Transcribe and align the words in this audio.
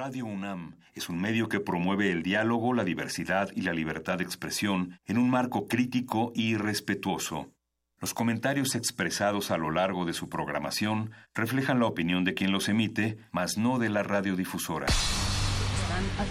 Radio 0.00 0.24
UNAM 0.24 0.76
es 0.94 1.10
un 1.10 1.20
medio 1.20 1.50
que 1.50 1.60
promueve 1.60 2.10
el 2.10 2.22
diálogo, 2.22 2.72
la 2.72 2.84
diversidad 2.84 3.50
y 3.54 3.60
la 3.60 3.74
libertad 3.74 4.16
de 4.16 4.24
expresión 4.24 4.98
en 5.04 5.18
un 5.18 5.28
marco 5.28 5.68
crítico 5.68 6.32
y 6.34 6.56
respetuoso. 6.56 7.50
Los 7.98 8.14
comentarios 8.14 8.76
expresados 8.76 9.50
a 9.50 9.58
lo 9.58 9.70
largo 9.70 10.06
de 10.06 10.14
su 10.14 10.30
programación 10.30 11.10
reflejan 11.34 11.80
la 11.80 11.84
opinión 11.84 12.24
de 12.24 12.32
quien 12.32 12.50
los 12.50 12.70
emite, 12.70 13.18
mas 13.30 13.58
no 13.58 13.78
de 13.78 13.90
la 13.90 14.02
radiodifusora. 14.02 14.86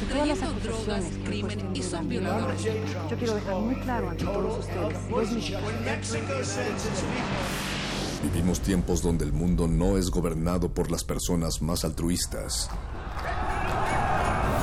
todas 0.09 0.27
las 0.27 0.41
acusaciones 0.41 1.19
crimen 1.23 1.75
y 1.75 1.83
son 1.83 2.09
violadores. 2.09 2.63
Yo 2.63 3.17
quiero 3.17 3.35
dejar 3.35 3.55
muy 3.59 3.75
claro 3.75 4.09
ante 4.09 4.25
todos 4.25 4.65
ustedes. 4.65 4.97
Vivimos 8.23 8.61
tiempos 8.61 9.03
donde 9.03 9.25
el 9.25 9.31
mundo 9.31 9.67
no 9.67 9.99
es 9.99 10.09
gobernado 10.09 10.73
por 10.73 10.89
las 10.89 11.03
personas 11.03 11.61
más 11.61 11.85
altruistas 11.85 12.71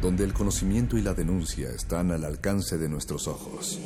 donde 0.00 0.24
el 0.24 0.32
conocimiento 0.32 0.96
y 0.96 1.02
la 1.02 1.14
denuncia 1.14 1.68
están 1.70 2.10
al 2.10 2.24
alcance 2.24 2.78
de 2.78 2.88
nuestros 2.88 3.28
ojos, 3.28 3.78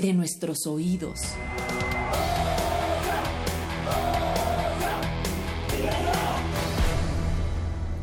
de 0.00 0.12
nuestros 0.12 0.66
oídos. 0.66 1.20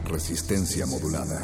Resistencia 0.05 0.85
modulada. 0.85 1.39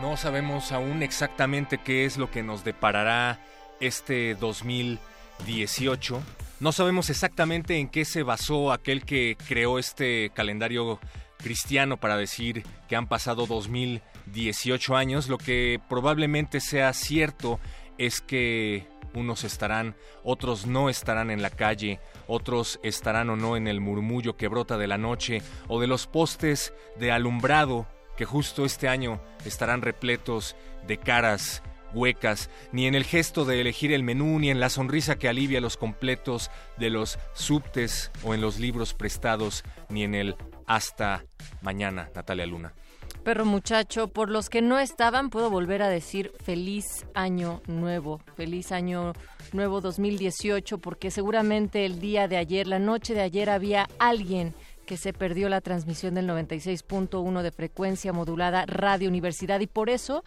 No 0.00 0.16
sabemos 0.16 0.72
aún 0.72 1.02
exactamente 1.02 1.78
qué 1.78 2.04
es 2.04 2.16
lo 2.16 2.30
que 2.30 2.42
nos 2.42 2.62
deparará 2.62 3.40
este 3.80 4.34
2018. 4.34 6.22
No 6.60 6.72
sabemos 6.72 7.10
exactamente 7.10 7.78
en 7.78 7.88
qué 7.88 8.04
se 8.04 8.22
basó 8.22 8.72
aquel 8.72 9.04
que 9.04 9.36
creó 9.46 9.78
este 9.78 10.30
calendario 10.34 10.98
cristiano 11.36 11.98
para 11.98 12.16
decir 12.16 12.64
que 12.88 12.96
han 12.96 13.06
pasado 13.06 13.46
2018 13.46 14.96
años. 14.96 15.28
Lo 15.28 15.38
que 15.38 15.80
probablemente 15.88 16.60
sea 16.60 16.92
cierto 16.92 17.60
es 17.98 18.20
que 18.20 18.86
unos 19.14 19.44
estarán, 19.44 19.96
otros 20.24 20.66
no 20.66 20.88
estarán 20.88 21.30
en 21.30 21.42
la 21.42 21.50
calle, 21.50 22.00
otros 22.26 22.80
estarán 22.82 23.30
o 23.30 23.36
no 23.36 23.56
en 23.56 23.66
el 23.66 23.80
murmullo 23.80 24.36
que 24.36 24.48
brota 24.48 24.76
de 24.78 24.86
la 24.86 24.98
noche 24.98 25.42
o 25.68 25.80
de 25.80 25.86
los 25.86 26.06
postes 26.06 26.74
de 26.98 27.12
alumbrado 27.12 27.86
que 28.16 28.24
justo 28.24 28.64
este 28.64 28.88
año 28.88 29.20
estarán 29.44 29.82
repletos 29.82 30.56
de 30.86 30.98
caras 30.98 31.62
huecas, 31.94 32.50
ni 32.72 32.86
en 32.86 32.94
el 32.94 33.04
gesto 33.04 33.44
de 33.44 33.60
elegir 33.60 33.92
el 33.92 34.02
menú, 34.02 34.38
ni 34.38 34.50
en 34.50 34.60
la 34.60 34.68
sonrisa 34.68 35.18
que 35.18 35.28
alivia 35.28 35.60
los 35.60 35.76
completos 35.76 36.50
de 36.78 36.90
los 36.90 37.18
subtes 37.34 38.10
o 38.22 38.34
en 38.34 38.40
los 38.40 38.58
libros 38.58 38.94
prestados, 38.94 39.64
ni 39.88 40.04
en 40.04 40.14
el 40.14 40.36
hasta 40.66 41.24
mañana, 41.62 42.10
Natalia 42.14 42.46
Luna. 42.46 42.74
Perro 43.22 43.44
muchacho, 43.44 44.08
por 44.08 44.30
los 44.30 44.48
que 44.48 44.62
no 44.62 44.78
estaban, 44.78 45.30
puedo 45.30 45.50
volver 45.50 45.82
a 45.82 45.88
decir 45.88 46.32
feliz 46.44 47.06
año 47.14 47.60
nuevo, 47.66 48.20
feliz 48.36 48.70
año 48.70 49.14
nuevo 49.52 49.80
2018, 49.80 50.78
porque 50.78 51.10
seguramente 51.10 51.84
el 51.84 51.98
día 51.98 52.28
de 52.28 52.36
ayer, 52.36 52.66
la 52.66 52.78
noche 52.78 53.14
de 53.14 53.22
ayer, 53.22 53.50
había 53.50 53.88
alguien 53.98 54.54
que 54.86 54.96
se 54.96 55.12
perdió 55.12 55.48
la 55.48 55.60
transmisión 55.60 56.14
del 56.14 56.28
96.1 56.28 57.42
de 57.42 57.50
frecuencia 57.50 58.12
modulada 58.12 58.64
Radio 58.66 59.08
Universidad 59.08 59.58
y 59.60 59.66
por 59.66 59.90
eso 59.90 60.22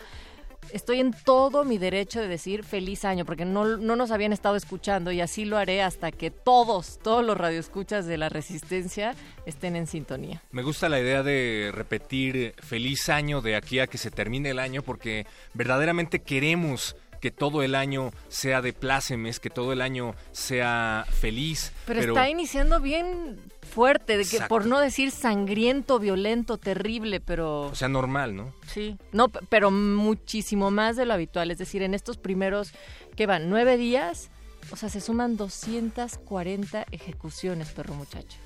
estoy 0.71 0.99
en 0.99 1.13
todo 1.13 1.63
mi 1.65 1.77
derecho 1.77 2.21
de 2.21 2.27
decir 2.27 2.63
feliz 2.63 3.05
año, 3.05 3.25
porque 3.25 3.45
no, 3.45 3.77
no, 3.77 3.95
nos 3.95 4.11
habían 4.11 4.33
estado 4.33 4.55
escuchando 4.55 5.11
y 5.11 5.21
así 5.21 5.45
lo 5.45 5.57
haré 5.57 5.81
hasta 5.81 6.11
que 6.11 6.31
todos, 6.31 6.99
todos 7.01 7.25
los 7.25 7.37
radioescuchas 7.37 8.05
de 8.05 8.17
la 8.17 8.29
Resistencia 8.29 9.15
estén 9.45 9.75
en 9.75 9.87
sintonía. 9.87 10.43
Me 10.51 10.63
gusta 10.63 10.89
la 10.89 10.99
idea 10.99 11.23
de 11.23 11.71
repetir 11.73 12.53
feliz 12.59 13.09
año 13.09 13.41
de 13.41 13.55
aquí 13.55 13.79
a 13.79 13.87
que 13.87 13.97
se 13.97 14.11
termine 14.11 14.51
el 14.51 14.59
año, 14.59 14.81
porque 14.81 15.25
verdaderamente 15.53 16.19
queremos 16.19 16.95
que 17.19 17.31
todo 17.31 17.63
el 17.63 17.75
año 17.75 18.11
sea 18.29 18.61
de 18.61 18.73
plácemes, 18.73 19.39
que 19.39 19.49
todo 19.49 19.73
el 19.73 19.81
año 19.81 20.15
sea 20.31 21.05
feliz. 21.09 21.73
Pero, 21.85 22.01
está 22.01 22.29
iniciando 22.29 22.79
bien 22.79 23.39
fuerte, 23.69 24.17
de 24.17 24.25
que 24.25 24.41
por 24.41 24.65
no 24.65 24.79
decir 24.79 25.11
sangriento, 25.11 25.99
violento, 25.99 26.57
terrible, 26.57 27.19
pero... 27.19 27.61
O 27.61 27.75
sea, 27.75 27.87
normal, 27.87 28.35
¿no? 28.35 28.53
Sí, 28.67 28.97
no, 29.11 29.29
pero 29.29 29.71
muchísimo 29.71 30.71
más 30.71 30.95
de 30.95 31.05
lo 31.05 31.13
habitual. 31.13 31.51
Es 31.51 31.57
decir, 31.57 31.81
en 31.81 31.93
estos 31.93 32.17
primeros, 32.17 32.73
que 33.15 33.25
van? 33.25 33.49
¿Nueve 33.49 33.77
días? 33.77 34.29
O 34.71 34.75
sea, 34.75 34.89
se 34.89 35.01
suman 35.01 35.37
240 35.37 36.85
ejecuciones, 36.91 37.69
perro 37.69 37.93
muchacho. 37.93 38.37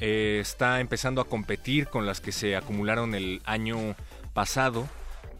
Eh, 0.00 0.38
está 0.40 0.80
empezando 0.80 1.20
a 1.20 1.24
competir 1.26 1.88
con 1.88 2.06
las 2.06 2.20
que 2.20 2.32
se 2.32 2.56
acumularon 2.56 3.14
el 3.14 3.42
año 3.44 3.94
pasado 4.32 4.88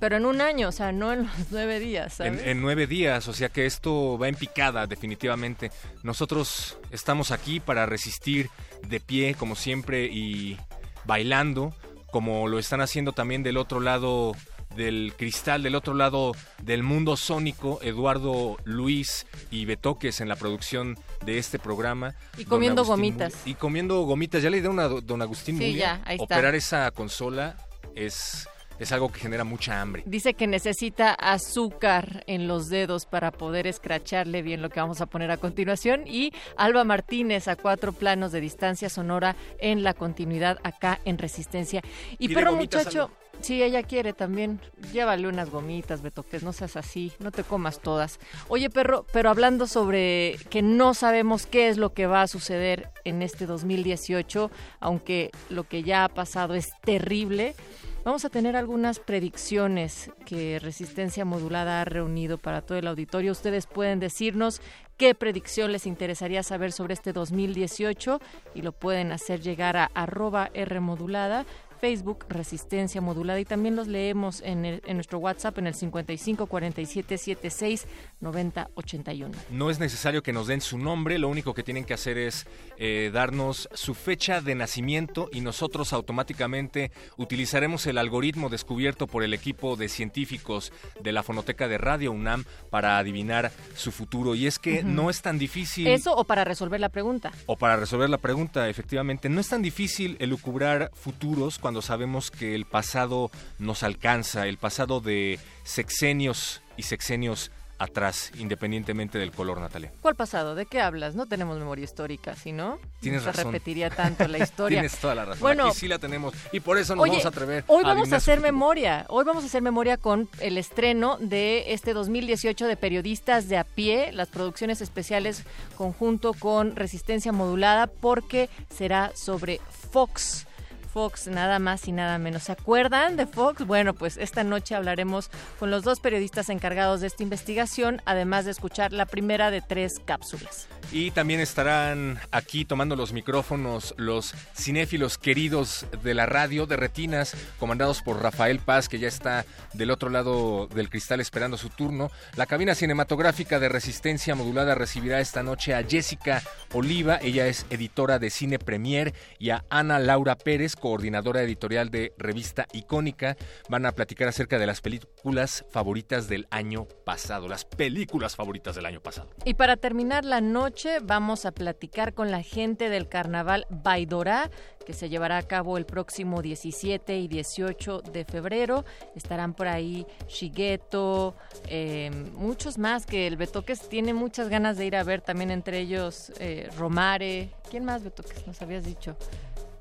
pero 0.00 0.16
en 0.16 0.25
un 0.25 0.41
año, 0.41 0.69
o 0.69 0.72
sea, 0.72 0.91
no 0.91 1.12
en 1.12 1.25
los 1.25 1.33
nueve 1.50 1.78
días. 1.78 2.15
¿sabes? 2.15 2.43
En, 2.44 2.61
nueve 2.61 2.87
días, 2.87 3.28
o 3.28 3.33
sea 3.33 3.50
que 3.50 3.66
esto 3.66 4.19
va 4.19 4.28
en 4.28 4.34
picada 4.34 4.87
definitivamente. 4.87 5.71
Nosotros 6.03 6.78
estamos 6.91 7.31
aquí 7.31 7.61
para 7.61 7.87
resistir 7.87 8.50
de 8.88 8.99
pie, 8.99 9.34
como 9.34 9.55
siempre, 9.55 10.06
y 10.06 10.59
bailando, 11.05 11.75
como 12.11 12.49
lo 12.49 12.59
están 12.59 12.81
haciendo 12.81 13.12
también 13.12 13.43
del 13.43 13.59
otro 13.59 13.78
lado 13.81 14.34
del 14.75 15.12
cristal, 15.16 15.62
del 15.62 15.75
otro 15.75 15.94
lado 15.94 16.32
del 16.62 16.82
mundo 16.82 17.17
sónico, 17.17 17.81
Eduardo 17.82 18.56
Luis 18.65 19.27
y 19.50 19.65
Betoques 19.65 20.21
en 20.21 20.28
la 20.28 20.37
producción 20.37 20.97
de 21.25 21.38
este 21.38 21.59
programa. 21.59 22.15
Y 22.38 22.44
comiendo 22.44 22.84
gomitas. 22.84 23.34
y 23.44 23.55
comiendo 23.55 24.03
gomitas. 24.03 24.43
Ya 24.43 24.50
le 24.50 24.61
di 24.62 24.69
una 24.69 24.88
don 24.88 25.22
Agustín 25.22 25.59
sí, 25.59 25.75
ya, 25.75 26.00
ahí 26.05 26.17
Operar 26.21 26.55
esa 26.55 26.91
consola 26.93 27.56
es 27.97 28.49
es 28.80 28.92
algo 28.92 29.12
que 29.12 29.20
genera 29.20 29.44
mucha 29.44 29.80
hambre. 29.80 30.02
Dice 30.06 30.34
que 30.34 30.46
necesita 30.46 31.12
azúcar 31.12 32.24
en 32.26 32.48
los 32.48 32.68
dedos 32.68 33.04
para 33.04 33.30
poder 33.30 33.66
escracharle 33.66 34.42
bien 34.42 34.62
lo 34.62 34.70
que 34.70 34.80
vamos 34.80 35.00
a 35.02 35.06
poner 35.06 35.30
a 35.30 35.36
continuación. 35.36 36.06
Y 36.06 36.32
Alba 36.56 36.82
Martínez 36.84 37.46
a 37.46 37.56
cuatro 37.56 37.92
planos 37.92 38.32
de 38.32 38.40
distancia 38.40 38.88
sonora 38.88 39.36
en 39.58 39.82
la 39.82 39.92
continuidad 39.92 40.58
acá 40.62 40.98
en 41.04 41.19
Resistencia. 41.19 41.82
Y 42.19 42.34
perro 42.34 42.56
muchacho. 42.56 43.10
Sí, 43.40 43.62
ella 43.62 43.82
quiere 43.82 44.12
también. 44.12 44.60
Llévale 44.92 45.26
unas 45.26 45.50
gomitas, 45.50 46.02
Betoques, 46.02 46.42
no 46.42 46.52
seas 46.52 46.76
así, 46.76 47.12
no 47.20 47.30
te 47.30 47.42
comas 47.42 47.80
todas. 47.80 48.19
Oye, 48.48 48.69
perro, 48.69 49.06
pero 49.12 49.30
hablando 49.30 49.66
sobre 49.66 50.36
que 50.50 50.60
no 50.62 50.92
sabemos 50.92 51.46
qué 51.46 51.69
es 51.69 51.78
lo 51.78 51.94
que 51.94 52.06
va 52.06 52.22
a 52.22 52.28
suceder 52.28 52.90
en 53.04 53.22
este 53.22 53.46
2018, 53.46 54.50
aunque 54.78 55.30
lo 55.48 55.64
que 55.64 55.82
ya 55.82 56.04
ha 56.04 56.08
pasado 56.08 56.54
es 56.54 56.69
terrible, 56.82 57.54
Vamos 58.03 58.25
a 58.25 58.31
tener 58.31 58.56
algunas 58.56 58.99
predicciones 58.99 60.11
que 60.25 60.59
Resistencia 60.59 61.27
Modulada 61.27 61.83
ha 61.83 61.84
reunido 61.84 62.38
para 62.38 62.62
todo 62.62 62.79
el 62.79 62.87
auditorio. 62.87 63.31
Ustedes 63.31 63.67
pueden 63.67 64.00
decirnos 64.00 64.62
qué 64.97 65.14
predicción 65.14 65.70
les 65.70 65.87
interesaría 65.87 66.43
saber 66.43 66.73
sobre 66.73 66.94
este 66.94 67.12
2018 67.12 68.19
y 68.55 68.62
lo 68.62 68.73
pueden 68.73 69.12
hacer 69.12 69.43
llegar 69.43 69.76
a 69.76 69.91
arroba 69.93 70.50
Rmodulada 70.55 71.44
Facebook 71.81 72.27
Resistencia 72.29 73.00
Modulada 73.00 73.41
y 73.41 73.44
también 73.44 73.77
los 73.77 73.88
leemos 73.88 74.43
en, 74.43 74.65
en 74.65 74.97
nuestro 74.97 75.19
WhatsApp 75.19 75.59
en 75.59 75.67
el 75.67 75.75
55 75.75 76.47
47 76.47 77.19
76 77.19 77.87
90 78.21 78.71
81. 78.75 79.31
No 79.50 79.71
es 79.71 79.79
necesario 79.79 80.23
que 80.23 80.32
nos 80.32 80.47
den 80.47 80.61
su 80.61 80.79
nombre, 80.79 81.19
lo 81.19 81.29
único 81.29 81.55
que 81.55 81.62
tienen 81.62 81.85
que 81.85 81.94
hacer 81.94 82.19
es 82.19 82.47
eh, 82.77 83.11
darnos 83.12 83.69
su 83.73 83.94
fecha 83.94 84.41
de 84.41 84.55
nacimiento 84.55 85.29
y 85.32 85.41
nosotros 85.41 85.93
automáticamente 85.93 86.91
utilizaremos 87.17 87.87
el 87.87 87.99
algoritmo 87.99 88.49
descubierto 88.49 89.06
por 89.06 89.23
el 89.23 89.32
equipo 89.32 89.77
de 89.77 89.88
científicos 89.88 90.73
de 91.00 91.12
la 91.12 91.23
Fonoteca 91.23 91.69
de 91.69 91.79
Radio 91.79 92.12
UNAM 92.12 92.44
para 92.71 92.99
adivinar 92.99 93.53
su 93.75 93.93
futuro. 93.93 94.35
Y 94.35 94.47
es 94.47 94.59
que 94.59 94.82
no 94.82 95.11
es 95.11 95.23
tan 95.23 95.38
difícil. 95.38 95.87
¿Eso 95.87 96.15
o 96.15 96.25
para 96.25 96.44
resolver 96.44 96.81
la 96.81 96.88
pregunta? 96.88 97.32
O 97.47 97.56
para 97.56 97.77
resolver 97.77 98.11
la 98.11 98.19
pregunta, 98.19 98.69
efectivamente. 98.69 99.29
No 99.29 99.41
es 99.41 99.49
tan 99.49 99.62
difícil 99.62 100.17
elucubrar 100.19 100.91
futuros 100.94 101.59
cuando 101.59 101.69
cuando 101.70 101.82
sabemos 101.82 102.32
que 102.32 102.56
el 102.56 102.64
pasado 102.64 103.31
nos 103.61 103.84
alcanza, 103.84 104.49
el 104.49 104.58
pasado 104.58 105.00
de 105.00 105.38
sexenios 105.62 106.62
y 106.76 106.82
sexenios 106.82 107.52
atrás, 107.78 108.32
independientemente 108.37 109.19
del 109.20 109.31
color, 109.31 109.61
Natalia. 109.61 109.93
¿Cuál 110.00 110.17
pasado? 110.17 110.56
¿De 110.56 110.67
qué 110.67 110.81
hablas? 110.81 111.14
No 111.14 111.26
tenemos 111.26 111.61
memoria 111.61 111.84
histórica, 111.84 112.34
¿sí 112.34 112.50
no? 112.50 112.81
Tienes 112.99 113.22
se 113.22 113.31
razón. 113.31 113.52
repetiría 113.52 113.88
tanto 113.88 114.26
la 114.26 114.38
historia. 114.43 114.81
Tienes 114.81 114.99
toda 114.99 115.14
la 115.14 115.26
razón. 115.26 115.43
Bueno, 115.43 115.69
Aquí 115.69 115.78
sí 115.78 115.87
la 115.87 116.00
tenemos 116.00 116.34
y 116.50 116.58
por 116.58 116.76
eso 116.76 116.96
nos 116.96 117.05
Oye, 117.05 117.12
vamos 117.12 117.26
a 117.26 117.28
atrever. 117.28 117.64
Hoy 117.69 117.84
vamos 117.84 118.12
a 118.12 118.17
hacer 118.17 118.38
futuro. 118.38 118.52
memoria. 118.52 119.06
Hoy 119.08 119.25
vamos 119.25 119.44
a 119.44 119.46
hacer 119.46 119.62
memoria 119.62 119.96
con 119.96 120.28
el 120.40 120.58
estreno 120.58 121.19
de 121.20 121.72
este 121.72 121.93
2018 121.93 122.67
de 122.67 122.76
Periodistas 122.76 123.49
de 123.49 123.58
a 123.58 123.64
pie, 123.64 124.11
las 124.11 124.26
producciones 124.26 124.81
especiales 124.81 125.44
conjunto 125.76 126.34
con 126.34 126.75
Resistencia 126.75 127.31
Modulada, 127.31 127.87
porque 127.87 128.50
será 128.76 129.12
sobre 129.14 129.61
Fox. 129.93 130.49
Fox, 130.92 131.28
nada 131.28 131.58
más 131.58 131.87
y 131.88 131.92
nada 131.92 132.19
menos. 132.19 132.44
¿Se 132.44 132.52
acuerdan 132.52 133.16
de 133.16 133.26
Fox? 133.26 133.66
Bueno, 133.66 133.94
pues 133.94 134.16
esta 134.16 134.44
noche 134.44 134.75
hablaremos 134.75 135.31
con 135.58 135.70
los 135.70 135.84
dos 135.84 136.00
periodistas 136.00 136.48
encargados 136.48 137.00
de 137.00 137.06
esta 137.06 137.22
investigación, 137.22 138.02
además 138.04 138.44
de 138.44 138.50
escuchar 138.50 138.92
la 138.92 139.06
primera 139.06 139.50
de 139.50 139.62
tres 139.62 140.00
cápsulas. 140.04 140.69
Y 140.93 141.12
también 141.12 141.38
estarán 141.38 142.19
aquí 142.32 142.65
tomando 142.65 142.97
los 142.97 143.12
micrófonos 143.12 143.94
los 143.97 144.35
cinéfilos 144.56 145.19
queridos 145.19 145.87
de 146.03 146.15
la 146.15 146.27
radio 146.27 146.67
de 146.67 146.77
Retinas, 146.77 147.37
comandados 147.61 148.03
por 148.03 148.21
Rafael 148.21 148.59
Paz, 148.59 148.88
que 148.88 148.99
ya 148.99 149.06
está 149.06 149.44
del 149.73 149.93
otro 149.93 150.11
lado 150.11 150.67
del 150.67 150.91
cristal 150.91 151.21
esperando 151.21 151.56
su 151.56 151.69
turno. 151.69 152.11
La 152.35 152.47
cabina 152.47 152.75
cinematográfica 152.75 153.61
de 153.61 153.69
Resistencia 153.69 154.35
Modulada 154.35 154.75
recibirá 154.75 155.21
esta 155.21 155.44
noche 155.44 155.75
a 155.75 155.85
Jessica 155.85 156.43
Oliva, 156.73 157.21
ella 157.23 157.47
es 157.47 157.67
editora 157.71 158.19
de 158.19 158.31
Cine 158.31 158.59
Premier, 158.59 159.15
y 159.38 159.50
a 159.50 159.65
Ana 159.71 160.00
Laura 160.00 160.37
Pérez, 160.37 160.75
coordinadora 160.75 161.43
editorial 161.43 161.91
de 161.91 162.15
Revista 162.19 162.67
Icónica. 162.73 163.37
Van 163.69 163.87
a 163.87 163.93
platicar 163.93 164.27
acerca 164.27 164.59
de 164.59 164.67
las 164.67 164.81
películas 164.81 165.65
favoritas 165.71 166.29
del 166.29 166.49
año 166.50 166.87
pasado, 167.05 167.47
las 167.47 167.65
películas 167.65 168.35
favoritas 168.35 168.75
del 168.75 168.87
año 168.87 169.00
pasado. 169.00 169.31
Y 169.44 169.55
para 169.55 169.77
terminar 169.77 170.25
la 170.25 170.41
noche 170.41 170.69
vamos 171.02 171.46
a 171.46 171.52
platicar 171.52 172.14
con 172.14 172.31
la 172.31 172.43
gente 172.43 172.88
del 172.88 173.08
carnaval 173.08 173.67
Baidorá, 173.70 174.50
que 174.87 174.93
se 174.93 175.08
llevará 175.08 175.38
a 175.38 175.43
cabo 175.43 175.78
el 175.78 175.87
próximo 175.87 176.43
17 176.43 177.19
y 177.19 177.28
18 177.28 178.02
de 178.02 178.25
febrero. 178.25 178.84
Estarán 179.14 179.55
por 179.55 179.69
ahí 179.69 180.06
Shigeto, 180.28 181.34
eh, 181.67 182.11
muchos 182.37 182.78
más 182.78 183.06
que 183.06 183.26
el 183.26 183.37
Betoques 183.37 183.88
tiene 183.88 184.14
muchas 184.14 184.49
ganas 184.49 184.76
de 184.76 184.87
ir 184.87 184.96
a 184.96 185.02
ver, 185.02 185.20
también 185.20 185.50
entre 185.50 185.81
ellos 185.81 186.32
eh, 186.38 186.69
Romare. 186.78 187.50
¿Quién 187.70 187.84
más 187.84 188.02
Betoques 188.02 188.46
nos 188.46 188.61
habías 188.62 188.84
dicho? 188.84 189.17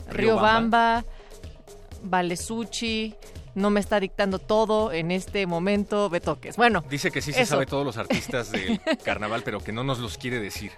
Riobamba. 0.09 1.01
Riobamba, 1.01 1.05
Valesuchi. 2.03 3.15
No 3.59 3.69
me 3.69 3.79
está 3.81 3.99
dictando 3.99 4.39
todo 4.39 4.91
en 4.93 5.11
este 5.11 5.45
momento 5.45 6.09
Betoques. 6.09 6.55
Bueno, 6.55 6.83
Dice 6.89 7.11
que 7.11 7.21
sí 7.21 7.33
se 7.33 7.41
Eso. 7.41 7.51
sabe 7.55 7.65
todos 7.65 7.85
los 7.85 7.97
artistas 7.97 8.51
del 8.51 8.79
carnaval, 9.03 9.41
pero 9.43 9.59
que 9.59 9.71
no 9.73 9.83
nos 9.83 9.99
los 9.99 10.17
quiere 10.17 10.39
decir. 10.39 10.71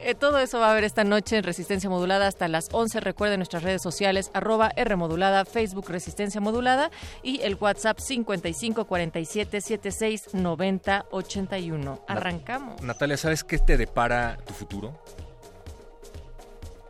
Eh, 0.00 0.14
todo 0.14 0.38
eso 0.38 0.60
va 0.60 0.68
a 0.68 0.70
haber 0.70 0.84
esta 0.84 1.02
noche 1.02 1.36
en 1.36 1.42
Resistencia 1.42 1.90
Modulada 1.90 2.28
hasta 2.28 2.46
las 2.46 2.68
11. 2.70 3.00
Recuerden 3.00 3.40
nuestras 3.40 3.64
redes 3.64 3.82
sociales, 3.82 4.30
arroba 4.32 4.70
R 4.76 4.94
Modulada, 4.94 5.44
Facebook 5.44 5.88
Resistencia 5.90 6.40
Modulada 6.40 6.92
y 7.24 7.40
el 7.42 7.56
WhatsApp 7.56 7.98
55 7.98 8.84
47 8.86 9.60
76 9.60 10.34
90 10.34 11.06
81. 11.10 12.04
Arrancamos. 12.06 12.80
Natalia, 12.82 13.16
¿sabes 13.16 13.42
qué 13.42 13.58
te 13.58 13.76
depara 13.76 14.38
tu 14.46 14.54
futuro? 14.54 14.96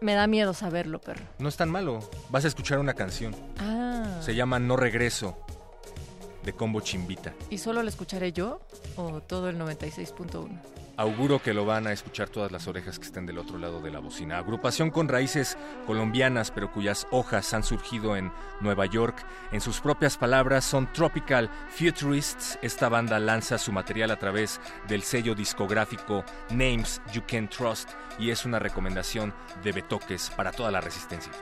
Me 0.00 0.14
da 0.14 0.26
miedo 0.26 0.54
saberlo, 0.54 1.00
perro. 1.00 1.24
No 1.38 1.48
es 1.48 1.56
tan 1.56 1.70
malo. 1.70 2.00
Vas 2.30 2.44
a 2.44 2.48
escuchar 2.48 2.78
una 2.78 2.94
canción. 2.94 3.34
Ah. 3.58 4.18
Se 4.20 4.34
llama 4.34 4.58
No 4.58 4.76
Regreso, 4.76 5.36
de 6.44 6.52
Combo 6.52 6.80
Chimbita. 6.80 7.34
¿Y 7.50 7.58
solo 7.58 7.82
lo 7.82 7.88
escucharé 7.88 8.32
yo 8.32 8.60
o 8.96 9.20
todo 9.20 9.48
el 9.48 9.58
96.1? 9.58 10.77
Auguro 10.98 11.40
que 11.40 11.54
lo 11.54 11.64
van 11.64 11.86
a 11.86 11.92
escuchar 11.92 12.28
todas 12.28 12.50
las 12.50 12.66
orejas 12.66 12.98
que 12.98 13.04
estén 13.04 13.24
del 13.24 13.38
otro 13.38 13.56
lado 13.56 13.80
de 13.80 13.92
la 13.92 14.00
bocina. 14.00 14.36
Agrupación 14.36 14.90
con 14.90 15.06
raíces 15.06 15.56
colombianas, 15.86 16.50
pero 16.50 16.72
cuyas 16.72 17.06
hojas 17.12 17.54
han 17.54 17.62
surgido 17.62 18.16
en 18.16 18.32
Nueva 18.60 18.84
York. 18.84 19.24
En 19.52 19.60
sus 19.60 19.80
propias 19.80 20.16
palabras, 20.16 20.64
son 20.64 20.92
Tropical 20.92 21.48
Futurists. 21.70 22.58
Esta 22.62 22.88
banda 22.88 23.20
lanza 23.20 23.58
su 23.58 23.70
material 23.70 24.10
a 24.10 24.18
través 24.18 24.60
del 24.88 25.04
sello 25.04 25.36
discográfico 25.36 26.24
Names 26.50 27.00
You 27.12 27.22
Can 27.28 27.48
Trust 27.48 27.90
y 28.18 28.30
es 28.30 28.44
una 28.44 28.58
recomendación 28.58 29.32
de 29.62 29.70
Betoques 29.70 30.30
para 30.30 30.50
toda 30.50 30.72
la 30.72 30.80
resistencia. 30.80 31.32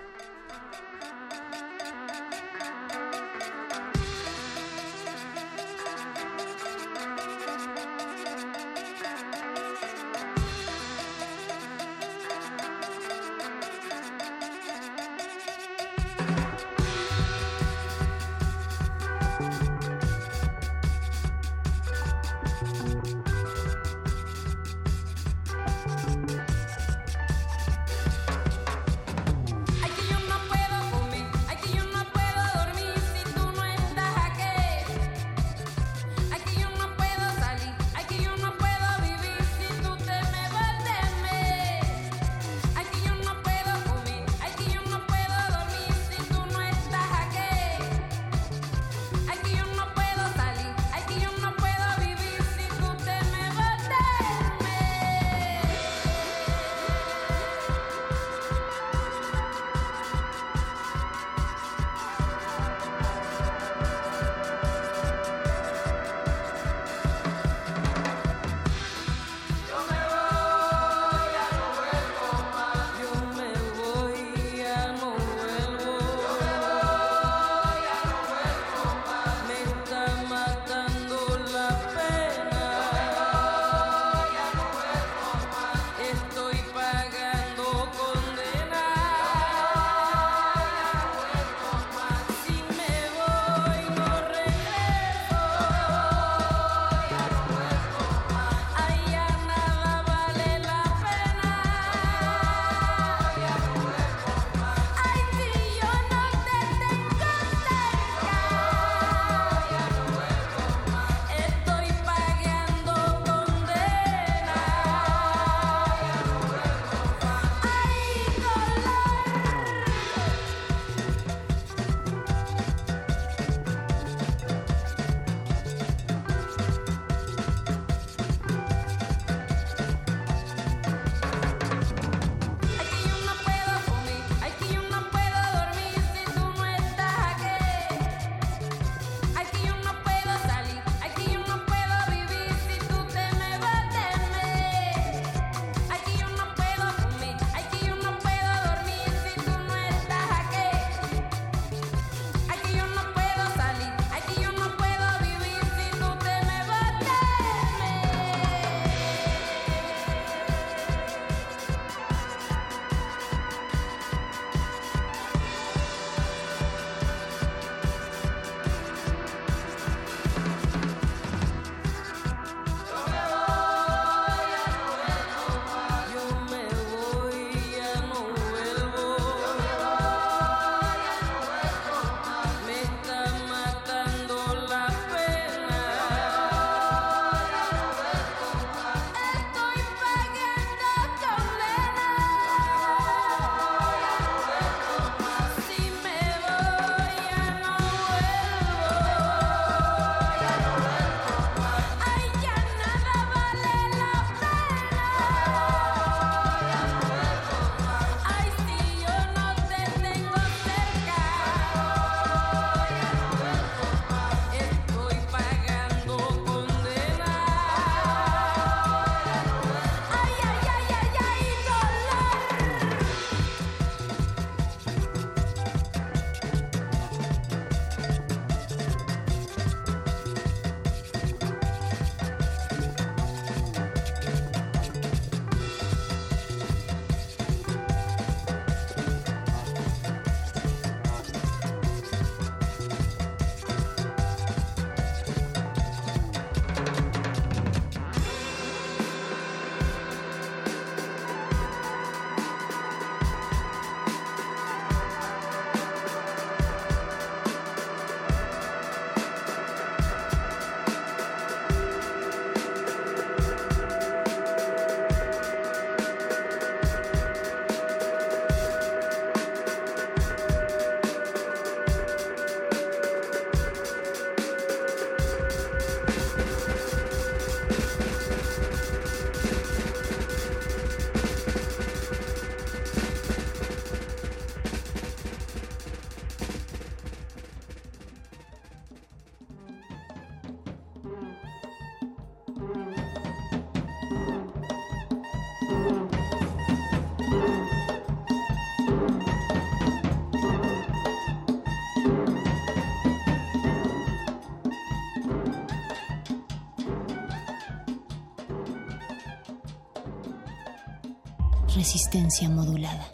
Resistencia 311.97 312.51
modulada. 312.51 313.09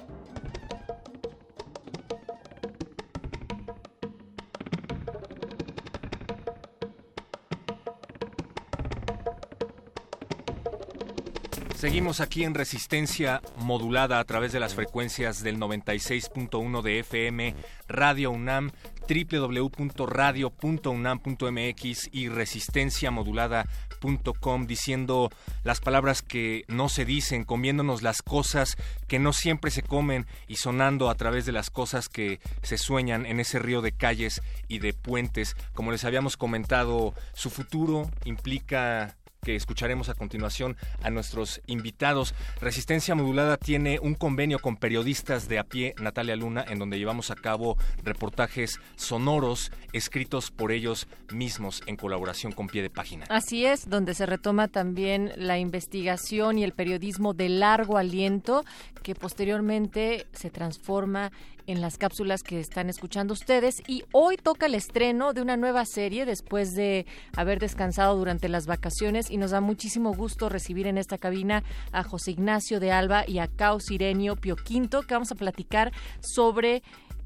Seguimos 11.76 12.20
aquí 12.20 12.42
en 12.42 12.54
resistencia 12.54 13.40
modulada 13.56 14.18
a 14.18 14.24
través 14.24 14.50
de 14.50 14.58
las 14.58 14.74
frecuencias 14.74 15.44
del 15.44 15.58
96.1 15.58 16.82
de 16.82 16.98
FM, 16.98 17.54
Radio 17.86 18.32
UNAM, 18.32 18.72
www.radio.unam.mx 19.12 22.08
y 22.12 22.28
resistenciamodulada.com 22.28 24.66
diciendo 24.66 25.30
las 25.64 25.80
palabras 25.80 26.22
que 26.22 26.64
no 26.68 26.88
se 26.88 27.04
dicen, 27.04 27.42
comiéndonos 27.44 28.02
las 28.02 28.22
cosas 28.22 28.76
que 29.06 29.18
no 29.18 29.32
siempre 29.32 29.70
se 29.70 29.82
comen 29.82 30.26
y 30.48 30.56
sonando 30.56 31.10
a 31.10 31.14
través 31.14 31.46
de 31.46 31.52
las 31.52 31.70
cosas 31.70 32.08
que 32.08 32.40
se 32.62 32.78
sueñan 32.78 33.26
en 33.26 33.40
ese 33.40 33.58
río 33.58 33.82
de 33.82 33.92
calles 33.92 34.40
y 34.68 34.78
de 34.78 34.92
puentes. 34.92 35.56
Como 35.74 35.92
les 35.92 36.04
habíamos 36.04 36.36
comentado, 36.36 37.14
su 37.34 37.50
futuro 37.50 38.10
implica 38.24 39.16
que 39.44 39.56
escucharemos 39.56 40.08
a 40.08 40.14
continuación 40.14 40.76
a 41.02 41.10
nuestros 41.10 41.62
invitados. 41.66 42.32
Resistencia 42.60 43.16
Modulada 43.16 43.56
tiene 43.56 43.98
un 43.98 44.14
convenio 44.14 44.60
con 44.60 44.76
periodistas 44.76 45.48
de 45.48 45.58
a 45.58 45.64
pie, 45.64 45.96
Natalia 46.00 46.36
Luna, 46.36 46.64
en 46.68 46.78
donde 46.78 46.96
llevamos 46.96 47.32
a 47.32 47.34
cabo 47.34 47.76
reportajes 48.04 48.78
sonoros 48.94 49.72
escritos 49.92 50.52
por 50.52 50.70
ellos 50.70 51.08
mismos 51.32 51.82
en 51.86 51.96
colaboración 51.96 52.52
con 52.52 52.68
Pie 52.68 52.82
de 52.82 52.90
Página. 52.90 53.26
Así 53.30 53.66
es, 53.66 53.90
donde 53.90 54.14
se 54.14 54.26
retoma 54.26 54.68
también 54.68 55.32
la 55.34 55.58
investigación 55.58 56.56
y 56.56 56.62
el 56.62 56.72
periodismo 56.72 57.34
de 57.34 57.48
largo 57.48 57.98
aliento 57.98 58.64
que 59.02 59.16
posteriormente 59.16 60.28
se 60.32 60.50
transforma 60.50 61.32
en 61.66 61.80
las 61.80 61.98
cápsulas 61.98 62.42
que 62.42 62.60
están 62.60 62.88
escuchando 62.88 63.32
ustedes. 63.32 63.82
Y 63.86 64.04
hoy 64.12 64.36
toca 64.36 64.66
el 64.66 64.74
estreno 64.74 65.32
de 65.32 65.42
una 65.42 65.56
nueva 65.56 65.84
serie 65.84 66.26
después 66.26 66.74
de 66.74 67.06
haber 67.36 67.58
descansado 67.58 68.16
durante 68.16 68.48
las 68.48 68.66
vacaciones. 68.66 69.30
Y 69.30 69.36
nos 69.36 69.50
da 69.52 69.60
muchísimo 69.60 70.14
gusto 70.14 70.48
recibir 70.48 70.86
en 70.86 70.98
esta 70.98 71.18
cabina 71.18 71.62
a 71.92 72.02
José 72.02 72.32
Ignacio 72.32 72.80
de 72.80 72.92
Alba 72.92 73.24
y 73.26 73.38
a 73.38 73.48
Caos 73.48 73.90
Irenio 73.90 74.36
Pio 74.36 74.56
Quinto 74.56 75.02
que 75.02 75.14
vamos 75.14 75.32
a 75.32 75.36
platicar 75.36 75.92
sobre 76.20 76.82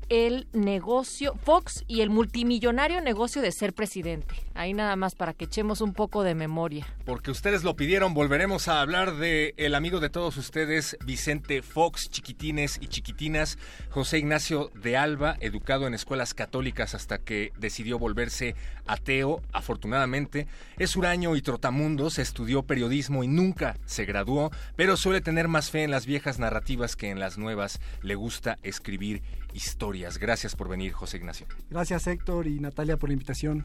el 0.09 0.47
negocio, 0.53 1.35
Fox 1.43 1.85
y 1.87 2.01
el 2.01 2.11
multimillonario 2.11 3.01
negocio 3.01 3.43
de 3.43 3.53
ser 3.53 3.73
presidente. 3.73 4.35
Ahí 4.55 4.73
nada 4.73 4.97
más 4.97 5.15
para 5.15 5.35
que 5.35 5.47
echemos 5.47 5.81
un 5.81 5.93
poco 5.93 6.23
de 6.23 6.35
memoria. 6.35 6.87
Porque 7.05 7.31
ustedes 7.31 7.65
lo 7.65 7.77
pidieron, 7.77 8.15
volveremos 8.15 8.69
a 8.69 8.81
hablar 8.81 9.17
de 9.17 9.55
el 9.57 9.75
amigo 9.75 10.01
de 10.01 10.11
todos 10.11 10.37
ustedes, 10.37 10.97
Vicente 11.05 11.63
Fox, 11.63 12.09
chiquitines 12.11 12.79
y 12.81 12.89
chiquitinas, 12.89 13.59
José 13.91 14.19
Ignacio 14.19 14.71
de 14.75 14.97
Alba, 14.97 15.37
educado 15.41 15.87
en 15.87 15.95
escuelas 15.95 16.35
católicas 16.35 16.95
hasta 16.95 17.19
que 17.19 17.53
decidió 17.59 17.99
volverse 17.99 18.55
ateo, 18.87 19.43
afortunadamente. 19.52 20.47
Es 20.78 20.97
huraño 20.97 21.37
y 21.37 21.43
trotamundos, 21.43 22.19
estudió 22.19 22.62
periodismo 22.62 23.25
y 23.25 23.28
nunca 23.28 23.76
se 23.85 24.05
graduó, 24.05 24.50
pero 24.76 24.97
suele 24.97 25.21
tener 25.21 25.49
más 25.49 25.71
fe 25.71 25.85
en 25.85 25.90
las 25.90 26.07
viejas 26.07 26.38
narrativas 26.38 26.97
que 26.97 27.11
en 27.11 27.21
las 27.21 27.38
nuevas. 27.38 27.81
Le 28.02 28.14
gusta 28.14 28.59
escribir 28.62 29.23
historias. 29.52 30.19
Gracias 30.19 30.57
por 30.57 30.69
venir, 30.69 30.93
José 30.93 31.19
Ignacio. 31.19 31.47
Gracias, 31.71 32.07
Héctor 32.07 32.47
y 32.47 32.61
Natalia, 32.61 32.97
por 32.97 33.09
la 33.09 33.14
invitación. 33.14 33.64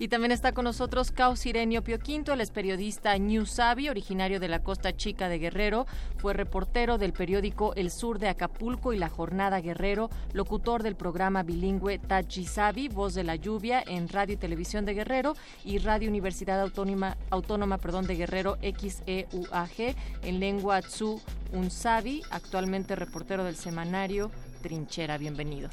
Y 0.00 0.08
también 0.08 0.30
está 0.30 0.52
con 0.52 0.64
nosotros 0.64 1.10
Caos 1.10 1.44
Irenio 1.44 1.82
Pio 1.82 1.98
Quinto, 1.98 2.32
él 2.32 2.40
es 2.40 2.52
periodista 2.52 3.18
New 3.18 3.46
Sabi, 3.46 3.88
originario 3.88 4.38
de 4.38 4.46
la 4.46 4.62
Costa 4.62 4.96
Chica 4.96 5.28
de 5.28 5.40
Guerrero, 5.40 5.86
fue 6.18 6.34
reportero 6.34 6.98
del 6.98 7.12
periódico 7.12 7.74
El 7.74 7.90
Sur 7.90 8.20
de 8.20 8.28
Acapulco 8.28 8.92
y 8.92 8.98
La 8.98 9.08
Jornada 9.08 9.60
Guerrero, 9.60 10.08
locutor 10.32 10.84
del 10.84 10.94
programa 10.94 11.42
bilingüe 11.42 11.98
Tachi 11.98 12.44
Sabi, 12.44 12.88
Voz 12.88 13.14
de 13.14 13.24
la 13.24 13.34
Lluvia 13.34 13.82
en 13.84 14.08
Radio 14.08 14.34
y 14.34 14.38
Televisión 14.38 14.84
de 14.84 14.94
Guerrero 14.94 15.34
y 15.64 15.78
Radio 15.78 16.08
Universidad 16.08 16.60
Autónoma, 16.60 17.16
Autónoma 17.30 17.78
perdón, 17.78 18.06
de 18.06 18.14
Guerrero 18.14 18.56
XEUAG 18.62 19.96
en 20.22 20.38
lengua 20.38 20.80
Tzu 20.80 21.20
Unsabi, 21.52 22.22
actualmente 22.30 22.94
reportero 22.94 23.42
del 23.42 23.56
semanario 23.56 24.30
Trinchera. 24.62 25.18
Bienvenido. 25.18 25.70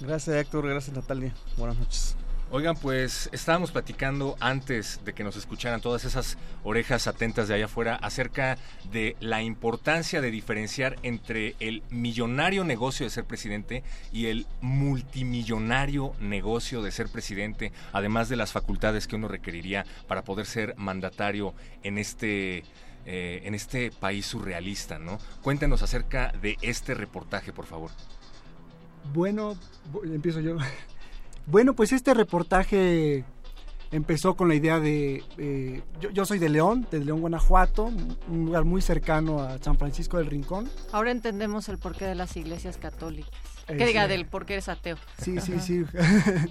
Gracias 0.00 0.36
Héctor, 0.36 0.68
gracias 0.68 0.94
Natalia. 0.94 1.34
Buenas 1.56 1.78
noches. 1.78 2.16
Oigan, 2.52 2.76
pues 2.76 3.28
estábamos 3.32 3.72
platicando 3.72 4.36
antes 4.38 5.00
de 5.04 5.14
que 5.14 5.24
nos 5.24 5.34
escucharan 5.34 5.80
todas 5.80 6.04
esas 6.04 6.38
orejas 6.62 7.08
atentas 7.08 7.48
de 7.48 7.54
allá 7.54 7.64
afuera 7.64 7.96
acerca 7.96 8.56
de 8.92 9.16
la 9.18 9.42
importancia 9.42 10.20
de 10.20 10.30
diferenciar 10.30 10.96
entre 11.02 11.56
el 11.58 11.82
millonario 11.90 12.62
negocio 12.62 13.04
de 13.04 13.10
ser 13.10 13.24
presidente 13.24 13.82
y 14.12 14.26
el 14.26 14.46
multimillonario 14.60 16.14
negocio 16.20 16.82
de 16.82 16.92
ser 16.92 17.08
presidente, 17.08 17.72
además 17.92 18.28
de 18.28 18.36
las 18.36 18.52
facultades 18.52 19.08
que 19.08 19.16
uno 19.16 19.26
requeriría 19.26 19.84
para 20.06 20.22
poder 20.22 20.46
ser 20.46 20.74
mandatario 20.76 21.52
en 21.82 21.98
este 21.98 22.62
eh, 23.06 23.42
en 23.44 23.54
este 23.54 23.90
país 23.90 24.24
surrealista, 24.24 25.00
¿no? 25.00 25.18
Cuéntenos 25.42 25.82
acerca 25.82 26.32
de 26.40 26.56
este 26.62 26.94
reportaje, 26.94 27.52
por 27.52 27.66
favor. 27.66 27.90
Bueno, 29.12 29.56
empiezo 30.04 30.40
yo. 30.40 30.58
Bueno, 31.46 31.74
pues 31.74 31.92
este 31.92 32.12
reportaje 32.12 33.24
empezó 33.92 34.34
con 34.34 34.48
la 34.48 34.54
idea 34.54 34.80
de... 34.80 35.22
Eh, 35.38 35.82
yo, 36.12 36.24
soy 36.24 36.38
de 36.38 36.48
León, 36.48 36.86
de 36.90 37.04
León, 37.04 37.20
Guanajuato, 37.20 37.84
un 37.84 38.46
lugar 38.46 38.64
muy 38.64 38.82
cercano 38.82 39.40
a 39.40 39.58
San 39.58 39.78
Francisco 39.78 40.18
del 40.18 40.26
Rincón. 40.26 40.68
Ahora 40.92 41.12
entendemos 41.12 41.68
el 41.68 41.78
porqué 41.78 42.04
de 42.04 42.14
las 42.14 42.36
iglesias 42.36 42.78
católicas. 42.78 43.30
que 43.66 43.86
diga 43.86 44.08
del 44.08 44.26
por 44.26 44.44
qué 44.44 44.54
eres 44.54 44.68
ateo. 44.68 44.96
Sí, 45.22 45.40
sí, 45.40 45.58
sí. 45.60 45.84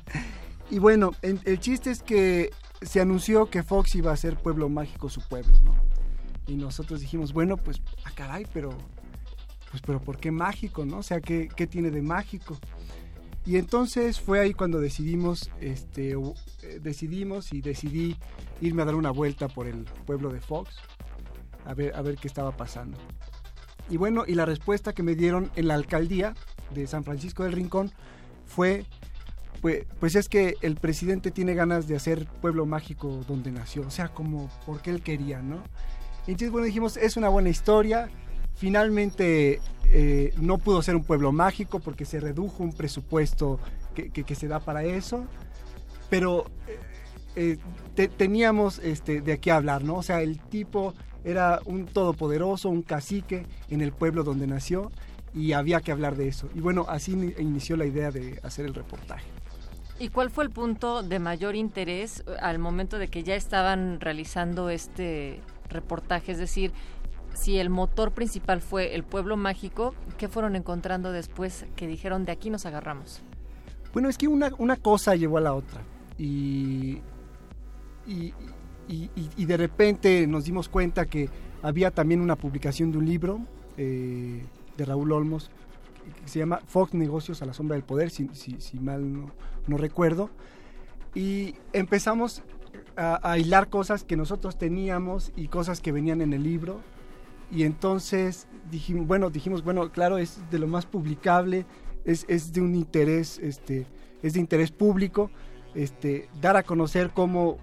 y 0.72 0.80
bueno, 0.80 1.12
el 1.22 1.60
chiste 1.60 1.92
es 1.92 2.02
que 2.02 2.52
se 2.82 3.02
anunció 3.02 3.50
que 3.50 3.64
Fox 3.64 3.96
iba 3.96 4.12
a 4.12 4.18
ser 4.18 4.38
Pueblo 4.38 4.70
Mágico 4.70 5.10
su 5.10 5.22
pueblo, 5.22 5.60
¿no? 5.62 5.76
Y 6.48 6.56
nosotros 6.56 7.02
dijimos, 7.02 7.34
bueno, 7.34 7.58
pues, 7.58 7.82
a 8.04 8.10
ah, 8.10 8.12
caray, 8.14 8.46
pero, 8.54 8.70
pues, 9.72 9.82
pero 9.84 10.00
¿por 10.00 10.18
qué 10.18 10.32
mágico, 10.32 10.86
no? 10.86 11.00
O 11.00 11.04
sea, 11.04 11.20
¿qué, 11.20 11.50
qué 11.56 11.66
tiene 11.66 11.90
de 11.90 12.02
mágico? 12.02 12.58
Y 13.46 13.58
entonces 13.58 14.20
fue 14.20 14.40
ahí 14.40 14.54
cuando 14.54 14.80
decidimos, 14.80 15.52
este, 15.62 16.14
eh, 16.14 16.80
decidimos 16.82 17.54
y 17.54 17.62
decidí 17.62 18.18
irme 18.60 18.82
a 18.82 18.86
dar 18.86 18.96
una 18.96 19.12
vuelta 19.12 19.48
por 19.48 19.68
el 19.68 19.86
pueblo 20.06 20.32
de 20.32 20.42
Fox, 20.42 20.76
a 21.66 21.74
ver, 21.76 21.96
a 21.96 22.02
ver 22.02 22.18
qué 22.18 22.28
estaba 22.28 22.58
pasando. 22.58 22.98
Y 23.88 23.98
bueno, 23.98 24.24
y 24.26 24.34
la 24.34 24.46
respuesta 24.46 24.94
que 24.94 25.04
me 25.04 25.14
dieron 25.14 25.52
en 25.56 25.68
la 25.68 25.76
alcaldía 25.76 26.34
de 26.74 26.88
San 26.88 27.04
Francisco 27.04 27.44
del 27.44 27.52
Rincón 27.52 27.92
fue, 28.46 28.86
pues, 29.62 29.86
pues 30.00 30.16
es 30.16 30.28
que 30.28 30.56
el 30.62 30.76
presidente 30.76 31.30
tiene 31.30 31.54
ganas 31.54 31.88
de 31.88 31.96
hacer 31.96 32.26
pueblo 32.42 32.66
mágico 32.66 33.24
donde 33.28 33.52
nació, 33.52 33.84
o 33.86 33.92
sea, 33.92 34.08
como 34.08 34.50
porque 34.66 34.90
él 34.90 35.04
quería, 35.04 35.44
¿no? 35.44 35.62
Entonces, 36.22 36.50
bueno, 36.50 36.66
dijimos, 36.66 36.98
es 36.98 37.16
una 37.16 37.30
buena 37.30 37.50
historia, 37.50 38.10
finalmente 38.56 39.60
eh, 39.86 40.34
no 40.38 40.58
pudo 40.58 40.82
ser 40.82 40.96
un 40.96 41.04
pueblo 41.04 41.32
mágico 41.32 41.80
porque 41.80 42.06
se 42.06 42.20
redujo 42.20 42.64
un 42.64 42.74
presupuesto 42.74 43.60
que, 43.94 44.36
se 44.36 44.48
da 44.48 44.60
para 44.60 44.84
eso, 44.84 45.26
pero 46.10 46.46
eh, 47.36 47.58
eh, 47.96 48.08
teníamos 48.18 48.80
este, 48.80 49.22
de 49.22 49.38
qué 49.40 49.52
hablar, 49.52 49.84
¿no? 49.84 49.96
O 49.96 50.04
sea, 50.04 50.22
el 50.22 50.40
tipo 50.40 50.94
era 51.24 51.62
un 51.66 51.86
todopoderoso, 51.86 52.70
un 52.70 52.82
cacique 52.82 53.46
en 53.70 53.82
el 53.82 53.92
pueblo 53.94 54.24
donde 54.24 54.48
nació 54.48 54.92
y 55.34 55.54
había 55.54 55.82
que 55.82 55.92
hablar 55.92 56.16
de 56.16 56.28
eso. 56.28 56.50
Y 56.56 56.60
bueno, 56.60 56.86
así 56.90 57.14
inició 57.38 57.78
la 57.78 57.86
idea 57.86 58.12
de 58.12 58.40
hacer 58.44 58.66
el 58.66 58.74
reportaje. 58.74 59.26
¿Y 59.98 60.10
cuál 60.10 60.30
fue 60.30 60.44
el 60.44 60.50
punto 60.50 61.04
de 61.04 61.20
mayor 61.20 61.56
interés 61.56 62.24
al 62.42 62.60
momento 62.60 62.98
de 62.98 63.08
que 63.08 63.24
ya 63.24 63.36
estaban 63.36 64.02
realizando 64.02 64.70
este 64.70 65.40
reportaje? 65.70 66.34
Es 66.34 66.38
decir, 66.38 66.74
si 67.36 67.60
el 67.60 67.70
motor 67.70 68.12
principal 68.12 68.62
fue 68.62 68.96
el 68.96 69.04
pueblo 69.04 69.38
mágico, 69.38 69.94
¿qué 70.18 70.28
fueron 70.28 70.56
encontrando 70.56 71.12
después 71.12 71.66
que 71.76 71.86
dijeron 71.86 72.26
de 72.26 72.32
aquí 72.32 72.50
nos 72.50 72.66
agarramos? 72.66 73.22
Bueno, 73.94 74.10
es 74.10 74.18
que 74.18 74.28
una, 74.28 74.50
cosa 74.78 75.16
llevó 75.16 75.38
a 75.38 75.42
la 75.42 75.54
otra. 75.54 75.82
Y, 76.18 77.02
y, 78.08 78.34
de 79.46 79.58
repente 79.58 80.28
nos 80.28 80.46
dimos 80.46 80.70
cuenta 80.70 81.06
que 81.06 81.30
había 81.62 81.92
también 81.92 82.22
una 82.22 82.36
publicación 82.36 82.92
de 82.92 82.98
un 82.98 83.06
libro 83.06 83.40
eh, 83.78 84.46
de 84.78 84.86
Raúl 84.86 85.12
Olmos 85.12 85.52
que 86.22 86.30
se 86.30 86.40
llama 86.40 86.62
Fox 86.68 86.94
Negocios 86.94 87.42
a 87.42 87.46
la 87.46 87.54
sombra 87.54 87.76
del 87.76 87.84
poder, 87.84 88.12
si, 88.12 88.30
mal 88.80 89.32
no, 89.68 89.78
recuerdo. 89.78 90.30
Y 91.14 91.56
empezamos 91.74 92.44
a, 92.96 93.30
a 93.30 93.38
hilar 93.38 93.70
cosas 93.70 94.04
que 94.04 94.16
nosotros 94.16 94.58
teníamos 94.58 95.32
y 95.36 95.48
cosas 95.48 95.82
que 95.82 95.92
venían 95.92 96.22
en 96.22 96.34
el 96.34 96.44
libro 96.44 96.82
y 97.52 97.64
entonces 97.64 98.48
dijimos, 98.72 99.08
bueno, 99.08 99.30
dijimos, 99.30 99.64
bueno, 99.64 99.92
claro, 99.92 100.18
es 100.18 100.40
de 100.50 100.60
lo 100.60 100.68
más 100.68 100.86
publicable, 100.86 101.66
es, 102.04 102.26
es 102.28 102.54
de 102.54 102.62
un 102.62 102.76
interés, 102.76 103.40
este, 103.40 103.88
es 104.22 104.34
de 104.34 104.40
interés 104.40 104.72
público, 104.72 105.32
este, 105.74 106.30
dar 106.42 106.58
a 106.58 106.64
conocer 106.64 107.12
cómo 107.14 107.58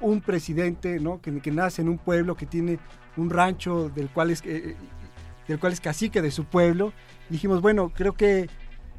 un 0.00 0.20
presidente, 0.20 0.98
¿no? 0.98 1.20
Que, 1.20 1.40
que, 1.40 1.50
nace 1.50 1.82
en 1.82 1.88
un 1.88 1.98
pueblo 1.98 2.36
que 2.36 2.46
tiene 2.46 2.78
un 3.16 3.30
rancho 3.30 3.90
del 3.90 4.08
cual 4.08 4.30
es, 4.30 4.42
eh, 4.44 4.76
del 5.46 5.58
cual 5.58 5.72
es 5.72 5.80
cacique 5.80 6.22
de 6.22 6.30
su 6.30 6.44
pueblo. 6.44 6.92
Dijimos, 7.28 7.60
bueno, 7.60 7.92
creo 7.94 8.14
que 8.14 8.48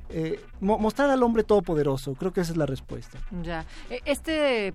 eh, 0.10 0.40
mostrar 0.60 1.10
al 1.10 1.24
hombre 1.24 1.44
todopoderoso, 1.44 2.14
creo 2.16 2.34
que 2.34 2.42
esa 2.42 2.52
es 2.52 2.58
la 2.58 2.66
respuesta. 2.66 3.18
Ya, 3.42 3.66
e, 3.90 4.02
este 4.06 4.74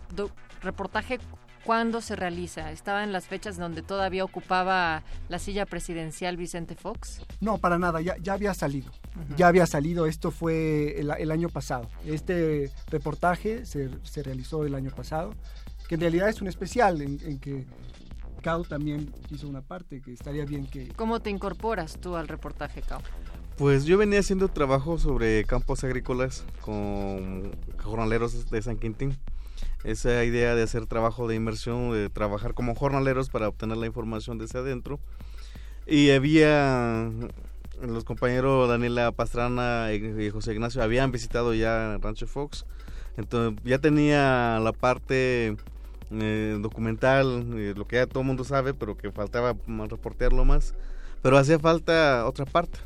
reportaje 0.63 1.19
¿Cuándo 1.67 2.01
se 2.01 2.15
realiza? 2.15 2.71
¿Estaba 2.71 3.03
en 3.03 3.11
las 3.11 3.27
fechas 3.27 3.57
donde 3.57 3.83
todavía 3.83 4.23
ocupaba 4.23 5.03
la 5.29 5.41
silla 5.41 5.67
presidencial 5.67 6.37
Vicente 6.37 6.77
Fox? 6.77 7.23
No, 7.41 7.59
para 7.59 7.77
nada, 7.77 8.01
ya, 8.01 8.17
ya 8.19 8.35
había 8.35 8.55
salido. 8.55 8.93
Ya 9.37 9.49
había 9.49 9.67
salido, 9.67 10.07
esto 10.07 10.31
fue 10.31 11.01
el, 11.01 11.31
año 11.33 11.49
pasado. 11.49 11.91
Este 12.05 12.71
reportaje 12.89 13.67
se, 13.67 13.91
se, 14.05 14.23
realizó 14.23 14.65
el 14.65 14.77
año 14.77 14.93
pasado, 14.93 15.35
que 15.89 15.97
en 15.97 16.03
realidad 16.03 16.29
es 16.29 16.41
un 16.41 16.47
especial 16.47 17.03
en, 17.03 17.41
que 17.41 17.67
Cao 18.43 18.63
también 18.63 19.13
hizo 19.31 19.49
una 19.49 19.61
parte, 19.61 20.01
que 20.01 20.13
estaría 20.13 20.45
bien 20.45 20.69
que... 20.69 20.87
¿Cómo 20.95 21.19
te 21.19 21.31
incorporas 21.31 21.99
tú 22.01 22.15
al 22.15 22.29
reportaje, 22.29 22.81
Cao? 22.81 23.03
Pues 23.57 23.87
yo 23.87 23.99
venía 23.99 24.21
haciendo 24.21 24.47
trabajo 24.47 24.99
sobre 24.99 25.43
campos 25.45 25.83
agrícolas 25.83 26.45
con 26.61 27.57
jornaleros 27.83 28.51
de 28.51 28.63
San 28.63 28.77
Quintín 28.77 29.19
esa 29.87 30.25
idea 30.25 30.57
de 30.57 30.63
hacer 30.65 30.87
trabajo 30.87 31.29
de 31.29 31.37
inmersión, 31.37 31.93
de 31.93 32.11
trabajar 32.11 32.55
como 32.55 32.75
jornaleros 32.75 33.31
para 33.31 33.49
obtener 33.49 33.77
la 33.77 33.87
información 33.87 34.37
desde 34.37 34.59
adentro. 34.59 34.99
Y 35.87 36.11
había 36.11 37.09
los 37.81 38.05
compañeros 38.05 38.69
Daniela 38.69 39.13
Pastrana 39.13 39.93
y 39.93 40.31
José 40.31 40.53
Ignacio 40.53 40.83
habían 40.83 41.13
visitado 41.13 41.55
ya 41.55 41.99
Rancho 41.99 42.27
Fox, 42.27 42.67
entonces 43.17 43.63
ya 43.65 43.79
tenía 43.79 44.59
la 44.61 44.73
parte 44.73 45.57
eh, 46.11 46.59
documental, 46.61 47.47
eh, 47.55 47.75
lo 47.77 47.87
que 47.87 47.97
ya 47.97 48.07
todo 48.07 48.21
el 48.21 48.27
mundo 48.27 48.43
sabe, 48.43 48.75
pero 48.75 48.97
que 48.97 49.13
faltaba 49.13 49.55
reportearlo 49.89 50.45
más, 50.45 50.75
pero 51.23 51.39
hacía 51.39 51.61
falta 51.61 52.27
otra 52.27 52.45
parte. 52.45 52.81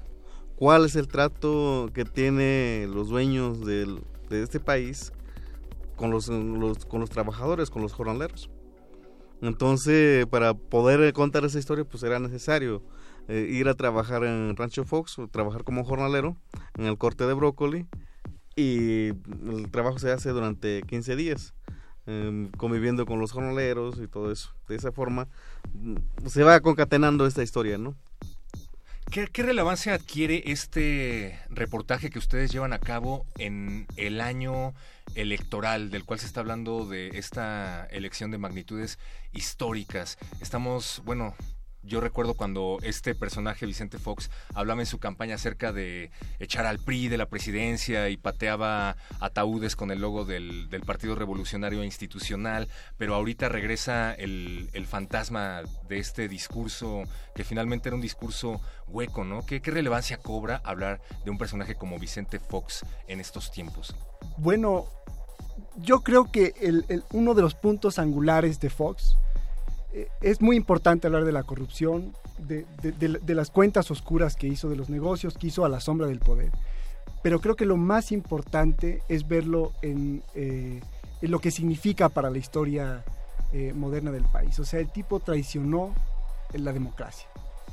¿Cuál 0.56 0.84
es 0.84 0.96
el 0.96 1.08
trato 1.08 1.88
que 1.94 2.04
tienen 2.04 2.92
los 2.92 3.08
dueños 3.08 3.64
de 3.64 4.02
este 4.28 4.60
país 4.60 5.12
con 6.00 6.10
los, 6.10 6.30
con 6.86 7.00
los 7.00 7.10
trabajadores, 7.10 7.68
con 7.68 7.82
los 7.82 7.92
jornaleros. 7.92 8.48
Entonces, 9.42 10.24
para 10.26 10.54
poder 10.54 11.12
contar 11.12 11.44
esa 11.44 11.58
historia, 11.58 11.84
pues 11.84 12.02
era 12.02 12.18
necesario 12.18 12.82
eh, 13.28 13.46
ir 13.50 13.68
a 13.68 13.74
trabajar 13.74 14.24
en 14.24 14.56
Rancho 14.56 14.84
Fox, 14.86 15.16
trabajar 15.30 15.62
como 15.62 15.84
jornalero 15.84 16.38
en 16.78 16.86
el 16.86 16.96
corte 16.96 17.26
de 17.26 17.34
brócoli 17.34 17.86
y 18.56 19.08
el 19.08 19.68
trabajo 19.70 19.98
se 19.98 20.10
hace 20.10 20.30
durante 20.30 20.82
15 20.82 21.16
días, 21.16 21.52
em, 22.06 22.48
conviviendo 22.52 23.04
con 23.04 23.20
los 23.20 23.32
jornaleros 23.32 23.98
y 23.98 24.08
todo 24.08 24.32
eso. 24.32 24.54
De 24.68 24.76
esa 24.76 24.92
forma 24.92 25.28
mm, 25.74 25.96
se 26.28 26.44
va 26.44 26.60
concatenando 26.60 27.26
esta 27.26 27.42
historia, 27.42 27.76
¿no? 27.76 27.94
¿Qué, 29.10 29.26
¿Qué, 29.26 29.42
relevancia 29.42 29.92
adquiere 29.92 30.44
este 30.46 31.38
reportaje 31.50 32.10
que 32.10 32.18
ustedes 32.18 32.52
llevan 32.52 32.72
a 32.72 32.78
cabo 32.78 33.26
en 33.38 33.86
el 33.96 34.20
año 34.20 34.72
electoral 35.14 35.90
del 35.90 36.04
cual 36.04 36.20
se 36.20 36.26
está 36.26 36.40
hablando 36.40 36.86
de 36.86 37.08
esta 37.14 37.86
elección 37.90 38.30
de 38.30 38.38
magnitudes 38.38 38.98
históricas? 39.32 40.18
Estamos, 40.40 41.02
bueno, 41.04 41.34
yo 41.82 42.00
recuerdo 42.00 42.34
cuando 42.34 42.78
este 42.82 43.14
personaje, 43.14 43.66
Vicente 43.66 43.98
Fox, 43.98 44.30
hablaba 44.54 44.80
en 44.80 44.86
su 44.86 44.98
campaña 44.98 45.36
acerca 45.36 45.72
de 45.72 46.10
echar 46.38 46.66
al 46.66 46.78
PRI 46.78 47.08
de 47.08 47.18
la 47.18 47.26
presidencia 47.26 48.08
y 48.10 48.16
pateaba 48.16 48.96
ataúdes 49.20 49.76
con 49.76 49.90
el 49.90 50.00
logo 50.00 50.24
del, 50.24 50.68
Partido 50.86 51.14
Revolucionario 51.14 51.84
Institucional, 51.84 52.68
pero 52.96 53.14
ahorita 53.14 53.48
regresa 53.48 54.12
el, 54.12 54.68
fantasma 54.88 55.62
de 55.88 55.98
este 55.98 56.26
discurso 56.26 57.04
que 57.34 57.44
finalmente 57.44 57.88
era 57.88 57.96
un 57.96 58.02
discurso 58.02 58.60
hueco, 58.88 59.24
¿no? 59.24 59.46
¿Qué, 59.46 59.60
relevancia 59.60 60.16
cobra 60.16 60.60
hablar 60.64 61.00
de 61.24 61.30
un 61.30 61.38
personaje 61.38 61.76
como 61.76 61.98
Vicente 61.98 62.40
Fox 62.40 62.84
en 63.06 63.20
estos 63.20 63.52
tiempos? 63.52 63.94
Bueno, 64.36 64.86
yo 65.76 66.00
creo 66.00 66.30
que 66.32 66.54
uno 67.12 67.34
de 67.34 67.42
los 67.42 67.54
puntos 67.54 67.98
angulares 67.98 68.58
de 68.58 68.68
Fox 68.68 69.16
es 70.20 70.40
muy 70.40 70.56
importante 70.56 71.06
hablar 71.06 71.24
de 71.24 71.32
la 71.32 71.42
corrupción, 71.42 72.14
de, 72.38 73.34
las 73.34 73.50
cuentas 73.50 73.90
oscuras 73.90 74.36
que 74.36 74.46
hizo, 74.46 74.68
de 74.68 74.76
los 74.76 74.88
negocios 74.88 75.36
que 75.36 75.48
hizo 75.48 75.64
a 75.64 75.68
la 75.68 75.80
sombra 75.80 76.06
del 76.06 76.20
poder. 76.20 76.50
Pero 77.22 77.40
creo 77.40 77.56
que 77.56 77.66
lo 77.66 77.76
más 77.76 78.12
importante 78.12 79.02
es 79.08 79.28
verlo 79.28 79.72
en, 79.82 80.22
eh, 80.34 80.80
lo 81.20 81.38
que 81.38 81.50
significa 81.50 82.08
para 82.08 82.30
la 82.30 82.38
historia 82.38 83.04
eh, 83.52 83.72
moderna 83.74 84.10
del 84.10 84.24
país. 84.24 84.58
O 84.58 84.64
sea, 84.64 84.80
el 84.80 84.90
tipo 84.90 85.20
traicionó 85.20 85.94
la 86.54 86.72
democracia. 86.72 87.28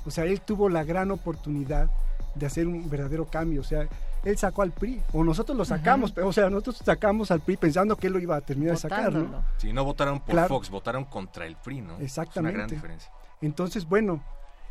O 0.06 0.12
sea, 0.12 0.26
él 0.26 0.42
tuvo 0.42 0.70
la 0.70 0.84
gran 0.84 1.12
oportunidad 1.12 1.90
de 2.36 2.46
hacer 2.46 2.68
un 2.68 2.90
verdadero 2.90 3.26
cambio. 3.26 3.62
O 3.62 3.64
sea, 3.64 3.88
él 4.28 4.38
sacó 4.38 4.62
al 4.62 4.72
PRI, 4.72 5.02
o 5.14 5.24
nosotros 5.24 5.58
lo 5.58 5.64
sacamos, 5.64 6.14
o 6.18 6.34
sea, 6.34 6.50
nosotros 6.50 6.82
sacamos 6.84 7.32
al 7.32 7.40
PRI 7.40 7.58
pensando 7.58 7.96
que 7.96 8.08
él 8.08 8.14
lo 8.14 8.20
iba 8.20 8.36
a 8.36 8.42
terminar 8.42 8.76
de 8.76 8.82
sacar, 8.82 9.14
¿no? 9.14 9.44
Sí, 9.58 9.72
no 9.72 9.86
votaron 9.86 10.20
por 10.20 10.48
Fox, 10.48 10.70
votaron 10.70 11.06
contra 11.06 11.46
el 11.46 11.56
PRI, 11.56 11.82
¿no? 11.82 11.98
Exactamente. 12.00 12.38
Es 12.38 12.38
una 12.38 12.52
gran 12.52 12.70
diferencia. 12.70 13.12
Entonces, 13.42 13.88
bueno, 13.88 14.22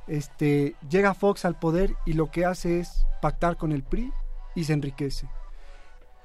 este, 0.06 0.76
llega 0.90 1.14
Fox 1.14 1.44
al 1.44 1.58
poder 1.58 1.94
y 2.04 2.12
lo 2.12 2.30
que 2.30 2.44
hace 2.44 2.80
es 2.80 3.06
pactar 3.22 3.56
con 3.56 3.72
el 3.72 3.82
PRI 3.82 4.12
y 4.54 4.64
se 4.64 4.74
enriquece. 4.74 5.26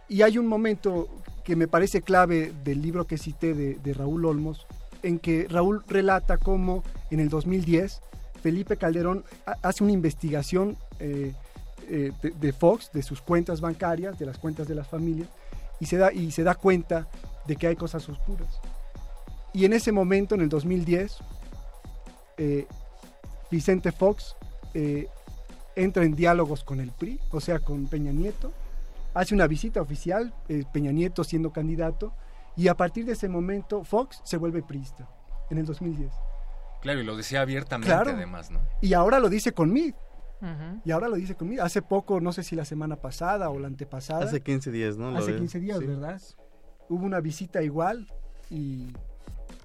Y 0.09 0.23
hay 0.23 0.37
un 0.37 0.47
momento 0.47 1.07
que 1.45 1.55
me 1.55 1.69
parece 1.69 2.01
clave 2.01 2.53
del 2.65 2.81
libro 2.81 3.07
que 3.07 3.17
cité 3.17 3.53
de, 3.53 3.93
Raúl 3.93 4.25
Olmos, 4.25 4.67
en 5.03 5.19
que 5.19 5.47
Raúl 5.49 5.83
relata 5.87 6.37
cómo 6.37 6.83
en 7.11 7.21
el 7.21 7.29
2010 7.29 8.01
Felipe 8.43 8.75
Calderón 8.75 9.23
hace 9.61 9.83
una 9.83 9.93
investigación 9.93 10.75
eh, 10.99 11.33
eh, 11.89 12.11
de, 12.21 12.53
Fox, 12.53 12.91
de 12.93 13.03
sus 13.03 13.21
cuentas 13.21 13.61
bancarias, 13.61 14.17
de 14.17 14.25
las 14.25 14.37
cuentas 14.37 14.67
de 14.67 14.75
las 14.75 14.87
familias, 14.87 15.29
y 15.79 15.85
se, 15.85 15.97
da, 15.97 16.11
y 16.13 16.31
se 16.31 16.43
da 16.43 16.55
cuenta 16.55 17.07
de 17.47 17.55
que 17.55 17.67
hay 17.67 17.75
cosas 17.75 18.07
oscuras. 18.07 18.59
Y 19.53 19.65
en 19.65 19.73
ese 19.73 19.91
momento, 19.91 20.35
en 20.35 20.41
el 20.41 20.49
2010, 20.49 21.17
eh, 22.37 22.67
Vicente 23.49 23.91
Fox 23.91 24.35
eh, 24.73 25.07
entra 25.75 26.03
en 26.03 26.15
diálogos 26.15 26.63
con 26.63 26.79
el 26.79 26.91
PRI, 26.91 27.19
o 27.31 27.39
sea, 27.39 27.59
con 27.59 27.87
Peña 27.87 28.11
Nieto, 28.11 28.51
hace 29.13 29.35
una 29.35 29.47
visita 29.47 29.81
oficial, 29.81 30.33
Peña 30.71 30.91
Nieto 30.91 31.23
siendo 31.23 31.51
candidato, 31.51 32.13
y 32.55 32.67
a 32.67 32.75
partir 32.75 33.05
de 33.05 33.13
ese 33.13 33.27
momento 33.27 33.83
Fox 33.83 34.21
se 34.23 34.37
vuelve 34.37 34.61
priista, 34.61 35.07
en 35.49 35.57
el 35.57 35.65
2010. 35.65 36.11
Claro, 36.81 36.99
y 36.99 37.03
lo 37.03 37.15
decía 37.15 37.41
abiertamente 37.41 37.93
además, 37.93 38.49
¿no? 38.49 38.59
Y 38.81 38.93
ahora 38.93 39.19
lo 39.19 39.29
dice 39.29 39.53
conmigo. 40.41 40.81
Y 40.83 40.91
ahora 40.91 41.07
lo 41.07 41.15
dice 41.15 41.35
conmigo. 41.35 41.63
Hace 41.63 41.81
poco, 41.81 42.19
no 42.19 42.33
sé 42.33 42.43
si 42.43 42.55
la 42.55 42.65
semana 42.65 42.95
pasada 42.95 43.49
o 43.49 43.59
la 43.59 43.67
antepasada. 43.67 44.25
Hace 44.25 44.41
15 44.41 44.71
días, 44.71 44.97
¿no? 44.97 45.15
Hace 45.17 45.35
15 45.35 45.59
días, 45.59 45.79
¿verdad? 45.79 46.21
Hubo 46.89 47.05
una 47.05 47.21
visita 47.21 47.63
igual 47.63 48.07
y, 48.49 48.91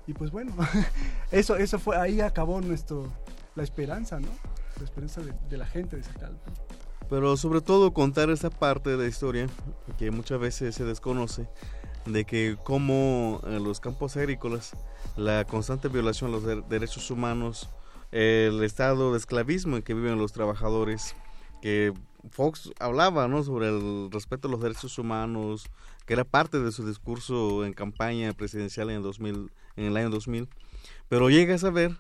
y 0.07 0.13
pues 0.13 0.31
bueno, 0.31 0.55
eso, 1.31 1.57
eso 1.57 1.79
fue, 1.79 1.97
ahí 1.97 2.21
acabó 2.21 2.61
nuestro, 2.61 3.13
la 3.57 3.65
esperanza, 3.65 4.21
¿no? 4.21 4.29
La 4.79 4.85
esperanza 4.85 5.21
de, 5.23 5.57
la 5.57 5.67
gente 5.67 5.97
de 5.97 6.03
Zacalpa. 6.03 6.53
Pero 7.09 7.37
sobre 7.37 7.61
todo 7.61 7.93
contar 7.93 8.31
esa 8.31 8.51
parte 8.51 8.91
de 8.91 8.97
la 8.99 9.07
historia 9.07 9.47
que 9.99 10.11
muchas 10.11 10.39
veces 10.39 10.75
se 10.75 10.85
desconoce, 10.85 11.49
de 12.05 12.25
que 12.25 12.57
como 12.63 13.41
en 13.47 13.65
los 13.65 13.81
campos 13.81 14.17
agrícolas 14.17 14.73
la 15.17 15.45
constante 15.45 15.89
violación 15.89 16.31
de 16.33 16.57
los 16.57 16.69
derechos 16.69 17.11
humanos 17.11 17.71
el 18.13 18.63
estado 18.63 19.13
de 19.13 19.19
esclavismo 19.19 19.77
en 19.77 19.83
que 19.83 19.95
viven 19.95 20.19
los 20.19 20.33
trabajadores, 20.33 21.15
que 21.63 21.93
Fox 22.31 22.71
hablaba 22.79 23.29
¿no? 23.29 23.43
sobre 23.43 23.69
el 23.69 24.11
respeto 24.11 24.49
a 24.49 24.51
los 24.51 24.61
derechos 24.61 24.99
humanos, 24.99 25.67
que 26.07 26.15
era 26.15 26.25
parte 26.25 26.59
de 26.61 26.73
su 26.73 26.87
discurso 26.87 27.65
en 27.65 27.73
campaña 27.73 28.33
presidencial 28.33 28.91
en 28.91 28.97
el, 28.97 29.03
2000, 29.03 29.51
en 29.77 29.85
el 29.85 29.97
año 29.97 30.11
2000, 30.11 30.49
pero 31.09 31.31
llega 31.31 31.55
a 31.55 31.59
saber 31.59 31.97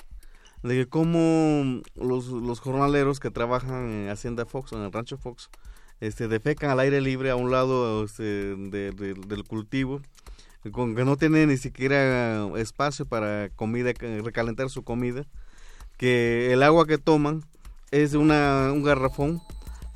de 0.62 0.75
que 0.75 0.87
como 0.87 1.83
los, 1.95 2.27
los 2.29 2.61
jornaleros 2.61 3.21
que 3.21 3.31
trabajan 3.31 3.88
en 3.88 4.09
Hacienda 4.09 4.47
Fox, 4.47 4.73
en 4.73 4.81
el 4.81 4.92
rancho 4.92 5.16
Fox, 5.16 5.51
este, 6.01 6.29
defecan 6.29 6.71
al 6.71 6.81
aire 6.81 7.01
libre 7.01 7.31
a 7.31 7.37
un 7.37 7.51
lado 7.51 8.05
este, 8.05 8.55
del 8.57 9.45
cultivo, 9.47 10.01
con 10.73 10.97
que 10.97 11.05
no 11.05 11.16
tienen 11.16 11.49
ni 11.49 11.57
siquiera 11.57 12.49
espacio 12.57 13.07
para 13.07 13.51
comida, 13.51 13.92
recalentar 14.23 14.69
su 14.69 14.83
comida, 14.83 15.25
que 15.96 16.52
el 16.52 16.62
agua 16.62 16.87
que 16.87 16.98
toman 16.98 17.44
es 17.90 18.14
una, 18.14 18.72
un 18.72 18.82
garrafón 18.82 19.40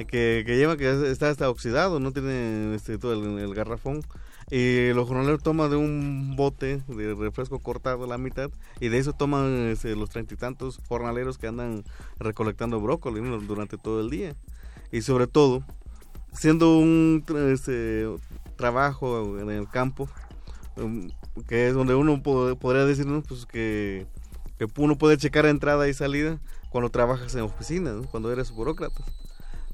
que, 0.06 0.44
que 0.46 0.56
lleva 0.56 0.76
que 0.76 1.10
está, 1.10 1.30
está 1.30 1.50
oxidado, 1.50 2.00
no 2.00 2.12
tiene 2.12 2.74
este, 2.74 2.98
todo 2.98 3.12
el, 3.12 3.54
garrafón. 3.54 4.02
Y 4.50 4.92
los 4.94 5.06
jornaleros 5.06 5.42
toman 5.42 5.70
de 5.70 5.76
un 5.76 6.34
bote 6.34 6.82
de 6.88 7.14
refresco 7.14 7.60
cortado 7.60 8.02
a 8.02 8.08
la 8.08 8.18
mitad 8.18 8.50
y 8.80 8.88
de 8.88 8.98
eso 8.98 9.12
toman 9.12 9.68
este, 9.68 9.94
los 9.94 10.10
treinta 10.10 10.34
y 10.34 10.36
tantos 10.36 10.80
jornaleros 10.88 11.38
que 11.38 11.46
andan 11.46 11.84
recolectando 12.18 12.80
brócoli 12.80 13.20
durante 13.46 13.78
todo 13.78 14.00
el 14.00 14.10
día. 14.10 14.34
Y 14.90 15.02
sobre 15.02 15.28
todo, 15.28 15.62
siendo 16.32 16.78
un 16.78 17.24
este, 17.52 18.08
trabajo 18.56 19.38
en 19.38 19.50
el 19.50 19.68
campo, 19.68 20.08
um, 20.76 21.08
que 21.46 21.68
es 21.68 21.74
donde 21.74 21.94
uno 21.94 22.20
podría 22.20 22.84
decir, 22.84 23.06
pues 23.28 23.46
que 23.46 24.08
que 24.68 24.80
uno 24.82 24.98
puede 24.98 25.16
checar 25.16 25.46
entrada 25.46 25.88
y 25.88 25.94
salida, 25.94 26.38
cuando 26.68 26.90
trabajas 26.90 27.34
en 27.34 27.40
oficinas, 27.40 28.06
cuando 28.10 28.30
eres 28.30 28.50
burócrata. 28.50 29.02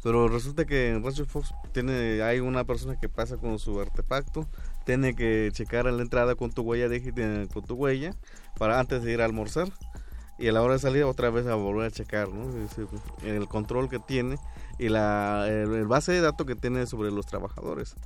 Pero 0.05 0.29
resulta 0.29 0.65
que 0.65 0.91
en 0.91 1.03
Rancho 1.03 1.27
Fox 1.27 1.53
tiene, 1.73 2.23
hay 2.23 2.39
una 2.39 2.63
persona 2.63 2.97
que 3.01 3.09
pasa 3.09 3.37
con 3.37 3.59
su 3.59 3.81
artefacto, 3.81 4.47
tiene 4.85 5.17
que 5.17 5.51
checar 5.53 5.89
a 5.89 5.93
la 5.93 6.03
entrada 6.03 6.37
con 6.37 6.53
tu 6.53 6.63
huella 6.63 6.89
con 7.53 7.65
tu 7.65 7.75
huella, 7.75 8.15
para 8.59 8.79
antes 8.79 9.03
de 9.03 9.13
ir 9.13 9.23
a 9.23 9.25
almorzar. 9.25 9.69
Y 10.39 10.49
a 10.49 10.53
la 10.53 10.63
hora 10.63 10.75
de 10.75 10.81
salir 10.81 11.03
otra 11.05 11.31
vez 11.31 11.47
a 11.47 11.55
volver 11.55 11.87
a 11.87 11.91
checar, 11.91 12.29
¿no? 12.29 12.47
El 13.25 13.49
control 13.49 13.89
que 13.89 13.99
tiene 13.99 14.37
y 14.79 14.91
la 14.91 15.49
el 15.49 15.87
base 15.87 16.13
de 16.13 16.21
datos 16.21 16.47
que 16.47 16.55
tiene 16.55 16.87
sobre 16.87 17.11
los 17.11 17.25
trabajadores 17.25 17.97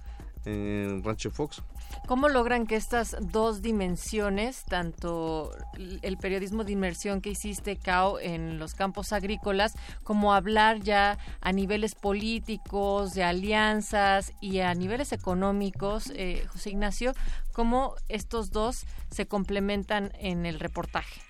en 0.45 1.03
Rancho 1.03 1.31
Fox. 1.31 1.63
¿Cómo 2.07 2.29
logran 2.29 2.67
que 2.67 2.77
estas 2.77 3.17
dos 3.21 3.63
dimensiones, 3.63 4.65
tanto 4.65 5.51
el 5.77 6.17
periodismo 6.19 6.65
de 6.65 6.73
inmersión 6.73 7.21
que 7.21 7.31
hiciste, 7.31 7.77
Cao, 7.77 8.19
en 8.21 8.59
los 8.59 8.75
campos 8.75 9.13
agrícolas, 9.13 9.75
como 10.03 10.33
hablar 10.33 10.81
ya 10.81 11.19
a 11.41 11.53
niveles 11.53 11.95
políticos, 11.95 13.15
de 13.15 13.25
alianzas 13.25 14.33
y 14.41 14.61
a 14.61 14.75
niveles 14.75 15.13
económicos, 15.13 16.13
eh, 16.15 16.47
José 16.49 16.71
Ignacio, 16.71 17.13
cómo 17.53 17.95
estos 18.09 18.51
dos 18.51 18.87
se 19.11 19.27
complementan 19.27 20.13
en 20.19 20.47
el 20.47 20.61
reportaje? 20.61 21.21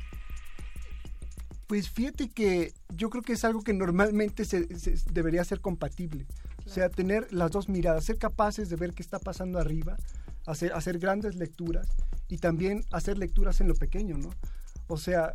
Pues 1.66 1.88
fíjate 1.88 2.28
que 2.28 2.72
yo 2.88 3.10
creo 3.10 3.22
que 3.22 3.34
es 3.34 3.44
algo 3.44 3.62
que 3.62 3.72
normalmente 3.72 4.44
se 4.44 4.66
debería 5.12 5.44
ser 5.44 5.60
compatible. 5.60 6.26
O 6.66 6.68
sea, 6.68 6.88
tener 6.88 7.32
las 7.32 7.50
dos 7.50 7.68
miradas, 7.68 8.04
ser 8.04 8.18
capaces 8.18 8.68
de 8.68 8.76
ver 8.76 8.92
qué 8.92 9.02
está 9.02 9.18
pasando 9.18 9.58
arriba, 9.58 9.96
hacer, 10.46 10.72
hacer 10.72 10.98
grandes 10.98 11.36
lecturas 11.36 11.88
y 12.28 12.38
también 12.38 12.84
hacer 12.92 13.18
lecturas 13.18 13.60
en 13.60 13.68
lo 13.68 13.74
pequeño, 13.74 14.16
¿no? 14.18 14.30
O 14.86 14.96
sea, 14.96 15.32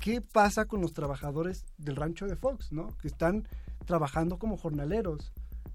¿qué 0.00 0.20
pasa 0.20 0.66
con 0.66 0.80
los 0.80 0.92
trabajadores 0.92 1.64
del 1.78 1.96
rancho 1.96 2.26
de 2.26 2.36
Fox, 2.36 2.72
¿no? 2.72 2.88
Que 2.98 3.08
están 3.08 3.48
trabajando 3.84 4.38
como 4.38 4.56
jornaleros. 4.56 5.32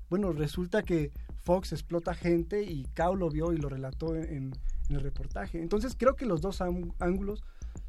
Bueno, 0.09 0.31
resulta 0.31 0.83
que 0.83 1.11
Fox 1.41 1.71
explota 1.71 2.13
gente 2.13 2.63
y 2.63 2.85
Cao 2.93 3.15
lo 3.15 3.29
vio 3.29 3.53
y 3.53 3.57
lo 3.57 3.69
relató 3.69 4.15
en, 4.15 4.53
el 4.89 5.01
reportaje. 5.01 5.61
Entonces 5.61 5.95
creo 5.95 6.15
que 6.15 6.25
los 6.25 6.41
dos 6.41 6.61
ángulos 6.61 7.43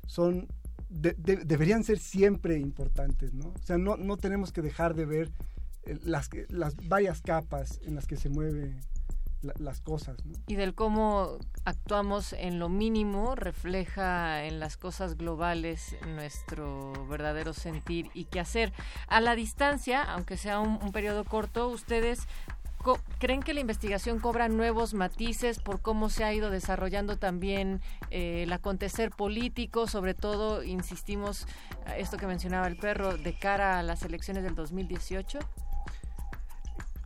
son 0.07 0.49
deberían 0.91 1.85
ser 1.85 1.99
siempre 1.99 2.59
importantes, 2.59 3.33
¿no? 3.33 3.49
O 3.49 3.63
sea, 3.65 3.79
no, 3.79 3.97
no 3.97 4.17
tenemos 4.17 4.53
que 4.53 4.61
dejar 4.61 4.95
de 4.95 5.07
ver 5.07 5.31
las, 6.05 6.31
las 6.49 6.77
varias 6.89 7.21
capas 7.23 7.81
en 7.83 7.95
las 7.95 8.07
que 8.07 8.17
se 8.17 8.29
mueven 8.29 8.81
las 9.43 9.81
cosas. 9.81 10.17
Y 10.47 10.55
del 10.55 10.75
cómo 10.75 11.39
actuamos 11.65 12.33
en 12.33 12.59
lo 12.59 12.69
mínimo 12.69 13.35
refleja 13.35 14.45
en 14.45 14.61
las 14.61 14.77
cosas 14.77 15.17
globales 15.17 15.97
nuestro 16.07 17.07
verdadero 17.07 17.53
sentir 17.53 18.11
y 18.15 18.25
qué 18.25 18.41
hacer. 18.41 18.73
A 19.07 19.21
la 19.21 19.35
distancia, 19.35 20.03
aunque 20.03 20.37
sea 20.37 20.61
un, 20.61 20.93
periodo 20.93 21.25
corto, 21.25 21.69
ustedes 21.69 22.27
¿Creen 23.19 23.43
que 23.43 23.53
la 23.53 23.61
investigación 23.61 24.21
cobra 24.21 24.49
nuevos 24.49 24.95
matices 24.95 25.59
por 25.59 25.83
cómo 25.83 26.09
se 26.09 26.25
ha 26.25 26.33
ido 26.33 26.49
desarrollando 26.49 27.19
también 27.19 27.83
eh, 28.11 28.45
el 28.45 28.53
acontecer 28.55 29.11
político? 29.11 29.87
Sobre 29.87 30.15
todo, 30.15 30.65
insistimos, 30.65 31.47
esto 31.99 32.17
que 32.17 32.27
mencionaba 32.27 32.67
el 32.69 32.79
perro, 32.79 33.19
de 33.19 33.39
cara 33.39 33.79
a 33.79 33.83
las 33.83 34.03
elecciones 34.03 34.45
del 34.45 34.55
2018. 34.55 35.41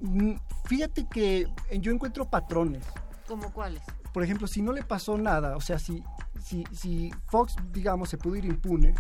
Mm, 0.00 0.34
fíjate 0.64 1.06
que 1.06 1.48
yo 1.80 1.92
encuentro 1.92 2.28
patrones. 2.28 2.84
¿Cómo 3.26 3.52
cuáles? 3.52 3.82
Por 4.12 4.22
ejemplo, 4.22 4.46
si 4.46 4.62
no 4.62 4.72
le 4.72 4.82
pasó 4.82 5.18
nada, 5.18 5.56
o 5.56 5.60
sea, 5.60 5.78
si, 5.78 6.02
si, 6.42 6.64
si 6.72 7.12
Fox, 7.26 7.56
digamos, 7.72 8.08
se 8.08 8.18
pudo 8.18 8.36
ir 8.36 8.44
impune, 8.44 8.94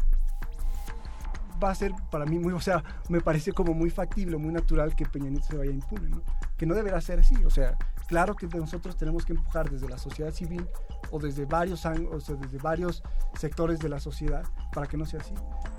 va 1.62 1.70
a 1.70 1.74
ser 1.74 1.92
para 2.10 2.24
mí 2.24 2.38
muy, 2.38 2.52
o 2.52 2.60
sea, 2.60 2.82
me 3.08 3.20
parece 3.20 3.52
como 3.52 3.74
muy 3.74 3.90
factible, 3.90 4.36
muy 4.36 4.52
natural 4.52 4.94
que 4.94 5.06
Peña 5.06 5.30
Nieto 5.30 5.46
se 5.46 5.56
vaya 5.56 5.70
impune, 5.70 6.08
¿no? 6.08 6.22
Que 6.56 6.66
no 6.66 6.74
deberá 6.74 7.00
ser 7.00 7.20
así, 7.20 7.36
o 7.44 7.50
sea, 7.50 7.76
claro 8.06 8.34
que 8.34 8.46
nosotros 8.46 8.96
tenemos 8.96 9.24
que 9.24 9.32
empujar 9.32 9.70
desde 9.70 9.88
la 9.88 9.98
sociedad 9.98 10.32
civil 10.32 10.66
o 11.10 11.18
desde 11.18 11.44
varios, 11.44 11.84
o 11.86 12.20
sea, 12.20 12.36
desde 12.36 12.58
varios 12.58 13.02
sectores 13.38 13.78
de 13.78 13.88
la 13.88 14.00
sociedad 14.00 14.44
para 14.72 14.86
que 14.86 14.96
no 14.96 15.06
sea 15.06 15.20
así. 15.20 15.34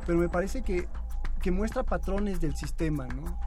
Pero 0.05 0.17
me 0.17 0.29
parece 0.29 0.61
que, 0.61 0.87
que 1.41 1.51
muestra 1.51 1.83
patrones 1.83 2.39
del 2.39 2.55
sistema, 2.55 3.07
¿no? 3.07 3.37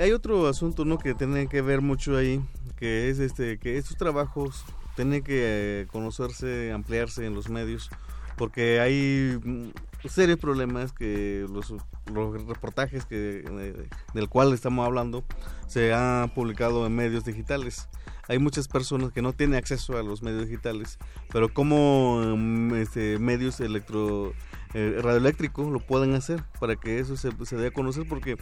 Hay 0.00 0.12
otro 0.12 0.48
asunto, 0.48 0.84
¿no? 0.84 0.98
Que 0.98 1.14
tiene 1.14 1.46
que 1.46 1.62
ver 1.62 1.80
mucho 1.80 2.16
ahí, 2.16 2.42
que 2.76 3.08
es 3.08 3.18
este, 3.18 3.58
que 3.58 3.78
estos 3.78 3.96
trabajos 3.96 4.64
tienen 4.96 5.22
que 5.22 5.82
eh, 5.82 5.86
conocerse, 5.90 6.72
ampliarse 6.72 7.24
en 7.24 7.34
los 7.34 7.48
medios, 7.48 7.90
porque 8.36 8.80
hay 8.80 9.38
mm, 9.42 9.70
serios 10.08 10.38
problemas 10.38 10.92
que 10.92 11.46
los, 11.48 11.72
los 12.12 12.46
reportajes 12.46 13.04
que 13.06 13.44
eh, 13.48 13.88
del 14.14 14.28
cual 14.28 14.52
estamos 14.52 14.84
hablando 14.84 15.24
se 15.68 15.94
han 15.94 16.30
publicado 16.30 16.86
en 16.86 16.94
medios 16.94 17.24
digitales. 17.24 17.88
Hay 18.28 18.38
muchas 18.38 18.68
personas 18.68 19.12
que 19.12 19.22
no 19.22 19.32
tienen 19.32 19.56
acceso 19.56 19.98
a 19.98 20.02
los 20.02 20.22
medios 20.22 20.46
digitales, 20.46 20.98
pero 21.32 21.52
como 21.52 22.36
mm, 22.36 22.74
este, 22.74 23.18
medios 23.18 23.60
electro 23.60 24.32
eh, 24.74 24.98
radioeléctricos 25.00 25.68
lo 25.68 25.80
pueden 25.80 26.14
hacer 26.14 26.42
para 26.60 26.76
que 26.76 26.98
eso 26.98 27.16
se, 27.16 27.30
se 27.44 27.56
dé 27.56 27.68
a 27.68 27.72
conocer 27.72 28.06
porque 28.08 28.36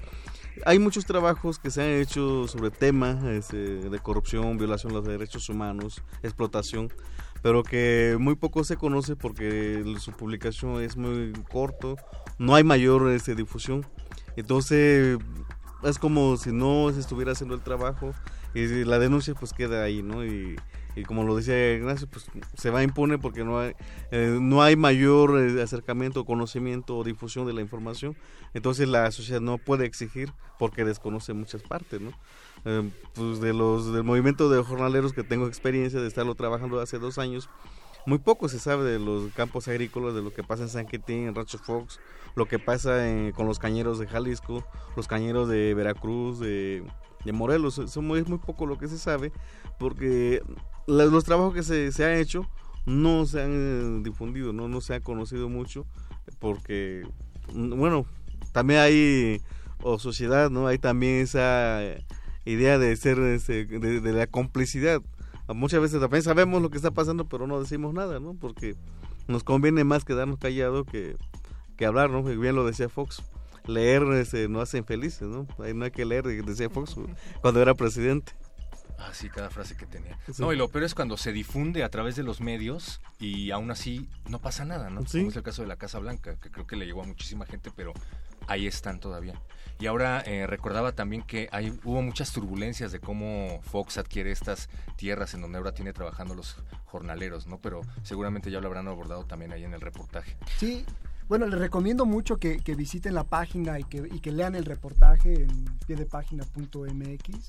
hay 0.67 0.79
muchos 0.79 1.05
trabajos 1.05 1.59
que 1.59 1.71
se 1.71 1.83
han 1.83 1.89
hecho 2.01 2.47
sobre 2.49 2.71
temas 2.71 3.23
este, 3.25 3.57
de 3.57 3.99
corrupción, 3.99 4.59
violación 4.59 4.93
de 4.93 4.99
los 4.99 5.07
derechos 5.07 5.49
humanos, 5.49 6.03
explotación, 6.23 6.93
pero 7.43 7.63
que 7.63 8.17
muy 8.19 8.35
poco 8.35 8.65
se 8.65 8.77
conoce 8.77 9.17
porque 9.17 9.85
su 9.99 10.13
publicación 10.13 10.83
es 10.83 10.97
muy 10.97 11.33
corto, 11.51 11.97
no 12.39 12.55
hay 12.55 12.65
mayor 12.65 13.11
este, 13.11 13.35
difusión. 13.35 13.87
Entonces 14.37 15.19
es 15.83 15.99
como 15.99 16.37
si 16.37 16.53
no 16.53 16.91
se 16.93 17.01
estuviera 17.01 17.33
haciendo 17.33 17.55
el 17.55 17.63
trabajo 17.63 18.13
y 18.55 18.85
la 18.85 18.99
denuncia 18.99 19.35
pues 19.35 19.53
queda 19.53 19.83
ahí, 19.85 20.03
¿no? 20.03 20.25
Y, 20.25 20.57
y 20.99 21.05
como 21.05 21.23
lo 21.23 21.37
decía 21.37 21.75
Ignacio, 21.75 22.09
pues 22.09 22.27
se 22.57 22.71
va 22.71 22.81
a 22.81 22.83
imponer 22.83 23.21
porque 23.21 23.45
no 23.45 23.61
hay, 23.61 23.75
eh, 24.11 24.37
no 24.41 24.63
hay 24.63 24.75
mayor 24.75 25.39
eh, 25.39 25.63
acercamiento, 25.63 26.25
conocimiento 26.25 26.97
o 26.97 27.05
difusión 27.05 27.47
de 27.47 27.53
la 27.53 27.61
información. 27.61 28.17
Entonces 28.53 28.89
la 28.89 29.11
sociedad 29.13 29.41
no 29.41 29.59
puede 29.59 29.87
exigir 29.87 30.33
porque 30.59 30.85
desconoce 30.85 31.35
muchas 31.35 31.63
partes, 31.63 32.01
¿no? 32.01 32.13
Eh, 32.65 32.91
pues 33.15 33.41
de 33.41 33.53
los 33.53 33.93
del 33.93 34.03
movimiento 34.03 34.51
de 34.51 34.63
jornaleros 34.63 35.13
que 35.13 35.23
tengo 35.23 35.47
experiencia 35.47 36.01
de 36.01 36.09
estarlo 36.09 36.35
trabajando 36.35 36.81
hace 36.81 36.99
dos 36.99 37.19
años, 37.19 37.49
muy 38.05 38.19
poco 38.19 38.49
se 38.49 38.59
sabe 38.59 38.91
de 38.91 38.99
los 38.99 39.33
campos 39.35 39.69
agrícolas, 39.69 40.15
de 40.15 40.23
lo 40.23 40.33
que 40.33 40.43
pasa 40.43 40.63
en 40.65 40.69
San 40.69 40.87
Quintín, 40.87 41.29
en 41.29 41.35
Rancho 41.35 41.59
Fox, 41.59 42.01
lo 42.35 42.47
que 42.47 42.59
pasa 42.59 43.05
con 43.35 43.47
los 43.47 43.59
cañeros 43.59 43.99
de 43.99 44.07
Jalisco, 44.07 44.65
los 44.97 45.07
cañeros 45.07 45.49
de 45.49 45.75
Veracruz, 45.75 46.41
de, 46.41 46.83
de 47.25 47.33
Morelos. 47.33 47.79
Es 47.79 47.97
muy, 47.99 48.25
muy 48.25 48.39
poco 48.39 48.67
lo 48.67 48.79
que 48.79 48.89
se 48.89 48.99
sabe, 48.99 49.31
porque 49.79 50.43
los 50.89 51.25
trabajos 51.25 51.55
que 51.55 51.63
se, 51.63 51.93
se 51.93 52.05
han 52.05 52.19
hecho 52.19 52.49
no 52.89 53.27
se 53.27 53.43
han 53.43 54.03
difundido, 54.03 54.53
no, 54.53 54.67
no 54.67 54.81
se 54.81 54.95
ha 54.95 55.01
conocido 55.01 55.49
mucho, 55.49 55.87
porque, 56.39 57.07
bueno, 57.53 58.07
también 58.53 58.81
hay, 58.81 59.43
o 59.83 59.99
sociedad, 59.99 60.51
¿no? 60.51 60.67
Hay 60.67 60.79
también 60.79 61.17
esa 61.17 61.81
idea 62.45 62.79
de 62.79 62.97
ser, 62.97 63.19
este, 63.19 63.67
de, 63.67 64.13
la 64.13 64.27
complicidad. 64.27 65.03
Muchas 65.49 65.81
veces 65.81 66.01
también 66.01 66.23
sabemos 66.23 66.63
lo 66.63 66.71
que 66.71 66.77
está 66.77 66.91
pasando, 66.91 67.27
pero 67.27 67.47
no 67.47 67.61
decimos 67.61 67.95
nada, 67.95 68.21
¿no? 68.21 68.35
Porque 68.35 68.75
nos 69.29 69.45
conviene 69.45 69.85
más 69.85 70.05
quedarnos 70.05 70.39
callados 70.39 70.87
que, 70.87 71.17
que 71.77 71.87
hablar, 71.87 72.11
¿no? 72.11 72.23
Bien 72.23 72.55
lo 72.55 72.67
decía 72.67 72.89
Fox. 72.89 73.23
Leer 73.67 74.03
este, 74.15 74.49
no 74.49 74.63
hace 74.63 74.83
felices, 74.83 75.29
¿no? 75.29 75.47
No 75.75 75.85
hay 75.85 75.91
que 75.91 76.07
leer, 76.07 76.25
decía 76.25 76.71
Fox 76.71 76.97
cuando 77.43 77.61
era 77.61 77.75
presidente. 77.75 78.33
Ah, 78.99 79.11
sí, 79.13 79.29
cada 79.29 79.49
frase 79.49 79.77
que 79.77 79.87
tenía. 79.87 80.19
No, 80.39 80.53
y 80.53 80.57
lo 80.57 80.69
peor 80.69 80.85
es 80.85 80.95
cuando 80.95 81.17
se 81.17 81.33
difunde 81.33 81.85
a 81.85 81.89
través 81.89 82.17
de 82.17 82.25
los 82.25 82.41
medios 82.41 83.01
y 83.21 83.53
aún 83.53 83.71
así 83.71 84.09
no 84.29 84.41
pasa 84.41 84.65
nada, 84.65 84.91
¿no? 84.91 85.05
Como 85.05 85.29
es 85.29 85.37
el 85.37 85.43
caso 85.43 85.63
de 85.63 85.69
la 85.69 85.77
Casa 85.77 86.01
Blanca, 86.01 86.37
que 86.37 86.51
creo 86.51 86.67
que 86.67 86.77
le 86.77 86.85
llegó 86.85 87.03
a 87.03 87.07
muchísima 87.07 87.47
gente, 87.47 87.71
pero 87.75 87.95
ahí 88.49 88.67
están 88.67 88.99
todavía. 88.99 89.41
Y 89.79 89.87
ahora 89.87 90.21
eh, 90.27 90.49
recordaba 90.49 90.93
también 90.93 91.23
que 91.23 91.49
hay, 91.53 91.79
hubo 91.85 92.03
muchas 92.03 92.33
turbulencias 92.33 92.91
de 92.91 92.99
cómo 92.99 93.61
Fox 93.63 93.99
adquiere 93.99 94.33
estas 94.33 94.69
tierras 94.97 95.35
en 95.35 95.43
donde 95.43 95.59
ahora 95.59 95.73
tiene 95.73 95.93
trabajando 95.93 96.35
los 96.35 96.57
jornaleros, 96.87 97.47
¿no? 97.47 97.59
Pero 97.59 97.83
seguramente 98.03 98.51
ya 98.51 98.61
lo 98.61 98.67
habrán 98.67 98.89
abordado 98.89 99.25
también 99.25 99.53
ahí 99.53 99.63
en 99.63 99.75
el 99.75 99.81
reportaje. 99.81 100.37
Sí, 100.57 100.85
bueno, 101.29 101.47
les 101.47 101.61
recomiendo 101.61 102.07
mucho 102.07 102.39
que, 102.39 102.59
visiten 102.77 103.15
la 103.15 103.25
página 103.25 103.79
y 103.79 103.85
que, 103.85 103.99
y 104.11 104.19
que, 104.19 104.33
lean 104.33 104.57
el 104.57 104.65
reportaje 104.65 105.43
en 105.43 105.65
piedepágina.mx. 105.87 107.49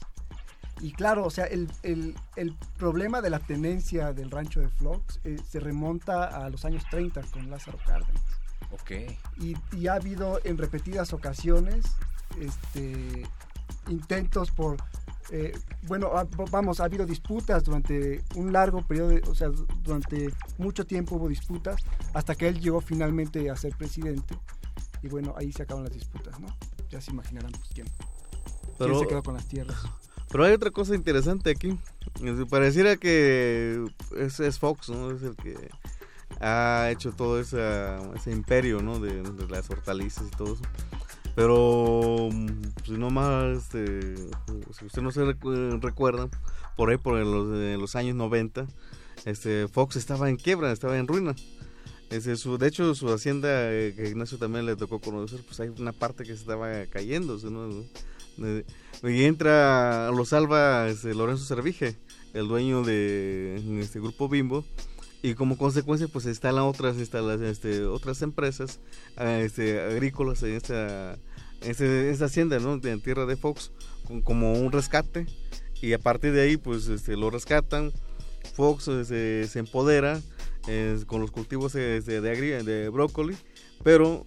Y 0.79 0.93
claro, 0.93 1.25
o 1.25 1.29
sea, 1.29 1.45
el, 1.45 1.69
el, 1.83 2.15
el, 2.35 2.55
problema 2.77 3.21
de 3.21 3.29
la 3.29 3.39
tenencia 3.39 4.13
del 4.13 4.31
rancho 4.31 4.61
de 4.61 4.69
Flox 4.69 5.19
eh, 5.25 5.37
se 5.47 5.59
remonta 5.59 6.25
a 6.25 6.49
los 6.49 6.63
años 6.63 6.83
30 6.89 7.21
con 7.33 7.49
Lázaro 7.49 7.77
Cárdenas. 7.85 8.21
Ok. 8.71 8.91
Y, 9.37 9.57
y, 9.75 9.87
ha 9.87 9.95
habido 9.95 10.39
en 10.43 10.57
repetidas 10.57 11.11
ocasiones 11.11 11.85
este, 12.39 13.23
intentos 13.87 14.51
por 14.51 14.77
eh, 15.31 15.55
bueno, 15.83 16.11
vamos, 16.51 16.79
ha 16.79 16.85
habido 16.85 17.05
disputas 17.05 17.63
durante 17.63 18.23
un 18.35 18.51
largo 18.51 18.81
periodo, 18.81 19.15
o 19.29 19.35
sea, 19.35 19.49
durante 19.83 20.33
mucho 20.57 20.85
tiempo 20.85 21.15
hubo 21.15 21.27
disputas, 21.27 21.81
hasta 22.13 22.35
que 22.35 22.47
él 22.47 22.59
llegó 22.59 22.81
finalmente 22.81 23.49
a 23.49 23.55
ser 23.55 23.75
presidente. 23.75 24.35
Y 25.03 25.07
bueno, 25.07 25.33
ahí 25.37 25.51
se 25.51 25.63
acaban 25.63 25.83
las 25.83 25.93
disputas, 25.93 26.39
¿no? 26.39 26.47
Ya 26.89 26.99
se 26.99 27.11
imaginarán 27.11 27.51
pues, 27.51 27.69
quién, 27.73 27.87
se 28.77 29.07
quedó 29.07 29.23
con 29.23 29.35
las 29.35 29.47
tierras. 29.47 29.77
Pero 30.31 30.43
hay 30.43 30.53
otra 30.53 30.71
cosa 30.71 30.95
interesante 30.95 31.49
aquí. 31.49 31.77
Pareciera 32.49 32.97
que 32.97 33.83
es, 34.17 34.39
es 34.39 34.59
Fox, 34.59 34.89
¿no? 34.89 35.11
Es 35.11 35.23
el 35.23 35.35
que 35.35 35.55
ha 36.39 36.89
hecho 36.91 37.11
todo 37.11 37.39
ese 37.39 38.31
imperio, 38.31 38.81
¿no? 38.81 38.99
De, 38.99 39.23
las 39.49 39.69
hortalizas 39.69 40.27
y 40.27 40.31
todo 40.31 40.53
eso. 40.53 40.63
Pero, 41.35 42.29
si 42.85 42.91
no 42.93 43.09
más, 43.09 43.57
este, 43.57 44.15
si 44.77 44.85
usted 44.85 45.01
no 45.01 45.11
se 45.11 45.23
recuerda, 45.23 46.27
por 46.75 46.89
ahí, 46.89 46.97
por 46.97 47.17
los, 47.17 47.79
los 47.79 47.95
años 47.95 48.15
90, 48.15 48.67
este, 49.25 49.67
Fox 49.67 49.95
estaba 49.95 50.29
en 50.29 50.35
quiebra, 50.35 50.71
estaba 50.71 50.97
en 50.97 51.07
ruina. 51.07 51.35
Ese, 52.09 52.35
su, 52.35 52.57
de 52.57 52.67
hecho, 52.67 52.95
su 52.95 53.11
hacienda, 53.13 53.71
eh, 53.71 53.93
que 53.95 54.09
Ignacio 54.09 54.37
también 54.37 54.65
le 54.65 54.75
tocó 54.75 54.99
conocer, 54.99 55.41
pues 55.45 55.59
hay 55.59 55.69
una 55.69 55.93
parte 55.93 56.23
que 56.23 56.33
se 56.33 56.41
estaba 56.41 56.85
cayendo. 56.87 57.37
Y 58.37 59.23
entra, 59.23 60.11
lo 60.11 60.25
salva 60.25 60.87
este, 60.87 61.13
Lorenzo 61.13 61.45
Servige, 61.45 61.97
el 62.33 62.47
dueño 62.47 62.83
de 62.83 63.79
este 63.81 63.99
grupo 63.99 64.29
Bimbo, 64.29 64.65
y 65.21 65.33
como 65.33 65.57
consecuencia 65.57 66.07
pues 66.07 66.25
instalan 66.25 66.63
otras 66.63 66.97
instalan, 66.97 67.43
este, 67.43 67.85
otras 67.85 68.21
empresas 68.21 68.79
ah, 69.17 69.39
este, 69.39 69.81
agrícolas 69.81 70.43
en 70.43 70.53
esta, 70.55 71.17
esta, 71.61 72.25
hacienda 72.25 72.59
¿no? 72.59 72.79
en 72.81 73.01
tierra 73.01 73.25
de 73.25 73.35
Fox 73.35 73.71
como 74.23 74.53
un 74.53 74.71
rescate 74.71 75.25
y 75.81 75.93
a 75.93 75.99
partir 75.99 76.31
de 76.31 76.41
ahí 76.41 76.57
pues 76.57 76.87
este, 76.87 77.17
lo 77.17 77.29
rescatan 77.29 77.91
Fox 78.55 78.87
este, 78.87 79.47
se 79.47 79.59
empodera 79.59 80.21
con 81.07 81.21
los 81.21 81.31
cultivos 81.31 81.73
este, 81.75 82.21
de, 82.21 82.63
de 82.63 82.89
brócoli 82.89 83.35
pero 83.83 84.25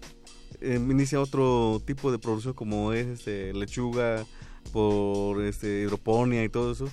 eh, 0.60 0.76
inicia 0.76 1.20
otro 1.20 1.80
tipo 1.84 2.12
de 2.12 2.18
producción 2.18 2.54
como 2.54 2.92
es 2.92 3.06
este, 3.06 3.52
lechuga 3.52 4.24
por 4.72 5.42
este, 5.42 5.82
hidroponía 5.82 6.44
y 6.44 6.48
todo 6.48 6.72
eso 6.72 6.88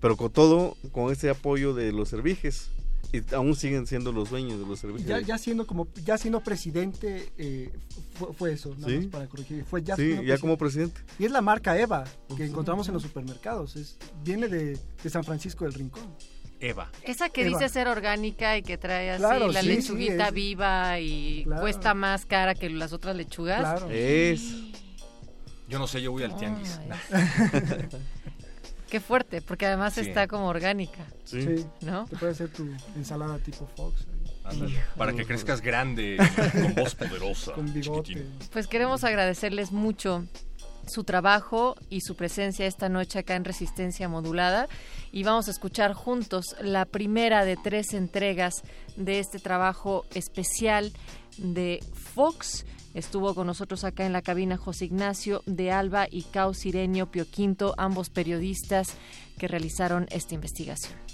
pero 0.00 0.16
con 0.16 0.30
todo 0.30 0.76
con 0.92 1.12
ese 1.12 1.30
apoyo 1.30 1.74
de 1.74 1.92
los 1.92 2.10
cervijes 2.10 2.70
y 3.14 3.34
aún 3.34 3.54
siguen 3.54 3.86
siendo 3.86 4.10
los 4.10 4.30
dueños 4.30 4.58
de 4.58 4.66
los 4.66 4.80
servicios. 4.80 5.08
Ya, 5.08 5.20
ya 5.20 5.38
siendo 5.38 5.66
como 5.66 5.86
ya 6.04 6.18
siendo 6.18 6.40
presidente 6.40 7.32
eh, 7.38 7.72
fue, 8.36 8.52
eso, 8.52 8.74
nada 8.76 8.92
más 8.92 9.06
para 9.06 9.26
corregir. 9.28 9.64
Fue 9.64 9.82
ya, 9.82 9.94
sí, 9.94 10.18
ya 10.24 10.38
como 10.38 10.58
presidente. 10.58 11.00
Y 11.18 11.24
es 11.24 11.30
la 11.30 11.40
marca 11.40 11.78
Eva 11.78 12.04
que 12.36 12.44
encontramos 12.44 12.88
en 12.88 12.94
los 12.94 13.02
supermercados. 13.02 13.76
Es, 13.76 13.96
viene 14.24 14.48
de, 14.48 14.78
de 15.02 15.10
San 15.10 15.22
Francisco 15.22 15.64
del 15.64 15.74
Rincón. 15.74 16.02
Eva. 16.64 16.90
Esa 17.02 17.28
que 17.28 17.44
dice 17.44 17.68
ser 17.68 17.88
orgánica 17.88 18.56
y 18.56 18.62
que 18.62 18.78
trae 18.78 19.10
así 19.10 19.22
la 19.22 19.62
lechuguita 19.62 20.30
viva 20.30 20.98
y 20.98 21.44
cuesta 21.60 21.94
más 21.94 22.26
cara 22.26 22.54
que 22.54 22.70
las 22.70 22.92
otras 22.92 23.14
lechugas. 23.16 23.60
Claro. 23.60 23.90
Es. 23.90 24.42
Yo 25.68 25.78
no 25.78 25.86
sé, 25.86 26.02
yo 26.02 26.12
voy 26.12 26.22
al 26.22 26.36
tianguis. 26.36 26.78
Qué 28.88 29.00
fuerte, 29.00 29.42
porque 29.42 29.66
además 29.66 29.98
está 29.98 30.28
como 30.28 30.46
orgánica. 30.46 31.04
Sí. 31.24 31.66
¿No? 31.80 32.04
Te 32.06 32.16
puede 32.16 32.32
hacer 32.32 32.48
tu 32.50 32.68
ensalada 32.94 33.38
tipo 33.38 33.68
Fox. 33.74 34.06
para 34.96 35.12
que 35.12 35.26
crezcas 35.26 35.60
grande, 35.60 36.16
con 36.52 36.74
voz 36.74 36.94
poderosa. 36.94 37.52
Con 37.54 37.72
bigote. 37.72 38.24
Pues 38.52 38.68
queremos 38.68 39.02
agradecerles 39.02 39.72
mucho 39.72 40.24
su 40.86 41.04
trabajo 41.04 41.76
y 41.90 42.00
su 42.00 42.16
presencia 42.16 42.66
esta 42.66 42.88
noche 42.88 43.18
acá 43.18 43.36
en 43.36 43.44
Resistencia 43.44 44.08
Modulada 44.08 44.68
y 45.12 45.22
vamos 45.22 45.48
a 45.48 45.50
escuchar 45.50 45.92
juntos 45.92 46.56
la 46.60 46.84
primera 46.84 47.44
de 47.44 47.56
tres 47.56 47.94
entregas 47.94 48.62
de 48.96 49.18
este 49.18 49.38
trabajo 49.38 50.04
especial 50.14 50.92
de 51.38 51.80
Fox 51.92 52.64
Estuvo 52.94 53.34
con 53.34 53.48
nosotros 53.48 53.82
acá 53.82 54.06
en 54.06 54.12
la 54.12 54.22
cabina 54.22 54.56
José 54.56 54.84
Ignacio 54.84 55.42
de 55.46 55.72
Alba 55.72 56.06
y 56.08 56.22
Cao 56.22 56.54
Sirenio 56.54 57.10
Pioquinto, 57.10 57.74
ambos 57.76 58.08
periodistas 58.08 58.96
que 59.36 59.48
realizaron 59.48 60.06
esta 60.10 60.34
investigación. 60.36 61.13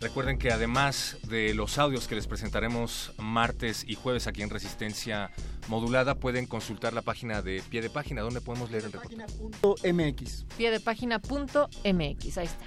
Recuerden 0.00 0.38
que 0.38 0.50
además 0.50 1.18
de 1.28 1.52
los 1.52 1.76
audios 1.76 2.08
que 2.08 2.14
les 2.14 2.26
presentaremos 2.26 3.12
martes 3.18 3.84
y 3.86 3.96
jueves 3.96 4.26
aquí 4.26 4.42
en 4.42 4.48
Resistencia 4.48 5.30
Modulada, 5.68 6.14
pueden 6.14 6.46
consultar 6.46 6.94
la 6.94 7.02
página 7.02 7.42
de 7.42 7.62
pie 7.68 7.82
de 7.82 7.90
página, 7.90 8.22
donde 8.22 8.40
podemos 8.40 8.70
leer 8.70 8.84
el 8.84 8.92
reportaje. 8.92 9.92
.mx. 9.92 10.46
Pie 10.56 10.70
de 10.70 10.80
página.mx, 10.80 12.38
ahí 12.38 12.46
está. 12.46 12.66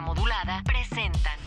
modulada 0.00 0.62
presentan 0.64 1.45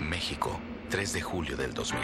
México, 0.00 0.58
3 0.90 1.12
de 1.12 1.20
julio 1.20 1.56
del 1.56 1.74
2000. 1.74 2.00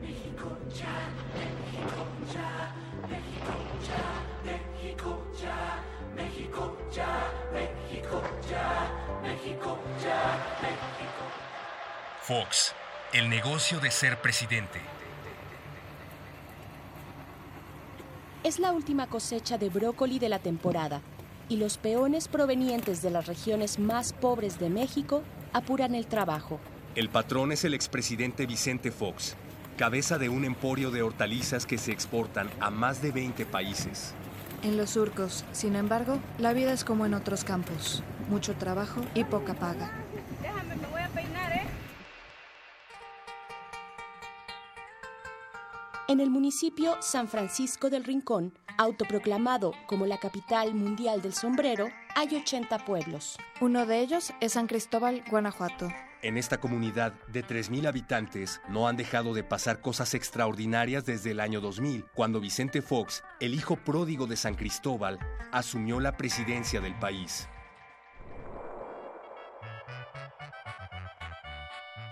México 0.00 0.58
ya, 0.74 1.10
México 1.34 2.04
ya, 2.32 2.74
México 3.08 3.52
ya, 3.86 4.28
México 4.44 5.26
ya, 5.40 5.82
México 6.14 6.78
ya, 6.92 7.40
México 7.62 8.22
ya, 8.50 9.20
México 9.22 9.78
ya, 10.02 10.58
México. 10.60 11.22
Fox, 12.22 12.74
el 13.12 13.28
negocio 13.30 13.78
de 13.80 13.90
ser 13.90 14.20
presidente. 14.20 14.80
Es 18.42 18.58
la 18.58 18.72
última 18.72 19.06
cosecha 19.06 19.56
de 19.56 19.68
brócoli 19.68 20.18
de 20.18 20.28
la 20.28 20.38
temporada 20.38 21.00
y 21.48 21.56
los 21.56 21.78
peones 21.78 22.28
provenientes 22.28 23.02
de 23.02 23.10
las 23.10 23.26
regiones 23.26 23.78
más 23.78 24.12
pobres 24.12 24.58
de 24.58 24.68
México 24.68 25.22
apuran 25.52 25.94
el 25.94 26.06
trabajo. 26.06 26.60
El 26.98 27.10
patrón 27.10 27.52
es 27.52 27.62
el 27.62 27.74
expresidente 27.74 28.44
Vicente 28.44 28.90
Fox, 28.90 29.36
cabeza 29.76 30.18
de 30.18 30.28
un 30.28 30.44
emporio 30.44 30.90
de 30.90 31.02
hortalizas 31.02 31.64
que 31.64 31.78
se 31.78 31.92
exportan 31.92 32.50
a 32.58 32.70
más 32.70 33.00
de 33.00 33.12
20 33.12 33.46
países. 33.46 34.14
En 34.64 34.76
los 34.76 34.90
surcos, 34.90 35.44
sin 35.52 35.76
embargo, 35.76 36.18
la 36.38 36.52
vida 36.52 36.72
es 36.72 36.82
como 36.82 37.06
en 37.06 37.14
otros 37.14 37.44
campos, 37.44 38.02
mucho 38.28 38.56
trabajo 38.56 39.00
y 39.14 39.22
poca 39.22 39.54
paga. 39.54 39.92
Déjame, 40.42 40.74
me 40.74 40.86
voy 40.88 41.00
a 41.00 41.08
peinar, 41.10 41.52
¿eh? 41.52 41.66
En 46.08 46.18
el 46.18 46.30
municipio 46.30 46.96
San 47.00 47.28
Francisco 47.28 47.90
del 47.90 48.02
Rincón, 48.02 48.58
autoproclamado 48.76 49.72
como 49.86 50.04
la 50.04 50.18
capital 50.18 50.74
mundial 50.74 51.22
del 51.22 51.34
sombrero, 51.34 51.90
hay 52.16 52.34
80 52.34 52.84
pueblos. 52.84 53.38
Uno 53.60 53.86
de 53.86 54.00
ellos 54.00 54.32
es 54.40 54.54
San 54.54 54.66
Cristóbal, 54.66 55.22
Guanajuato. 55.30 55.92
En 56.20 56.36
esta 56.36 56.58
comunidad 56.58 57.12
de 57.28 57.44
3.000 57.44 57.86
habitantes 57.86 58.60
no 58.68 58.88
han 58.88 58.96
dejado 58.96 59.34
de 59.34 59.44
pasar 59.44 59.80
cosas 59.80 60.14
extraordinarias 60.14 61.06
desde 61.06 61.30
el 61.30 61.38
año 61.38 61.60
2000, 61.60 62.06
cuando 62.12 62.40
Vicente 62.40 62.82
Fox, 62.82 63.22
el 63.38 63.54
hijo 63.54 63.76
pródigo 63.76 64.26
de 64.26 64.36
San 64.36 64.56
Cristóbal, 64.56 65.20
asumió 65.52 66.00
la 66.00 66.16
presidencia 66.16 66.80
del 66.80 66.98
país. 66.98 67.48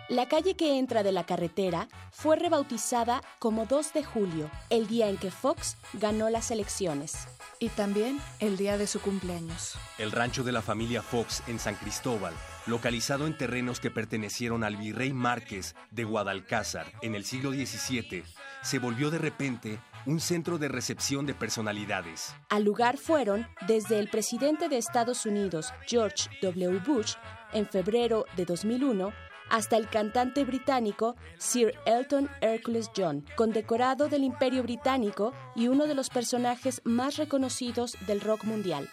La 0.09 0.29
calle 0.29 0.55
que 0.55 0.79
entra 0.79 1.03
de 1.03 1.11
la 1.11 1.27
carretera 1.27 1.89
fue 2.13 2.37
rebautizada 2.37 3.23
como 3.41 3.67
2 3.67 3.93
de 3.93 4.05
julio, 4.05 4.49
el 4.71 4.87
día 4.87 5.09
en 5.09 5.17
que 5.17 5.33
Fox 5.33 5.77
ganó 5.95 6.31
las 6.31 6.53
elecciones. 6.53 7.27
Y 7.59 7.71
también 7.71 8.21
el 8.39 8.57
día 8.57 8.79
de 8.79 8.87
su 8.87 9.01
cumpleaños. 9.01 9.75
El 9.99 10.13
rancho 10.13 10.45
de 10.45 10.53
la 10.53 10.63
familia 10.63 11.03
Fox 11.03 11.43
en 11.49 11.59
San 11.59 11.75
Cristóbal, 11.75 12.35
localizado 12.67 13.27
en 13.27 13.37
terrenos 13.37 13.81
que 13.81 13.91
pertenecieron 13.91 14.65
al 14.65 14.77
virrey 14.77 15.13
Márquez 15.13 15.75
de 15.91 16.05
Guadalcázar 16.05 16.93
en 17.03 17.15
el 17.15 17.25
siglo 17.25 17.53
XVII, 17.53 18.25
se 18.63 18.79
volvió 18.79 19.11
de 19.11 19.19
repente 19.19 19.79
un 20.07 20.21
centro 20.21 20.59
de 20.59 20.69
recepción 20.69 21.27
de 21.27 21.35
personalidades. 21.35 22.35
Al 22.49 22.65
lugar 22.65 22.97
fueron 22.97 23.47
desde 23.67 23.99
el 23.99 24.09
presidente 24.09 24.69
de 24.69 24.79
Estados 24.79 25.27
Unidos, 25.27 25.73
George 25.87 26.29
W. 26.43 26.81
Bush, 26.87 27.15
en 27.53 27.67
febrero 27.67 28.25
de 28.37 28.45
2001, 28.45 29.13
hasta 29.49 29.77
el 29.77 29.89
cantante 29.89 30.45
británico 30.45 31.17
Sir 31.39 31.75
Elton 31.87 32.29
Hercules 32.41 32.91
John, 32.97 33.25
condecorado 33.37 34.09
del 34.09 34.25
Imperio 34.25 34.63
Británico 34.63 35.33
y 35.55 35.69
uno 35.69 35.87
de 35.87 35.95
los 35.95 36.11
personajes 36.11 36.81
más 36.85 37.17
reconocidos 37.17 37.97
del 38.07 38.21
rock 38.21 38.45
mundial. 38.45 38.89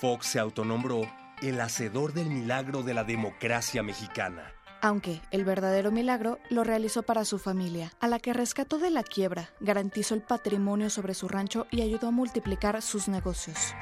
Fox 0.00 0.26
se 0.26 0.40
autonombró 0.40 1.02
el 1.42 1.60
hacedor 1.60 2.12
del 2.12 2.26
milagro 2.26 2.82
de 2.82 2.92
la 2.92 3.04
democracia 3.04 3.84
mexicana. 3.84 4.52
Aunque 4.80 5.20
el 5.30 5.44
verdadero 5.44 5.92
milagro 5.92 6.40
lo 6.50 6.64
realizó 6.64 7.04
para 7.04 7.24
su 7.24 7.38
familia, 7.38 7.92
a 8.00 8.08
la 8.08 8.18
que 8.18 8.32
rescató 8.32 8.78
de 8.78 8.90
la 8.90 9.04
quiebra, 9.04 9.50
garantizó 9.60 10.16
el 10.16 10.22
patrimonio 10.22 10.90
sobre 10.90 11.14
su 11.14 11.28
rancho 11.28 11.68
y 11.70 11.82
ayudó 11.82 12.08
a 12.08 12.10
multiplicar 12.10 12.82
sus 12.82 13.06
negocios. 13.06 13.76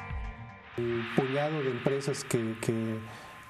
El 0.77 1.03
puñado 1.15 1.63
de 1.63 1.71
empresas 1.71 2.23
que, 2.23 2.55
que, 2.61 2.99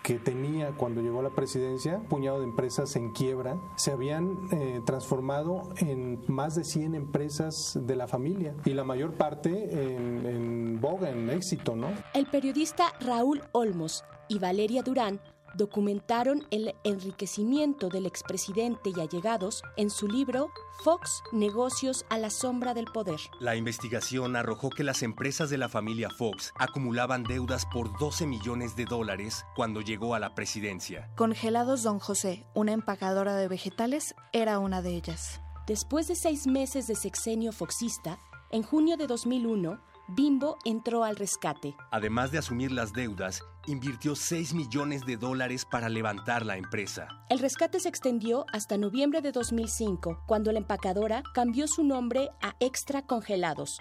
que 0.03 0.19
tenía 0.19 0.71
cuando 0.71 1.01
llegó 1.01 1.19
a 1.19 1.23
la 1.23 1.29
presidencia, 1.29 1.99
puñado 2.09 2.39
de 2.39 2.45
empresas 2.45 2.95
en 2.95 3.11
quiebra, 3.11 3.59
se 3.75 3.91
habían 3.91 4.37
eh, 4.51 4.81
transformado 4.85 5.69
en 5.77 6.23
más 6.27 6.55
de 6.55 6.63
100 6.63 6.95
empresas 6.95 7.79
de 7.81 7.95
la 7.95 8.07
familia 8.07 8.55
y 8.65 8.71
la 8.71 8.83
mayor 8.83 9.13
parte 9.13 9.93
en, 9.95 10.25
en 10.25 10.81
boga, 10.81 11.09
en 11.09 11.29
éxito, 11.29 11.75
¿no? 11.75 11.89
El 12.13 12.25
periodista 12.25 12.93
Raúl 12.99 13.43
Olmos 13.51 14.03
y 14.27 14.39
Valeria 14.39 14.81
Durán 14.81 15.19
documentaron 15.55 16.47
el 16.51 16.75
enriquecimiento 16.83 17.89
del 17.89 18.05
expresidente 18.05 18.91
y 18.95 18.99
allegados 18.99 19.63
en 19.77 19.89
su 19.89 20.07
libro 20.07 20.51
Fox, 20.83 21.23
Negocios 21.31 22.05
a 22.09 22.17
la 22.17 22.29
sombra 22.29 22.73
del 22.73 22.85
poder. 22.85 23.19
La 23.39 23.55
investigación 23.55 24.35
arrojó 24.35 24.69
que 24.69 24.83
las 24.83 25.03
empresas 25.03 25.49
de 25.49 25.57
la 25.57 25.69
familia 25.69 26.09
Fox 26.09 26.53
acumulaban 26.57 27.23
deudas 27.23 27.65
por 27.65 27.97
12 27.99 28.27
millones 28.27 28.75
de 28.75 28.85
dólares 28.85 29.45
cuando 29.55 29.81
llegó 29.81 30.15
a 30.15 30.19
la 30.19 30.33
presidencia. 30.35 31.09
Congelados 31.15 31.83
Don 31.83 31.99
José, 31.99 32.45
una 32.53 32.71
empacadora 32.71 33.35
de 33.35 33.47
vegetales, 33.47 34.15
era 34.33 34.59
una 34.59 34.81
de 34.81 34.95
ellas. 34.95 35.41
Después 35.67 36.07
de 36.07 36.15
seis 36.15 36.47
meses 36.47 36.87
de 36.87 36.95
sexenio 36.95 37.51
foxista, 37.51 38.19
en 38.51 38.63
junio 38.63 38.97
de 38.97 39.07
2001, 39.07 39.79
Bimbo 40.07 40.57
entró 40.65 41.03
al 41.03 41.15
rescate. 41.15 41.75
Además 41.91 42.31
de 42.31 42.37
asumir 42.37 42.71
las 42.71 42.93
deudas, 42.93 43.41
invirtió 43.67 44.15
6 44.15 44.53
millones 44.53 45.05
de 45.05 45.17
dólares 45.17 45.65
para 45.65 45.89
levantar 45.89 46.45
la 46.45 46.57
empresa. 46.57 47.07
El 47.29 47.39
rescate 47.39 47.79
se 47.79 47.89
extendió 47.89 48.45
hasta 48.51 48.77
noviembre 48.77 49.21
de 49.21 49.31
2005, 49.31 50.23
cuando 50.27 50.51
la 50.51 50.59
empacadora 50.59 51.23
cambió 51.33 51.67
su 51.67 51.83
nombre 51.83 52.29
a 52.41 52.55
Extra 52.59 53.03
Congelados 53.03 53.77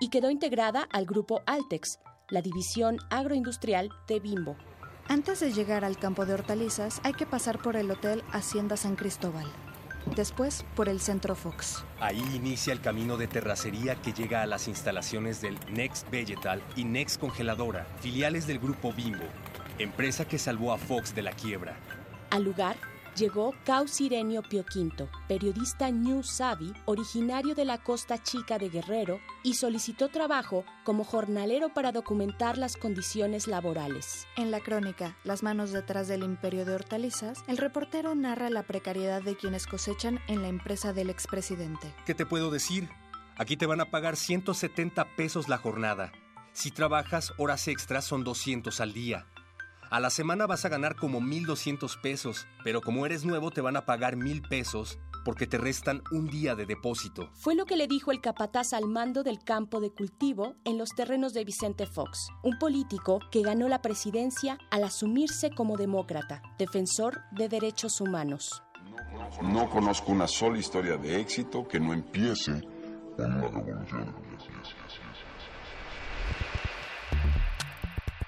y 0.00 0.08
quedó 0.08 0.30
integrada 0.30 0.88
al 0.90 1.06
grupo 1.06 1.42
Altex, 1.46 1.98
la 2.28 2.42
división 2.42 2.98
agroindustrial 3.10 3.90
de 4.08 4.20
Bimbo. 4.20 4.56
Antes 5.08 5.40
de 5.40 5.52
llegar 5.52 5.84
al 5.84 5.98
campo 5.98 6.24
de 6.24 6.34
hortalizas 6.34 7.00
hay 7.04 7.12
que 7.12 7.26
pasar 7.26 7.60
por 7.60 7.76
el 7.76 7.90
Hotel 7.90 8.22
Hacienda 8.32 8.76
San 8.76 8.96
Cristóbal 8.96 9.46
después 10.16 10.64
por 10.74 10.88
el 10.88 11.00
Centro 11.00 11.34
Fox. 11.34 11.84
Ahí 12.00 12.22
inicia 12.34 12.72
el 12.72 12.80
camino 12.80 13.16
de 13.16 13.26
terracería 13.26 13.96
que 13.96 14.12
llega 14.12 14.42
a 14.42 14.46
las 14.46 14.68
instalaciones 14.68 15.40
del 15.40 15.58
Next 15.70 16.10
Vegetal 16.10 16.62
y 16.76 16.84
Next 16.84 17.20
Congeladora, 17.20 17.86
filiales 18.00 18.46
del 18.46 18.58
grupo 18.58 18.92
Bimbo, 18.92 19.24
empresa 19.78 20.26
que 20.26 20.38
salvó 20.38 20.72
a 20.72 20.78
Fox 20.78 21.14
de 21.14 21.22
la 21.22 21.32
quiebra. 21.32 21.76
Al 22.30 22.44
lugar 22.44 22.76
llegó 23.14 23.54
Cao 23.64 23.88
Sirenio 23.88 24.42
Pio 24.42 24.64
Quinto, 24.64 25.08
periodista 25.28 25.90
New 25.90 26.22
Savvy, 26.22 26.72
originario 26.84 27.54
de 27.54 27.64
la 27.64 27.78
costa 27.78 28.22
chica 28.22 28.58
de 28.58 28.68
Guerrero, 28.68 29.20
y 29.42 29.54
solicitó 29.54 30.08
trabajo 30.08 30.64
como 30.84 31.04
jornalero 31.04 31.72
para 31.72 31.92
documentar 31.92 32.58
las 32.58 32.76
condiciones 32.76 33.46
laborales. 33.46 34.26
En 34.36 34.50
la 34.50 34.60
crónica 34.60 35.16
Las 35.24 35.42
manos 35.42 35.72
detrás 35.72 36.08
del 36.08 36.22
imperio 36.22 36.64
de 36.64 36.74
hortalizas, 36.74 37.44
el 37.46 37.56
reportero 37.56 38.14
narra 38.14 38.50
la 38.50 38.62
precariedad 38.62 39.22
de 39.22 39.36
quienes 39.36 39.66
cosechan 39.66 40.20
en 40.26 40.42
la 40.42 40.48
empresa 40.48 40.92
del 40.92 41.10
expresidente. 41.10 41.94
¿Qué 42.06 42.14
te 42.14 42.26
puedo 42.26 42.50
decir? 42.50 42.88
Aquí 43.36 43.56
te 43.56 43.66
van 43.66 43.80
a 43.80 43.90
pagar 43.90 44.16
170 44.16 45.16
pesos 45.16 45.48
la 45.48 45.58
jornada. 45.58 46.12
Si 46.52 46.70
trabajas 46.70 47.32
horas 47.36 47.66
extras 47.66 48.04
son 48.04 48.22
200 48.22 48.80
al 48.80 48.92
día. 48.92 49.26
A 49.90 50.00
la 50.00 50.10
semana 50.10 50.46
vas 50.46 50.64
a 50.64 50.68
ganar 50.68 50.96
como 50.96 51.20
1.200 51.20 52.00
pesos, 52.00 52.46
pero 52.64 52.80
como 52.80 53.06
eres 53.06 53.24
nuevo 53.24 53.50
te 53.50 53.60
van 53.60 53.76
a 53.76 53.84
pagar 53.86 54.16
1.000 54.16 54.48
pesos 54.48 54.98
porque 55.24 55.46
te 55.46 55.58
restan 55.58 56.02
un 56.10 56.28
día 56.28 56.54
de 56.54 56.66
depósito. 56.66 57.30
Fue 57.34 57.54
lo 57.54 57.64
que 57.64 57.76
le 57.76 57.86
dijo 57.86 58.12
el 58.12 58.20
capataz 58.20 58.72
al 58.72 58.86
mando 58.86 59.22
del 59.22 59.42
campo 59.42 59.80
de 59.80 59.90
cultivo 59.90 60.54
en 60.64 60.78
los 60.78 60.90
terrenos 60.90 61.32
de 61.32 61.44
Vicente 61.44 61.86
Fox, 61.86 62.28
un 62.42 62.58
político 62.58 63.20
que 63.30 63.42
ganó 63.42 63.68
la 63.68 63.80
presidencia 63.80 64.58
al 64.70 64.84
asumirse 64.84 65.50
como 65.50 65.76
demócrata, 65.76 66.42
defensor 66.58 67.22
de 67.32 67.48
derechos 67.48 68.00
humanos. 68.00 68.62
No 69.42 69.70
conozco 69.70 70.12
una 70.12 70.26
sola 70.26 70.58
historia 70.58 70.96
de 70.96 71.20
éxito 71.20 71.66
que 71.66 71.80
no 71.80 71.92
empiece 71.92 72.60
con 73.16 73.32
una 73.32 73.48
revolución. 73.48 74.33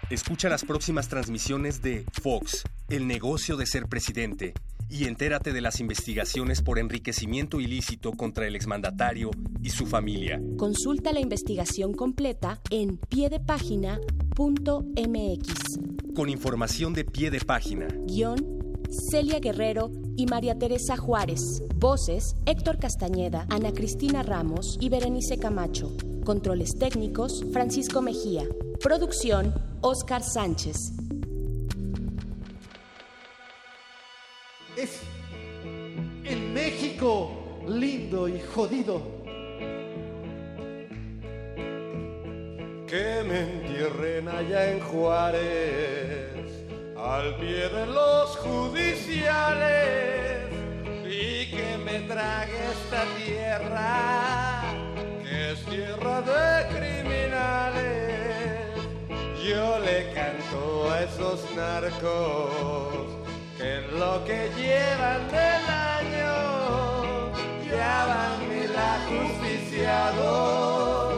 Escucha 0.09 0.49
las 0.49 0.65
próximas 0.65 1.09
transmisiones 1.09 1.83
de 1.83 2.05
Fox, 2.23 2.63
El 2.89 3.09
negocio 3.09 3.57
de 3.57 3.67
ser 3.67 3.87
presidente, 3.87 4.55
y 4.89 5.07
entérate 5.07 5.53
de 5.53 5.61
las 5.61 5.81
investigaciones 5.81 6.63
por 6.63 6.79
enriquecimiento 6.79 7.61
ilícito 7.61 8.13
contra 8.13 8.47
el 8.47 8.55
exmandatario 8.55 9.33
y 9.61 9.71
su 9.71 9.85
familia. 9.85 10.41
Consulta 10.59 11.13
la 11.13 11.19
investigación 11.19 11.93
completa 11.93 12.61
en 12.71 12.99
piedepágina.mx. 12.99 15.81
Con 16.15 16.29
información 16.29 16.93
de 16.93 17.05
pie 17.05 17.33
de 17.33 17.41
página. 17.41 17.89
Guión 18.07 18.77
Celia 19.11 19.41
Guerrero 19.41 19.91
y 20.17 20.27
María 20.27 20.57
Teresa 20.57 20.97
Juárez. 20.97 21.65
Voces 21.75 22.37
Héctor 22.47 22.79
Castañeda, 22.79 23.45
Ana 23.51 23.73
Cristina 23.73 24.23
Ramos 24.23 24.79
y 24.81 24.89
Berenice 24.89 25.39
Camacho. 25.39 25.97
Controles 26.27 26.77
técnicos 26.77 27.45
Francisco 27.53 28.03
Mejía. 28.03 28.43
Producción 28.83 29.55
Oscar 29.81 30.25
Sánchez. 30.25 30.91
Es 34.77 35.03
en 36.25 36.53
México 36.53 37.31
lindo 37.69 38.27
y 38.29 38.41
jodido. 38.41 39.01
Que 42.89 43.23
me 43.25 43.43
entierren 43.43 44.27
allá 44.29 44.73
en 44.73 44.81
Juárez, 44.81 46.51
al 46.97 47.37
pie 47.37 47.69
de 47.69 47.87
los 47.87 48.37
judiciales, 48.39 49.79
y 51.05 51.51
que 51.53 51.79
me 51.85 52.01
trague 52.01 52.59
esta 52.73 53.05
tierra, 53.25 54.63
es 55.31 55.63
tierra 55.65 56.23
de 56.23 56.67
criminales. 56.77 58.77
Yo 59.45 59.79
le 59.81 60.13
canto 60.13 60.91
a 60.91 61.03
esos 61.03 61.45
narcos 61.55 63.07
que 63.57 63.77
en 63.77 63.99
lo 63.99 64.25
que 64.25 64.51
llevan 64.57 65.29
del 65.29 65.69
año 65.69 67.33
ya 67.71 68.07
van 68.07 68.49
mil 68.49 68.75
ajusticiados. 68.77 71.16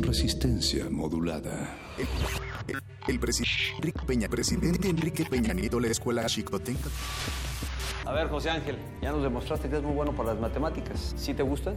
Resistencia 0.00 0.88
modulada. 0.90 1.76
El, 1.98 2.06
el 3.08 3.20
presidente 3.20 3.74
Enrique 3.76 4.00
Peña, 4.06 4.28
presidente 4.28 4.88
Enrique 4.88 5.24
Peña 5.24 5.52
Nieto, 5.52 5.80
la 5.80 5.88
escuela 5.88 6.24
Chicotenca. 6.26 6.88
A 8.06 8.12
ver, 8.12 8.28
José 8.28 8.50
Ángel, 8.50 8.78
ya 9.02 9.12
nos 9.12 9.22
demostraste 9.22 9.68
que 9.68 9.76
es 9.76 9.82
muy 9.82 9.92
bueno 9.92 10.12
para 10.12 10.32
las 10.32 10.40
matemáticas. 10.40 11.14
¿Sí 11.16 11.34
te 11.34 11.42
gustan? 11.42 11.76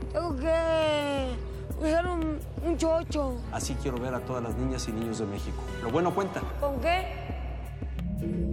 tengo 0.11 0.35
que 0.35 1.35
usar 1.79 2.07
un, 2.07 2.39
un 2.65 2.77
chocho. 2.77 3.37
Así 3.51 3.75
quiero 3.81 3.97
ver 3.99 4.13
a 4.13 4.19
todas 4.19 4.43
las 4.43 4.55
niñas 4.55 4.87
y 4.87 4.91
niños 4.91 5.19
de 5.19 5.25
México. 5.25 5.57
Lo 5.81 5.91
bueno 5.91 6.13
cuenta. 6.13 6.41
¿Con 6.59 6.79
qué? 6.79 7.05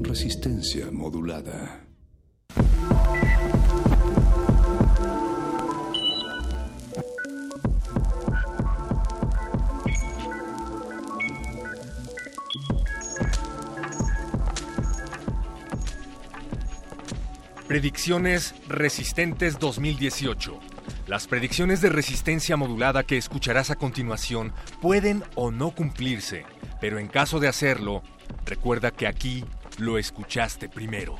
Resistencia 0.02 0.90
modulada. 0.90 1.84
Predicciones 17.66 18.54
Resistentes 18.66 19.58
2018. 19.58 20.77
Las 21.08 21.26
predicciones 21.26 21.80
de 21.80 21.88
resistencia 21.88 22.58
modulada 22.58 23.02
que 23.02 23.16
escucharás 23.16 23.70
a 23.70 23.76
continuación 23.76 24.52
pueden 24.82 25.24
o 25.36 25.50
no 25.50 25.70
cumplirse, 25.70 26.44
pero 26.82 26.98
en 26.98 27.08
caso 27.08 27.40
de 27.40 27.48
hacerlo, 27.48 28.02
recuerda 28.44 28.90
que 28.90 29.06
aquí 29.06 29.42
lo 29.78 29.96
escuchaste 29.96 30.68
primero. 30.68 31.16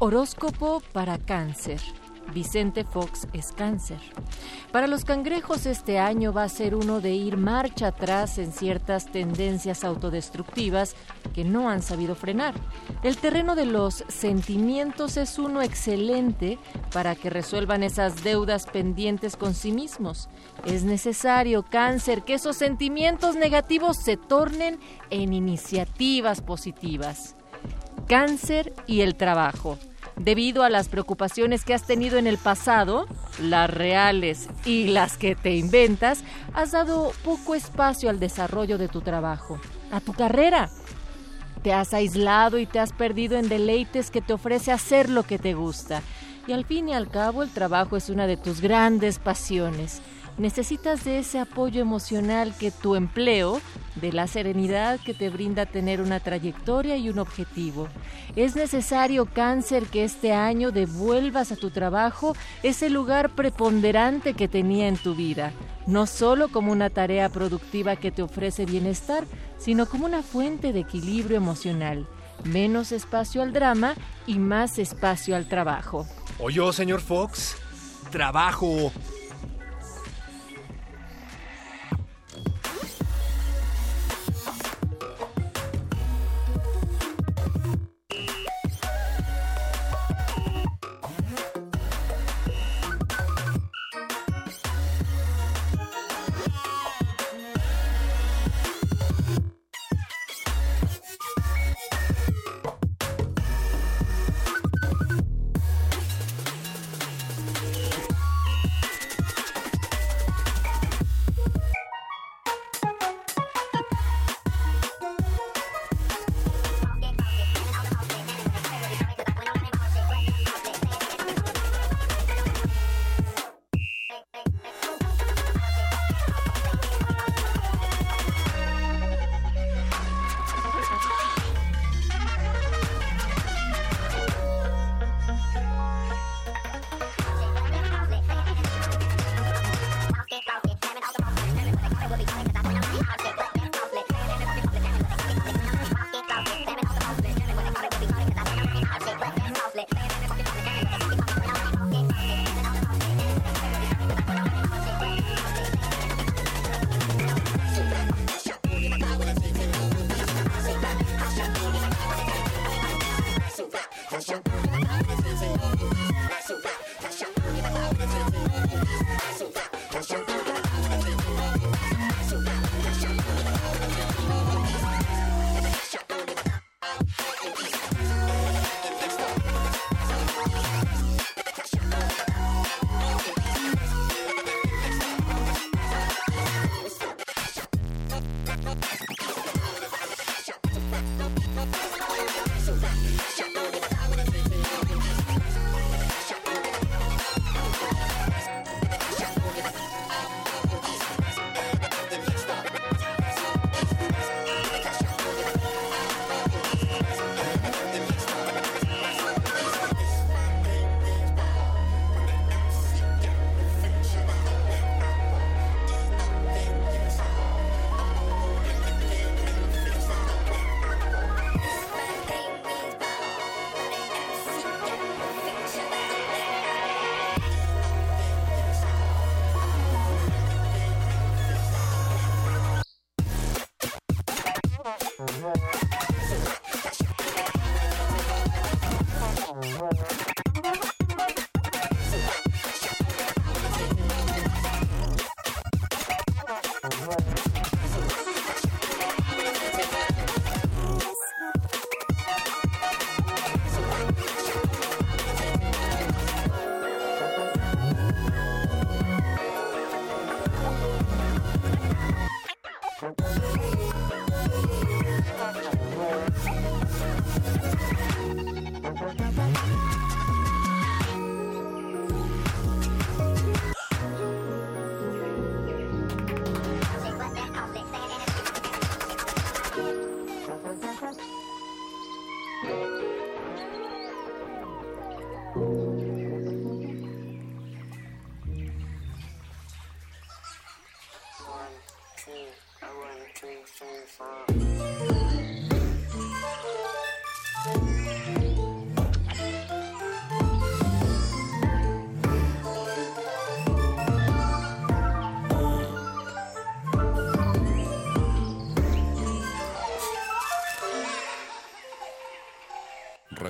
Horóscopo 0.00 0.82
para 0.92 1.16
cáncer. 1.16 1.80
Vicente 2.32 2.84
Fox 2.84 3.28
es 3.32 3.52
cáncer. 3.52 3.98
Para 4.72 4.86
los 4.86 5.04
cangrejos 5.04 5.66
este 5.66 5.98
año 5.98 6.32
va 6.32 6.44
a 6.44 6.48
ser 6.48 6.74
uno 6.74 7.00
de 7.00 7.12
ir 7.12 7.36
marcha 7.36 7.88
atrás 7.88 8.38
en 8.38 8.52
ciertas 8.52 9.06
tendencias 9.06 9.84
autodestructivas 9.84 10.96
que 11.34 11.44
no 11.44 11.68
han 11.68 11.82
sabido 11.82 12.14
frenar. 12.14 12.54
El 13.02 13.16
terreno 13.18 13.54
de 13.54 13.66
los 13.66 14.04
sentimientos 14.08 15.16
es 15.16 15.38
uno 15.38 15.62
excelente 15.62 16.58
para 16.92 17.14
que 17.14 17.30
resuelvan 17.30 17.82
esas 17.82 18.24
deudas 18.24 18.66
pendientes 18.66 19.36
con 19.36 19.54
sí 19.54 19.72
mismos. 19.72 20.28
Es 20.64 20.84
necesario, 20.84 21.62
cáncer, 21.62 22.22
que 22.22 22.34
esos 22.34 22.56
sentimientos 22.56 23.36
negativos 23.36 23.96
se 23.96 24.16
tornen 24.16 24.78
en 25.10 25.32
iniciativas 25.32 26.40
positivas. 26.40 27.36
Cáncer 28.08 28.74
y 28.86 29.00
el 29.02 29.14
trabajo 29.14 29.78
debido 30.24 30.62
a 30.62 30.70
las 30.70 30.88
preocupaciones 30.88 31.64
que 31.64 31.74
has 31.74 31.84
tenido 31.84 32.18
en 32.18 32.26
el 32.26 32.38
pasado, 32.38 33.06
las 33.40 33.68
reales 33.68 34.48
y 34.64 34.88
las 34.88 35.16
que 35.16 35.34
te 35.34 35.56
inventas, 35.56 36.22
has 36.54 36.72
dado 36.72 37.12
poco 37.24 37.54
espacio 37.54 38.10
al 38.10 38.20
desarrollo 38.20 38.78
de 38.78 38.88
tu 38.88 39.00
trabajo, 39.00 39.60
a 39.90 40.00
tu 40.00 40.12
carrera. 40.12 40.70
Te 41.62 41.72
has 41.72 41.94
aislado 41.94 42.58
y 42.58 42.66
te 42.66 42.80
has 42.80 42.92
perdido 42.92 43.36
en 43.36 43.48
deleites 43.48 44.10
que 44.10 44.20
te 44.20 44.32
ofrece 44.32 44.72
hacer 44.72 45.08
lo 45.08 45.24
que 45.24 45.38
te 45.38 45.54
gusta. 45.54 46.02
Y 46.46 46.52
al 46.52 46.64
fin 46.64 46.88
y 46.88 46.94
al 46.94 47.08
cabo 47.08 47.42
el 47.42 47.50
trabajo 47.50 47.96
es 47.96 48.10
una 48.10 48.26
de 48.26 48.36
tus 48.36 48.60
grandes 48.60 49.18
pasiones 49.18 50.02
necesitas 50.38 51.04
de 51.04 51.18
ese 51.18 51.38
apoyo 51.38 51.80
emocional 51.80 52.54
que 52.58 52.70
tu 52.70 52.96
empleo, 52.96 53.60
de 53.96 54.12
la 54.12 54.26
serenidad 54.26 54.98
que 55.00 55.14
te 55.14 55.28
brinda 55.28 55.66
tener 55.66 56.00
una 56.00 56.20
trayectoria 56.20 56.96
y 56.96 57.10
un 57.10 57.18
objetivo. 57.18 57.88
Es 58.36 58.56
necesario, 58.56 59.26
cáncer, 59.26 59.84
que 59.84 60.04
este 60.04 60.32
año 60.32 60.70
devuelvas 60.70 61.52
a 61.52 61.56
tu 61.56 61.70
trabajo 61.70 62.34
ese 62.62 62.88
lugar 62.88 63.30
preponderante 63.30 64.34
que 64.34 64.48
tenía 64.48 64.88
en 64.88 64.96
tu 64.96 65.14
vida, 65.14 65.52
no 65.86 66.06
solo 66.06 66.48
como 66.48 66.72
una 66.72 66.90
tarea 66.90 67.28
productiva 67.28 67.96
que 67.96 68.10
te 68.10 68.22
ofrece 68.22 68.64
bienestar, 68.64 69.24
sino 69.58 69.86
como 69.86 70.06
una 70.06 70.22
fuente 70.22 70.72
de 70.72 70.80
equilibrio 70.80 71.36
emocional. 71.36 72.06
Menos 72.44 72.90
espacio 72.90 73.42
al 73.42 73.52
drama 73.52 73.94
y 74.26 74.38
más 74.38 74.78
espacio 74.78 75.36
al 75.36 75.48
trabajo. 75.48 76.06
¿Oyó, 76.40 76.72
señor 76.72 77.00
Fox? 77.00 77.56
Trabajo, 78.10 78.90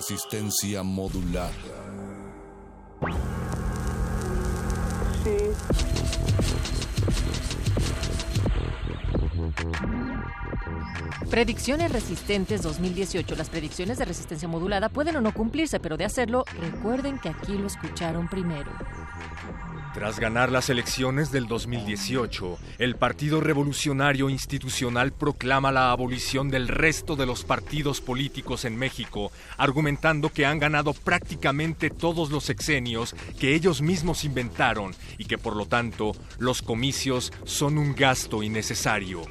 Resistencia 0.02 0.82
modulada. 0.82 1.52
Predicciones 11.30 11.92
resistentes 11.92 12.62
2018. 12.62 13.36
Las 13.36 13.48
predicciones 13.48 13.98
de 13.98 14.04
resistencia 14.04 14.48
modulada 14.48 14.88
pueden 14.88 15.14
o 15.14 15.20
no 15.20 15.32
cumplirse, 15.32 15.78
pero 15.78 15.96
de 15.96 16.04
hacerlo, 16.04 16.46
recuerden 16.60 17.20
que 17.20 17.28
aquí 17.28 17.52
lo 17.52 17.68
escucharon 17.68 18.26
primero. 18.26 18.72
Tras 20.02 20.18
ganar 20.18 20.50
las 20.50 20.68
elecciones 20.68 21.30
del 21.30 21.46
2018, 21.46 22.58
el 22.80 22.96
Partido 22.96 23.40
Revolucionario 23.40 24.30
Institucional 24.30 25.12
proclama 25.12 25.70
la 25.70 25.92
abolición 25.92 26.50
del 26.50 26.66
resto 26.66 27.14
de 27.14 27.24
los 27.24 27.44
partidos 27.44 28.00
políticos 28.00 28.64
en 28.64 28.76
México, 28.76 29.30
argumentando 29.58 30.30
que 30.30 30.44
han 30.44 30.58
ganado 30.58 30.92
prácticamente 30.92 31.88
todos 31.88 32.32
los 32.32 32.42
sexenios 32.42 33.14
que 33.38 33.54
ellos 33.54 33.80
mismos 33.80 34.24
inventaron 34.24 34.92
y 35.18 35.26
que 35.26 35.38
por 35.38 35.54
lo 35.54 35.66
tanto 35.66 36.16
los 36.36 36.62
comicios 36.62 37.32
son 37.44 37.78
un 37.78 37.94
gasto 37.94 38.42
innecesario. 38.42 39.22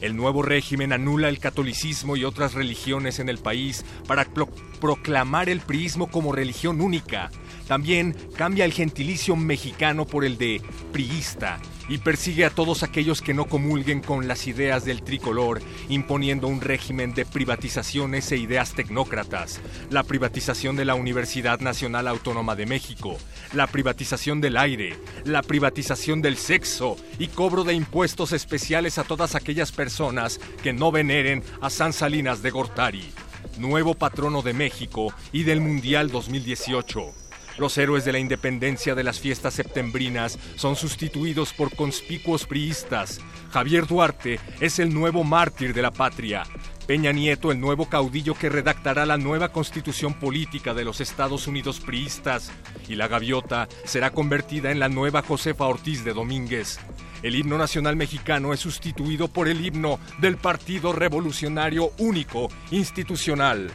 El 0.00 0.16
nuevo 0.16 0.42
régimen 0.42 0.92
anula 0.92 1.28
el 1.28 1.38
catolicismo 1.40 2.16
y 2.16 2.24
otras 2.24 2.54
religiones 2.54 3.20
en 3.20 3.28
el 3.28 3.38
país 3.38 3.84
para 4.08 4.24
pro- 4.24 4.48
proclamar 4.80 5.48
el 5.48 5.60
priismo 5.60 6.08
como 6.08 6.32
religión 6.32 6.80
única. 6.80 7.30
También 7.68 8.16
cambia 8.34 8.64
el 8.64 8.72
gentilicio 8.72 9.36
mexicano 9.36 10.06
por 10.06 10.24
el 10.24 10.38
de 10.38 10.62
priista 10.90 11.60
y 11.88 11.98
persigue 11.98 12.46
a 12.46 12.50
todos 12.50 12.82
aquellos 12.82 13.20
que 13.20 13.34
no 13.34 13.44
comulguen 13.44 14.00
con 14.00 14.26
las 14.26 14.46
ideas 14.46 14.86
del 14.86 15.02
tricolor, 15.02 15.60
imponiendo 15.90 16.48
un 16.48 16.62
régimen 16.62 17.12
de 17.12 17.26
privatizaciones 17.26 18.32
e 18.32 18.38
ideas 18.38 18.72
tecnócratas, 18.72 19.60
la 19.90 20.02
privatización 20.02 20.76
de 20.76 20.86
la 20.86 20.94
Universidad 20.94 21.60
Nacional 21.60 22.08
Autónoma 22.08 22.56
de 22.56 22.64
México, 22.64 23.18
la 23.52 23.66
privatización 23.66 24.40
del 24.40 24.56
aire, 24.56 24.96
la 25.24 25.42
privatización 25.42 26.22
del 26.22 26.38
sexo 26.38 26.96
y 27.18 27.28
cobro 27.28 27.64
de 27.64 27.74
impuestos 27.74 28.32
especiales 28.32 28.96
a 28.96 29.04
todas 29.04 29.34
aquellas 29.34 29.72
personas 29.72 30.40
que 30.62 30.72
no 30.72 30.90
veneren 30.90 31.42
a 31.60 31.68
San 31.68 31.92
Salinas 31.92 32.40
de 32.40 32.50
Gortari, 32.50 33.12
nuevo 33.58 33.92
patrono 33.92 34.40
de 34.40 34.54
México 34.54 35.12
y 35.32 35.42
del 35.42 35.60
Mundial 35.60 36.10
2018. 36.10 37.27
Los 37.58 37.76
héroes 37.76 38.04
de 38.04 38.12
la 38.12 38.20
independencia 38.20 38.94
de 38.94 39.02
las 39.02 39.18
fiestas 39.18 39.54
septembrinas 39.54 40.38
son 40.54 40.76
sustituidos 40.76 41.52
por 41.52 41.74
conspicuos 41.74 42.46
priistas. 42.46 43.20
Javier 43.50 43.86
Duarte 43.86 44.38
es 44.60 44.78
el 44.78 44.94
nuevo 44.94 45.24
mártir 45.24 45.74
de 45.74 45.82
la 45.82 45.90
patria. 45.90 46.44
Peña 46.86 47.10
Nieto, 47.10 47.50
el 47.50 47.60
nuevo 47.60 47.88
caudillo 47.88 48.34
que 48.34 48.48
redactará 48.48 49.04
la 49.06 49.18
nueva 49.18 49.50
constitución 49.50 50.14
política 50.14 50.72
de 50.72 50.84
los 50.84 51.00
Estados 51.00 51.48
Unidos 51.48 51.80
priistas. 51.80 52.52
Y 52.88 52.94
la 52.94 53.08
gaviota 53.08 53.68
será 53.84 54.12
convertida 54.12 54.70
en 54.70 54.78
la 54.78 54.88
nueva 54.88 55.22
Josefa 55.22 55.66
Ortiz 55.66 56.04
de 56.04 56.14
Domínguez. 56.14 56.78
El 57.22 57.34
himno 57.34 57.58
nacional 57.58 57.96
mexicano 57.96 58.54
es 58.54 58.60
sustituido 58.60 59.26
por 59.26 59.48
el 59.48 59.66
himno 59.66 59.98
del 60.20 60.36
Partido 60.36 60.92
Revolucionario 60.92 61.90
Único 61.98 62.48
Institucional. 62.70 63.72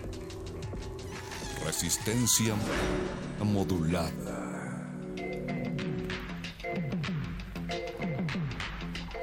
Resistencia 1.65 2.55
modulada. 3.41 4.52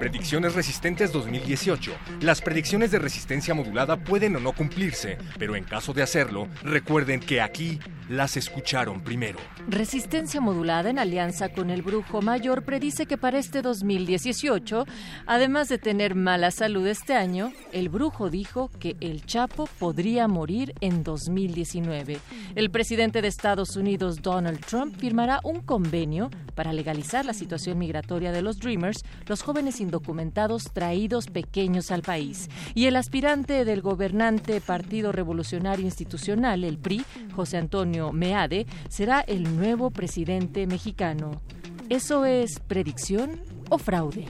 Predicciones 0.00 0.54
resistentes 0.54 1.12
2018. 1.12 1.92
Las 2.22 2.40
predicciones 2.40 2.90
de 2.90 2.98
resistencia 2.98 3.52
modulada 3.52 3.98
pueden 3.98 4.34
o 4.34 4.40
no 4.40 4.52
cumplirse, 4.52 5.18
pero 5.38 5.56
en 5.56 5.64
caso 5.64 5.92
de 5.92 6.02
hacerlo, 6.02 6.48
recuerden 6.62 7.20
que 7.20 7.42
aquí 7.42 7.78
las 8.08 8.38
escucharon 8.38 9.02
primero. 9.02 9.38
Resistencia 9.68 10.40
modulada 10.40 10.88
en 10.88 10.98
alianza 10.98 11.50
con 11.50 11.68
el 11.68 11.82
Brujo 11.82 12.22
Mayor 12.22 12.64
predice 12.64 13.04
que 13.04 13.18
para 13.18 13.38
este 13.38 13.60
2018, 13.60 14.86
además 15.26 15.68
de 15.68 15.76
tener 15.76 16.14
mala 16.14 16.50
salud 16.50 16.86
este 16.86 17.14
año, 17.14 17.52
el 17.72 17.90
Brujo 17.90 18.30
dijo 18.30 18.70
que 18.80 18.96
el 19.00 19.24
Chapo 19.26 19.68
podría 19.78 20.26
morir 20.28 20.74
en 20.80 21.04
2019. 21.04 22.18
El 22.56 22.70
presidente 22.70 23.20
de 23.20 23.28
Estados 23.28 23.76
Unidos, 23.76 24.22
Donald 24.22 24.64
Trump, 24.64 24.96
firmará 24.96 25.40
un 25.44 25.60
convenio 25.60 26.30
para 26.54 26.72
legalizar 26.72 27.24
la 27.24 27.34
situación 27.34 27.78
migratoria 27.78 28.32
de 28.32 28.42
los 28.42 28.58
Dreamers, 28.58 29.04
los 29.26 29.42
jóvenes 29.42 29.80
indocumentados 29.90 30.70
traídos 30.72 31.26
pequeños 31.26 31.90
al 31.90 32.02
país. 32.02 32.48
Y 32.74 32.86
el 32.86 32.94
aspirante 32.94 33.64
del 33.64 33.82
gobernante 33.82 34.60
Partido 34.60 35.10
Revolucionario 35.10 35.84
Institucional, 35.84 36.62
el 36.62 36.78
PRI, 36.78 37.04
José 37.34 37.56
Antonio 37.56 38.12
Meade, 38.12 38.66
será 38.88 39.20
el 39.20 39.56
nuevo 39.56 39.90
presidente 39.90 40.68
mexicano. 40.68 41.42
¿Eso 41.88 42.24
es 42.24 42.60
predicción 42.60 43.42
o 43.68 43.78
fraude? 43.78 44.28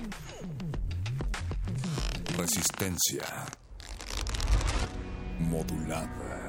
Resistencia 2.38 3.22
modulada. 5.40 6.40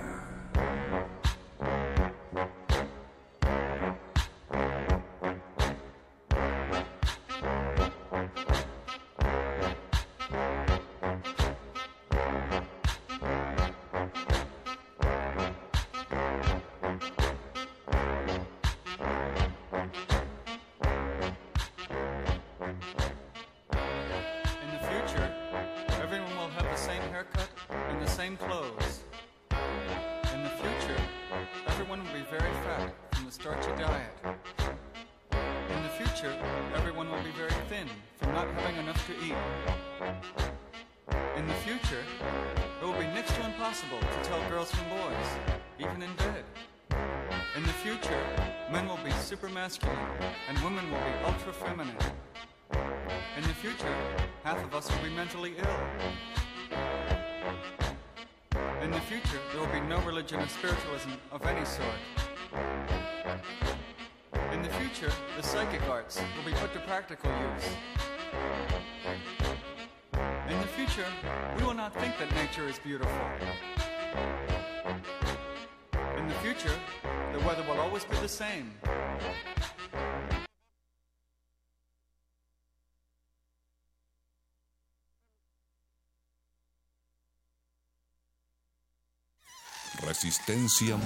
Resistencia 90.24 91.00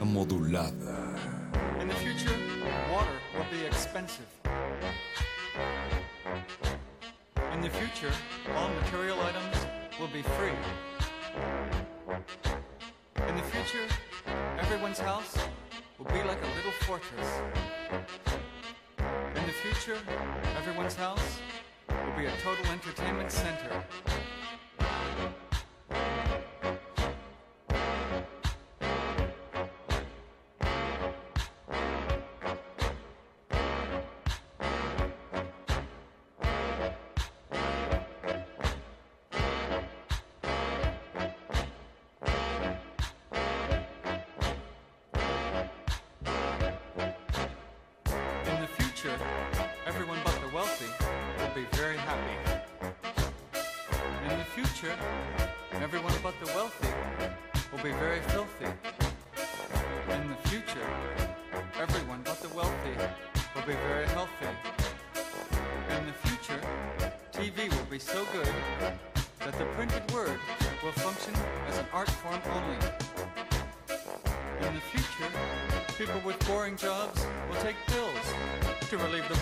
modulada. 0.00 0.72
In 1.78 1.88
the 1.88 1.94
future, 1.96 2.34
water 2.90 3.12
will 3.36 3.44
be 3.50 3.66
expensive. 3.66 4.24
In 7.52 7.60
the 7.60 7.68
future, 7.68 8.10
all 8.56 8.70
material 8.70 9.18
items 9.20 9.66
will 10.00 10.08
be 10.08 10.22
free. 10.22 10.56
In 13.28 13.36
the 13.36 13.42
future, 13.42 13.86
everyone's 14.58 15.00
house 15.00 15.36
will 15.98 16.06
be 16.06 16.22
like 16.22 16.40
a 16.42 16.50
little 16.56 16.72
fortress. 16.88 17.28
In 19.36 19.46
the 19.46 19.52
future, 19.52 19.98
everyone's 20.56 20.94
house 20.94 21.40
will 21.90 22.16
be 22.16 22.24
a 22.24 22.32
total 22.42 22.64
entertainment 22.72 23.30
center. 23.30 23.84
Boring 76.60 76.76
jobs 76.76 77.26
will 77.48 77.56
take 77.62 77.76
pills 77.86 78.34
to 78.90 78.98
relieve 78.98 79.26
the 79.30 79.39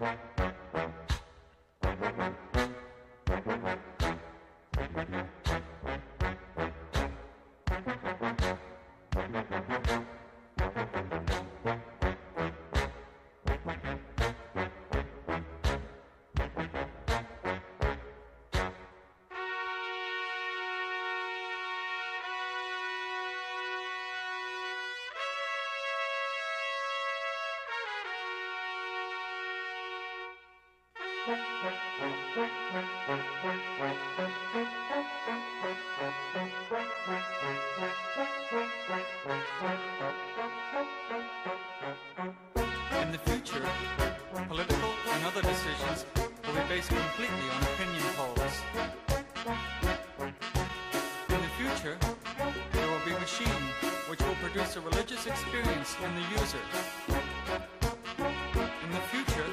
Thank 0.00 0.20
you. 3.46 3.78
In 31.28 31.36
the 43.12 43.18
future, 43.26 43.66
political 44.48 44.90
and 45.12 45.26
other 45.26 45.42
decisions 45.42 46.06
will 46.46 46.54
be 46.54 46.60
based 46.66 46.88
completely 46.88 47.50
on 47.52 47.62
opinion 47.62 48.04
polls. 48.16 48.62
In 51.28 51.40
the 51.42 51.52
future, 51.58 51.98
there 52.72 52.86
will 52.86 53.04
be 53.04 53.12
a 53.12 53.20
machine 53.20 53.68
which 54.08 54.22
will 54.22 54.36
produce 54.36 54.76
a 54.76 54.80
religious 54.80 55.26
experience 55.26 55.94
in 56.02 56.14
the 56.14 56.22
user. 56.40 56.64
In 58.82 58.90
the 58.92 59.00
future, 59.10 59.44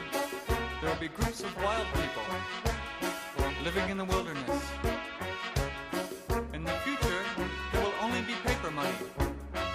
there 1.00 1.10
will 1.10 1.16
be 1.16 1.24
groups 1.24 1.44
of 1.44 1.56
wild 1.64 1.88
people 1.96 2.24
living 3.64 3.90
in 3.90 3.98
the 3.98 4.06
wilderness. 4.06 4.62
In 6.54 6.64
the 6.64 6.72
future, 6.86 7.22
there 7.74 7.82
will 7.82 7.94
only 8.02 8.22
be 8.22 8.34
paper 8.46 8.72
money, 8.72 8.96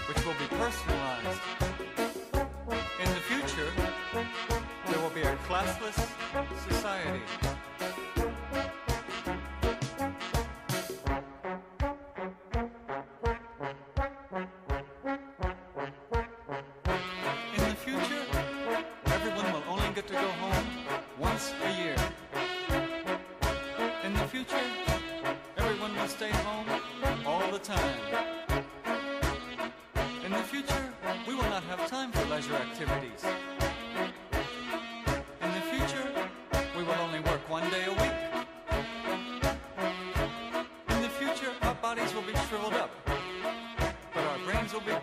which 0.08 0.24
will 0.24 0.34
be 0.38 0.46
personalized. 0.56 1.40
In 3.00 3.08
the 3.08 3.22
future, 3.28 3.70
there 4.88 5.00
will 5.00 5.10
be 5.10 5.22
a 5.22 5.36
classless 5.48 6.08
society. 6.68 7.39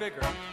Bigger. 0.09 0.46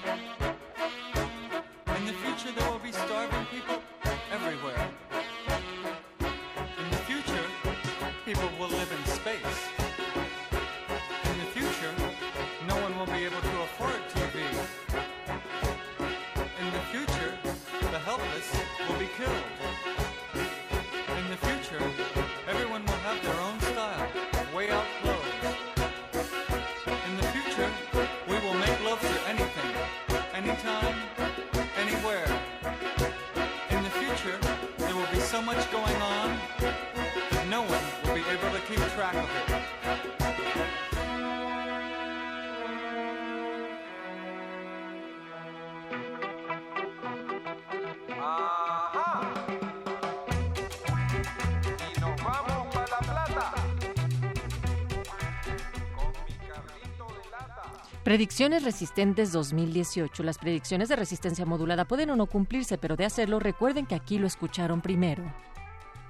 Predicciones 58.05 58.65
resistentes 58.65 59.33
2018. 59.33 60.23
Las 60.25 60.37
predicciones 60.37 60.91
de 60.91 60.97
resistencia 60.97 61.47
modulada 61.47 61.87
pueden 61.87 62.11
o 62.11 62.17
no 62.17 62.27
cumplirse, 62.27 62.77
pero 62.77 62.97
de 62.97 63.07
hacerlo 63.07 63.41
recuerden 63.41 63.87
que 63.87 63.95
aquí 63.95 64.19
lo 64.19 64.27
escucharon 64.27 64.83
primero. 64.83 65.25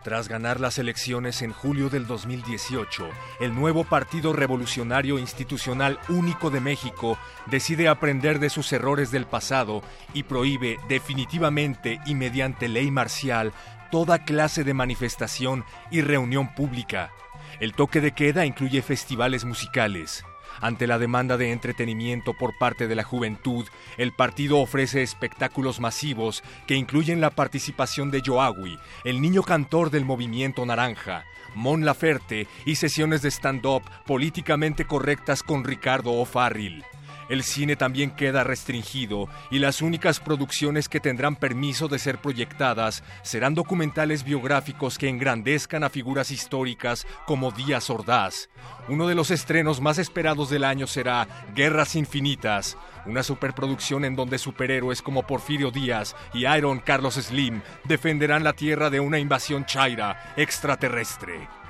Tras 0.03 0.29
ganar 0.29 0.59
las 0.59 0.79
elecciones 0.79 1.41
en 1.41 1.53
julio 1.53 1.91
del 1.91 2.09
2018, 2.09 3.09
el 3.39 3.55
nuevo 3.55 3.85
Partido 3.85 4.33
Revolucionario 4.33 5.21
Institucional 5.21 6.01
Único 6.09 6.51
de 6.51 6.61
México 6.61 7.17
decide 7.47 7.87
aprender 7.87 8.41
de 8.41 8.51
sus 8.51 8.73
errores 8.73 9.13
del 9.13 9.27
pasado 9.27 9.81
y 10.13 10.25
prohíbe 10.25 10.79
definitivamente 10.89 12.01
y 12.07 12.17
mediante 12.17 12.67
ley 12.67 12.91
marcial 12.91 13.53
toda 13.93 14.25
clase 14.25 14.65
de 14.65 14.75
manifestación 14.75 15.65
y 15.93 16.01
reunión 16.01 16.57
pública. 16.57 17.13
El 17.61 17.73
toque 17.73 18.01
de 18.01 18.11
queda 18.11 18.45
incluye 18.47 18.83
festivales 18.83 19.45
musicales. 19.45 20.25
Ante 20.61 20.87
la 20.87 20.99
demanda 20.99 21.37
de 21.37 21.53
entretenimiento 21.53 22.35
por 22.35 22.57
parte 22.57 22.89
de 22.89 22.95
la 22.95 23.03
juventud, 23.03 23.67
el 23.97 24.13
partido 24.13 24.59
ofrece 24.59 25.03
espectáculos 25.03 25.81
masivos 25.81 26.43
que 26.67 26.77
incluyen 26.77 27.21
la 27.21 27.31
participación 27.31 28.11
de 28.11 28.23
Joawi, 28.25 28.79
el 29.05 29.21
niño 29.21 29.43
cantor 29.43 29.91
del 29.91 30.05
movimiento 30.05 30.65
naranja, 30.65 31.25
Mon 31.55 31.85
Laferte 31.85 32.47
y 32.65 32.77
sesiones 32.77 33.23
de 33.23 33.31
stand-up 33.31 33.83
políticamente 34.07 34.85
correctas 34.85 35.43
con 35.43 35.65
Ricardo 35.65 36.13
O'Farrill. 36.13 36.85
El 37.29 37.43
cine 37.43 37.77
también 37.77 38.11
queda 38.11 38.45
restringido 38.45 39.29
y 39.51 39.59
las 39.59 39.83
únicas 39.83 40.21
producciones 40.21 40.89
que 40.89 41.01
tendrán 41.01 41.37
permiso 41.37 41.89
de 41.89 41.99
ser 41.99 42.19
proyectadas 42.19 43.03
serán 43.23 43.55
documentales 43.55 44.25
biográficos 44.25 44.99
que 44.99 45.09
engrandezcan 45.09 45.85
a 45.85 45.91
figuras 45.91 46.31
históricas 46.31 47.07
como 47.27 47.51
Díaz 47.51 47.91
Ordaz. 47.91 48.49
Uno 48.89 49.07
de 49.07 49.15
los 49.15 49.31
estrenos 49.31 49.81
más 49.81 49.99
esperados 49.99 50.51
del 50.51 50.65
año 50.65 50.87
será 50.87 51.27
Guerras 51.55 51.97
Infinitas, 51.97 52.77
una 53.07 53.23
superproducción 53.23 54.05
en 54.05 54.17
donde 54.17 54.39
superhéroes 54.39 55.03
como 55.03 55.27
Porfirio 55.27 55.71
Díaz 55.71 56.15
y 56.33 56.47
Iron 56.47 56.81
Carlos 56.81 57.15
Slim 57.15 57.63
defenderán 57.85 58.45
la 58.45 58.53
Tierra 58.53 58.91
de 58.91 59.01
una 59.01 59.19
invasión 59.19 59.65
chaira 59.65 60.35
extraterrestre. 60.37 61.64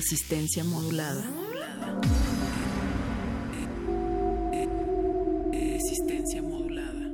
Resistencia 0.00 0.64
modulada. 0.64 1.22
Resistencia 5.52 6.40
modulada. 6.40 7.12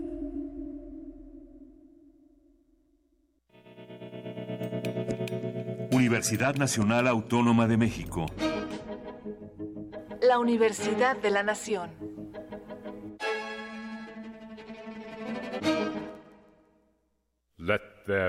Universidad 5.91 6.55
Nacional 6.55 7.09
Autónoma 7.09 7.66
de 7.66 7.76
México. 7.76 8.26
La 10.22 10.39
Universidad 10.39 11.16
de 11.16 11.30
la 11.32 11.43
Nación. 11.43 11.91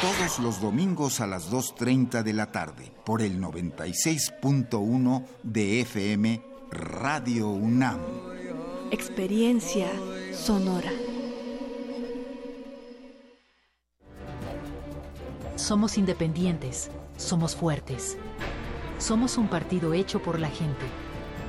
Todos 0.00 0.38
los 0.38 0.62
domingos 0.62 1.20
a 1.20 1.26
las 1.26 1.52
2.30 1.52 2.22
de 2.22 2.32
la 2.32 2.50
tarde 2.50 2.90
por 3.04 3.20
el 3.20 3.38
96.1 3.38 5.26
de 5.42 5.82
FM 5.82 6.42
Radio 6.70 7.48
UNAM. 7.48 8.00
Experiencia 8.90 9.88
sonora. 10.32 10.90
Somos 15.56 15.98
independientes, 15.98 16.90
somos 17.18 17.54
fuertes. 17.54 18.16
Somos 18.98 19.36
un 19.36 19.48
partido 19.48 19.92
hecho 19.92 20.22
por 20.22 20.38
la 20.38 20.48
gente. 20.48 20.86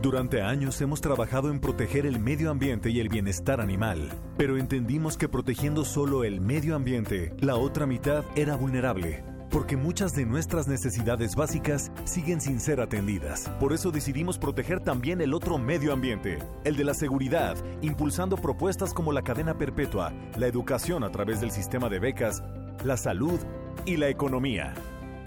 Durante 0.00 0.40
años 0.40 0.80
hemos 0.80 1.02
trabajado 1.02 1.50
en 1.50 1.60
proteger 1.60 2.06
el 2.06 2.18
medio 2.18 2.50
ambiente 2.50 2.88
y 2.88 3.00
el 3.00 3.10
bienestar 3.10 3.60
animal, 3.60 4.08
pero 4.38 4.56
entendimos 4.56 5.18
que 5.18 5.28
protegiendo 5.28 5.84
solo 5.84 6.24
el 6.24 6.40
medio 6.40 6.74
ambiente, 6.74 7.34
la 7.40 7.56
otra 7.56 7.84
mitad 7.84 8.24
era 8.34 8.56
vulnerable, 8.56 9.22
porque 9.50 9.76
muchas 9.76 10.14
de 10.14 10.24
nuestras 10.24 10.68
necesidades 10.68 11.36
básicas 11.36 11.92
siguen 12.04 12.40
sin 12.40 12.60
ser 12.60 12.80
atendidas. 12.80 13.50
Por 13.60 13.74
eso 13.74 13.90
decidimos 13.90 14.38
proteger 14.38 14.80
también 14.80 15.20
el 15.20 15.34
otro 15.34 15.58
medio 15.58 15.92
ambiente, 15.92 16.38
el 16.64 16.76
de 16.76 16.84
la 16.84 16.94
seguridad, 16.94 17.58
impulsando 17.82 18.38
propuestas 18.38 18.94
como 18.94 19.12
la 19.12 19.20
cadena 19.20 19.58
perpetua, 19.58 20.14
la 20.38 20.46
educación 20.46 21.04
a 21.04 21.10
través 21.10 21.42
del 21.42 21.50
sistema 21.50 21.90
de 21.90 21.98
becas, 21.98 22.42
la 22.84 22.96
salud 22.96 23.38
y 23.84 23.98
la 23.98 24.08
economía. 24.08 24.72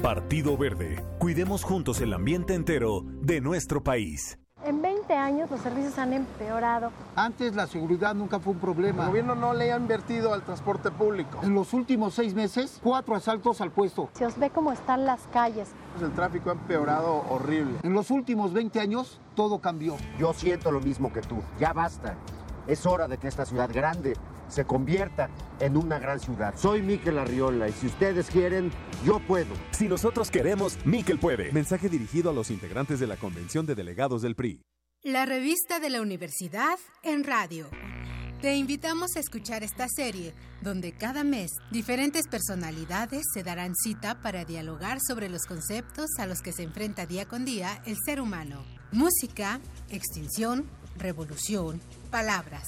Partido 0.02 0.58
Verde, 0.58 0.96
cuidemos 1.20 1.64
juntos 1.64 2.02
el 2.02 2.12
ambiente 2.12 2.56
entero 2.56 3.06
de 3.22 3.40
nuestro 3.40 3.84
país. 3.84 4.40
En 4.66 4.82
20 4.82 5.14
años 5.14 5.52
los 5.52 5.60
servicios 5.60 5.98
han 5.98 6.14
empeorado. 6.14 6.92
Antes 7.18 7.54
la 7.54 7.68
seguridad 7.68 8.16
nunca 8.16 8.40
fue 8.40 8.54
un 8.54 8.60
problema. 8.60 9.04
El 9.04 9.10
gobierno 9.10 9.36
no 9.36 9.54
le 9.54 9.74
ha 9.74 9.78
invertido 9.78 10.34
al 10.34 10.42
transporte 10.44 10.90
público. 10.90 11.40
En 11.44 11.54
los 11.54 11.74
últimos 11.74 12.14
seis 12.14 12.34
meses, 12.34 12.80
cuatro 12.82 13.14
asaltos 13.14 13.60
al 13.60 13.72
puesto. 13.72 14.10
Se 14.14 14.26
os 14.26 14.38
ve 14.40 14.50
cómo 14.52 14.72
están 14.72 15.06
las 15.06 15.28
calles. 15.34 15.70
El 16.02 16.14
tráfico 16.14 16.50
ha 16.50 16.54
empeorado 16.54 17.26
horrible. 17.30 17.80
En 17.84 17.94
los 17.94 18.10
últimos 18.10 18.54
20 18.54 18.80
años, 18.80 19.20
todo 19.36 19.60
cambió. 19.60 19.98
Yo 20.18 20.34
siento 20.34 20.72
lo 20.72 20.80
mismo 20.80 21.12
que 21.12 21.20
tú. 21.20 21.42
Ya 21.60 21.74
basta. 21.74 22.16
Es 22.66 22.86
hora 22.86 23.10
de 23.10 23.18
que 23.18 23.28
esta 23.28 23.46
ciudad 23.46 23.70
grande 23.74 24.16
se 24.48 24.66
convierta 24.66 25.30
en 25.60 25.78
una 25.78 26.00
gran 26.00 26.20
ciudad. 26.20 26.54
Soy 26.58 26.82
Miquel 26.82 27.18
Arriola 27.18 27.70
y 27.70 27.74
si 27.74 27.88
ustedes 27.88 28.28
quieren, 28.30 28.72
yo 29.06 29.20
puedo. 29.20 29.54
Si 29.72 29.88
nosotros 29.88 30.30
queremos, 30.32 30.78
Miquel 30.86 31.20
puede. 31.20 31.52
Mensaje 31.52 31.90
dirigido 31.90 32.30
a 32.30 32.34
los 32.34 32.52
integrantes 32.52 33.00
de 33.00 33.08
la 33.08 33.18
Convención 33.18 33.66
de 33.66 33.76
Delegados 33.76 34.22
del 34.22 34.36
PRI. 34.36 34.62
La 35.04 35.26
revista 35.26 35.80
de 35.80 35.90
la 35.90 36.02
universidad 36.02 36.78
en 37.04 37.24
radio. 37.24 37.68
Te 38.44 38.56
invitamos 38.56 39.16
a 39.16 39.22
escuchar 39.22 39.64
esta 39.64 39.88
serie, 39.88 40.34
donde 40.62 40.92
cada 40.92 41.24
mes 41.24 41.50
diferentes 41.72 42.28
personalidades 42.28 43.24
se 43.34 43.42
darán 43.42 43.74
cita 43.74 44.22
para 44.22 44.44
dialogar 44.44 45.00
sobre 45.06 45.30
los 45.30 45.46
conceptos 45.46 46.08
a 46.20 46.26
los 46.26 46.42
que 46.42 46.52
se 46.52 46.64
enfrenta 46.64 47.06
día 47.06 47.26
con 47.26 47.46
día 47.46 47.82
el 47.86 47.96
ser 48.06 48.20
humano. 48.20 48.66
Música, 48.92 49.62
extinción, 49.90 50.70
revolución, 50.98 51.80
palabras. 52.12 52.68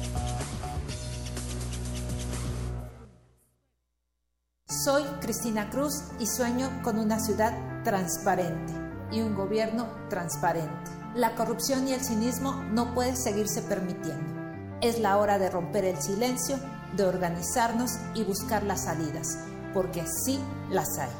Soy 4.71 5.03
Cristina 5.19 5.69
Cruz 5.69 6.01
y 6.17 6.25
sueño 6.25 6.71
con 6.81 6.97
una 6.97 7.19
ciudad 7.19 7.53
transparente 7.83 8.71
y 9.11 9.19
un 9.19 9.35
gobierno 9.35 9.89
transparente. 10.09 10.91
La 11.13 11.35
corrupción 11.35 11.89
y 11.89 11.93
el 11.93 11.99
cinismo 11.99 12.53
no 12.71 12.93
pueden 12.93 13.17
seguirse 13.17 13.61
permitiendo. 13.63 14.33
Es 14.79 14.97
la 14.97 15.17
hora 15.17 15.37
de 15.39 15.49
romper 15.49 15.83
el 15.83 16.01
silencio, 16.01 16.55
de 16.95 17.03
organizarnos 17.03 17.97
y 18.15 18.23
buscar 18.23 18.63
las 18.63 18.85
salidas, 18.85 19.39
porque 19.73 20.05
sí 20.07 20.39
las 20.69 20.97
hay. 20.97 21.11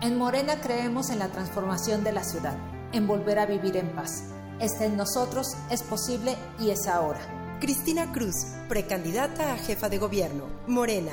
En 0.00 0.18
Morena 0.18 0.60
creemos 0.60 1.10
en 1.10 1.20
la 1.20 1.28
transformación 1.28 2.02
de 2.02 2.10
la 2.10 2.24
ciudad, 2.24 2.58
en 2.90 3.06
volver 3.06 3.38
a 3.38 3.46
vivir 3.46 3.76
en 3.76 3.94
paz. 3.94 4.24
Este 4.58 4.86
en 4.86 4.96
nosotros 4.96 5.56
es 5.70 5.84
posible 5.84 6.36
y 6.58 6.70
es 6.70 6.88
ahora. 6.88 7.20
Cristina 7.60 8.10
Cruz, 8.10 8.34
precandidata 8.68 9.52
a 9.52 9.58
jefa 9.58 9.88
de 9.88 9.98
gobierno. 9.98 10.46
Morena, 10.66 11.12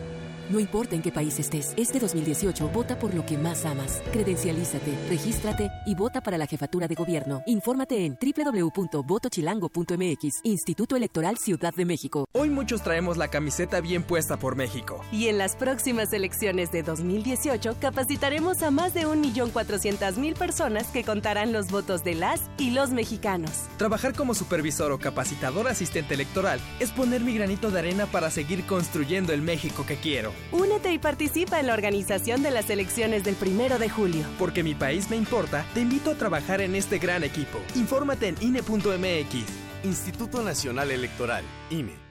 No 0.51 0.59
importa 0.59 0.95
en 0.95 1.01
qué 1.01 1.11
país 1.13 1.39
estés, 1.39 1.73
este 1.77 1.97
2018 1.97 2.67
vota 2.73 2.99
por 2.99 3.13
lo 3.13 3.25
que 3.25 3.37
más 3.37 3.63
amas. 3.63 4.01
Credencialízate, 4.11 4.97
regístrate 5.07 5.71
y 5.85 5.95
vota 5.95 6.19
para 6.19 6.37
la 6.37 6.45
jefatura 6.45 6.89
de 6.89 6.95
gobierno. 6.95 7.41
Infórmate 7.45 8.05
en 8.05 8.17
www.votochilango.mx, 8.19 10.41
Instituto 10.43 10.97
Electoral 10.97 11.37
Ciudad 11.37 11.73
de 11.73 11.85
México. 11.85 12.27
Hoy 12.33 12.49
muchos 12.49 12.83
traemos 12.83 13.15
la 13.15 13.29
camiseta 13.29 13.79
bien 13.79 14.03
puesta 14.03 14.37
por 14.37 14.57
México. 14.57 15.05
Y 15.13 15.29
en 15.29 15.37
las 15.37 15.55
próximas 15.55 16.11
elecciones 16.11 16.69
de 16.73 16.83
2018 16.83 17.77
capacitaremos 17.79 18.61
a 18.61 18.71
más 18.71 18.93
de 18.93 19.07
1.400.000 19.07 20.33
personas 20.33 20.87
que 20.87 21.05
contarán 21.05 21.53
los 21.53 21.71
votos 21.71 22.03
de 22.03 22.15
las 22.15 22.41
y 22.57 22.71
los 22.71 22.89
mexicanos. 22.89 23.51
Trabajar 23.77 24.13
como 24.13 24.33
supervisor 24.33 24.91
o 24.91 24.99
capacitador 24.99 25.69
asistente 25.69 26.15
electoral 26.15 26.59
es 26.81 26.91
poner 26.91 27.21
mi 27.21 27.35
granito 27.35 27.71
de 27.71 27.79
arena 27.79 28.05
para 28.05 28.29
seguir 28.29 28.65
construyendo 28.65 29.31
el 29.31 29.41
México 29.41 29.85
que 29.85 29.95
quiero. 29.95 30.33
Únete 30.51 30.91
y 30.93 30.99
participa 30.99 31.59
en 31.59 31.67
la 31.67 31.73
organización 31.73 32.43
de 32.43 32.51
las 32.51 32.69
elecciones 32.69 33.23
del 33.23 33.35
primero 33.35 33.79
de 33.79 33.89
julio. 33.89 34.25
Porque 34.37 34.63
mi 34.63 34.75
país 34.75 35.09
me 35.09 35.15
importa, 35.15 35.65
te 35.73 35.81
invito 35.81 36.11
a 36.11 36.15
trabajar 36.15 36.61
en 36.61 36.75
este 36.75 36.99
gran 36.99 37.23
equipo. 37.23 37.59
Infórmate 37.75 38.27
en 38.27 38.35
INE.mx. 38.41 39.35
Instituto 39.83 40.43
Nacional 40.43 40.91
Electoral, 40.91 41.43
INE. 41.69 42.10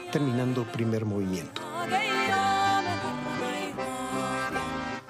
terminando 0.11 0.65
primer 0.65 1.05
movimiento. 1.05 1.61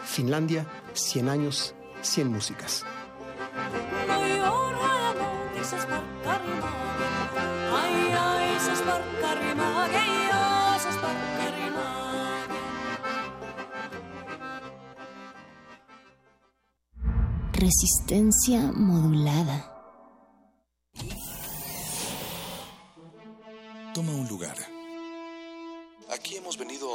Finlandia, 0.06 0.66
100 0.94 1.30
años, 1.30 1.74
100 2.02 2.28
músicas. 2.32 2.86
Resistencia 17.54 18.72
modulada. 18.74 19.71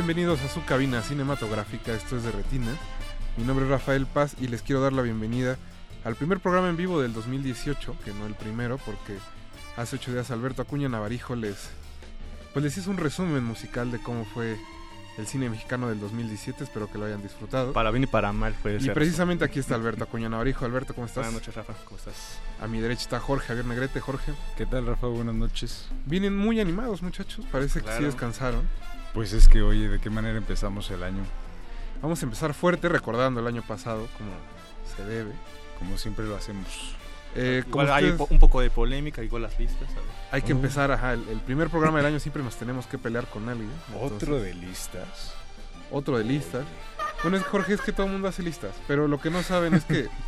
Bienvenidos 0.00 0.40
a 0.40 0.48
su 0.48 0.64
cabina 0.64 1.02
cinematográfica, 1.02 1.92
esto 1.92 2.16
es 2.16 2.22
de 2.22 2.32
Retina. 2.32 2.74
Mi 3.36 3.44
nombre 3.44 3.66
es 3.66 3.70
Rafael 3.70 4.06
Paz 4.06 4.34
y 4.40 4.48
les 4.48 4.62
quiero 4.62 4.80
dar 4.80 4.94
la 4.94 5.02
bienvenida 5.02 5.58
al 6.04 6.16
primer 6.16 6.40
programa 6.40 6.70
en 6.70 6.78
vivo 6.78 7.02
del 7.02 7.12
2018, 7.12 7.96
que 8.02 8.14
no 8.14 8.24
el 8.24 8.32
primero, 8.34 8.78
porque 8.78 9.18
hace 9.76 9.96
ocho 9.96 10.10
días 10.10 10.30
Alberto 10.30 10.62
Acuña 10.62 10.88
Navarijo 10.88 11.36
les, 11.36 11.68
pues 12.54 12.64
les 12.64 12.78
hizo 12.78 12.90
un 12.90 12.96
resumen 12.96 13.44
musical 13.44 13.90
de 13.90 13.98
cómo 13.98 14.24
fue 14.24 14.56
el 15.18 15.26
cine 15.26 15.50
mexicano 15.50 15.90
del 15.90 16.00
2017, 16.00 16.64
espero 16.64 16.90
que 16.90 16.96
lo 16.96 17.04
hayan 17.04 17.22
disfrutado. 17.22 17.74
Para 17.74 17.90
bien 17.90 18.04
y 18.04 18.06
para 18.06 18.32
mal 18.32 18.54
fue 18.54 18.78
Y 18.80 18.88
precisamente 18.88 19.44
aquí 19.44 19.58
está 19.58 19.74
Alberto 19.74 20.04
Acuña 20.04 20.30
Navarijo. 20.30 20.64
Alberto, 20.64 20.94
¿cómo 20.94 21.08
estás? 21.08 21.26
Buenas 21.26 21.42
noches, 21.42 21.54
Rafa, 21.54 21.74
¿cómo 21.84 21.98
estás? 21.98 22.38
A 22.58 22.66
mi 22.66 22.80
derecha 22.80 23.02
está 23.02 23.20
Jorge 23.20 23.48
Javier 23.48 23.66
Negrete. 23.66 24.00
Jorge. 24.00 24.32
¿Qué 24.56 24.64
tal, 24.64 24.86
Rafa? 24.86 25.08
Buenas 25.08 25.34
noches. 25.34 25.88
Vienen 26.06 26.34
muy 26.34 26.58
animados, 26.58 27.02
muchachos. 27.02 27.44
Parece 27.52 27.82
que 27.82 27.92
sí 27.98 28.02
descansaron. 28.02 28.62
Pues 29.14 29.32
es 29.32 29.48
que, 29.48 29.62
oye, 29.62 29.88
¿de 29.88 30.00
qué 30.00 30.10
manera 30.10 30.38
empezamos 30.38 30.90
el 30.90 31.02
año? 31.02 31.22
Vamos 32.02 32.22
a 32.22 32.24
empezar 32.24 32.54
fuerte 32.54 32.88
recordando 32.88 33.40
el 33.40 33.46
año 33.46 33.62
pasado, 33.62 34.06
como 34.16 34.30
se 34.96 35.04
debe. 35.04 35.32
Como 35.78 35.98
siempre 35.98 36.24
lo 36.26 36.36
hacemos. 36.36 36.94
Eh, 37.34 37.64
como 37.70 37.92
hay 37.92 38.10
ustedes- 38.10 38.30
un 38.30 38.38
poco 38.38 38.60
de 38.60 38.70
polémica, 38.70 39.22
igual 39.22 39.42
las 39.42 39.58
listas. 39.58 39.88
a 39.90 39.94
ver. 39.94 40.04
Hay 40.32 40.42
que 40.42 40.52
Uh, 40.52 40.56
empezar, 40.56 40.90
ajá, 40.92 41.12
el, 41.14 41.28
el 41.28 41.40
primer 41.40 41.68
programa 41.70 41.98
del 41.98 42.06
año 42.06 42.20
siempre 42.20 42.42
nos 42.42 42.56
tenemos 42.56 42.86
que 42.86 42.98
pelear 42.98 43.26
con 43.26 43.48
alguien. 43.48 43.70
Otro 44.00 44.40
de 44.40 44.54
listas. 44.54 45.34
Otro 45.90 46.18
de 46.18 46.24
listas. 46.24 46.64
Bueno, 47.22 47.36
es 47.36 47.44
Jorge, 47.44 47.74
es 47.74 47.80
que 47.80 47.92
todo 47.92 48.06
el 48.06 48.12
mundo 48.12 48.28
hace 48.28 48.42
listas, 48.42 48.72
pero 48.88 49.06
lo 49.08 49.20
que 49.20 49.30
no 49.30 49.42
saben 49.42 49.74
es 49.74 49.84
que 49.84 50.08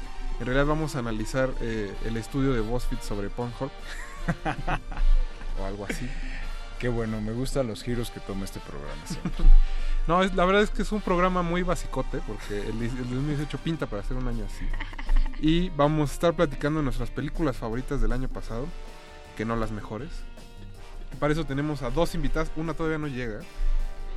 En 0.40 0.46
realidad 0.46 0.66
vamos 0.66 0.96
a 0.96 0.98
analizar 0.98 1.50
eh, 1.60 1.94
el 2.04 2.16
estudio 2.16 2.52
de 2.52 2.60
BuzzFeed 2.60 2.98
sobre 3.00 3.28
Pornhub. 3.30 3.70
o 5.60 5.64
algo 5.64 5.84
así. 5.88 6.08
Qué 6.82 6.88
bueno, 6.88 7.20
me 7.20 7.30
gustan 7.32 7.68
los 7.68 7.82
giros 7.84 8.10
que 8.10 8.18
toma 8.20 8.44
este 8.44 8.60
programa 8.60 9.06
siempre. 9.06 9.44
No, 10.08 10.20
es, 10.24 10.34
la 10.34 10.44
verdad 10.44 10.62
es 10.62 10.70
que 10.70 10.82
es 10.82 10.90
un 10.90 11.00
programa 11.00 11.42
muy 11.42 11.62
basicote 11.62 12.18
porque 12.26 12.58
el, 12.60 12.82
el 12.82 13.08
2018 13.08 13.56
pinta 13.58 13.86
para 13.86 14.02
hacer 14.02 14.16
un 14.16 14.26
año 14.26 14.44
así. 14.44 14.66
Y 15.40 15.70
vamos 15.70 16.10
a 16.10 16.12
estar 16.12 16.34
platicando 16.34 16.80
de 16.80 16.84
nuestras 16.84 17.10
películas 17.10 17.56
favoritas 17.56 18.00
del 18.00 18.10
año 18.10 18.28
pasado, 18.28 18.66
que 19.36 19.44
no 19.44 19.54
las 19.54 19.70
mejores. 19.70 20.10
Para 21.20 21.32
eso 21.32 21.44
tenemos 21.44 21.82
a 21.82 21.90
dos 21.90 22.16
invitadas, 22.16 22.50
una 22.56 22.74
todavía 22.74 22.98
no 22.98 23.06
llega. 23.06 23.40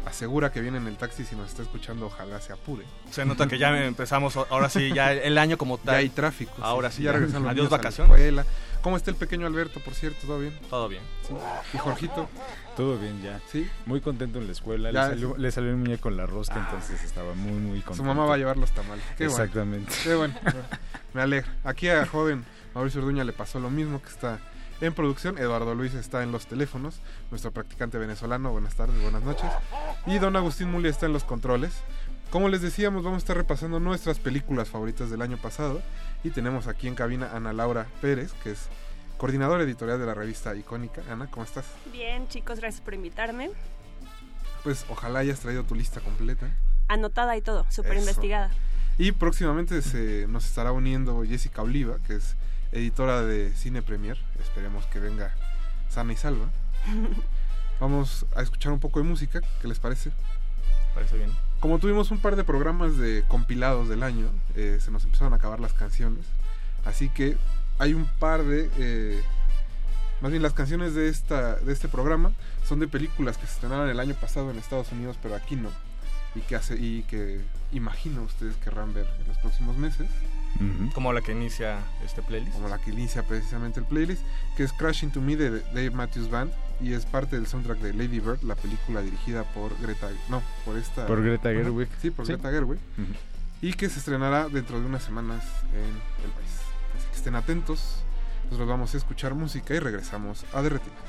Asegura 0.06 0.52
que 0.52 0.62
viene 0.62 0.78
en 0.78 0.86
el 0.88 0.98
taxi 0.98 1.24
si 1.26 1.36
nos 1.36 1.50
está 1.50 1.64
escuchando, 1.64 2.06
ojalá 2.08 2.40
se 2.42 2.54
apure. 2.54 2.86
Se 3.10 3.26
nota 3.26 3.48
que 3.48 3.58
ya 3.58 3.86
empezamos, 3.86 4.38
ahora 4.38 4.70
sí, 4.70 4.92
ya 4.94 5.14
el 5.14 5.38
año 5.40 5.58
como 5.58 5.78
tal. 5.80 5.96
Ya 5.96 6.00
hay 6.00 6.10
tráfico. 6.10 6.54
Ahora 6.62 6.92
sí, 6.92 7.04
ya 7.04 7.12
regresan 7.12 7.42
los 7.42 7.52
Adiós 7.52 7.66
niños 7.66 7.74
a 7.74 7.78
la 7.78 7.78
vacaciones. 7.78 8.12
escuela. 8.16 8.46
¿Cómo 8.86 8.98
está 8.98 9.10
el 9.10 9.18
pequeño 9.18 9.48
Alberto, 9.48 9.80
por 9.80 9.96
cierto? 9.96 10.28
¿Todo 10.28 10.38
bien? 10.38 10.54
Todo 10.70 10.88
bien. 10.88 11.02
Sí. 11.28 11.34
¿Y 11.74 11.78
Jorgito? 11.80 12.30
Todo 12.78 13.00
bien 13.00 13.20
ya. 13.20 13.42
Sí. 13.52 13.68
Muy 13.88 14.00
contento 14.00 14.38
en 14.38 14.46
la 14.46 14.52
escuela. 14.52 14.92
Ya, 14.92 15.06
le, 15.06 15.10
salió, 15.10 15.30
sí. 15.34 15.42
le 15.42 15.52
salió 15.52 15.70
el 15.72 15.78
muñeco 15.78 16.04
con 16.04 16.18
la 16.18 16.28
rosca, 16.28 16.60
entonces 16.60 17.04
estaba 17.04 17.34
muy, 17.34 17.54
muy 17.54 17.80
contento. 17.80 17.96
Su 17.96 18.04
mamá 18.04 18.28
va 18.28 18.36
a 18.36 18.38
llevar 18.38 18.58
los 18.58 18.70
tamales. 18.70 19.04
Qué 19.18 19.26
bueno. 19.26 19.44
Exactamente. 19.44 19.92
Qué 20.04 20.14
bueno. 20.14 20.36
Me 21.16 21.22
alegra. 21.24 21.52
Aquí 21.64 21.90
a 21.90 22.06
joven 22.06 22.46
Mauricio 22.76 23.02
Orduña 23.02 23.24
le 23.24 23.34
pasó 23.34 23.60
lo 23.60 23.72
mismo 23.72 24.04
que 24.04 24.10
está 24.10 24.40
en 24.82 24.94
producción. 24.94 25.40
Eduardo 25.40 25.74
Luis 25.74 25.96
está 25.96 26.22
en 26.22 26.32
los 26.32 26.46
teléfonos. 26.46 27.00
Nuestro 27.32 27.50
practicante 27.50 27.98
venezolano. 27.98 28.52
Buenas 28.52 28.76
tardes, 28.76 29.02
buenas 29.02 29.24
noches. 29.24 29.50
Y 30.06 30.20
don 30.20 30.36
Agustín 30.36 30.70
Muli 30.70 30.90
está 30.90 31.08
en 31.08 31.14
los 31.14 31.24
controles. 31.24 31.74
Como 32.30 32.50
les 32.50 32.62
decíamos, 32.62 33.04
vamos 33.04 33.18
a 33.18 33.20
estar 33.20 33.38
repasando 33.38 33.80
nuestras 33.80 34.20
películas 34.20 34.70
favoritas 34.70 35.10
del 35.10 35.22
año 35.22 35.38
pasado. 35.38 35.82
Y 36.24 36.32
tenemos 36.32 36.68
aquí 36.68 36.88
en 36.88 36.96
cabina 36.96 37.28
a 37.28 37.38
Ana 37.38 37.54
Laura 37.54 37.88
Pérez, 38.02 38.34
que 38.44 38.52
es 38.52 38.68
coordinadora 39.18 39.64
editorial 39.64 40.00
de 40.00 40.06
la 40.06 40.14
revista 40.14 40.56
Icónica. 40.56 41.02
Ana, 41.10 41.28
¿cómo 41.30 41.46
estás? 41.46 41.66
Bien, 41.92 42.28
chicos, 42.28 42.60
gracias 42.60 42.82
por 42.82 42.94
invitarme. 42.94 43.52
Pues 44.64 44.86
ojalá 44.90 45.20
hayas 45.20 45.40
traído 45.40 45.64
tu 45.64 45.76
lista 45.76 46.02
completa. 46.02 46.50
Anotada 46.88 47.38
y 47.38 47.42
todo, 47.42 47.66
súper 47.70 47.98
investigada. 47.98 48.52
Y 48.98 49.12
próximamente 49.12 49.82
se 49.82 50.26
nos 50.28 50.46
estará 50.46 50.72
uniendo 50.72 51.24
Jessica 51.24 51.62
Oliva, 51.62 51.98
que 52.06 52.16
es 52.16 52.36
editora 52.72 53.22
de 53.22 53.54
Cine 53.54 53.82
Premier. 53.82 54.18
Esperemos 54.40 54.86
que 54.88 55.00
venga 55.00 55.34
sana 55.90 56.14
y 56.14 56.18
salva. 56.18 56.50
Vamos 57.80 58.26
a 58.36 58.42
escuchar 58.42 58.72
un 58.72 58.80
poco 58.80 59.00
de 59.00 59.06
música, 59.06 59.42
¿qué 59.62 59.68
les 59.68 59.80
parece? 59.80 60.12
Parece 60.94 61.18
bien. 61.18 61.32
Como 61.66 61.80
tuvimos 61.80 62.12
un 62.12 62.20
par 62.20 62.36
de 62.36 62.44
programas 62.44 62.96
de 62.96 63.24
compilados 63.28 63.90
del 63.90 64.04
año, 64.04 64.28
eh, 64.54 64.78
se 64.80 64.92
nos 64.92 65.04
empezaron 65.04 65.34
a 65.34 65.38
acabar 65.38 65.60
las 65.60 65.74
canciones. 65.74 66.24
Así 66.86 67.10
que 67.10 67.38
hay 67.80 67.96
un 67.96 68.06
par 68.06 68.44
de... 68.44 68.70
eh, 68.78 69.24
más 70.22 70.30
bien 70.30 70.44
las 70.44 70.54
canciones 70.54 70.94
de, 70.94 71.10
esta, 71.10 71.56
de 71.56 71.74
este 71.74 71.88
programa 71.88 72.34
son 72.68 72.80
de 72.82 72.88
películas 72.88 73.40
que 73.40 73.48
se 73.48 73.54
estrenaron 73.54 73.90
el 73.90 74.00
año 74.00 74.14
pasado 74.14 74.52
en 74.52 74.60
Estados 74.60 74.92
Unidos, 74.92 75.18
pero 75.24 75.34
aquí 75.34 75.56
no. 75.56 75.70
Y 76.36 76.42
que, 76.42 76.56
hace, 76.56 76.76
y 76.76 77.02
que 77.02 77.42
imagino 77.72 78.22
ustedes 78.22 78.56
querrán 78.58 78.94
ver 78.94 79.08
en 79.20 79.28
los 79.28 79.38
próximos 79.40 79.76
meses. 79.76 80.08
Como 80.94 81.14
la 81.14 81.22
que 81.22 81.32
inicia 81.32 81.80
este 82.06 82.22
playlist. 82.22 82.54
Como 82.54 82.70
la 82.70 82.78
que 82.78 82.92
inicia 82.92 83.24
precisamente 83.24 83.80
el 83.80 83.88
playlist, 83.88 84.22
que 84.56 84.66
es 84.66 84.72
Crash 84.72 85.04
Into 85.04 85.20
Me 85.20 85.36
de 85.36 85.62
Dave 85.62 85.90
Matthews 85.90 86.30
Band 86.30 86.52
y 86.82 86.94
es 86.94 87.06
parte 87.06 87.36
del 87.36 87.48
soundtrack 87.48 87.80
de 87.80 87.94
Lady 87.94 88.20
Bird, 88.20 88.44
la 88.44 88.56
película 88.56 89.02
dirigida 89.02 89.44
por 89.44 89.80
Greta, 89.82 90.10
no, 90.30 90.42
por 90.66 90.78
esta 90.78 91.06
Por 91.08 91.24
Greta 91.24 91.50
Gerwig. 91.50 91.88
Sí, 92.02 92.12
por 92.12 92.26
Sí. 92.26 92.34
Greta 92.34 92.52
Gerwig. 92.52 92.80
Y 93.62 93.74
que 93.74 93.90
se 93.90 94.00
estrenará 94.00 94.50
dentro 94.50 94.80
de 94.80 94.86
unas 94.86 95.04
semanas 95.04 95.44
en 95.74 96.26
el 96.26 96.32
país. 96.32 96.52
Así 96.98 97.08
que 97.10 97.16
estén 97.16 97.36
atentos. 97.36 98.04
Nosotros 98.46 98.68
vamos 98.68 98.94
a 98.94 98.98
escuchar 98.98 99.34
música 99.34 99.74
y 99.74 99.80
regresamos 99.80 100.46
a. 100.54 100.62
Derretinas. 100.62 101.00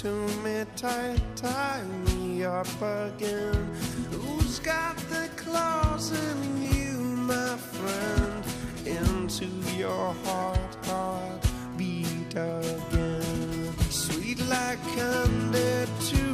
To 0.00 0.12
me, 0.44 0.62
tight, 0.76 1.22
tie 1.36 1.82
me 2.04 2.44
up 2.44 2.68
again. 2.82 3.74
Who's 4.10 4.58
got 4.58 4.94
the 5.08 5.26
claws 5.36 6.12
in 6.12 6.62
you, 6.70 6.98
my 7.32 7.56
friend? 7.56 8.44
Into 8.84 9.46
your 9.74 10.12
heart, 10.24 10.74
heart 10.84 11.46
beat 11.78 12.32
again. 12.32 13.72
Sweet 13.88 14.38
like 14.50 14.82
candy 14.94 15.86
to 16.10 16.24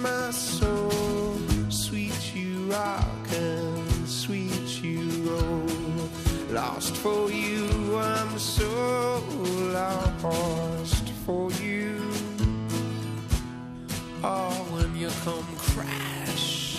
my 0.00 0.30
soul. 0.30 1.38
Sweet 1.68 2.34
you 2.34 2.72
rock 2.72 3.28
and 3.34 4.08
sweet 4.08 4.82
you 4.82 5.02
roll. 5.28 6.08
Lost 6.48 6.96
for 6.96 7.30
you, 7.30 7.98
I'm 7.98 8.38
so 8.38 9.22
lost 9.74 10.65
come 15.76 15.84
crash 15.84 16.78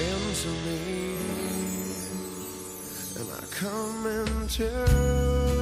into 0.00 0.48
me, 0.64 1.16
and 3.16 3.28
I 3.32 3.44
come 3.50 4.06
into 4.06 5.55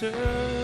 come 0.00 0.55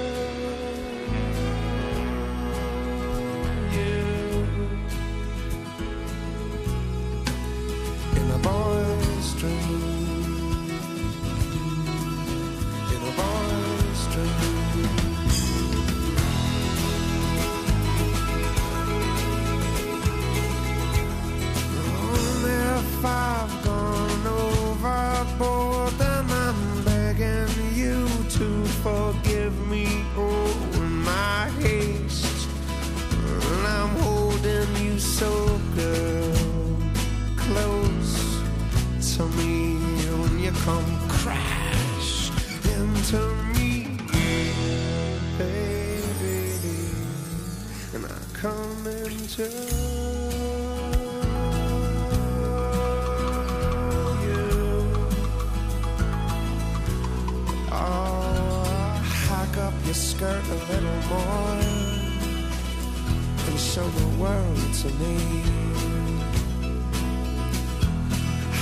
world 64.22 64.72
to 64.80 64.88
me. 65.02 65.16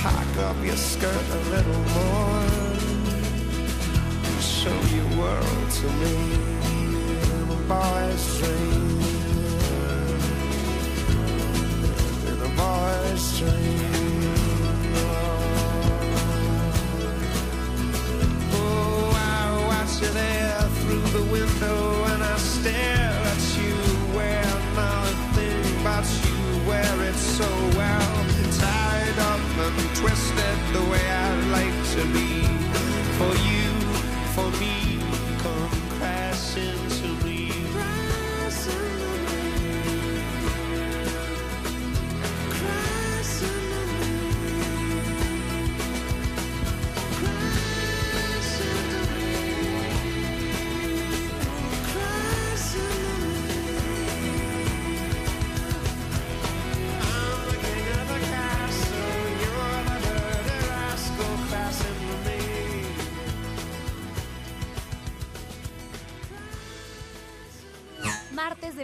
Hike 0.01 0.37
up 0.37 0.57
your 0.65 0.75
skirt 0.75 1.25
a 1.37 1.41
little 1.53 1.83
more 1.97 2.45
and 4.27 4.41
show 4.41 4.79
your 4.97 5.09
world 5.21 5.67
to 5.79 5.87
me. 6.01 6.17
In 7.35 7.47
a 7.57 7.61
boy's 7.71 8.25
dream. 8.39 8.99
In 12.31 12.37
a 12.41 12.51
boy's 12.57 13.25
dream. 13.37 14.00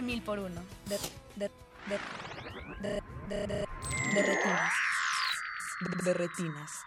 Mil 0.08 0.22
por 0.22 0.38
uno. 0.38 0.62
De, 0.86 0.96
retinas. 4.22 4.72
De, 6.02 6.14
retinas. 6.14 6.84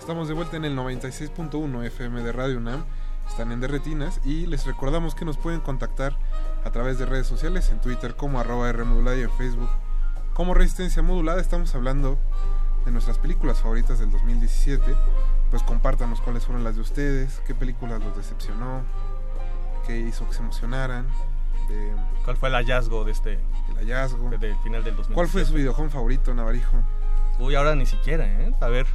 Estamos 0.00 0.26
de 0.26 0.34
vuelta 0.34 0.56
en 0.56 0.64
el 0.64 0.76
96.1 0.76 1.84
FM 1.84 2.24
de 2.24 2.32
Radio 2.32 2.58
UNAM. 2.58 2.84
Están 3.28 3.52
en 3.52 3.60
Derretinas 3.60 4.20
y 4.24 4.46
les 4.46 4.66
recordamos 4.66 5.14
que 5.14 5.24
nos 5.24 5.36
pueden 5.36 5.60
contactar 5.60 6.17
través 6.78 6.98
de 7.00 7.06
redes 7.06 7.26
sociales, 7.26 7.70
en 7.70 7.80
Twitter 7.80 8.14
como 8.14 8.38
arroba 8.38 8.70
Rmodulada 8.70 9.16
y 9.16 9.22
en 9.22 9.30
Facebook 9.32 9.68
como 10.32 10.54
Resistencia 10.54 11.02
Modulada. 11.02 11.40
Estamos 11.40 11.74
hablando 11.74 12.16
de 12.84 12.92
nuestras 12.92 13.18
películas 13.18 13.58
favoritas 13.58 13.98
del 13.98 14.12
2017. 14.12 14.94
Pues 15.50 15.64
compártanos 15.64 16.20
cuáles 16.20 16.44
fueron 16.44 16.62
las 16.62 16.76
de 16.76 16.82
ustedes, 16.82 17.42
qué 17.48 17.54
películas 17.56 18.00
los 18.00 18.16
decepcionó, 18.16 18.82
qué 19.88 19.98
hizo 19.98 20.24
que 20.28 20.34
se 20.34 20.40
emocionaran. 20.40 21.06
de- 21.68 21.92
¿Cuál 22.24 22.36
fue 22.36 22.48
el 22.48 22.54
hallazgo 22.54 23.04
de 23.04 23.10
este? 23.12 23.40
El 23.70 23.76
hallazgo. 23.78 24.30
Del 24.30 24.56
final 24.58 24.84
del 24.84 24.94
2017. 24.96 25.14
¿Cuál 25.14 25.26
fue 25.26 25.44
su 25.44 25.54
videojuego 25.54 25.90
favorito, 25.90 26.32
Navarijo? 26.32 26.76
Uy, 27.40 27.56
ahora 27.56 27.74
ni 27.74 27.86
siquiera, 27.86 28.24
¿eh? 28.24 28.54
A 28.60 28.68
ver. 28.68 28.86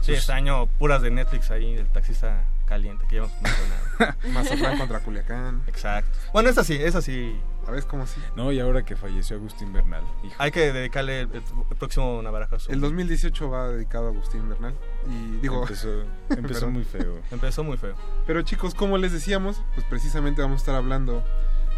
Sí, 0.00 0.12
este 0.14 0.32
año 0.32 0.66
puras 0.66 1.00
de 1.00 1.10
Netflix 1.12 1.50
ahí, 1.52 1.74
el 1.76 1.86
taxista 1.90 2.42
caliente 2.70 3.04
que 3.08 3.16
ya 3.16 3.22
hemos 3.22 3.32
mencionado. 3.42 4.16
Mazatlán 4.32 4.78
contra 4.78 5.00
Culiacán. 5.00 5.62
Exacto. 5.66 6.16
Bueno, 6.32 6.48
esa 6.48 6.62
sí, 6.62 6.78
esa 6.80 7.02
sí. 7.02 7.36
A 7.66 7.72
ver 7.72 7.84
cómo 7.84 8.06
sí. 8.06 8.20
No, 8.36 8.52
y 8.52 8.60
ahora 8.60 8.84
que 8.84 8.96
falleció 8.96 9.36
Agustín 9.36 9.72
Bernal. 9.72 10.02
hijo. 10.24 10.34
Hay 10.38 10.52
que 10.52 10.72
dedicarle 10.72 11.22
el, 11.22 11.30
el 11.34 11.76
próximo 11.76 12.20
Navarajazo. 12.22 12.70
El 12.70 12.80
2018 12.80 13.50
va 13.50 13.68
dedicado 13.70 14.06
a 14.06 14.10
Agustín 14.10 14.48
Bernal. 14.48 14.74
Y 15.08 15.40
digo. 15.42 15.62
Empezó, 15.62 15.88
empezó 16.30 16.70
muy 16.70 16.84
feo. 16.84 17.20
Empezó 17.32 17.64
muy 17.64 17.76
feo. 17.76 17.94
Pero 18.26 18.42
chicos, 18.42 18.74
como 18.74 18.96
les 18.98 19.12
decíamos, 19.12 19.60
pues 19.74 19.84
precisamente 19.86 20.40
vamos 20.40 20.58
a 20.58 20.62
estar 20.62 20.74
hablando 20.76 21.24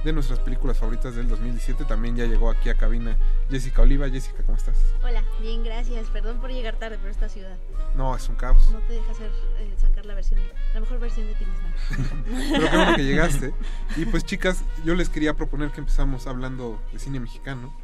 de 0.04 0.12
nuestras 0.12 0.38
películas 0.40 0.78
favoritas 0.78 1.14
del 1.14 1.28
2017. 1.28 1.84
También 1.84 2.16
ya 2.16 2.26
llegó 2.26 2.50
aquí 2.50 2.68
a 2.68 2.74
cabina 2.74 3.16
Jessica 3.50 3.82
Oliva. 3.82 4.08
Jessica, 4.08 4.42
¿cómo 4.44 4.58
estás? 4.58 4.76
Hola, 5.02 5.22
bien, 5.40 5.62
gracias. 5.62 6.06
Perdón 6.08 6.40
por 6.40 6.50
llegar 6.50 6.76
tarde, 6.76 6.98
pero 6.98 7.10
esta 7.10 7.28
ciudad 7.28 7.56
No, 7.94 8.14
es 8.16 8.28
un 8.28 8.34
caos. 8.36 8.70
no 8.70 8.78
te 8.80 8.94
deja 8.94 9.10
hacer, 9.12 9.30
eh, 9.58 9.74
sacar 9.80 10.06
la 10.06 10.14
versión, 10.14 10.40
la 10.74 10.80
mejor 10.80 10.98
versión 10.98 11.26
de 11.26 11.34
ti 11.34 11.44
misma. 11.44 11.72
Pero 12.50 12.70
qué 12.70 12.76
bueno 12.76 12.96
que 12.96 13.04
llegaste. 13.04 13.54
Y 13.96 14.04
pues 14.06 14.24
chicas, 14.24 14.62
yo 14.84 14.94
les 14.94 15.08
quería 15.08 15.34
proponer 15.34 15.70
que 15.70 15.80
empezamos 15.80 16.26
hablando 16.26 16.80
de 16.92 16.98
cine 16.98 17.20
mexicano, 17.20 17.74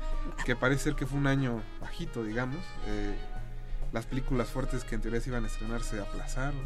que 0.45 0.57
parece 0.57 0.85
ser 0.85 0.95
que 0.95 1.07
fue 1.07 1.19
un 1.19 1.27
año 1.27 1.63
bajito, 1.81 2.25
digamos. 2.25 2.59
Eh, 2.87 3.15
las 3.93 4.07
películas 4.07 4.49
fuertes 4.49 4.85
que 4.85 4.95
en 4.97 5.01
teoría 5.01 5.21
se 5.21 5.31
iban 5.31 5.45
a 5.45 5.47
estrenar 5.47 5.83
se 5.83 6.01
aplazaron. 6.01 6.61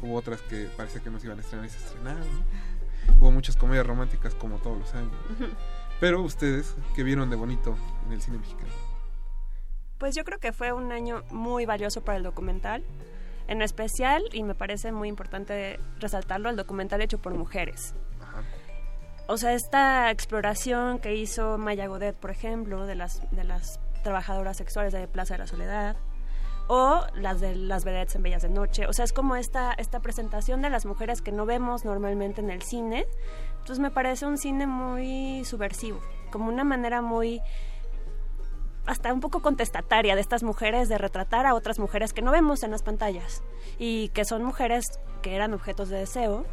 Hubo 0.00 0.16
otras 0.16 0.40
que 0.42 0.68
parece 0.76 1.00
que 1.00 1.10
no 1.10 1.20
se 1.20 1.26
iban 1.26 1.38
a 1.38 1.42
estrenar 1.42 1.66
y 1.66 1.70
se 1.70 1.78
estrenaron. 1.78 2.26
Hubo 3.20 3.30
muchas 3.30 3.56
comedias 3.56 3.86
románticas 3.86 4.34
como 4.34 4.58
todos 4.58 4.78
los 4.78 4.94
años. 4.94 5.12
Pero 6.00 6.20
ustedes, 6.22 6.74
¿qué 6.96 7.02
vieron 7.02 7.30
de 7.30 7.36
bonito 7.36 7.76
en 8.06 8.12
el 8.12 8.20
cine 8.20 8.38
mexicano? 8.38 8.70
Pues 9.98 10.16
yo 10.16 10.24
creo 10.24 10.38
que 10.40 10.52
fue 10.52 10.72
un 10.72 10.90
año 10.90 11.22
muy 11.30 11.64
valioso 11.64 12.02
para 12.02 12.18
el 12.18 12.24
documental. 12.24 12.84
En 13.46 13.62
especial, 13.62 14.22
y 14.32 14.42
me 14.42 14.54
parece 14.54 14.92
muy 14.92 15.08
importante 15.08 15.78
resaltarlo, 16.00 16.50
el 16.50 16.56
documental 16.56 17.02
hecho 17.02 17.18
por 17.18 17.34
mujeres. 17.34 17.94
O 19.28 19.36
sea, 19.36 19.52
esta 19.54 20.10
exploración 20.10 20.98
que 20.98 21.14
hizo 21.14 21.56
Maya 21.58 21.86
Godet, 21.86 22.16
por 22.16 22.30
ejemplo, 22.30 22.86
de 22.86 22.96
las, 22.96 23.22
de 23.30 23.44
las 23.44 23.78
trabajadoras 24.02 24.56
sexuales 24.56 24.92
de 24.92 25.06
Plaza 25.06 25.34
de 25.34 25.38
la 25.38 25.46
Soledad, 25.46 25.96
o 26.68 27.02
las 27.14 27.40
de 27.40 27.54
las 27.54 27.84
vedettes 27.84 28.14
en 28.16 28.22
Bellas 28.22 28.42
de 28.42 28.48
Noche. 28.48 28.86
O 28.86 28.92
sea, 28.92 29.04
es 29.04 29.12
como 29.12 29.36
esta, 29.36 29.72
esta 29.72 30.00
presentación 30.00 30.62
de 30.62 30.70
las 30.70 30.86
mujeres 30.86 31.22
que 31.22 31.32
no 31.32 31.46
vemos 31.46 31.84
normalmente 31.84 32.40
en 32.40 32.50
el 32.50 32.62
cine. 32.62 33.06
Entonces 33.52 33.78
me 33.78 33.90
parece 33.90 34.26
un 34.26 34.38
cine 34.38 34.66
muy 34.66 35.44
subversivo, 35.44 36.00
como 36.30 36.48
una 36.48 36.64
manera 36.64 37.02
muy 37.02 37.40
hasta 38.86 39.12
un 39.12 39.20
poco 39.20 39.40
contestataria 39.40 40.14
de 40.16 40.20
estas 40.20 40.42
mujeres 40.42 40.88
de 40.88 40.98
retratar 40.98 41.46
a 41.46 41.54
otras 41.54 41.78
mujeres 41.78 42.12
que 42.12 42.22
no 42.22 42.32
vemos 42.32 42.64
en 42.64 42.72
las 42.72 42.82
pantallas 42.82 43.42
y 43.78 44.08
que 44.08 44.24
son 44.24 44.42
mujeres 44.42 44.98
que 45.22 45.36
eran 45.36 45.54
objetos 45.54 45.88
de 45.88 45.98
deseo 45.98 46.44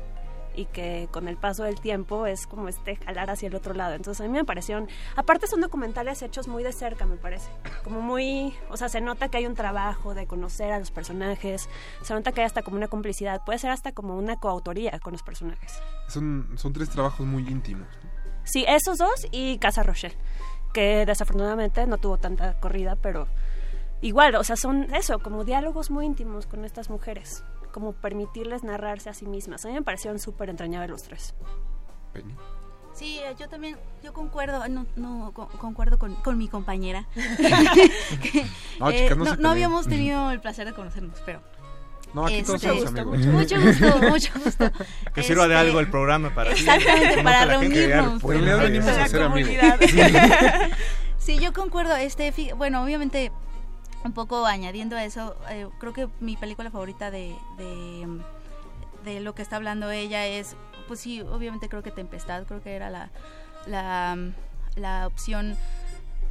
y 0.60 0.66
que 0.66 1.08
con 1.12 1.30
el 1.30 1.38
paso 1.38 1.64
del 1.64 1.80
tiempo 1.80 2.26
es 2.26 2.46
como 2.46 2.68
este 2.68 2.98
jalar 2.98 3.30
hacia 3.30 3.48
el 3.48 3.56
otro 3.56 3.74
lado. 3.74 3.96
Entonces 3.96 4.20
a 4.26 4.28
mí 4.28 4.34
me 4.34 4.44
parecieron, 4.44 4.90
aparte 5.16 5.48
son 5.48 5.62
documentales 5.62 6.22
hechos 6.22 6.50
muy 6.50 6.64
de 6.64 6.74
cerca, 6.74 7.06
me 7.06 7.16
parece, 7.16 7.50
como 7.86 8.02
muy, 8.02 8.54
o 8.70 8.76
sea, 8.76 8.90
se 8.90 9.00
nota 9.00 9.30
que 9.30 9.38
hay 9.38 9.46
un 9.46 9.56
trabajo 9.56 10.14
de 10.14 10.28
conocer 10.28 10.74
a 10.74 10.80
los 10.80 10.92
personajes, 10.92 11.70
se 12.02 12.14
nota 12.14 12.34
que 12.34 12.42
hay 12.42 12.48
hasta 12.48 12.62
como 12.62 12.76
una 12.76 12.90
complicidad, 12.90 13.42
puede 13.46 13.58
ser 13.58 13.72
hasta 13.72 13.94
como 13.94 14.18
una 14.18 14.36
coautoría 14.38 15.00
con 15.00 15.14
los 15.14 15.24
personajes. 15.24 15.80
Son, 16.10 16.50
son 16.58 16.74
tres 16.74 16.90
trabajos 16.90 17.26
muy 17.26 17.48
íntimos. 17.48 17.88
Sí, 18.44 18.66
esos 18.68 18.98
dos 18.98 19.28
y 19.32 19.60
Casa 19.60 19.84
Rochelle, 19.84 20.18
que 20.74 21.06
desafortunadamente 21.06 21.88
no 21.88 21.98
tuvo 22.00 22.18
tanta 22.18 22.60
corrida, 22.60 22.98
pero 22.98 23.28
igual, 24.02 24.36
o 24.36 24.44
sea, 24.44 24.58
son 24.58 24.94
eso, 24.94 25.20
como 25.20 25.46
diálogos 25.46 25.90
muy 25.90 26.06
íntimos 26.06 26.48
con 26.48 26.66
estas 26.66 26.90
mujeres, 26.90 27.46
como 27.80 27.94
permitirles 27.94 28.64
narrarse 28.64 29.10
a 29.10 29.14
sí 29.14 29.26
mismas. 29.26 29.64
A 29.66 29.70
mí 29.70 29.74
me 29.74 29.82
parecieron 29.82 30.20
súper 30.20 30.50
entrañables 30.50 30.90
los 30.90 31.04
tres. 31.04 31.34
Penny. 32.14 32.36
Sí, 32.94 33.20
eh, 33.24 33.36
yo 33.40 33.48
también, 33.48 33.78
yo 34.04 34.12
concuerdo, 34.14 34.68
no, 34.68 34.86
no 34.98 35.32
con- 35.34 35.48
concuerdo 35.48 35.98
con, 35.98 36.16
con 36.16 36.38
mi 36.38 36.48
compañera. 36.50 37.06
No, 38.80 38.90
Eh, 38.92 39.14
no 39.16 39.36
no, 39.36 39.50
habíamos 39.50 39.88
tenido 39.88 40.32
el 40.32 40.40
placer 40.42 40.66
de 40.66 40.74
conocernos, 40.74 41.20
pero... 41.26 41.42
No, 42.14 42.26
aquí 42.26 42.42
todos 42.42 42.64
este, 42.64 42.70
somos 42.76 42.88
amigos. 42.88 43.20
Mucho 43.28 43.62
gusto, 43.62 43.98
mucho 44.10 44.32
gusto. 44.44 44.72
Que 45.14 45.22
sirva 45.22 45.48
de 45.48 45.54
Este, 45.54 45.68
algo 45.68 45.80
el 45.80 45.90
programa 45.92 46.34
para 46.34 46.54
ti. 46.54 46.62
Exactamente, 46.62 47.10
Conoce 47.10 47.24
para 47.24 47.42
a 47.42 47.46
la 47.46 47.60
gente 47.60 47.78
de 47.80 47.88
reunirnos. 47.88 48.22
pues, 48.24 48.42
venimos 48.42 48.88
a 48.90 48.98
La 48.98 49.08
ser 49.08 49.22
amigos. 49.22 49.52
comunidad. 49.52 50.70
Sí, 51.20 51.38
yo 51.38 51.54
concuerdo. 51.54 51.96
Este, 51.98 52.34
bueno, 52.56 52.82
obviamente, 52.84 53.32
un 54.04 54.14
poco 54.14 54.46
añadiendo 54.46 54.96
a 54.96 55.04
eso, 55.04 55.36
eh, 55.50 55.68
creo 55.80 55.94
que 55.94 56.08
mi 56.20 56.38
película 56.38 56.72
favorita 56.72 57.12
de, 57.12 57.36
de, 57.58 58.08
de 59.04 59.20
lo 59.20 59.36
que 59.36 59.42
está 59.42 59.58
hablando 59.58 59.92
ella 59.92 60.26
es, 60.26 60.56
pues 60.88 61.00
sí, 61.02 61.22
obviamente 61.22 61.70
creo 61.70 61.84
que 61.84 61.92
Tempestad, 61.92 62.46
creo 62.46 62.62
que 62.62 62.76
era 62.76 62.90
la, 62.90 63.10
la, 63.68 64.18
la 64.76 65.08
opción 65.08 65.58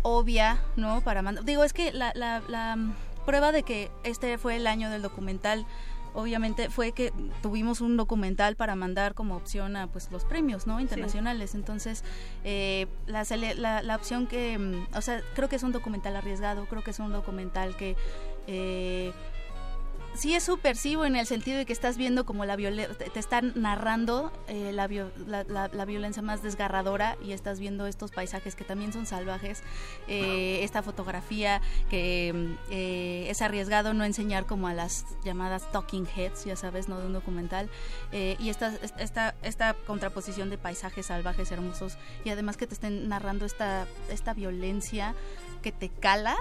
obvia, 0.02 0.62
¿no? 0.76 1.00
Para 1.02 1.22
mandar. 1.22 1.44
Digo, 1.44 1.64
es 1.64 1.72
que 1.72 1.92
la, 1.92 2.12
la, 2.14 2.42
la 2.48 2.76
prueba 3.26 3.52
de 3.52 3.62
que 3.62 3.90
este 4.04 4.38
fue 4.38 4.56
el 4.56 4.66
año 4.66 4.90
del 4.90 5.02
documental 5.02 5.66
obviamente 6.18 6.68
fue 6.68 6.90
que 6.90 7.12
tuvimos 7.42 7.80
un 7.80 7.96
documental 7.96 8.56
para 8.56 8.74
mandar 8.74 9.14
como 9.14 9.36
opción 9.36 9.76
a 9.76 9.86
pues 9.86 10.10
los 10.10 10.24
premios 10.24 10.66
no 10.66 10.80
internacionales. 10.80 11.54
Entonces 11.54 12.02
eh, 12.42 12.86
la, 13.06 13.24
la, 13.56 13.82
la 13.82 13.96
opción 13.96 14.26
que 14.26 14.58
mm, 14.58 14.96
o 14.96 15.00
sea 15.00 15.22
creo 15.34 15.48
que 15.48 15.56
es 15.56 15.62
un 15.62 15.70
documental 15.70 16.16
arriesgado 16.16 16.66
creo 16.66 16.82
que 16.82 16.90
es 16.90 16.98
un 16.98 17.12
documental 17.12 17.76
que 17.76 17.96
eh, 18.48 19.12
sí 20.14 20.34
es 20.34 20.42
subversivo 20.44 21.04
en 21.04 21.14
el 21.14 21.26
sentido 21.26 21.58
de 21.58 21.64
que 21.66 21.72
estás 21.72 21.96
viendo 21.96 22.26
como 22.26 22.44
la 22.44 22.56
violencia, 22.56 22.92
te 22.96 23.20
están 23.20 23.52
narrando 23.54 24.32
eh, 24.48 24.72
la, 24.72 24.88
la, 25.26 25.44
la- 25.44 25.68
la 25.68 25.84
violencia 25.84 26.22
más 26.22 26.42
desgarradora 26.42 27.16
y 27.22 27.32
estás 27.32 27.60
viendo 27.60 27.86
estos 27.86 28.10
paisajes 28.10 28.56
que 28.56 28.64
también 28.64 28.92
son 28.92 29.06
salvajes, 29.06 29.62
eh, 30.08 30.60
esta 30.62 30.82
fotografía 30.82 31.60
que 31.88 32.56
eh, 32.70 33.26
es 33.30 33.42
arriesgado 33.42 33.94
no 33.94 34.04
enseñar 34.04 34.46
como 34.46 34.66
a 34.66 34.74
las 34.74 35.04
llamadas 35.24 35.70
talking 35.70 36.06
heads, 36.16 36.44
ya 36.44 36.56
sabes, 36.56 36.88
no 36.88 36.98
de 36.98 37.06
un 37.06 37.12
documental, 37.12 37.68
eh, 38.10 38.36
y 38.40 38.48
esta, 38.50 38.72
esta, 38.98 39.34
esta 39.42 39.74
contraposición 39.86 40.50
de 40.50 40.58
paisajes 40.58 41.06
salvajes 41.06 41.52
hermosos 41.52 41.96
y 42.24 42.30
además 42.30 42.56
que 42.56 42.66
te 42.66 42.74
estén 42.74 43.08
narrando 43.08 43.46
esta, 43.46 43.86
esta 44.10 44.34
violencia 44.34 45.14
que 45.62 45.70
te 45.70 45.88
cala 45.90 46.36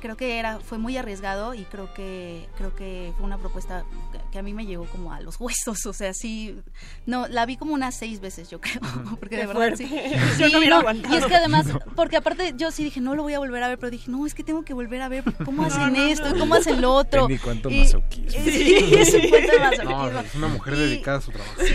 creo 0.00 0.16
que 0.16 0.38
era 0.38 0.58
fue 0.60 0.78
muy 0.78 0.96
arriesgado 0.96 1.54
y 1.54 1.64
creo 1.64 1.92
que 1.94 2.48
creo 2.56 2.74
que 2.74 3.12
fue 3.16 3.24
una 3.26 3.38
propuesta 3.38 3.84
que- 4.32 4.38
a 4.38 4.42
mí 4.42 4.52
me 4.54 4.66
llegó 4.66 4.84
como 4.86 5.12
a 5.12 5.20
los 5.20 5.40
huesos 5.40 5.84
o 5.86 5.92
sea 5.92 6.14
sí 6.14 6.60
no 7.06 7.26
la 7.28 7.44
vi 7.46 7.56
como 7.56 7.74
unas 7.74 7.96
seis 7.96 8.20
veces 8.20 8.48
yo 8.50 8.60
creo 8.60 8.80
porque 9.20 9.36
Qué 9.36 9.42
de 9.42 9.46
verdad 9.46 9.54
fuerte. 9.76 9.86
sí, 9.88 9.94
Yo 10.38 10.46
Sí, 10.46 10.52
no 10.52 10.58
hubiera 10.58 10.76
no, 10.76 10.80
aguantado. 10.80 11.14
y 11.14 11.18
es 11.18 11.26
que 11.26 11.34
además 11.34 11.66
porque 11.96 12.16
aparte 12.16 12.54
yo 12.56 12.70
sí 12.70 12.84
dije 12.84 13.00
no 13.00 13.14
lo 13.14 13.22
voy 13.24 13.34
a 13.34 13.38
volver 13.38 13.62
a 13.62 13.68
ver 13.68 13.78
pero 13.78 13.90
dije 13.90 14.10
no 14.10 14.26
es 14.26 14.34
que 14.34 14.44
tengo 14.44 14.62
que 14.64 14.74
volver 14.74 15.02
a 15.02 15.08
ver 15.08 15.24
cómo 15.44 15.64
hacen 15.64 15.96
esto 15.96 16.28
y 16.34 16.38
cómo 16.38 16.54
hacen 16.54 16.80
lo 16.80 16.92
otro 16.94 17.28
Y- 17.30 17.34
masoquismo. 17.80 18.40
sí 18.44 18.74
es 18.94 19.14
un 19.14 19.28
cuento 19.30 19.52
de 19.52 19.58
masoquismo 19.60 20.10
No, 20.12 20.20
es 20.20 20.34
una 20.34 20.48
mujer 20.48 20.74
Y- 20.74 20.76
dedicada 20.78 21.18
a 21.18 21.20
su 21.20 21.30
trabajo. 21.32 21.54
Sí, 21.58 21.74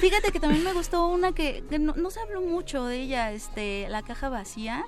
fíjate 0.00 0.32
que 0.32 0.40
también 0.40 0.64
me 0.64 0.72
gustó 0.72 1.06
una 1.08 1.32
que, 1.32 1.64
que 1.68 1.78
no, 1.78 1.94
no 1.94 2.10
se 2.10 2.20
habló 2.20 2.40
mucho 2.40 2.84
de 2.84 3.00
ella, 3.02 3.32
este, 3.32 3.86
La 3.88 4.02
caja 4.02 4.28
vacía. 4.28 4.84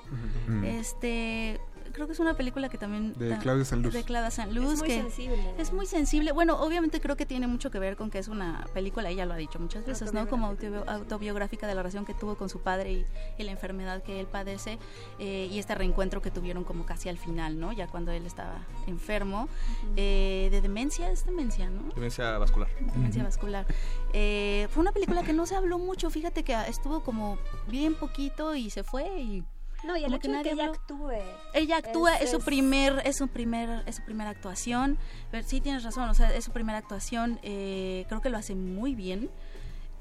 Este, 0.65 1.59
creo 1.91 2.07
que 2.07 2.13
es 2.13 2.19
una 2.19 2.33
película 2.35 2.69
que 2.69 2.77
también 2.77 3.13
De 3.17 3.37
Claudia 3.37 3.65
Sanluz. 3.65 3.93
De 3.93 4.03
Claudia 4.03 4.31
Sanluz 4.31 4.73
Es 4.73 4.79
muy 4.79 4.87
que 4.87 5.01
sensible. 5.01 5.53
es 5.57 5.73
muy 5.73 5.85
sensible. 5.85 6.31
Bueno, 6.31 6.59
obviamente 6.61 6.99
creo 7.01 7.15
que 7.15 7.25
tiene 7.25 7.47
mucho 7.47 7.71
que 7.71 7.79
ver 7.79 7.95
con 7.95 8.09
que 8.11 8.19
es 8.19 8.27
una 8.27 8.65
película, 8.73 9.09
ella 9.09 9.25
lo 9.25 9.33
ha 9.33 9.37
dicho 9.37 9.59
muchas 9.59 9.85
veces, 9.85 10.13
¿no? 10.13 10.27
Como 10.27 10.47
autobi- 10.51 10.83
autobiográfica 10.87 11.67
de 11.67 11.75
la 11.75 11.81
relación 11.81 12.05
que 12.05 12.13
tuvo 12.13 12.35
con 12.35 12.49
su 12.49 12.59
padre 12.61 12.91
y, 12.93 13.05
y 13.37 13.43
la 13.43 13.51
enfermedad 13.51 14.03
que 14.03 14.19
él 14.19 14.27
padece 14.27 14.79
eh, 15.19 15.47
y 15.51 15.59
este 15.59 15.75
reencuentro 15.75 16.21
que 16.21 16.31
tuvieron 16.31 16.63
como 16.63 16.85
casi 16.85 17.09
al 17.09 17.17
final, 17.17 17.59
¿no? 17.59 17.71
Ya 17.71 17.87
cuando 17.87 18.11
él 18.11 18.25
estaba 18.25 18.65
enfermo 18.87 19.49
eh, 19.95 20.49
de 20.51 20.61
demencia, 20.61 21.09
es 21.11 21.25
demencia, 21.25 21.69
¿no? 21.69 21.83
Demencia 21.95 22.37
vascular. 22.37 22.69
demencia 22.93 23.23
vascular. 23.23 23.65
Eh, 24.13 24.67
fue 24.71 24.81
una 24.81 24.91
película 24.91 25.23
que 25.23 25.33
no 25.33 25.45
se 25.45 25.55
habló 25.55 25.79
mucho, 25.79 26.09
fíjate 26.09 26.43
que 26.43 26.55
estuvo 26.67 27.01
como 27.03 27.37
bien 27.67 27.95
poquito 27.95 28.55
y 28.55 28.69
se 28.69 28.83
fue 28.83 29.21
y 29.21 29.43
No, 29.83 29.97
y 29.97 30.03
el 30.03 30.13
hecho 30.13 30.15
de 30.15 30.19
que 30.19 30.27
nadie 30.29 30.51
ella 30.53 30.65
actúe. 30.67 31.11
ella 31.53 31.77
actúa, 31.77 32.15
es, 32.17 32.23
Es- 32.25 32.31
su 32.31 32.39
primer, 32.39 33.01
es 33.05 33.15
su 33.17 33.27
primer, 33.27 33.83
es 33.87 33.95
su 33.97 34.03
primera 34.03 34.29
actuación. 34.29 34.97
Pero 35.31 35.47
sí 35.47 35.59
tienes 35.61 35.83
razón, 35.83 36.09
o 36.09 36.13
sea, 36.13 36.33
es 36.35 36.45
su 36.45 36.51
primera 36.51 36.77
actuación. 36.77 37.39
eh, 37.43 38.05
creo 38.07 38.21
que 38.21 38.29
lo 38.29 38.37
hace 38.37 38.53
muy 38.55 38.93
bien. 38.95 39.29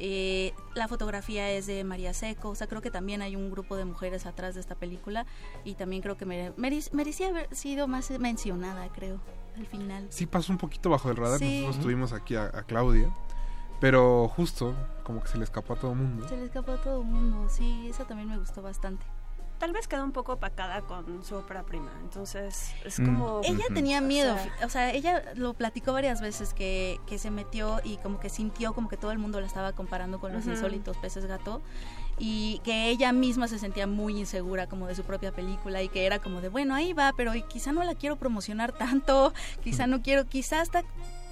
Eh, 0.02 0.54
la 0.74 0.88
fotografía 0.88 1.50
es 1.50 1.66
de 1.66 1.84
María 1.84 2.14
Seco, 2.14 2.48
o 2.48 2.54
sea, 2.54 2.66
creo 2.66 2.80
que 2.80 2.90
también 2.90 3.20
hay 3.20 3.36
un 3.36 3.50
grupo 3.50 3.76
de 3.76 3.84
mujeres 3.84 4.24
atrás 4.24 4.54
de 4.54 4.60
esta 4.62 4.74
película 4.74 5.26
y 5.62 5.74
también 5.74 6.00
creo 6.00 6.16
que 6.16 6.24
mere- 6.24 6.54
merec- 6.56 6.90
merecía 6.92 7.28
haber 7.28 7.54
sido 7.54 7.86
más 7.86 8.10
mencionada, 8.18 8.88
creo, 8.94 9.20
al 9.58 9.66
final. 9.66 10.06
Sí 10.08 10.24
pasó 10.24 10.52
un 10.52 10.58
poquito 10.58 10.88
bajo 10.88 11.10
el 11.10 11.16
radar, 11.18 11.38
Sí. 11.38 11.60
nosotros 11.60 11.82
tuvimos 11.82 12.12
aquí 12.14 12.34
a, 12.34 12.44
a 12.44 12.62
Claudia, 12.62 13.14
pero 13.78 14.26
justo 14.28 14.74
como 15.04 15.22
que 15.22 15.28
se 15.28 15.36
le 15.36 15.44
escapó 15.44 15.74
a 15.74 15.76
todo 15.76 15.92
el 15.92 15.98
mundo. 15.98 16.26
Se 16.26 16.36
le 16.38 16.44
escapó 16.46 16.72
a 16.72 16.82
todo 16.82 17.02
el 17.02 17.06
mundo, 17.06 17.50
sí, 17.50 17.86
esa 17.90 18.06
también 18.06 18.30
me 18.30 18.38
gustó 18.38 18.62
bastante. 18.62 19.04
Tal 19.60 19.72
vez 19.72 19.86
quedó 19.86 20.02
un 20.02 20.10
poco 20.12 20.32
opacada 20.32 20.80
con 20.80 21.22
su 21.22 21.36
ópera 21.36 21.62
prima. 21.64 21.92
Entonces, 22.02 22.72
es 22.84 22.98
Mm. 22.98 23.04
como. 23.04 23.40
Ella 23.44 23.64
tenía 23.72 23.98
O 23.98 24.02
miedo, 24.02 24.34
sea- 24.34 24.66
o 24.66 24.68
sea, 24.70 24.90
ella 24.92 25.22
lo 25.36 25.54
platicó 25.54 25.92
varias 25.92 26.20
veces 26.20 26.52
que, 26.54 26.98
que 27.06 27.18
se 27.18 27.30
metió 27.30 27.80
y 27.84 27.98
como 27.98 28.18
que 28.18 28.28
sintió 28.30 28.72
como 28.72 28.88
que 28.88 28.96
todo 28.96 29.12
el 29.12 29.18
mundo 29.18 29.38
la 29.40 29.46
estaba 29.46 29.72
comparando 29.72 30.18
con 30.18 30.32
los 30.32 30.46
insólitos 30.46 30.96
peces 30.96 31.26
gato 31.26 31.60
y 32.18 32.60
que 32.64 32.88
ella 32.90 33.12
misma 33.12 33.48
se 33.48 33.58
sentía 33.58 33.86
muy 33.86 34.18
insegura 34.18 34.66
como 34.66 34.86
de 34.86 34.94
su 34.94 35.04
propia 35.04 35.30
película 35.32 35.82
y 35.82 35.88
que 35.88 36.04
era 36.06 36.18
como 36.18 36.40
de, 36.40 36.48
bueno, 36.48 36.74
ahí 36.74 36.92
va, 36.92 37.12
pero 37.16 37.32
quizá 37.48 37.72
no 37.72 37.84
la 37.84 37.94
quiero 37.94 38.16
promocionar 38.16 38.72
tanto, 38.72 39.32
quizá 39.62 39.86
no 39.86 40.02
quiero, 40.02 40.26
quizá 40.26 40.60
hasta 40.60 40.82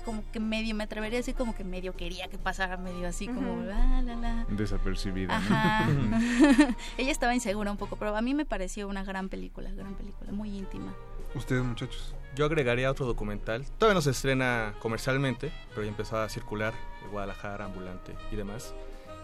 como 0.08 0.24
que 0.32 0.40
medio, 0.40 0.74
me 0.74 0.84
atrevería 0.84 1.18
a 1.18 1.20
decir 1.20 1.34
como 1.34 1.54
que 1.54 1.64
medio 1.64 1.94
quería 1.94 2.28
que 2.28 2.38
pasara 2.38 2.78
medio 2.78 3.06
así 3.06 3.26
como, 3.26 3.52
Ujú. 3.52 3.62
la, 3.64 4.00
la, 4.00 4.16
la. 4.16 4.46
Desapercibida. 4.48 5.38
ella 6.96 7.12
estaba 7.12 7.34
insegura 7.34 7.70
un 7.70 7.76
poco, 7.76 7.96
pero 7.96 8.16
a 8.16 8.22
mí 8.22 8.32
me 8.32 8.46
pareció 8.46 8.88
una 8.88 9.04
gran 9.04 9.28
película, 9.28 9.70
gran 9.70 9.94
película, 9.96 10.32
muy 10.32 10.56
íntima. 10.56 10.94
Ustedes 11.34 11.62
muchachos. 11.62 12.14
Yo 12.34 12.46
agregaría 12.46 12.90
otro 12.90 13.04
documental. 13.04 13.66
Todavía 13.76 13.96
no 13.96 14.00
se 14.00 14.12
estrena 14.12 14.72
comercialmente, 14.78 15.52
pero 15.70 15.82
ya 15.82 15.88
empezó 15.90 16.16
a 16.16 16.28
circular 16.30 16.72
en 17.04 17.10
Guadalajara, 17.10 17.66
ambulante 17.66 18.14
y 18.32 18.36
demás. 18.36 18.74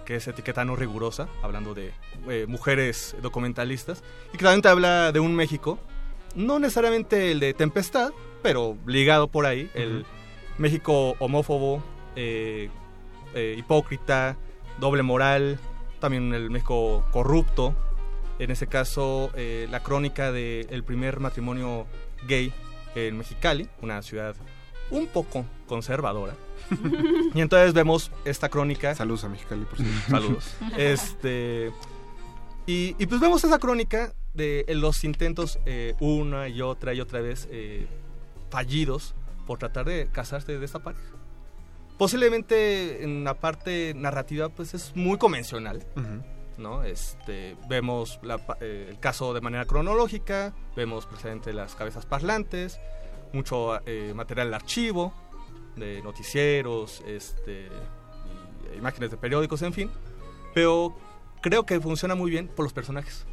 Que 0.05 0.17
es 0.17 0.29
etiqueta 0.29 0.67
no 0.67 0.77
rigurosa, 0.77 1.29
hablando 1.43 1.73
de 1.73 1.95
eh, 2.29 2.45
mujeres 2.47 3.17
documentalistas. 3.23 4.03
Y 4.35 4.37
que 4.37 4.45
también 4.45 4.61
te 4.61 4.69
habla 4.69 5.13
de 5.13 5.21
un 5.21 5.35
México, 5.35 5.79
no 6.35 6.59
necesariamente 6.59 7.33
el 7.33 7.41
de 7.41 7.55
Tempestad, 7.55 8.13
pero 8.43 8.77
ligado 8.87 9.29
por 9.29 9.47
ahí. 9.47 9.71
El 9.73 10.05
México 10.59 11.17
homófobo, 11.19 11.83
eh, 12.17 12.71
eh, 13.35 13.55
hipócrita, 13.59 14.37
doble 14.79 15.03
moral, 15.03 15.59
también 16.01 16.33
el 16.35 16.51
México 16.51 17.05
corrupto. 17.11 17.75
En 18.39 18.51
ese 18.51 18.67
caso, 18.67 19.31
eh, 19.35 19.69
la 19.71 19.81
crónica 19.81 20.33
del 20.33 20.83
primer 20.85 21.21
matrimonio 21.21 21.87
gay 22.27 22.53
en 22.95 23.17
Mexicali, 23.17 23.69
una 23.81 24.03
ciudad 24.03 24.35
un 24.91 25.07
poco 25.07 25.45
conservadora. 25.67 26.35
y 27.35 27.41
entonces 27.41 27.73
vemos 27.75 28.11
esta 28.25 28.49
crónica. 28.49 28.95
Saludos 28.95 29.25
a 29.25 29.29
Mexicali, 29.29 29.65
por 29.65 29.79
cierto. 29.79 30.11
Saludos. 30.11 30.57
este. 30.77 31.73
Y, 32.67 32.97
y 32.99 33.07
pues 33.07 33.21
vemos 33.21 33.45
esa 33.45 33.59
crónica 33.59 34.15
de 34.35 34.65
los 34.69 35.05
intentos 35.05 35.59
eh, 35.65 35.95
una 36.01 36.49
y 36.49 36.61
otra 36.61 36.93
y 36.93 37.01
otra 37.01 37.21
vez 37.21 37.49
eh, 37.51 37.87
fallidos 38.51 39.15
por 39.47 39.59
tratar 39.59 39.87
de 39.87 40.09
casarse 40.11 40.59
de 40.59 40.65
esta 40.65 40.81
pareja. 40.81 41.05
Posiblemente 41.99 43.05
en 43.05 43.25
la 43.25 43.35
parte 43.35 43.95
narrativa 43.95 44.49
pues 44.49 44.75
es 44.75 44.95
muy 44.97 45.19
convencional. 45.19 45.87
¿no? 46.59 46.85
Este, 46.85 47.57
vemos 47.69 48.19
la 48.23 48.41
eh, 48.61 48.87
el 48.91 48.99
caso 49.01 49.35
de 49.35 49.41
manera 49.41 49.65
cronológica, 49.65 50.55
vemos 50.77 51.07
precisamente 51.07 51.53
las 51.53 51.75
cabezas 51.75 52.07
parlantes, 52.07 52.81
mucho 53.33 53.81
eh, 53.87 54.13
material 54.15 54.51
de 54.51 54.57
archivo, 54.57 55.13
de 55.77 56.03
noticieros, 56.03 57.03
este, 57.07 57.69
imágenes 58.77 59.11
de 59.11 59.17
periódicos, 59.17 59.63
en 59.63 59.73
fin. 59.73 59.91
Pero 60.55 60.97
creo 61.41 61.67
que 61.67 61.81
funciona 61.81 62.15
muy 62.15 62.31
bien 62.31 62.49
por 62.49 62.65
los 62.65 62.73
personajes. 62.73 63.27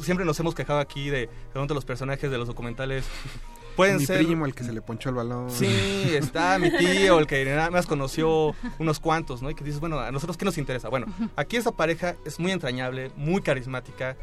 Siempre 0.00 0.24
nos 0.24 0.38
hemos 0.38 0.54
quejado 0.54 0.78
aquí 0.78 1.10
de, 1.10 1.28
de 1.52 1.74
los 1.74 1.84
personajes 1.84 2.30
de 2.30 2.38
los 2.38 2.46
documentales 2.46 3.04
pueden 3.76 3.98
Mi 3.98 4.06
ser... 4.06 4.24
primo, 4.24 4.46
el 4.46 4.54
que 4.54 4.64
se 4.64 4.72
le 4.72 4.82
ponchó 4.82 5.08
el 5.10 5.14
balón. 5.16 5.50
Sí, 5.50 6.12
está 6.14 6.58
mi 6.58 6.70
tío, 6.70 7.18
el 7.18 7.26
que 7.26 7.44
nada 7.44 7.70
más 7.70 7.86
conoció 7.86 8.54
unos 8.78 9.00
cuantos, 9.00 9.42
¿no? 9.42 9.50
Y 9.50 9.54
que 9.54 9.64
dices, 9.64 9.80
bueno, 9.80 9.98
a 10.00 10.10
nosotros 10.10 10.36
qué 10.36 10.44
nos 10.44 10.58
interesa. 10.58 10.88
Bueno, 10.88 11.06
aquí 11.36 11.56
esta 11.56 11.72
pareja 11.72 12.16
es 12.24 12.38
muy 12.38 12.52
entrañable, 12.52 13.10
muy 13.16 13.42
carismática, 13.42 14.16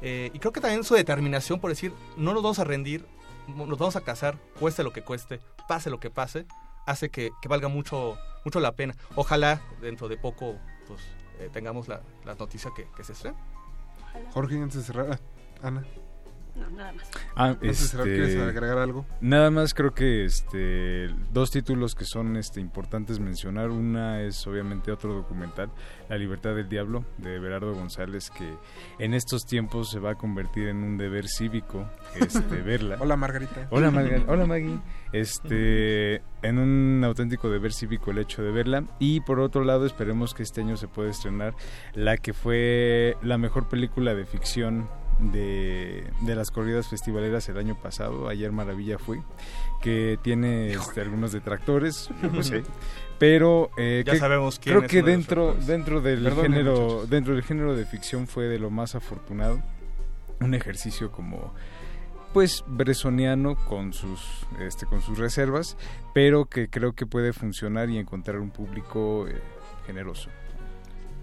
eh, 0.00 0.30
y 0.34 0.38
creo 0.38 0.52
que 0.52 0.60
también 0.60 0.84
su 0.84 0.94
determinación 0.94 1.60
por 1.60 1.70
decir, 1.70 1.92
no 2.16 2.32
nos 2.34 2.42
vamos 2.42 2.58
a 2.58 2.64
rendir, 2.64 3.06
nos 3.48 3.78
vamos 3.78 3.96
a 3.96 4.00
casar, 4.00 4.38
cueste 4.58 4.82
lo 4.82 4.92
que 4.92 5.02
cueste, 5.02 5.40
pase 5.68 5.90
lo 5.90 6.00
que 6.00 6.10
pase, 6.10 6.46
hace 6.86 7.10
que, 7.10 7.30
que 7.40 7.48
valga 7.48 7.68
mucho, 7.68 8.16
mucho 8.44 8.58
la 8.60 8.72
pena. 8.72 8.94
Ojalá 9.14 9.60
dentro 9.80 10.08
de 10.08 10.16
poco, 10.16 10.56
pues, 10.88 11.00
eh, 11.38 11.48
tengamos 11.52 11.88
la, 11.88 12.02
la 12.24 12.34
noticia 12.34 12.70
que, 12.74 12.86
que 12.96 13.04
se 13.04 13.12
estrena. 13.12 13.36
Jorge, 14.32 14.56
antes 14.56 14.78
de 14.78 14.82
cerrar. 14.82 15.06
ah, 15.12 15.66
Ana. 15.66 15.84
No, 16.54 16.68
nada 16.70 16.92
más. 16.92 17.10
Ah, 17.34 17.56
este, 17.62 17.96
¿quieres 18.02 18.36
agregar 18.38 18.76
algo? 18.78 19.06
Nada 19.22 19.50
más 19.50 19.72
creo 19.72 19.94
que 19.94 20.24
este 20.26 21.08
dos 21.32 21.50
títulos 21.50 21.94
que 21.94 22.04
son 22.04 22.36
este 22.36 22.60
importantes 22.60 23.18
mencionar. 23.20 23.70
Una 23.70 24.20
es 24.20 24.46
obviamente 24.46 24.92
otro 24.92 25.14
documental, 25.14 25.70
La 26.10 26.18
libertad 26.18 26.54
del 26.54 26.68
diablo 26.68 27.06
de 27.16 27.38
Berardo 27.38 27.72
González 27.72 28.30
que 28.30 28.52
en 28.98 29.14
estos 29.14 29.46
tiempos 29.46 29.90
se 29.90 29.98
va 29.98 30.10
a 30.10 30.14
convertir 30.16 30.68
en 30.68 30.78
un 30.84 30.98
deber 30.98 31.26
cívico 31.26 31.88
este 32.20 32.40
verla. 32.62 32.98
Hola, 33.00 33.16
Margarita. 33.16 33.66
Hola, 33.70 33.90
Marga- 33.90 34.24
Hola 34.28 34.44
Maggie. 34.46 34.78
Este, 35.12 36.22
en 36.42 36.58
un 36.58 37.02
auténtico 37.04 37.48
deber 37.50 37.72
cívico 37.72 38.10
el 38.10 38.18
hecho 38.18 38.42
de 38.42 38.50
verla. 38.50 38.84
Y 38.98 39.20
por 39.20 39.40
otro 39.40 39.64
lado, 39.64 39.86
esperemos 39.86 40.34
que 40.34 40.42
este 40.42 40.60
año 40.60 40.76
se 40.76 40.86
pueda 40.88 41.10
estrenar 41.10 41.54
la 41.94 42.16
que 42.18 42.34
fue 42.34 43.16
la 43.22 43.38
mejor 43.38 43.68
película 43.68 44.14
de 44.14 44.26
ficción 44.26 44.88
de, 45.20 46.04
de 46.20 46.34
las 46.34 46.50
corridas 46.50 46.88
festivaleras 46.88 47.48
el 47.48 47.58
año 47.58 47.76
pasado, 47.80 48.28
ayer 48.28 48.50
Maravilla 48.52 48.98
fue, 48.98 49.20
que 49.80 50.18
tiene 50.22 50.72
este, 50.72 51.00
algunos 51.00 51.32
detractores, 51.32 52.08
lo 52.32 52.42
sé, 52.42 52.62
pero 53.18 53.70
eh, 53.76 54.02
Ya 54.06 54.12
que- 54.12 54.18
sabemos 54.18 54.58
quién 54.58 54.74
creo 54.76 54.84
es 54.86 54.90
que 54.90 55.02
de 55.02 55.10
dentro 55.12 55.54
dentro 55.54 56.00
del 56.00 56.28
género 56.32 56.72
muchachos. 56.72 57.10
dentro 57.10 57.34
del 57.34 57.42
género 57.44 57.76
de 57.76 57.84
ficción 57.86 58.26
fue 58.26 58.44
de 58.46 58.58
lo 58.58 58.70
más 58.70 58.94
afortunado, 58.94 59.60
un 60.40 60.54
ejercicio 60.54 61.12
como 61.12 61.54
pues 62.32 62.64
bresoniano 62.66 63.54
con 63.68 63.92
sus 63.92 64.20
este 64.58 64.86
con 64.86 65.02
sus 65.02 65.18
reservas, 65.18 65.76
pero 66.14 66.46
que 66.46 66.68
creo 66.68 66.94
que 66.94 67.06
puede 67.06 67.32
funcionar 67.32 67.90
y 67.90 67.98
encontrar 67.98 68.38
un 68.38 68.50
público 68.50 69.28
eh, 69.28 69.34
generoso. 69.86 70.30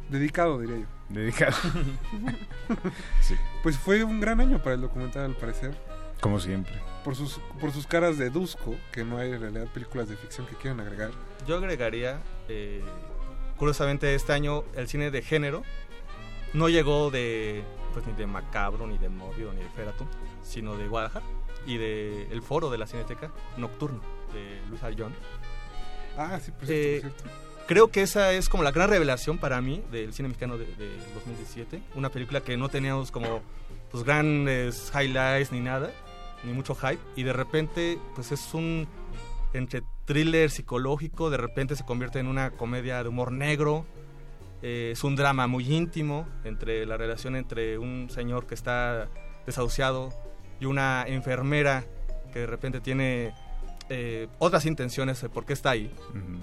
Dedicado, 0.09 0.59
diría 0.59 0.77
yo. 0.77 0.85
Dedicado. 1.09 1.55
sí. 3.21 3.35
Pues 3.63 3.77
fue 3.77 4.03
un 4.03 4.19
gran 4.19 4.39
año 4.39 4.59
para 4.61 4.75
el 4.75 4.81
documental, 4.81 5.25
al 5.25 5.35
parecer. 5.35 5.75
Como 6.21 6.39
siempre. 6.39 6.73
Por 7.03 7.15
sus, 7.15 7.39
por 7.59 7.71
sus 7.71 7.87
caras 7.87 8.17
de 8.17 8.29
Dusco, 8.29 8.75
que 8.91 9.03
no 9.05 9.17
hay 9.17 9.31
en 9.31 9.39
realidad 9.41 9.67
películas 9.67 10.09
de 10.09 10.17
ficción 10.17 10.45
que 10.47 10.55
quieran 10.55 10.79
agregar. 10.81 11.11
Yo 11.47 11.55
agregaría, 11.57 12.19
eh, 12.49 12.83
curiosamente 13.57 14.13
este 14.15 14.33
año 14.33 14.63
el 14.75 14.87
cine 14.87 15.11
de 15.11 15.21
género 15.21 15.63
no 16.53 16.67
llegó 16.69 17.09
de 17.11 17.63
pues 17.93 18.05
ni 18.05 18.13
de 18.13 18.27
Macabro, 18.27 18.85
ni 18.85 18.97
de 18.97 19.09
Mórbido, 19.09 19.51
ni 19.53 19.61
de 19.63 19.69
Feratum, 19.69 20.07
sino 20.43 20.75
de 20.75 20.87
Guadalajara 20.87 21.25
y 21.65 21.77
de 21.77 22.27
el 22.31 22.41
foro 22.41 22.69
de 22.69 22.77
la 22.77 22.85
Cineteca 22.85 23.31
Nocturno 23.57 24.01
de 24.33 24.61
Luis 24.69 24.83
Ayllón. 24.83 25.13
Ah, 26.17 26.39
sí, 26.43 26.51
por 26.51 26.63
Eh, 26.69 26.99
cierto, 26.99 27.09
por 27.23 27.31
cierto. 27.31 27.48
Creo 27.69 27.91
que 27.91 28.01
esa 28.01 28.33
es 28.33 28.49
como 28.49 28.63
la 28.63 28.71
gran 28.71 28.89
revelación 28.89 29.37
para 29.37 29.61
mí 29.61 29.83
del 29.91 30.11
cine 30.11 30.27
mexicano 30.29 30.57
de, 30.57 30.65
de 30.65 30.89
2017. 31.13 31.79
Una 31.93 32.09
película 32.09 32.41
que 32.41 32.57
no 32.57 32.67
teníamos 32.67 33.11
como 33.11 33.43
pues 33.91 34.03
grandes 34.03 34.91
highlights 34.91 35.51
ni 35.51 35.59
nada, 35.59 35.91
ni 36.43 36.51
mucho 36.51 36.73
hype. 36.73 36.97
Y 37.15 37.21
de 37.21 37.31
repente 37.31 37.99
pues 38.15 38.31
es 38.31 38.55
un 38.55 38.87
entre 39.53 39.83
thriller 40.05 40.49
psicológico, 40.49 41.29
de 41.29 41.37
repente 41.37 41.75
se 41.75 41.85
convierte 41.85 42.17
en 42.17 42.25
una 42.25 42.49
comedia 42.49 43.03
de 43.03 43.09
humor 43.09 43.31
negro. 43.31 43.85
Eh, 44.63 44.89
es 44.93 45.03
un 45.03 45.15
drama 45.15 45.45
muy 45.45 45.71
íntimo 45.71 46.27
entre 46.45 46.87
la 46.87 46.97
relación 46.97 47.35
entre 47.35 47.77
un 47.77 48.09
señor 48.09 48.47
que 48.47 48.55
está 48.55 49.09
desahuciado 49.45 50.11
y 50.59 50.65
una 50.65 51.03
enfermera 51.05 51.85
que 52.33 52.39
de 52.39 52.47
repente 52.47 52.81
tiene 52.81 53.31
eh, 53.89 54.27
otras 54.39 54.65
intenciones 54.65 55.21
de 55.21 55.29
por 55.29 55.45
qué 55.45 55.53
está 55.53 55.69
ahí. 55.69 55.93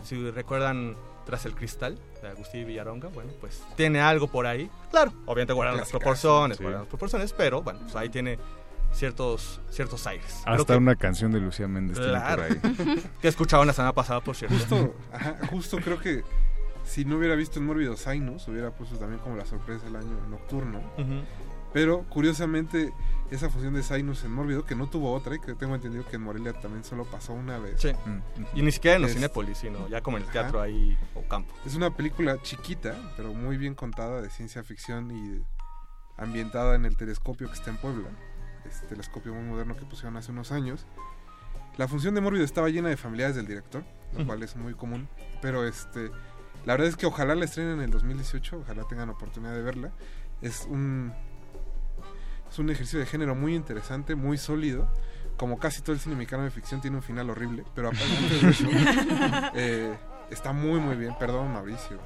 Si 0.04 0.30
recuerdan 0.30 0.94
Tras 1.26 1.44
el 1.44 1.54
Cristal 1.54 1.98
de 2.22 2.28
Agustín 2.28 2.66
Villaronga, 2.66 3.08
bueno, 3.08 3.32
pues 3.40 3.62
tiene 3.76 4.00
algo 4.00 4.28
por 4.28 4.46
ahí. 4.46 4.70
Claro, 4.90 5.12
obviamente 5.26 5.52
guardando 5.52 5.80
las 5.80 5.90
proporciones, 5.90 6.56
sí. 6.56 6.62
guardando 6.62 6.84
las 6.84 6.88
proporciones, 6.88 7.32
pero 7.32 7.62
bueno, 7.62 7.80
pues 7.82 7.96
ahí 7.96 8.08
tiene 8.08 8.38
ciertos, 8.92 9.60
ciertos 9.68 10.06
aires. 10.06 10.42
Hasta 10.46 10.74
que- 10.74 10.78
una 10.78 10.94
canción 10.94 11.32
de 11.32 11.40
Lucía 11.40 11.66
Méndez 11.66 11.96
tiene 11.98 12.12
Claro. 12.12 12.42
por 12.44 12.52
ahí. 12.52 13.02
que 13.20 13.28
escuchaban 13.28 13.66
la 13.66 13.72
semana 13.72 13.92
pasada, 13.92 14.20
por 14.20 14.36
cierto. 14.36 14.56
Justo, 14.56 14.94
ajá, 15.12 15.36
justo 15.50 15.78
creo 15.78 15.98
que 15.98 16.22
si 16.84 17.04
no 17.04 17.16
hubiera 17.16 17.34
visto 17.34 17.58
en 17.58 17.66
Mórbido 17.66 17.96
Sinus, 17.96 18.46
hubiera 18.46 18.70
puesto 18.70 18.96
también 18.96 19.20
como 19.20 19.34
la 19.36 19.44
sorpresa 19.44 19.84
del 19.84 19.96
año 19.96 20.16
nocturno. 20.30 20.80
Pero 21.72 22.04
curiosamente, 22.08 22.92
esa 23.30 23.50
función 23.50 23.74
de 23.74 23.82
Sinus 23.82 24.24
en 24.24 24.32
Mórbido, 24.32 24.64
que 24.64 24.74
no 24.74 24.86
tuvo 24.88 25.12
otra, 25.12 25.34
y 25.34 25.40
que 25.40 25.54
tengo 25.54 25.74
entendido 25.74 26.06
que 26.08 26.16
en 26.16 26.22
Morelia 26.22 26.52
también 26.60 26.84
solo 26.84 27.04
pasó 27.04 27.32
una 27.32 27.58
vez. 27.58 27.80
Sí. 27.80 27.90
Y 28.54 28.62
ni 28.62 28.70
siquiera 28.72 28.96
en 28.96 29.02
los 29.02 29.10
Es- 29.10 29.16
Cinépolis, 29.16 29.58
sino 29.58 29.88
ya 29.88 30.00
como 30.00 30.16
en 30.18 30.22
el 30.24 30.28
Ajá. 30.30 30.40
teatro 30.42 30.60
ahí 30.60 30.96
o 31.14 31.22
campo. 31.28 31.52
Es 31.64 31.74
una 31.74 31.90
película 31.96 32.40
chiquita, 32.42 32.94
pero 33.16 33.32
muy 33.34 33.56
bien 33.56 33.74
contada 33.74 34.20
de 34.22 34.30
ciencia 34.30 34.62
ficción 34.62 35.10
y 35.10 35.42
ambientada 36.16 36.74
en 36.76 36.84
el 36.84 36.96
telescopio 36.96 37.48
que 37.48 37.54
está 37.54 37.70
en 37.70 37.76
Puebla. 37.78 38.08
Este 38.64 38.86
telescopio 38.86 39.34
muy 39.34 39.44
moderno 39.44 39.76
que 39.76 39.84
pusieron 39.84 40.16
hace 40.16 40.32
unos 40.32 40.50
años. 40.52 40.86
La 41.76 41.88
función 41.88 42.14
de 42.14 42.20
Mórbido 42.20 42.44
estaba 42.44 42.68
llena 42.70 42.88
de 42.88 42.96
familiares 42.96 43.36
del 43.36 43.46
director, 43.46 43.84
lo 44.16 44.26
cual 44.26 44.42
es 44.42 44.56
muy 44.56 44.74
común. 44.74 45.08
Pero 45.42 45.66
este, 45.66 46.10
la 46.64 46.72
verdad 46.72 46.86
es 46.88 46.96
que 46.96 47.06
ojalá 47.06 47.34
la 47.34 47.44
estrenen 47.44 47.74
en 47.74 47.80
el 47.82 47.90
2018, 47.90 48.60
ojalá 48.60 48.84
tengan 48.88 49.10
oportunidad 49.10 49.54
de 49.54 49.62
verla. 49.62 49.92
Es 50.40 50.66
un, 50.70 51.12
es 52.50 52.58
un 52.58 52.70
ejercicio 52.70 52.98
de 52.98 53.06
género 53.06 53.34
muy 53.34 53.54
interesante, 53.54 54.14
muy 54.14 54.38
sólido. 54.38 54.88
Como 55.36 55.58
casi 55.58 55.82
todo 55.82 55.92
el 55.92 56.00
cine 56.00 56.14
mexicano 56.14 56.44
de 56.44 56.50
ficción 56.50 56.80
tiene 56.80 56.96
un 56.96 57.02
final 57.02 57.28
horrible, 57.28 57.64
pero 57.74 57.88
aparte 57.88 58.38
de 58.40 58.50
eso, 58.50 58.68
eh, 59.54 59.94
está 60.30 60.52
muy 60.52 60.80
muy 60.80 60.96
bien. 60.96 61.14
Perdón, 61.18 61.52
Mauricio. 61.52 61.98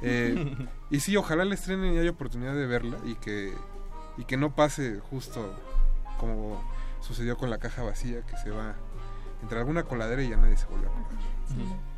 Eh, 0.00 0.56
y 0.90 1.00
sí, 1.00 1.16
ojalá 1.16 1.44
la 1.44 1.54
estrenen 1.54 1.92
y 1.92 1.98
haya 1.98 2.10
oportunidad 2.10 2.54
de 2.54 2.66
verla 2.66 2.96
y 3.04 3.16
que, 3.16 3.52
y 4.16 4.24
que 4.24 4.36
no 4.36 4.54
pase 4.54 5.00
justo 5.00 5.54
como 6.18 6.62
sucedió 7.00 7.36
con 7.36 7.50
la 7.50 7.58
caja 7.58 7.82
vacía, 7.82 8.24
que 8.26 8.36
se 8.36 8.50
va 8.50 8.76
entre 9.42 9.58
alguna 9.58 9.84
coladera 9.84 10.22
y 10.22 10.30
ya 10.30 10.36
nadie 10.36 10.56
se 10.56 10.66
vuelve 10.66 10.86
a 10.86 10.90
acordar. 10.90 11.18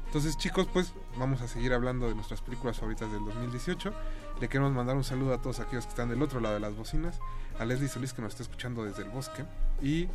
Entonces, 0.07 0.37
chicos, 0.37 0.67
pues 0.73 0.93
vamos 1.19 1.41
a 1.41 1.49
seguir 1.49 1.73
hablando 1.73 2.09
de 2.09 2.15
nuestras 2.15 2.41
películas 2.41 2.77
favoritas 2.79 3.11
del 3.13 3.25
2018. 3.25 3.93
Le 4.41 4.49
queremos 4.49 4.73
mandar 4.73 4.97
un 4.97 5.05
saludo 5.05 5.35
a 5.35 5.43
todos 5.43 5.61
aquellos 5.61 5.85
que 5.85 5.91
están 5.91 6.09
del 6.09 6.23
otro 6.23 6.41
lado 6.41 6.55
de 6.55 6.61
las 6.61 6.75
bocinas, 6.75 7.21
a 7.59 7.67
Leslie 7.67 7.89
Solís 7.89 8.15
que 8.15 8.23
nos 8.23 8.33
está 8.33 8.43
escuchando 8.43 8.85
desde 8.85 9.03
el 9.03 9.11
bosque 9.11 9.45
y 9.83 10.09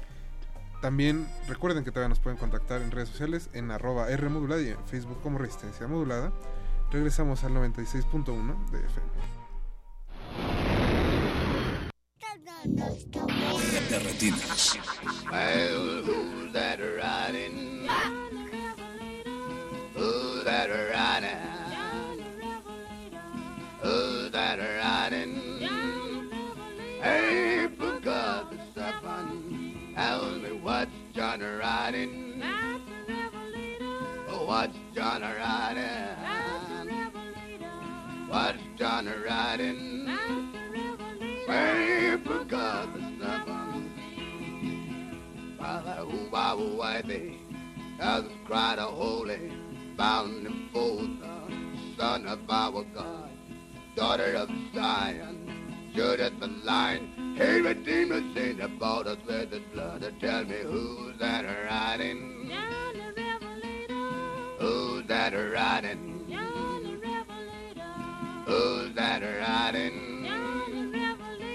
también 0.82 1.28
recuerden 1.48 1.84
que 1.84 1.92
todavía 1.92 2.10
nos 2.10 2.20
pueden 2.20 2.40
contactar 2.40 2.82
en 2.82 2.90
redes 2.90 3.10
sociales 3.10 3.52
en 3.54 3.70
arroba 3.70 4.10
R 4.10 4.28
modulada 4.30 4.64
y 4.64 4.70
en 4.70 4.84
Facebook 4.88 5.22
como 5.22 5.38
Resistencia 5.38 5.88
Modulada. 5.88 6.32
Regresamos 6.92 7.44
al 7.44 7.54
96.1 7.54 8.72
de 8.72 8.80
FM. 8.80 9.06
De 13.90 14.00
retinas. 14.00 14.80
That 20.56 20.80
that 24.36 24.60
riding? 24.60 25.60
That 25.62 25.72
riding? 25.72 26.30
Hey, 27.02 27.68
because 27.68 28.46
the 28.52 28.58
seven, 28.76 29.94
tell 29.96 30.30
me 30.32 30.52
what's 30.62 30.92
John 31.14 31.40
riding? 31.40 32.44
Oh, 34.28 34.46
what's 34.46 34.78
John 34.94 35.22
riding? 35.22 36.18
What's 38.28 38.60
John 38.78 39.06
riding? 39.26 40.08
Hey, 41.48 42.18
because 42.22 42.88
the 42.94 43.00
seven, 43.22 43.90
Father, 45.58 46.04
who 46.12 46.36
I 46.36 46.54
will 46.56 46.84
it, 46.84 47.34
has 48.02 48.26
cried 48.46 48.80
a 48.80 48.88
holy, 48.88 49.54
bound 49.96 50.46
and 50.46 50.70
fold, 50.72 51.24
son 51.98 52.26
of 52.28 52.40
our 52.50 52.84
God, 52.94 53.30
daughter 53.96 54.36
of 54.36 54.50
Zion, 54.74 55.92
Judith 55.96 56.34
the 56.42 56.48
lion, 56.48 57.36
hey, 57.38 57.62
Redeemer, 57.62 58.22
sin 58.34 58.60
about 58.60 59.08
us 59.08 59.18
with 59.26 59.52
the 59.52 59.62
blood, 59.74 60.14
tell 60.20 60.44
me 60.44 60.58
who's 60.64 61.18
that 61.20 61.46
riding? 61.70 62.52
Who's 64.60 65.08
that 65.08 65.34
riding? 65.34 66.12
Who's 68.46 68.96
that 68.96 69.22
riding? 69.22 70.26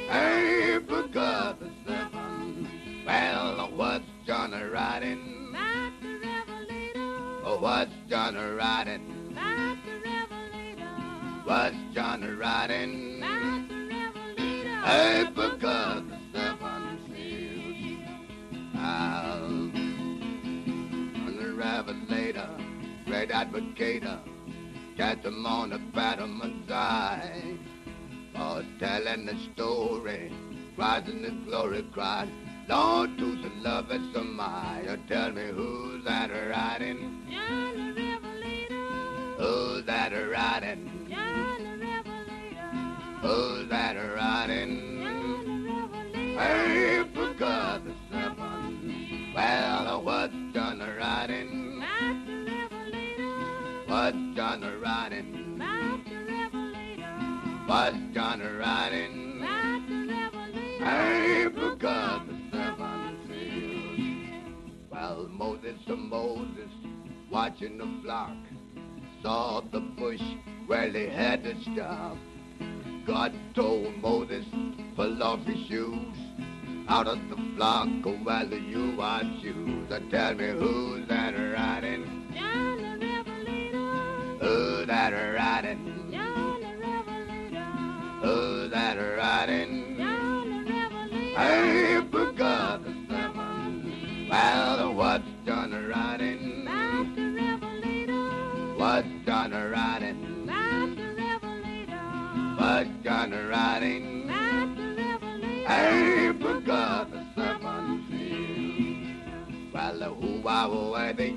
Hey, 0.09 0.79
for 0.89 1.03
God's 1.09 1.62
seven. 1.87 3.05
Well, 3.07 3.71
what's 3.77 4.05
John 4.27 4.53
riding? 4.73 5.55
Oh, 7.45 7.59
what's 7.61 7.93
John 8.09 8.35
riding? 8.57 9.37
What's 11.51 11.74
John 11.93 12.39
riding? 12.39 13.20
Hey, 14.85 15.24
for 15.35 15.56
God's 15.56 16.12
seven 16.32 17.01
seals. 17.09 18.06
I'll 18.77 19.47
on 21.27 21.36
the 21.40 21.52
revelator, 21.52 22.48
great 23.05 23.31
advocator, 23.31 24.20
catch 24.97 25.24
them 25.24 25.44
on 25.44 25.70
the 25.70 25.81
bottom 25.93 26.64
side. 26.68 27.59
Oh, 28.36 28.62
telling 28.78 29.27
the 29.27 29.36
story, 29.52 30.31
rising 30.77 31.22
the 31.22 31.32
glory 31.51 31.85
cried. 31.93 32.31
Lord, 32.68 33.18
to 33.18 33.43
the 33.43 33.51
love 33.60 33.90
a 33.90 33.98
Maya. 33.98 34.97
Tell 35.09 35.32
me 35.32 35.48
who's 35.52 36.05
that 36.05 36.31
riding? 36.31 37.27
Who's 39.36 39.85
that 39.86 40.12
riding? 40.12 41.01
Who's 43.22 43.68
that 43.68 43.97
riding? 43.97 45.02
Hey, 46.38 47.05
for 47.14 47.34
God's 47.34 47.90
seven. 48.10 49.32
Well, 49.34 50.02
what's 50.02 50.32
done 50.55 50.80
riding? 50.98 51.82
What's 53.86 54.16
done 54.34 54.80
riding? 54.82 55.59
What's 57.66 57.97
done 58.14 58.40
riding? 58.59 59.42
I 60.82 61.48
forgot 61.55 62.26
the 62.26 62.34
seven 62.51 63.18
seals. 63.28 64.80
Well, 64.90 65.28
Moses 65.30 65.76
to 65.88 65.97
Moses, 65.97 66.70
watching 67.30 67.76
the 67.76 67.88
flock, 68.02 68.36
saw 69.22 69.60
the 69.60 69.80
bush 69.80 70.22
where 70.66 70.90
they 70.90 71.10
had 71.10 71.44
to 71.44 71.55
stop. 71.62 72.16
God 73.11 73.32
told 73.57 73.97
Moses, 73.97 74.45
pull 74.95 75.20
off 75.20 75.41
your 75.45 75.57
shoes. 75.66 76.16
Out 76.89 77.09
of 77.09 77.19
the 77.28 77.35
flock, 77.57 77.89
go 78.03 78.12
while 78.12 78.49
you 78.49 79.01
are 79.01 79.24
shoes. 79.43 79.89
Tell 80.12 80.35
me 80.35 80.51
who's 80.51 81.09
that 81.09 81.32
riding? 81.32 82.32
John 82.32 82.77
the 82.77 83.05
Revelator. 83.05 84.39
Who's 84.39 84.87
that 84.87 85.11
riding? 85.11 86.09
John 86.12 86.61
the 86.61 86.77
Revelator. 86.87 87.73
Who's 88.23 88.70
that 88.70 88.95
riding? 88.95 89.97
John 89.99 90.65
the 90.65 90.73
Revelator. 90.73 91.37
I 91.37 92.07
forgot 92.12 92.81
What's 103.20 103.32
John 103.32 103.48
riding? 103.51 104.26
Master 104.26 104.94
Revelator. 104.97 105.68
I 105.68 106.32
forgot 106.40 107.10
the 107.10 107.26
seven 107.36 108.06
seals. 108.09 109.74
Well, 109.74 110.14
who 110.14 110.48
are 110.48 110.90
worthy? 110.90 111.36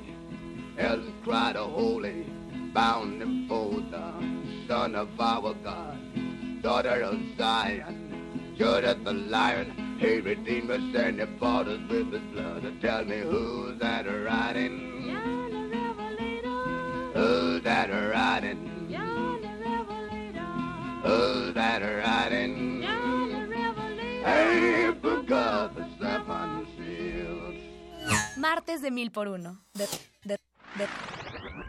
Elders 0.78 1.12
cried 1.22 1.56
a 1.56 1.64
holy, 1.64 2.24
bound 2.72 3.20
and 3.20 3.46
for 3.46 3.82
the 3.90 4.66
son 4.66 4.94
of 4.94 5.10
our 5.20 5.52
God, 5.62 6.62
daughter 6.62 7.02
of 7.02 7.20
Zion, 7.36 8.54
Judah 8.56 8.94
the 9.04 9.12
lion, 9.12 9.98
he 10.00 10.20
redeemed 10.20 10.70
us 10.70 10.80
and 10.96 11.20
he 11.20 11.26
bought 11.26 11.68
us 11.68 11.80
with 11.90 12.10
his 12.14 12.22
blood. 12.32 12.80
Tell 12.80 13.04
me 13.04 13.20
who's 13.20 13.78
that 13.80 14.06
riding? 14.06 15.12
John 15.12 15.50
the 15.50 15.76
Revelator. 15.76 17.12
Who's 17.12 17.62
that 17.64 17.90
riding? 17.90 18.73
That 21.04 21.82
riding? 21.82 22.80
The 22.80 24.96
the. 25.02 25.14
Martes 28.38 28.80
de 28.80 28.90
mil 28.90 29.10
por 29.10 29.28
uno. 29.28 29.60
De, 29.74 29.86
de, 30.24 30.38
de, 30.76 30.88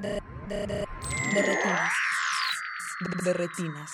de, 0.02 0.22
de, 0.48 0.68
de, 0.68 0.86
de 1.34 1.41
retinas. 1.41 1.91
De, 3.02 3.24
de 3.24 3.34
retinas. 3.34 3.91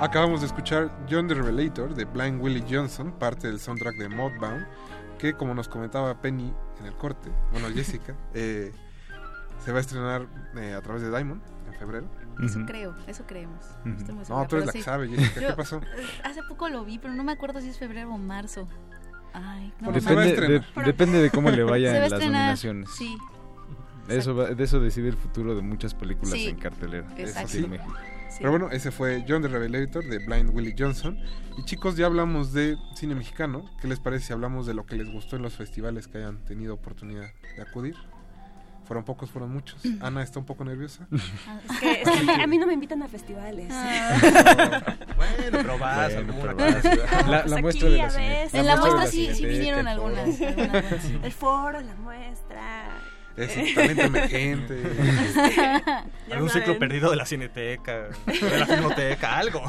Acabamos 0.00 0.40
de 0.40 0.46
escuchar 0.46 0.90
John 1.08 1.28
the 1.28 1.34
Revelator 1.34 1.94
de 1.94 2.04
Blind 2.04 2.40
Willie 2.42 2.64
Johnson, 2.68 3.12
parte 3.12 3.46
del 3.46 3.60
soundtrack 3.60 3.96
de 3.96 4.08
Modbound, 4.08 4.66
que 5.18 5.34
como 5.34 5.54
nos 5.54 5.68
comentaba 5.68 6.20
Penny 6.20 6.52
en 6.80 6.86
el 6.86 6.94
corte, 6.94 7.30
bueno 7.52 7.68
Jessica, 7.74 8.14
eh, 8.34 8.72
se 9.64 9.70
va 9.72 9.78
a 9.78 9.80
estrenar 9.80 10.26
eh, 10.56 10.74
a 10.74 10.80
través 10.82 11.02
de 11.02 11.10
Diamond 11.10 11.40
en 11.68 11.74
febrero. 11.78 12.06
Eso 12.42 12.60
creo, 12.66 12.96
eso 13.06 13.24
creemos. 13.26 13.64
Ujú. 13.84 13.90
Estoy 13.90 14.14
muy 14.14 14.24
No, 14.28 14.46
tú 14.48 14.56
eres 14.56 14.66
la 14.66 14.72
que 14.72 14.78
sí. 14.78 14.84
sabe, 14.84 15.08
Jessica, 15.08 15.34
¿qué 15.40 15.46
Yo, 15.50 15.56
pasó? 15.56 15.76
eh, 15.78 15.82
Hace 16.24 16.42
poco 16.48 16.68
lo 16.68 16.84
vi, 16.84 16.98
pero 16.98 17.14
no 17.14 17.22
me 17.22 17.32
acuerdo 17.32 17.60
si 17.60 17.68
es 17.68 17.78
febrero 17.78 18.12
o 18.12 18.18
marzo. 18.18 18.66
Ay, 19.34 19.72
no, 19.80 19.86
Porque 19.86 20.00
se 20.00 20.06
va 20.06 20.12
a 20.12 20.14
marzo. 20.16 20.30
estrenar. 20.30 20.60
De- 20.62 20.66
Pero- 20.74 20.86
depende 20.86 21.22
de 21.22 21.30
cómo 21.30 21.50
le 21.50 21.62
vayan 21.62 21.94
va 22.02 22.08
las 22.08 22.12
nominaciones. 22.20 22.90
Sí, 22.90 23.16
Eso 24.08 24.34
va- 24.34 24.46
de 24.48 24.64
eso 24.64 24.80
decide 24.80 25.08
el 25.08 25.16
futuro 25.16 25.54
de 25.54 25.62
muchas 25.62 25.94
películas 25.94 26.32
Sí, 26.34 26.48
en 26.48 26.56
cartelera. 26.56 27.06
exacto. 27.16 27.48
Aquí 27.48 27.58
en 27.64 27.70
México. 27.70 27.94
Pero 28.38 28.50
bueno, 28.50 28.70
ese 28.70 28.90
fue 28.90 29.24
John 29.28 29.42
the 29.42 29.48
Revelator 29.48 30.04
de 30.04 30.18
Blind 30.18 30.50
Willie 30.54 30.74
Johnson. 30.78 31.18
Y 31.58 31.64
chicos, 31.64 31.96
ya 31.96 32.06
hablamos 32.06 32.52
de 32.52 32.76
cine 32.94 33.14
mexicano. 33.14 33.64
¿Qué 33.80 33.88
les 33.88 34.00
parece 34.00 34.26
si 34.28 34.32
hablamos 34.32 34.66
de 34.66 34.74
lo 34.74 34.86
que 34.86 34.96
les 34.96 35.10
gustó 35.10 35.36
en 35.36 35.42
los 35.42 35.54
festivales 35.54 36.08
que 36.08 36.18
hayan 36.18 36.44
tenido 36.44 36.74
oportunidad 36.74 37.30
de 37.56 37.62
acudir? 37.62 37.94
Fueron 38.84 39.04
pocos, 39.04 39.30
fueron 39.30 39.52
muchos. 39.52 39.80
Ana 40.00 40.22
está 40.22 40.38
un 40.40 40.44
poco 40.46 40.64
nerviosa. 40.64 41.06
Es 41.12 41.78
que, 41.80 42.02
es 42.02 42.08
que 42.08 42.18
a, 42.18 42.22
mí, 42.36 42.42
a 42.42 42.46
mí 42.46 42.58
no 42.58 42.66
me 42.66 42.74
invitan 42.74 43.02
a 43.02 43.08
festivales. 43.08 43.68
Bueno, 45.16 45.58
pero 45.62 45.78
vas, 45.78 46.12
Bueno, 46.14 46.32
alguna 46.32 46.56
pero 46.56 46.72
vas. 46.72 46.82
cosa. 46.82 47.22
La- 47.30 47.36
la 47.38 47.42
Pues 47.44 47.62
muestra 47.62 47.88
de 47.88 47.96
la 47.98 48.44
En 48.52 48.66
la 48.66 48.76
muestra 48.76 49.06
sí, 49.06 49.30
sí 49.34 49.46
vinieron 49.46 49.86
algunas. 49.86 50.40
El 50.40 51.32
foro, 51.32 51.80
la 51.80 51.94
muestra. 51.94 52.88
Es 53.36 53.74
talento 53.74 54.02
emergente. 54.02 54.82
Ya 56.28 56.36
Algún 56.36 56.50
ciclo 56.50 56.78
perdido 56.78 57.10
de 57.10 57.16
la 57.16 57.26
cineteca, 57.26 58.08
de 58.26 58.58
la 58.58 58.66
filmoteca, 58.66 59.36
algo. 59.38 59.62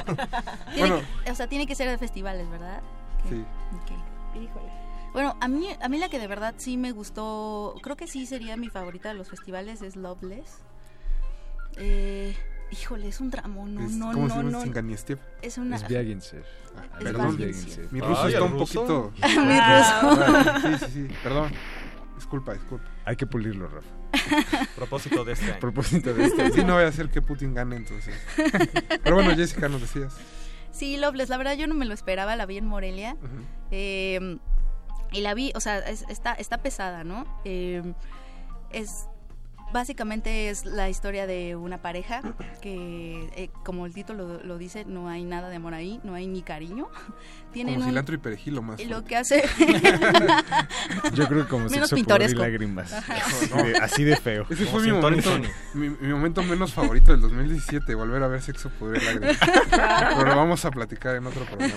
Tiene 0.73 0.89
Bueno. 0.89 1.01
que- 1.25 1.31
o 1.31 1.35
sea, 1.35 1.47
tiene 1.47 1.65
que 1.67 1.75
ser 1.75 1.89
de 1.89 1.97
festivales, 1.97 2.49
¿verdad? 2.49 2.81
Sí. 3.29 3.43
Ok. 3.81 4.41
Híjole. 4.41 4.71
Bueno, 5.13 5.35
a 5.41 5.47
mí, 5.47 5.67
a 5.81 5.89
mí 5.89 5.97
la 5.97 6.09
que 6.09 6.19
de 6.19 6.27
verdad 6.27 6.55
sí 6.57 6.75
me 6.77 6.91
gustó, 6.91 7.75
creo 7.83 7.95
que 7.95 8.07
sí 8.07 8.25
sería 8.25 8.57
mi 8.57 8.69
favorita 8.69 9.09
de 9.09 9.15
los 9.15 9.29
festivales, 9.29 9.81
es 9.81 9.95
Loveless. 9.95 10.59
Eh, 11.77 12.35
híjole, 12.71 13.07
es 13.07 13.19
un 13.19 13.29
tramo, 13.31 13.65
no, 13.67 13.85
Es- 13.85 13.91
no, 13.91 14.11
¿Cómo 14.11 14.23
no, 14.27 14.29
se 14.29 14.35
llama? 14.37 14.51
no. 14.51 14.63
Es 15.41 15.57
una... 15.57 15.75
Es 15.75 15.87
Viagensev. 15.87 16.41
Es 16.41 17.03
Perdón, 17.03 17.37
Viagensev. 17.37 17.91
mi 17.91 17.99
ruso 18.01 18.21
Ay, 18.23 18.33
está 18.33 18.45
¿el 18.45 18.51
un 18.51 18.59
ruso? 18.59 18.85
poquito... 18.85 19.13
Mi 19.45 19.57
Ah, 19.59 20.51
ruso. 20.61 20.77
sí, 20.79 20.85
sí, 20.85 20.91
sí, 21.07 21.15
perdón. 21.23 21.51
Disculpa, 22.15 22.53
disculpa. 22.53 22.85
Hay 23.05 23.15
que 23.15 23.25
pulirlo, 23.25 23.67
Rafa. 23.67 23.87
Propósito 24.75 25.25
de 25.25 25.33
este 25.33 25.51
año. 25.51 25.59
propósito 25.59 26.13
de 26.13 26.25
esto. 26.25 26.49
Sí, 26.53 26.63
no 26.63 26.75
voy 26.75 26.83
a 26.83 26.87
hacer 26.87 27.09
que 27.09 27.21
Putin 27.21 27.53
gane 27.53 27.75
entonces. 27.77 28.15
Pero 29.03 29.15
bueno, 29.15 29.35
Jessica, 29.35 29.67
nos 29.69 29.81
decías. 29.81 30.15
Sí, 30.71 30.97
Loveless, 30.97 31.29
la 31.29 31.37
verdad 31.37 31.53
yo 31.55 31.67
no 31.67 31.73
me 31.75 31.85
lo 31.85 31.93
esperaba, 31.93 32.35
la 32.35 32.45
vi 32.45 32.57
en 32.57 32.65
Morelia. 32.67 33.15
Eh, 33.71 34.37
y 35.11 35.21
la 35.21 35.33
vi, 35.33 35.51
o 35.55 35.59
sea, 35.59 35.79
es- 35.79 36.05
está, 36.09 36.33
está 36.33 36.57
pesada, 36.59 37.03
¿no? 37.03 37.25
Eh, 37.45 37.81
es 38.71 39.05
básicamente 39.73 40.49
es 40.49 40.65
la 40.65 40.87
historia 40.89 41.27
de 41.27 41.55
una 41.57 41.81
pareja 41.81 42.21
que, 42.61 43.29
eh, 43.35 43.49
como 43.65 43.85
el 43.85 43.93
título 43.93 44.27
lo, 44.37 44.43
lo 44.43 44.57
dice, 44.57 44.85
no 44.85 45.09
hay 45.09 45.25
nada 45.25 45.49
de 45.49 45.57
amor 45.57 45.73
ahí, 45.73 45.99
no 46.03 46.13
hay 46.13 46.27
ni 46.27 46.41
cariño. 46.43 46.87
Tienen 47.51 47.75
Como 47.75 47.85
un- 47.85 47.91
cilantro 47.91 48.15
y 48.15 48.17
perejil, 48.19 48.55
lo 48.55 48.61
más. 48.61 48.79
y 48.79 48.85
lo 48.85 49.03
que 49.03 49.15
hace 49.17 49.43
Yo 51.13 51.27
creo 51.27 51.43
que 51.43 51.49
como 51.49 51.65
Menos 51.65 51.89
sexo, 51.89 51.89
pudor 51.89 51.91
y 51.91 51.95
pintoresco. 51.95 52.39
lágrimas. 52.39 52.93
Ajá. 52.93 53.15
Así 53.15 53.47
de- 53.63 53.77
Así 53.77 54.03
de 54.03 54.15
feo. 54.15 54.45
Ese 54.49 54.65
Como 54.65 54.77
fue 54.79 54.87
mi 54.87 54.91
momento, 54.93 55.29
mi, 55.73 55.89
mi 55.89 56.07
momento 56.13 56.41
menos 56.43 56.73
favorito 56.73 57.11
del 57.11 57.21
2017, 57.21 57.93
volver 57.95 58.23
a 58.23 58.27
ver 58.27 58.41
Sexo, 58.41 58.69
Poder 58.69 59.01
y 59.01 59.05
Lágrimas. 59.05 59.37
Pero 59.69 60.25
lo 60.25 60.35
vamos 60.35 60.63
a 60.65 60.71
platicar 60.71 61.15
en 61.15 61.27
otro 61.27 61.45
programa. 61.45 61.73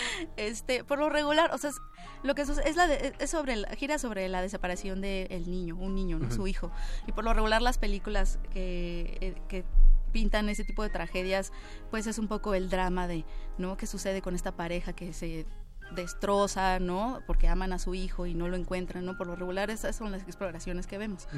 este 0.36 0.84
por 0.84 0.98
lo 0.98 1.08
regular 1.08 1.50
o 1.52 1.58
sea 1.58 1.70
es, 1.70 1.76
lo 2.22 2.34
que 2.34 2.44
sucede 2.46 2.68
es 2.68 2.76
la 2.76 2.86
de- 2.86 3.14
es 3.18 3.30
sobre 3.30 3.56
gira 3.76 3.98
sobre 3.98 4.28
la 4.28 4.42
desaparición 4.42 5.00
del 5.00 5.50
niño 5.50 5.76
un 5.76 5.94
niño 5.94 6.18
no 6.18 6.30
su 6.30 6.46
hijo. 6.46 6.70
Y 7.06 7.12
por 7.12 7.24
lo 7.24 7.32
regular 7.34 7.62
las 7.62 7.78
películas 7.78 8.38
que, 8.52 9.18
eh, 9.20 9.34
que 9.48 9.64
pintan 10.12 10.48
ese 10.48 10.64
tipo 10.64 10.82
de 10.82 10.88
tragedias 10.90 11.52
pues 11.90 12.06
es 12.06 12.18
un 12.18 12.28
poco 12.28 12.54
el 12.54 12.70
drama 12.70 13.06
de 13.06 13.24
no 13.58 13.76
qué 13.76 13.86
sucede 13.86 14.22
con 14.22 14.34
esta 14.34 14.52
pareja 14.56 14.92
que 14.94 15.12
se 15.12 15.46
destroza 15.94 16.78
no 16.80 17.20
porque 17.26 17.48
aman 17.48 17.72
a 17.72 17.78
su 17.78 17.94
hijo 17.94 18.26
y 18.26 18.34
no 18.34 18.48
lo 18.48 18.56
encuentran 18.56 19.04
no 19.04 19.16
por 19.16 19.26
lo 19.28 19.36
regular 19.36 19.70
esas 19.70 19.94
son 19.94 20.10
las 20.12 20.22
exploraciones 20.22 20.86
que 20.86 20.98
vemos. 20.98 21.28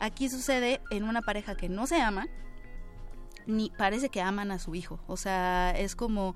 Aquí 0.00 0.28
sucede 0.28 0.80
en 0.90 1.04
una 1.04 1.22
pareja 1.22 1.56
que 1.56 1.68
no 1.68 1.86
se 1.86 2.00
ama 2.00 2.26
ni 3.46 3.70
parece 3.78 4.08
que 4.08 4.20
aman 4.20 4.50
a 4.50 4.58
su 4.58 4.74
hijo. 4.74 4.98
O 5.06 5.16
sea 5.16 5.70
es 5.70 5.94
como 5.96 6.34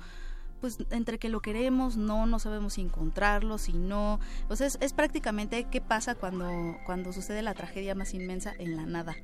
pues 0.60 0.78
entre 0.90 1.18
que 1.18 1.28
lo 1.28 1.40
queremos, 1.40 1.96
no, 1.96 2.26
no 2.26 2.38
sabemos 2.38 2.74
si 2.74 2.82
encontrarlo, 2.82 3.58
si 3.58 3.72
no. 3.72 4.20
O 4.48 4.56
sea, 4.56 4.66
es, 4.66 4.78
es 4.80 4.92
prácticamente 4.92 5.64
qué 5.64 5.80
pasa 5.80 6.14
cuando, 6.14 6.48
cuando 6.86 7.12
sucede 7.12 7.42
la 7.42 7.54
tragedia 7.54 7.94
más 7.94 8.14
inmensa 8.14 8.52
en 8.58 8.76
la 8.76 8.86
nada. 8.86 9.16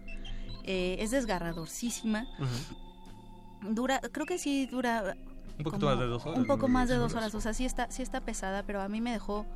Eh, 0.64 0.96
es 1.00 1.10
desgarradorcísima. 1.10 2.26
Dura, 3.62 4.00
creo 4.00 4.26
que 4.26 4.38
sí 4.38 4.66
dura. 4.66 5.16
Un 5.58 5.64
poquito 5.64 5.86
más 5.86 5.98
de 5.98 6.06
dos 6.06 6.26
horas. 6.26 6.38
Un 6.38 6.46
poco 6.46 6.68
más 6.68 6.88
de 6.88 6.96
dos 6.96 7.14
horas. 7.14 7.34
O 7.34 7.40
sea, 7.40 7.54
sí 7.54 7.64
está, 7.64 7.90
sí 7.90 8.02
está 8.02 8.20
pesada, 8.20 8.62
pero 8.64 8.82
a 8.82 8.88
mí 8.88 9.00
me 9.00 9.12
dejó. 9.12 9.46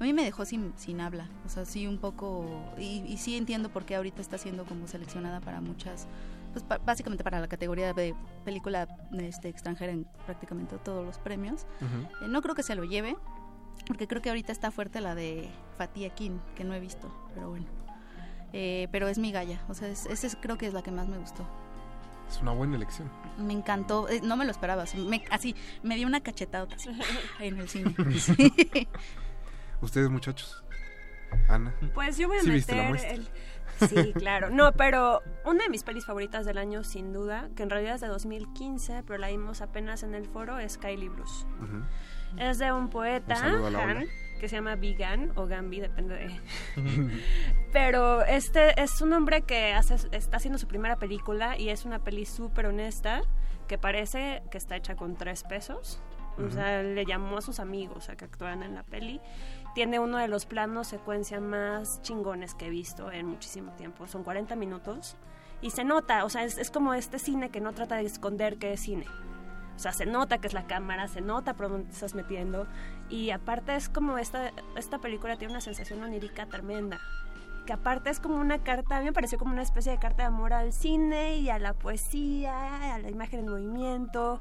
A 0.00 0.04
mí 0.04 0.12
me 0.12 0.22
dejó 0.22 0.44
sin, 0.44 0.74
sin 0.76 1.00
habla, 1.00 1.28
o 1.44 1.48
sea, 1.48 1.64
sí 1.64 1.88
un 1.88 1.98
poco, 1.98 2.46
y, 2.78 3.02
y 3.08 3.16
sí 3.16 3.36
entiendo 3.36 3.68
por 3.68 3.84
qué 3.84 3.96
ahorita 3.96 4.22
está 4.22 4.38
siendo 4.38 4.64
como 4.64 4.86
seleccionada 4.86 5.40
para 5.40 5.60
muchas, 5.60 6.06
pues 6.52 6.64
pa- 6.64 6.78
básicamente 6.78 7.22
para 7.24 7.40
la 7.40 7.48
categoría 7.48 7.92
de 7.92 8.14
película 8.44 8.88
este, 9.18 9.48
extranjera 9.48 9.92
en 9.92 10.04
prácticamente 10.26 10.76
todos 10.78 11.04
los 11.04 11.18
premios. 11.18 11.66
Eh, 12.22 12.28
no 12.28 12.42
creo 12.42 12.54
que 12.54 12.62
se 12.62 12.74
lo 12.74 12.84
lleve, 12.84 13.16
porque 13.86 14.06
creo 14.06 14.22
que 14.22 14.28
ahorita 14.30 14.52
está 14.52 14.70
fuerte 14.70 15.00
la 15.00 15.14
de 15.14 15.48
Fatih 15.76 16.06
Akin, 16.06 16.40
que 16.56 16.64
no 16.64 16.74
he 16.74 16.80
visto, 16.80 17.12
pero 17.34 17.50
bueno. 17.50 17.66
Eh, 18.52 18.88
pero 18.90 19.08
es 19.08 19.18
mi 19.18 19.30
galla, 19.30 19.60
o 19.68 19.74
sea, 19.74 19.88
es- 19.88 20.06
esa 20.06 20.26
es- 20.26 20.36
creo 20.40 20.56
que 20.58 20.66
es 20.66 20.72
la 20.72 20.82
que 20.82 20.90
más 20.90 21.06
me 21.08 21.18
gustó. 21.18 21.46
Es 22.30 22.40
una 22.42 22.52
buena 22.52 22.76
elección. 22.76 23.10
Me 23.38 23.52
encantó, 23.54 24.06
eh, 24.08 24.20
no 24.22 24.36
me 24.36 24.44
lo 24.44 24.50
esperaba, 24.50 24.82
así 24.82 24.98
me, 24.98 25.24
así, 25.30 25.54
me 25.82 25.96
dio 25.96 26.06
una 26.06 26.20
cachetada 26.20 26.66
así, 26.74 26.90
en 27.40 27.58
el 27.58 27.68
cine. 27.68 27.94
Ustedes, 29.80 30.10
muchachos. 30.10 30.64
Ana. 31.48 31.74
Pues 31.94 32.16
yo 32.16 32.28
voy 32.28 32.38
a 32.38 32.42
¿Sí 32.42 32.50
viste 32.50 32.74
la 32.74 32.90
meter 32.90 33.12
el... 33.12 33.28
Sí, 33.88 34.12
claro. 34.14 34.50
No, 34.50 34.72
pero 34.72 35.22
una 35.44 35.64
de 35.64 35.70
mis 35.70 35.82
pelis 35.82 36.04
favoritas 36.04 36.46
del 36.46 36.58
año, 36.58 36.84
sin 36.84 37.12
duda, 37.12 37.48
que 37.56 37.62
en 37.62 37.70
realidad 37.70 37.96
es 37.96 38.00
de 38.00 38.08
2015, 38.08 39.02
pero 39.06 39.18
la 39.18 39.28
vimos 39.28 39.60
apenas 39.60 40.02
en 40.02 40.14
el 40.14 40.26
foro, 40.26 40.58
es 40.58 40.78
Kylie 40.78 41.08
Bruce. 41.08 41.46
Ujú. 41.62 41.84
Es 42.36 42.58
de 42.58 42.72
un 42.72 42.88
poeta, 42.88 43.36
Un 43.62 43.74
Han, 43.76 44.06
que 44.38 44.48
se 44.48 44.56
llama 44.56 44.74
Vigan 44.76 45.32
o 45.36 45.46
Gambi, 45.46 45.80
depende 45.80 46.14
de... 46.14 46.40
Pero 47.72 48.24
este 48.24 48.80
es 48.80 49.00
un 49.00 49.12
hombre 49.12 49.42
que 49.42 49.72
hace, 49.72 49.96
está 50.12 50.36
haciendo 50.36 50.58
su 50.58 50.68
primera 50.68 50.96
película 50.96 51.58
y 51.58 51.70
es 51.70 51.84
una 51.84 51.98
peli 51.98 52.24
súper 52.24 52.66
honesta 52.66 53.22
que 53.66 53.78
parece 53.78 54.42
que 54.50 54.58
está 54.58 54.76
hecha 54.76 54.96
con 54.96 55.16
tres 55.16 55.44
pesos. 55.44 56.00
O 56.38 56.50
sea, 56.50 56.84
le 56.84 57.04
llamó 57.04 57.38
a 57.38 57.42
sus 57.42 57.58
amigos 57.58 58.08
a 58.08 58.16
que 58.16 58.24
actuaran 58.24 58.62
en 58.62 58.76
la 58.76 58.84
peli. 58.84 59.20
Tiene 59.78 60.00
uno 60.00 60.18
de 60.18 60.26
los 60.26 60.44
planos 60.44 60.88
secuencia 60.88 61.38
más 61.38 62.02
chingones 62.02 62.56
que 62.56 62.66
he 62.66 62.68
visto 62.68 63.12
en 63.12 63.26
muchísimo 63.26 63.70
tiempo. 63.74 64.08
Son 64.08 64.24
40 64.24 64.56
minutos 64.56 65.14
y 65.62 65.70
se 65.70 65.84
nota, 65.84 66.24
o 66.24 66.28
sea, 66.28 66.42
es, 66.42 66.58
es 66.58 66.72
como 66.72 66.94
este 66.94 67.20
cine 67.20 67.50
que 67.50 67.60
no 67.60 67.72
trata 67.72 67.94
de 67.94 68.02
esconder 68.02 68.58
que 68.58 68.72
es 68.72 68.80
cine. 68.80 69.06
O 69.76 69.78
sea, 69.78 69.92
se 69.92 70.04
nota 70.04 70.38
que 70.38 70.48
es 70.48 70.52
la 70.52 70.66
cámara, 70.66 71.06
se 71.06 71.20
nota 71.20 71.54
por 71.54 71.68
dónde 71.68 71.92
estás 71.92 72.16
metiendo. 72.16 72.66
Y 73.08 73.30
aparte 73.30 73.76
es 73.76 73.88
como 73.88 74.18
esta, 74.18 74.50
esta 74.74 74.98
película 74.98 75.36
tiene 75.36 75.52
una 75.52 75.60
sensación 75.60 76.02
onírica 76.02 76.46
tremenda. 76.46 76.98
Que 77.64 77.74
aparte 77.74 78.10
es 78.10 78.18
como 78.18 78.34
una 78.34 78.58
carta, 78.64 78.96
a 78.96 78.98
mí 78.98 79.04
me 79.04 79.12
pareció 79.12 79.38
como 79.38 79.52
una 79.52 79.62
especie 79.62 79.92
de 79.92 79.98
carta 80.00 80.24
de 80.24 80.26
amor 80.26 80.54
al 80.54 80.72
cine 80.72 81.38
y 81.38 81.50
a 81.50 81.60
la 81.60 81.72
poesía, 81.72 82.94
a 82.94 82.98
la 82.98 83.10
imagen 83.10 83.38
en 83.38 83.48
movimiento. 83.48 84.40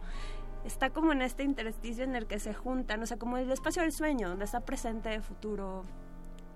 Está 0.68 0.90
como 0.92 1.14
en 1.14 1.22
este 1.22 1.44
intersticio 1.44 2.04
en 2.04 2.16
el 2.16 2.28
que 2.28 2.40
se 2.40 2.54
juntan, 2.54 3.02
o 3.02 3.06
sea, 3.06 3.18
como 3.18 3.38
el 3.38 3.50
espacio 3.52 3.82
del 3.82 3.92
sueño, 3.94 4.30
donde 4.30 4.46
está 4.46 4.60
presente, 4.60 5.22
futuro, 5.22 5.86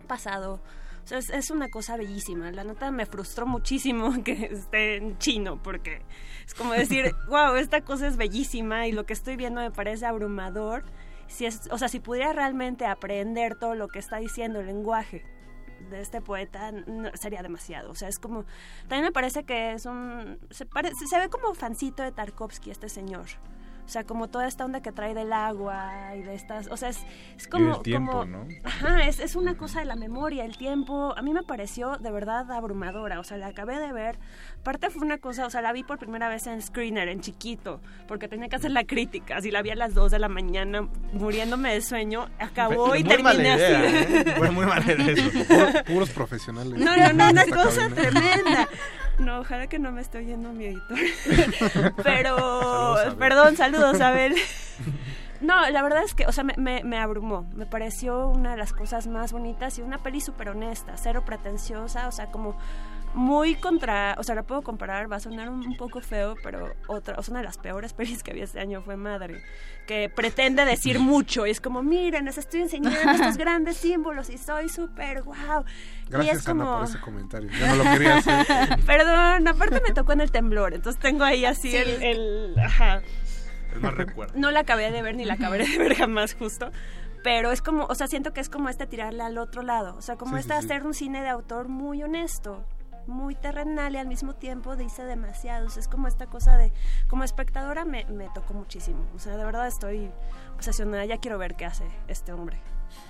pasado. 0.08 0.60
O 1.04 1.08
sea, 1.08 1.18
es, 1.18 1.30
es 1.30 1.50
una 1.50 1.70
cosa 1.70 1.98
bellísima. 1.98 2.52
La 2.52 2.64
nota 2.64 2.92
me 2.92 3.06
frustró 3.06 3.46
muchísimo 3.48 4.12
que 4.24 4.50
esté 4.52 4.98
en 4.98 5.18
chino, 5.18 5.62
porque 5.64 6.02
es 6.46 6.54
como 6.54 6.74
decir, 6.74 7.12
wow, 7.30 7.56
esta 7.56 7.82
cosa 7.82 8.06
es 8.08 8.18
bellísima 8.18 8.86
y 8.88 8.92
lo 8.92 9.06
que 9.06 9.14
estoy 9.14 9.36
viendo 9.38 9.62
me 9.62 9.72
parece 9.72 10.06
abrumador. 10.06 10.84
Si 11.28 11.46
es, 11.46 11.70
o 11.72 11.78
sea, 11.78 11.88
si 11.88 12.00
pudiera 12.02 12.34
realmente 12.34 12.86
aprender 12.86 13.56
todo 13.58 13.74
lo 13.76 13.88
que 13.88 14.00
está 14.00 14.18
diciendo 14.18 14.60
el 14.60 14.66
lenguaje 14.68 15.24
de 15.90 16.02
este 16.02 16.22
poeta, 16.22 16.72
no- 16.74 17.10
sería 17.16 17.42
demasiado. 17.42 17.90
O 17.92 17.96
sea, 17.96 18.10
es 18.10 18.20
como. 18.20 18.44
También 18.90 19.06
me 19.06 19.12
parece 19.14 19.46
que 19.46 19.72
es 19.72 19.86
un. 19.86 20.38
Se, 20.50 20.66
pare- 20.66 20.92
se 20.94 21.18
ve 21.18 21.30
como 21.30 21.54
fancito 21.56 22.04
de 22.04 22.12
Tarkovsky, 22.12 22.70
este 22.72 22.90
señor. 22.90 23.28
O 23.92 23.94
sea, 23.94 24.06
como 24.06 24.30
toda 24.30 24.48
esta 24.48 24.64
onda 24.64 24.80
que 24.82 24.94
trae 24.94 25.14
del 25.14 25.34
agua 25.34 26.16
y 26.16 26.22
de 26.22 26.34
estas. 26.34 26.68
O 26.72 26.78
sea, 26.78 26.88
es, 26.88 27.06
es 27.36 27.50
como. 27.50 27.82
tiempo, 27.82 28.20
como- 28.20 28.24
¿no? 28.26 28.48
Ajá, 28.64 29.06
es, 29.06 29.20
es 29.20 29.36
una 29.36 29.58
cosa 29.58 29.80
de 29.82 29.86
la 29.86 29.98
memoria, 29.98 30.46
el 30.46 30.56
tiempo. 30.56 31.14
A 31.18 31.22
mí 31.22 31.34
me 31.34 31.44
pareció 31.44 31.98
de 31.98 32.10
verdad 32.10 32.50
abrumadora. 32.54 33.20
O 33.20 33.26
sea, 33.26 33.36
la 33.36 33.48
acabé 33.48 33.80
de 33.80 33.92
ver. 33.92 34.18
Aparte 34.62 34.92
fue 34.92 35.02
una 35.04 35.18
cosa, 35.18 35.48
o 35.48 35.50
sea, 35.50 35.62
la 35.64 35.74
vi 35.74 35.84
por 35.84 35.98
primera 35.98 36.30
vez 36.30 36.46
en 36.46 36.62
Screener, 36.62 37.08
en 37.10 37.20
chiquito, 37.22 37.82
porque 38.08 38.28
tenía 38.28 38.48
que 38.48 38.56
hacer 38.58 38.70
la 38.72 38.84
crítica. 38.84 39.38
Así 39.38 39.50
la 39.50 39.64
vi 39.64 39.72
a 39.72 39.76
las 39.76 39.96
2 39.96 40.12
de 40.12 40.20
la 40.20 40.30
mañana, 40.30 40.88
muriéndome 41.14 41.74
de 41.74 41.82
sueño. 41.82 42.30
Acabó 42.38 42.96
y 42.96 43.04
Muy 43.04 43.18
mala 43.24 43.32
terminé 43.32 43.56
idea, 43.56 43.80
así. 43.80 43.98
¿eh? 44.30 44.36
Fue 44.38 44.52
muy 44.52 44.66
mala 44.68 44.86
idea 44.94 45.12
eso. 45.14 45.30
Puro- 45.48 45.84
puros 45.86 46.10
profesionales. 46.12 46.80
No, 46.80 46.96
no, 46.96 47.12
no, 47.14 47.30
una 47.32 47.46
cosa 47.46 47.90
cabina. 47.90 47.96
tremenda. 47.96 48.68
No, 49.20 49.42
ojalá 49.42 49.68
que 49.68 49.78
no 49.78 49.92
me 49.92 50.02
esté 50.02 50.18
oyendo 50.20 50.52
mi 50.52 50.66
editor. 50.66 50.98
Pero, 52.04 52.38
Saludos, 52.98 53.16
perdón, 53.16 53.56
saludos, 53.58 54.02
Abel. 54.02 54.36
No, 55.42 55.70
la 55.70 55.84
verdad 55.84 56.04
es 56.04 56.16
que, 56.16 56.26
o 56.26 56.32
sea, 56.32 56.44
me, 56.44 56.54
me, 56.58 56.84
me 56.84 56.98
abrumó. 56.98 57.46
Me 57.54 57.66
pareció 57.68 58.28
una 58.30 58.52
de 58.52 58.58
las 58.58 58.74
cosas 58.74 59.08
más 59.08 59.32
bonitas 59.32 59.78
y 59.78 59.82
una 59.82 59.98
peli 60.00 60.22
súper 60.22 60.50
honesta, 60.50 60.94
cero 60.98 61.24
pretenciosa, 61.26 62.08
o 62.08 62.12
sea, 62.12 62.28
como 62.28 62.56
muy 63.14 63.56
contra, 63.56 64.16
o 64.18 64.24
sea, 64.24 64.36
la 64.36 64.44
puedo 64.44 64.62
comparar, 64.62 65.12
va 65.12 65.18
a 65.18 65.20
sonar 65.20 65.50
un, 65.50 65.66
un 65.68 65.78
poco 65.78 66.02
feo, 66.02 66.36
pero 66.44 66.74
otra, 66.88 67.16
o 67.18 67.24
sea, 67.24 67.32
una 67.34 67.40
de 67.42 67.46
las 67.46 67.58
peores 67.58 67.94
pelis 67.98 68.24
que 68.24 68.34
vi 68.34 68.42
este 68.42 68.60
año 68.60 68.82
fue 68.82 68.96
Madre, 68.98 69.42
que 69.88 70.10
pretende 70.10 70.64
decir 70.66 71.00
mucho 71.00 71.46
y 71.48 71.52
es 71.52 71.60
como, 71.62 71.84
miren, 71.84 72.26
les 72.26 72.38
estoy 72.38 72.62
enseñando 72.62 73.00
estos 73.12 73.38
grandes 73.38 73.78
símbolos 73.78 74.30
y 74.30 74.38
soy 74.38 74.70
súper 74.70 75.24
wow. 75.24 75.36
y 76.08 76.12
Gracias, 76.12 76.38
es 76.38 76.46
como... 76.46 76.64
Ana, 76.64 76.78
por 76.80 76.84
ese 76.90 77.00
comentario. 77.02 77.50
Ya 77.60 77.76
no 77.76 77.84
lo 77.84 77.92
quería 77.92 78.18
hacer. 78.18 78.46
Perdón, 78.86 79.48
aparte 79.48 79.82
me 79.88 79.94
tocó 79.94 80.14
en 80.14 80.22
el 80.22 80.32
temblor, 80.32 80.74
entonces 80.74 81.02
tengo 81.02 81.24
ahí 81.24 81.46
así 81.46 81.72
Sí. 81.72 81.78
el, 81.78 82.04
el- 82.04 82.56
ajá. 82.60 83.02
El 83.74 83.80
más 83.80 83.94
recuerdo. 83.96 84.34
No 84.38 84.52
la 84.52 84.62
acabé 84.62 84.92
de 84.92 85.02
ver 85.02 85.16
ni 85.16 85.24
la 85.26 85.36
acabaré 85.36 85.66
de 85.68 85.78
ver 85.78 85.96
jamás 85.96 86.34
justo. 86.34 86.70
Pero 87.24 87.52
es 87.52 87.62
como, 87.62 87.86
o 87.86 87.94
sea, 87.96 88.08
siento 88.08 88.34
que 88.34 88.42
es 88.42 88.50
como 88.50 88.68
este 88.68 88.88
tirarle 88.88 89.22
al 89.24 89.38
otro 89.38 89.62
lado. 89.62 89.96
O 89.96 90.02
sea, 90.02 90.16
como 90.16 90.36
Sí, 90.36 90.42
este 90.42 90.56
sí, 90.56 90.60
sí. 90.62 90.66
hacer 90.66 90.86
un 90.88 90.94
cine 90.96 91.22
de 91.22 91.30
autor 91.30 91.68
muy 91.70 92.02
honesto, 92.04 92.66
muy 93.12 93.36
terrenal 93.36 93.94
y 93.94 93.98
al 93.98 94.08
mismo 94.08 94.34
tiempo 94.34 94.76
dice 94.76 95.04
demasiado. 95.04 95.68
O 95.68 95.70
sea, 95.70 95.82
es 95.82 95.88
como 95.88 96.08
esta 96.08 96.28
cosa 96.28 96.58
de, 96.58 96.72
como 97.08 97.24
espectadora 97.24 97.86
me, 97.86 98.06
me 98.06 98.30
tocó 98.34 98.54
muchísimo. 98.54 99.06
O 99.16 99.20
sea, 99.20 99.38
de 99.38 99.44
verdad 99.46 99.68
estoy 99.68 100.10
obsesionada. 100.56 101.06
Ya 101.06 101.18
quiero 101.20 101.38
ver 101.38 101.56
qué 101.56 101.66
hace 101.66 101.86
este 102.08 102.34
hombre. 102.34 102.60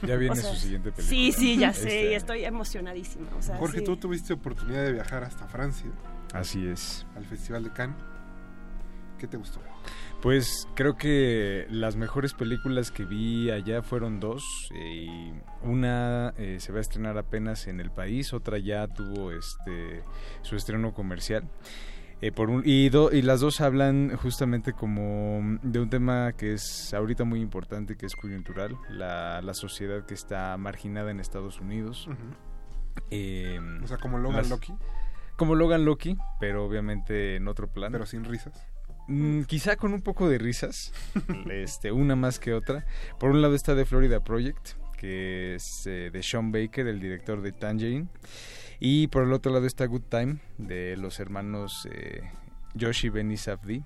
Ya 0.03 0.15
viene 0.15 0.34
O 0.34 0.36
sea, 0.36 0.52
su 0.52 0.57
siguiente 0.57 0.91
película. 0.91 1.10
Sí, 1.10 1.32
sí, 1.32 1.57
ya 1.57 1.69
Este 1.72 1.90
sé. 1.90 2.11
y 2.11 2.14
estoy 2.14 2.45
emocionadísima. 2.45 3.28
O 3.38 3.41
sea, 3.41 3.57
Jorge, 3.57 3.80
sí. 3.80 3.84
tú 3.86 3.98
tuviste 3.98 4.34
oportunidad 4.34 4.84
de 4.84 4.91
viajar 4.91 5.23
hasta 5.23 5.48
Francia, 5.48 5.90
Así 6.34 6.68
es. 6.68 7.06
al 7.15 7.26
Festival 7.26 7.64
de 7.64 7.72
Cannes. 7.72 7.98
¿Qué 9.18 9.28
te 9.28 9.38
gustó? 9.38 9.60
Pues 10.21 10.67
creo 10.75 10.97
que 10.97 11.65
las 11.69 11.95
mejores 11.95 12.33
películas 12.35 12.91
que 12.91 13.05
vi 13.05 13.49
allá 13.49 13.81
fueron 13.81 14.19
dos. 14.19 14.43
eh, 14.75 15.05
y 15.07 15.33
una 15.63 16.33
eh, 16.37 16.57
se 16.59 16.71
va 16.71 16.77
a 16.77 16.81
estrenar 16.81 17.17
apenas 17.17 17.65
en 17.67 17.79
el 17.79 17.89
país, 17.91 18.31
otra 18.33 18.57
ya 18.59 18.87
tuvo 18.87 19.31
este 19.31 20.03
su 20.43 20.55
estreno 20.55 20.93
comercial. 20.93 21.43
Eh, 22.23 22.31
por 22.31 22.51
un, 22.51 22.61
y, 22.63 22.89
do- 22.89 23.11
y 23.11 23.23
las 23.23 23.39
dos 23.39 23.61
hablan 23.61 24.15
justamente 24.15 24.73
como 24.73 25.57
de 25.63 25.79
un 25.79 25.89
tema 25.89 26.33
que 26.33 26.53
es 26.53 26.93
ahorita 26.93 27.23
muy 27.23 27.41
importante, 27.41 27.97
que 27.97 28.05
es 28.05 28.15
coyuntural, 28.15 28.77
la, 28.91 29.41
la 29.41 29.55
sociedad 29.55 30.05
que 30.05 30.13
está 30.13 30.55
marginada 30.57 31.09
en 31.09 31.19
Estados 31.19 31.59
Unidos. 31.59 32.07
Eh, 33.09 33.59
O 33.83 33.87
sea, 33.87 33.97
como 33.97 34.19
Logan 34.19 34.37
las- 34.37 34.49
Loki, 34.51 34.73
Como 35.35 35.55
Logan 35.55 35.83
Loki, 35.85 36.15
pero 36.39 36.63
obviamente 36.65 37.37
en 37.37 37.47
otro 37.47 37.67
plano. 37.67 37.93
pero 37.93 38.05
sin 38.05 38.23
risas. 38.23 38.67
Mm, 39.11 39.43
quizá 39.43 39.75
con 39.75 39.93
un 39.93 40.01
poco 40.01 40.29
de 40.29 40.38
risas, 40.38 40.93
este, 41.51 41.91
una 41.91 42.15
más 42.15 42.39
que 42.39 42.53
otra. 42.53 42.85
Por 43.19 43.31
un 43.31 43.41
lado 43.41 43.55
está 43.55 43.75
The 43.75 43.85
Florida 43.85 44.23
Project, 44.23 44.69
que 44.97 45.55
es 45.55 45.85
eh, 45.85 46.09
de 46.13 46.23
Sean 46.23 46.51
Baker, 46.51 46.88
el 46.88 46.99
director 47.01 47.41
de 47.41 47.51
Tangerine. 47.51 48.07
Y 48.79 49.07
por 49.07 49.23
el 49.23 49.33
otro 49.33 49.51
lado 49.51 49.65
está 49.67 49.85
Good 49.85 50.03
Time, 50.09 50.38
de 50.57 50.95
los 50.97 51.19
hermanos 51.19 51.88
eh, 51.91 52.21
Josh 52.79 53.05
y 53.05 53.09
Benny 53.09 53.35
Safdie, 53.38 53.83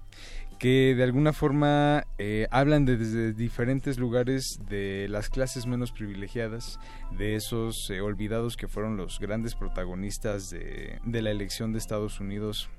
que 0.59 0.93
de 0.95 1.03
alguna 1.03 1.33
forma 1.33 2.05
eh, 2.17 2.47
hablan 2.51 2.85
de- 2.85 2.95
desde 2.95 3.33
diferentes 3.33 3.97
lugares 3.97 4.59
de 4.69 5.07
las 5.09 5.29
clases 5.29 5.65
menos 5.65 5.91
privilegiadas, 5.91 6.79
de 7.17 7.35
esos 7.35 7.89
eh, 7.89 7.99
olvidados 7.99 8.55
que 8.57 8.67
fueron 8.69 8.95
los 8.95 9.19
grandes 9.19 9.55
protagonistas 9.55 10.49
de, 10.51 10.99
de 11.03 11.21
la 11.21 11.31
elección 11.31 11.73
de 11.73 11.79
Estados 11.79 12.19
Unidos 12.21 12.69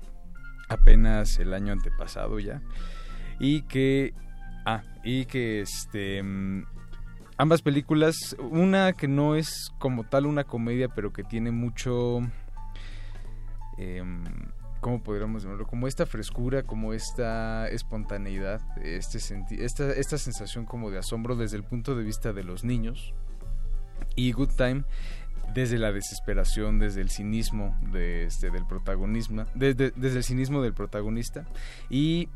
apenas 0.69 1.37
el 1.39 1.53
año 1.53 1.73
antepasado 1.73 2.39
ya. 2.39 2.61
Y 3.39 3.61
que 3.63 4.13
ah 4.65 4.83
y 5.03 5.25
que 5.25 5.61
este 5.61 6.21
mm, 6.23 6.65
ambas 7.37 7.61
películas 7.61 8.35
una 8.39 8.93
que 8.93 9.07
no 9.07 9.35
es 9.35 9.71
como 9.79 10.03
tal 10.03 10.25
una 10.25 10.43
comedia 10.43 10.89
pero 10.89 11.13
que 11.13 11.23
tiene 11.23 11.51
mucho 11.51 12.19
em, 13.77 14.23
cómo 14.81 15.01
podríamos 15.03 15.43
llamarlo 15.43 15.67
como 15.67 15.87
esta 15.87 16.05
frescura 16.05 16.63
como 16.63 16.93
esta 16.93 17.67
espontaneidad 17.69 18.61
este 18.83 19.19
senti- 19.19 19.59
esta 19.61 19.91
esta 19.91 20.17
sensación 20.17 20.65
como 20.65 20.89
de 20.91 20.99
asombro 20.99 21.35
desde 21.35 21.57
el 21.57 21.63
punto 21.63 21.95
de 21.95 22.03
vista 22.03 22.33
de 22.33 22.43
los 22.43 22.63
niños. 22.63 23.13
Y 24.15 24.31
Good 24.31 24.51
Time 24.57 24.83
desde 25.53 25.77
la 25.77 25.91
desesperación, 25.91 26.79
desde 26.79 27.01
el 27.01 27.09
cinismo 27.09 27.77
de 27.91 28.25
este, 28.25 28.49
del 28.51 28.65
protagonismo, 28.65 29.45
desde, 29.55 29.91
desde 29.91 30.17
el 30.17 30.23
cinismo 30.23 30.61
del 30.61 30.73
protagonista 30.73 31.47
y 31.89 32.29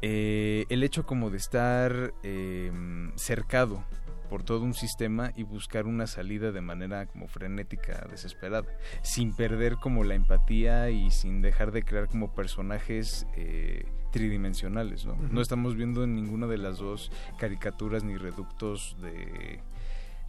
eh, 0.00 0.64
el 0.68 0.84
hecho 0.84 1.04
como 1.06 1.30
de 1.30 1.38
estar 1.38 2.14
eh, 2.22 2.70
cercado 3.16 3.84
por 4.28 4.42
todo 4.42 4.60
un 4.60 4.74
sistema 4.74 5.32
y 5.36 5.42
buscar 5.42 5.86
una 5.86 6.06
salida 6.06 6.52
de 6.52 6.60
manera 6.60 7.06
como 7.06 7.28
frenética, 7.28 8.06
desesperada, 8.10 8.68
sin 9.02 9.34
perder 9.34 9.76
como 9.76 10.04
la 10.04 10.14
empatía 10.14 10.90
y 10.90 11.10
sin 11.10 11.40
dejar 11.40 11.72
de 11.72 11.82
crear 11.82 12.08
como 12.08 12.34
personajes 12.34 13.26
eh, 13.36 13.86
tridimensionales, 14.12 15.06
¿no? 15.06 15.16
No 15.16 15.40
estamos 15.40 15.74
viendo 15.74 16.04
en 16.04 16.14
ninguna 16.14 16.46
de 16.46 16.58
las 16.58 16.78
dos 16.78 17.10
caricaturas 17.38 18.04
ni 18.04 18.16
reductos 18.16 18.96
de, 19.00 19.60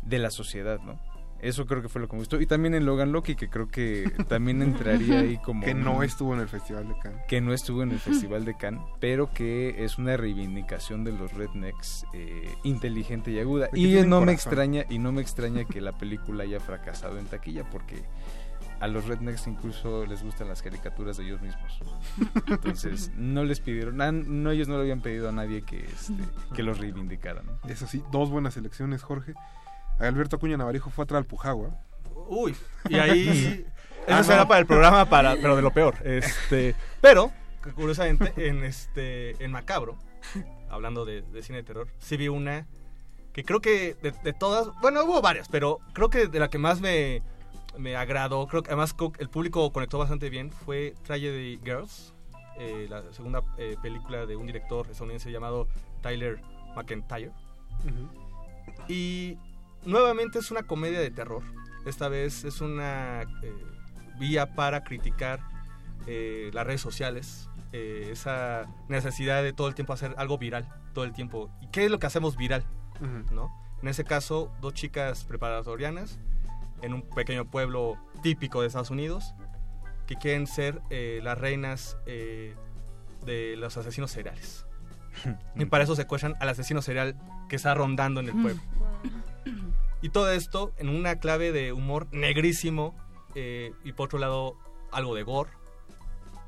de 0.02 0.20
la 0.20 0.32
sociedad, 0.32 0.80
¿no? 0.80 1.00
Eso 1.42 1.66
creo 1.66 1.82
que 1.82 1.90
fue 1.90 2.02
lo 2.02 2.08
que 2.08 2.14
me 2.14 2.20
gustó. 2.20 2.40
Y 2.42 2.46
también 2.46 2.74
en 2.76 2.86
Logan 2.86 3.12
Loki, 3.12 3.36
que 3.36 3.50
creo 3.50 3.68
que 3.70 4.12
también 4.28 4.62
entraría 4.62 5.20
ahí 5.20 5.38
como... 5.38 5.64
Que 5.64 5.74
no 5.74 5.98
un- 5.98 6.04
estuvo 6.04 6.34
en 6.34 6.42
el 6.42 6.48
Festival 6.50 6.88
de 6.88 6.98
Cannes. 7.00 7.22
que 7.28 7.40
no 7.42 7.54
estuvo 7.54 7.82
en 7.84 7.92
el 7.92 8.00
Festival 8.00 8.44
de 8.46 8.56
Cannes, 8.58 8.82
pero 9.00 9.32
que 9.34 9.84
es 9.84 9.98
una 9.98 10.18
reivindicación 10.18 11.04
de 11.04 11.12
los 11.14 11.32
rednecks 11.34 12.06
eh, 12.14 12.54
inteligente 12.64 13.32
y 13.32 13.40
aguda. 13.40 13.70
Y 13.74 14.02
no 14.06 14.22
me 14.22 14.32
extraña 14.34 14.84
y 14.90 15.00
no 15.00 15.12
me 15.12 15.22
extraña 15.22 15.64
que 15.66 15.82
la 15.82 15.98
película 15.98 16.44
haya 16.44 16.60
fracasado 16.60 17.18
en 17.20 17.26
taquilla 17.26 17.64
porque 17.70 18.04
a 18.82 18.88
los 18.88 19.06
rednecks 19.08 19.46
incluso 19.48 20.06
les 20.06 20.24
gustan 20.24 20.48
las 20.48 20.62
caricaturas 20.62 21.18
de 21.18 21.26
ellos 21.26 21.42
mismos. 21.42 21.80
Entonces, 22.48 23.12
no 23.18 23.44
les 23.44 23.60
pidieron, 23.60 23.98
na- 23.98 24.12
no 24.12 24.52
ellos 24.52 24.68
no 24.68 24.76
le 24.76 24.82
habían 24.82 25.02
pedido 25.02 25.28
a 25.30 25.32
nadie 25.32 25.62
que 25.64 25.80
este, 25.86 26.14
que 26.56 26.64
los 26.64 26.80
reivindicaran. 26.80 27.46
Eso 27.68 27.88
sí, 27.88 28.02
dos 28.12 28.30
buenas 28.30 28.56
elecciones, 28.58 29.04
Jorge. 29.04 29.34
Alberto 30.00 30.38
Acuña 30.38 30.58
Navarijo 30.58 30.90
fue 30.90 31.04
a 31.04 31.08
Tralpujagua. 31.08 31.70
Uy, 32.28 32.56
y 32.90 32.96
ahí 32.96 33.66
eso 34.08 34.16
Ah, 34.16 34.24
será 34.24 34.40
no. 34.44 34.48
para 34.48 34.60
el 34.62 34.66
programa 34.66 35.06
para 35.06 35.36
pero 35.36 35.56
de 35.56 35.62
lo 35.62 35.72
peor. 35.72 35.96
Este, 36.04 36.76
pero 37.02 37.32
curiosamente 37.76 38.34
en 38.48 38.64
este 38.64 39.44
en 39.44 39.52
Macabro, 39.52 39.98
hablando 40.70 41.06
de, 41.06 41.22
de 41.22 41.44
cine 41.44 41.58
de 41.60 41.64
terror, 41.64 41.88
sí 42.00 42.18
vi 42.18 42.28
una 42.28 42.66
que 43.34 43.44
creo 43.44 43.60
que 43.62 43.96
de, 44.02 44.12
de 44.24 44.34
todas, 44.34 44.70
bueno, 44.82 45.04
hubo 45.04 45.22
varias, 45.22 45.48
pero 45.50 45.80
creo 45.94 46.10
que 46.10 46.28
de 46.28 46.40
la 46.40 46.50
que 46.50 46.58
más 46.58 46.82
me 46.82 47.22
me 47.78 47.96
agradó, 47.96 48.48
creo 48.48 48.64
que 48.64 48.70
además 48.72 48.96
el 49.20 49.30
público 49.30 49.72
conectó 49.72 49.98
bastante 50.00 50.30
bien 50.30 50.52
fue 50.52 50.96
Tragedy 51.04 51.60
Girls, 51.64 52.14
eh, 52.58 52.88
la 52.90 53.04
segunda 53.14 53.42
eh, 53.58 53.78
película 53.82 54.26
de 54.26 54.36
un 54.36 54.48
director 54.48 54.86
estadounidense 54.90 55.32
llamado 55.32 55.68
Tyler 56.02 56.42
McIntyre. 56.76 57.32
Y 58.88 59.38
nuevamente 59.86 60.40
es 60.40 60.52
una 60.52 60.64
comedia 60.64 61.00
de 61.00 61.12
terror. 61.12 61.44
Esta 61.86 62.08
vez 62.10 62.44
es 62.44 62.62
una 62.62 63.22
eh, 63.22 63.54
vía 64.20 64.54
para 64.56 64.84
criticar 64.84 65.40
eh, 66.08 66.50
las 66.54 66.66
redes 66.66 66.82
sociales, 66.82 67.50
eh, 67.72 68.10
esa 68.12 68.66
necesidad 68.88 69.44
de 69.44 69.54
todo 69.54 69.68
el 69.68 69.76
tiempo 69.76 69.94
hacer 69.94 70.14
algo 70.18 70.38
viral, 70.38 70.68
todo 70.94 71.06
el 71.06 71.14
tiempo. 71.14 71.50
¿Y 71.62 71.68
qué 71.68 71.86
es 71.86 71.92
lo 71.92 72.00
que 72.00 72.08
hacemos 72.08 72.36
viral? 72.36 72.66
¿no? 73.32 73.50
En 73.82 73.88
ese 73.88 74.04
caso, 74.04 74.52
dos 74.60 74.74
chicas 74.74 75.24
preparatorianas 75.24 76.20
en 76.82 76.94
un 76.94 77.02
pequeño 77.02 77.46
pueblo 77.46 77.98
típico 78.22 78.62
de 78.62 78.68
Estados 78.68 78.90
Unidos 78.90 79.34
que 80.06 80.16
quieren 80.16 80.48
ser 80.48 80.82
las 80.90 81.38
reinas 81.38 81.96
de 82.06 83.56
los 83.58 83.78
asesinos 83.78 84.12
seriales. 84.12 84.66
y 85.56 85.66
para 85.66 85.86
eso 85.86 85.96
secuestran 85.96 86.36
al 86.40 86.50
asesino 86.50 86.82
serial 86.82 87.16
que 87.48 87.56
está 87.56 87.74
rondando 87.74 88.20
en 88.20 88.28
el 88.28 88.34
pueblo. 88.34 88.62
Y 90.02 90.10
todo 90.10 90.32
esto 90.32 90.72
en 90.78 90.90
una 90.90 91.20
clave 91.20 91.52
de 91.52 91.74
humor 91.74 92.08
negrísimo 92.12 92.96
eh, 93.36 93.74
y 93.84 93.94
por 93.94 94.06
otro 94.06 94.20
lado 94.20 94.58
algo 94.92 95.16
de 95.16 95.24
gore 95.24 95.52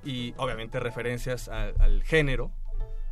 y 0.03 0.33
obviamente 0.37 0.79
referencias 0.79 1.47
al, 1.47 2.03
género. 2.03 2.51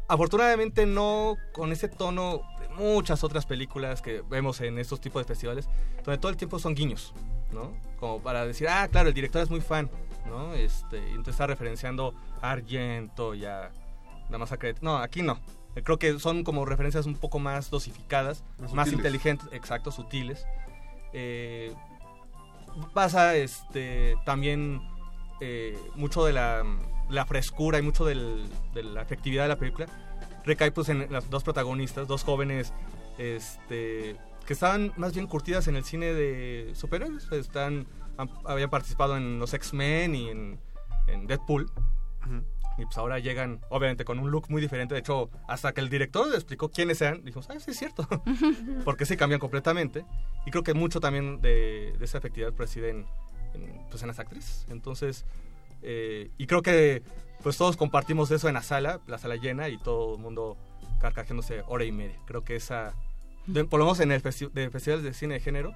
Afortunadamente 0.07 0.85
no 0.87 1.37
con 1.53 1.71
ese 1.71 1.87
tono 1.87 2.41
de 2.59 2.69
muchas 2.69 3.23
otras 3.23 3.45
películas 3.45 4.01
que 4.01 4.23
vemos 4.27 4.59
en 4.61 4.79
estos 4.79 4.99
tipos 4.99 5.21
de 5.21 5.27
festivales, 5.27 5.69
donde 6.03 6.17
todo 6.17 6.31
el 6.31 6.37
tiempo 6.37 6.57
son 6.57 6.73
guiños, 6.73 7.13
¿no? 7.51 7.73
Como 7.99 8.19
para 8.23 8.45
decir, 8.45 8.67
ah, 8.67 8.87
claro, 8.91 9.09
el 9.09 9.13
director 9.13 9.43
es 9.43 9.51
muy 9.51 9.61
fan, 9.61 9.87
¿no? 10.27 10.55
Este, 10.55 10.97
entonces 11.09 11.35
está 11.35 11.45
referenciando 11.45 12.15
a 12.41 12.51
Argento 12.51 13.35
y 13.35 13.45
a 13.45 13.69
La 14.31 14.39
Masacre. 14.39 14.73
No, 14.81 14.97
aquí 14.97 15.21
no. 15.21 15.39
Eh, 15.75 15.83
Creo 15.83 15.99
que 15.99 16.19
son 16.19 16.43
como 16.43 16.65
referencias 16.65 17.05
un 17.05 17.15
poco 17.15 17.39
más 17.39 17.69
dosificadas, 17.69 18.43
Más 18.59 18.73
más, 18.73 18.91
inteligentes, 18.91 19.47
exacto, 19.51 19.91
sutiles. 19.91 20.45
Eh, 21.13 21.73
pasa 22.93 23.35
este 23.35 24.15
también 24.25 24.81
eh, 25.41 25.77
mucho 25.95 26.23
de 26.25 26.33
la, 26.33 26.63
la 27.09 27.25
frescura 27.25 27.79
y 27.79 27.81
mucho 27.81 28.05
del- 28.05 28.47
de 28.73 28.83
la 28.83 29.01
efectividad 29.01 29.43
de 29.43 29.49
la 29.49 29.55
película 29.57 29.87
recae 30.45 30.71
pues 30.71 30.89
en 30.89 31.11
las 31.11 31.29
dos 31.29 31.43
protagonistas, 31.43 32.07
dos 32.07 32.23
jóvenes 32.23 32.73
este 33.17 34.15
que 34.45 34.53
estaban 34.53 34.93
más 34.97 35.13
bien 35.13 35.27
curtidas 35.27 35.67
en 35.67 35.75
el 35.75 35.83
cine 35.83 36.13
de 36.13 36.71
superhéroes, 36.75 37.31
están 37.31 37.85
han- 38.17 38.29
habían 38.45 38.69
participado 38.69 39.15
en 39.17 39.39
los 39.39 39.53
X-Men 39.53 40.15
y 40.15 40.29
en, 40.29 40.59
en 41.07 41.27
Deadpool. 41.27 41.71
Y 42.79 42.85
pues 42.85 42.97
ahora 42.97 43.19
llegan, 43.19 43.59
obviamente, 43.69 44.05
con 44.05 44.19
un 44.19 44.31
look 44.31 44.45
muy 44.49 44.61
diferente. 44.61 44.93
De 44.93 45.01
hecho, 45.01 45.29
hasta 45.47 45.73
que 45.73 45.81
el 45.81 45.89
director 45.89 46.27
le 46.29 46.35
explicó 46.35 46.69
quiénes 46.69 47.01
eran, 47.01 47.23
dijimos, 47.23 47.47
ah, 47.49 47.59
sí 47.59 47.71
es 47.71 47.77
cierto. 47.77 48.07
Porque 48.85 49.05
sí 49.05 49.17
cambian 49.17 49.39
completamente. 49.39 50.05
Y 50.45 50.51
creo 50.51 50.63
que 50.63 50.73
mucho 50.73 50.99
también 50.99 51.41
de, 51.41 51.93
de 51.97 52.05
esa 52.05 52.19
efectividad 52.19 52.53
reside 52.57 52.89
en, 52.91 53.05
en, 53.53 53.81
pues, 53.89 54.01
en 54.01 54.07
las 54.07 54.19
actrices. 54.19 54.65
Entonces, 54.69 55.25
eh, 55.81 56.31
y 56.37 56.47
creo 56.47 56.61
que 56.61 57.03
pues 57.43 57.57
todos 57.57 57.77
compartimos 57.77 58.31
eso 58.31 58.49
en 58.49 58.53
la 58.55 58.61
sala, 58.61 58.99
la 59.07 59.17
sala 59.17 59.37
llena 59.37 59.69
y 59.69 59.77
todo 59.77 60.15
el 60.15 60.21
mundo 60.21 60.57
carcajeándose 60.99 61.63
hora 61.67 61.85
y 61.85 61.91
media. 61.91 62.17
Creo 62.25 62.43
que 62.43 62.55
esa, 62.57 62.93
de- 63.47 63.63
por 63.63 63.79
lo 63.79 63.85
menos 63.85 63.99
en 64.01 64.11
el 64.11 64.21
festi- 64.21 64.51
de 64.51 64.69
festivales 64.69 65.03
de 65.05 65.13
cine 65.13 65.35
de 65.35 65.39
género, 65.39 65.73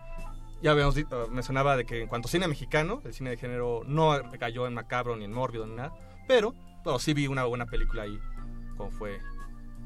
ya 0.61 0.71
habíamos 0.71 0.97
eh, 0.97 1.05
mencionaba 1.31 1.77
de 1.77 1.85
que 1.85 2.01
en 2.01 2.07
cuanto 2.07 2.27
a 2.27 2.31
cine 2.31 2.47
mexicano, 2.49 3.01
el 3.05 3.13
cine 3.13 3.29
de 3.29 3.37
género 3.37 3.83
no 3.85 4.11
cayó 4.39 4.67
en 4.67 4.73
macabro 4.73 5.15
ni 5.15 5.23
en 5.23 5.31
mórbido 5.31 5.65
ni 5.65 5.75
nada, 5.75 5.93
pero 6.27 6.53
bueno, 6.83 6.99
sí 6.99 7.13
vi 7.13 7.27
una 7.27 7.45
buena 7.45 7.65
película 7.65 8.03
ahí, 8.03 8.19
como 8.77 8.91
fue 8.91 9.19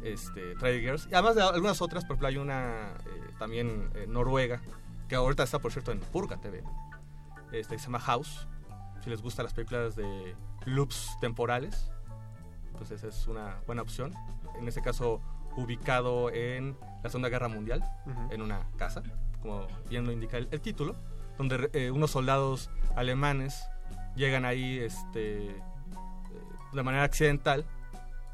este, 0.02 0.56
Tragedy 0.56 0.82
Girls. 0.82 1.08
Y 1.12 1.14
además 1.14 1.36
de 1.36 1.44
algunas 1.44 1.82
otras, 1.82 2.04
por 2.06 2.14
ejemplo, 2.14 2.28
hay 2.28 2.38
una 2.38 2.94
eh, 3.06 3.32
también 3.38 3.90
eh, 3.96 4.06
noruega, 4.08 4.62
que 5.08 5.16
ahorita 5.16 5.44
está, 5.44 5.60
por 5.60 5.72
cierto, 5.72 5.92
en 5.92 6.00
Purga 6.00 6.38
TV, 6.38 6.64
este, 7.52 7.76
que 7.76 7.80
se 7.80 7.86
llama 7.86 8.00
House. 8.00 8.48
Si 9.04 9.10
les 9.10 9.22
gustan 9.22 9.46
las 9.46 9.54
películas 9.54 9.96
de 9.96 10.36
loops 10.66 11.18
temporales, 11.22 11.92
pues 12.78 12.92
esa 12.92 13.08
es 13.08 13.28
una 13.28 13.62
buena 13.66 13.82
opción. 13.82 14.14
En 14.60 14.68
este 14.68 14.82
caso, 14.82 15.22
ubicado 15.56 16.30
en 16.32 16.78
la 17.04 17.10
Segunda 17.10 17.30
Guerra 17.30 17.48
Mundial, 17.48 17.84
en 18.30 18.42
una 18.42 18.68
casa, 18.78 19.02
como 19.42 19.66
bien 19.90 20.06
lo 20.06 20.12
indica 20.12 20.38
el, 20.38 20.48
el 20.52 20.62
título, 20.62 20.96
donde 21.38 21.70
eh, 21.74 21.92
unos 21.92 22.12
soldados 22.12 22.70
alemanes 22.96 23.64
llegan 24.16 24.46
ahí 24.46 24.80
este, 24.80 25.56
de 26.74 26.84
manera 26.84 27.04
accidental 27.04 27.66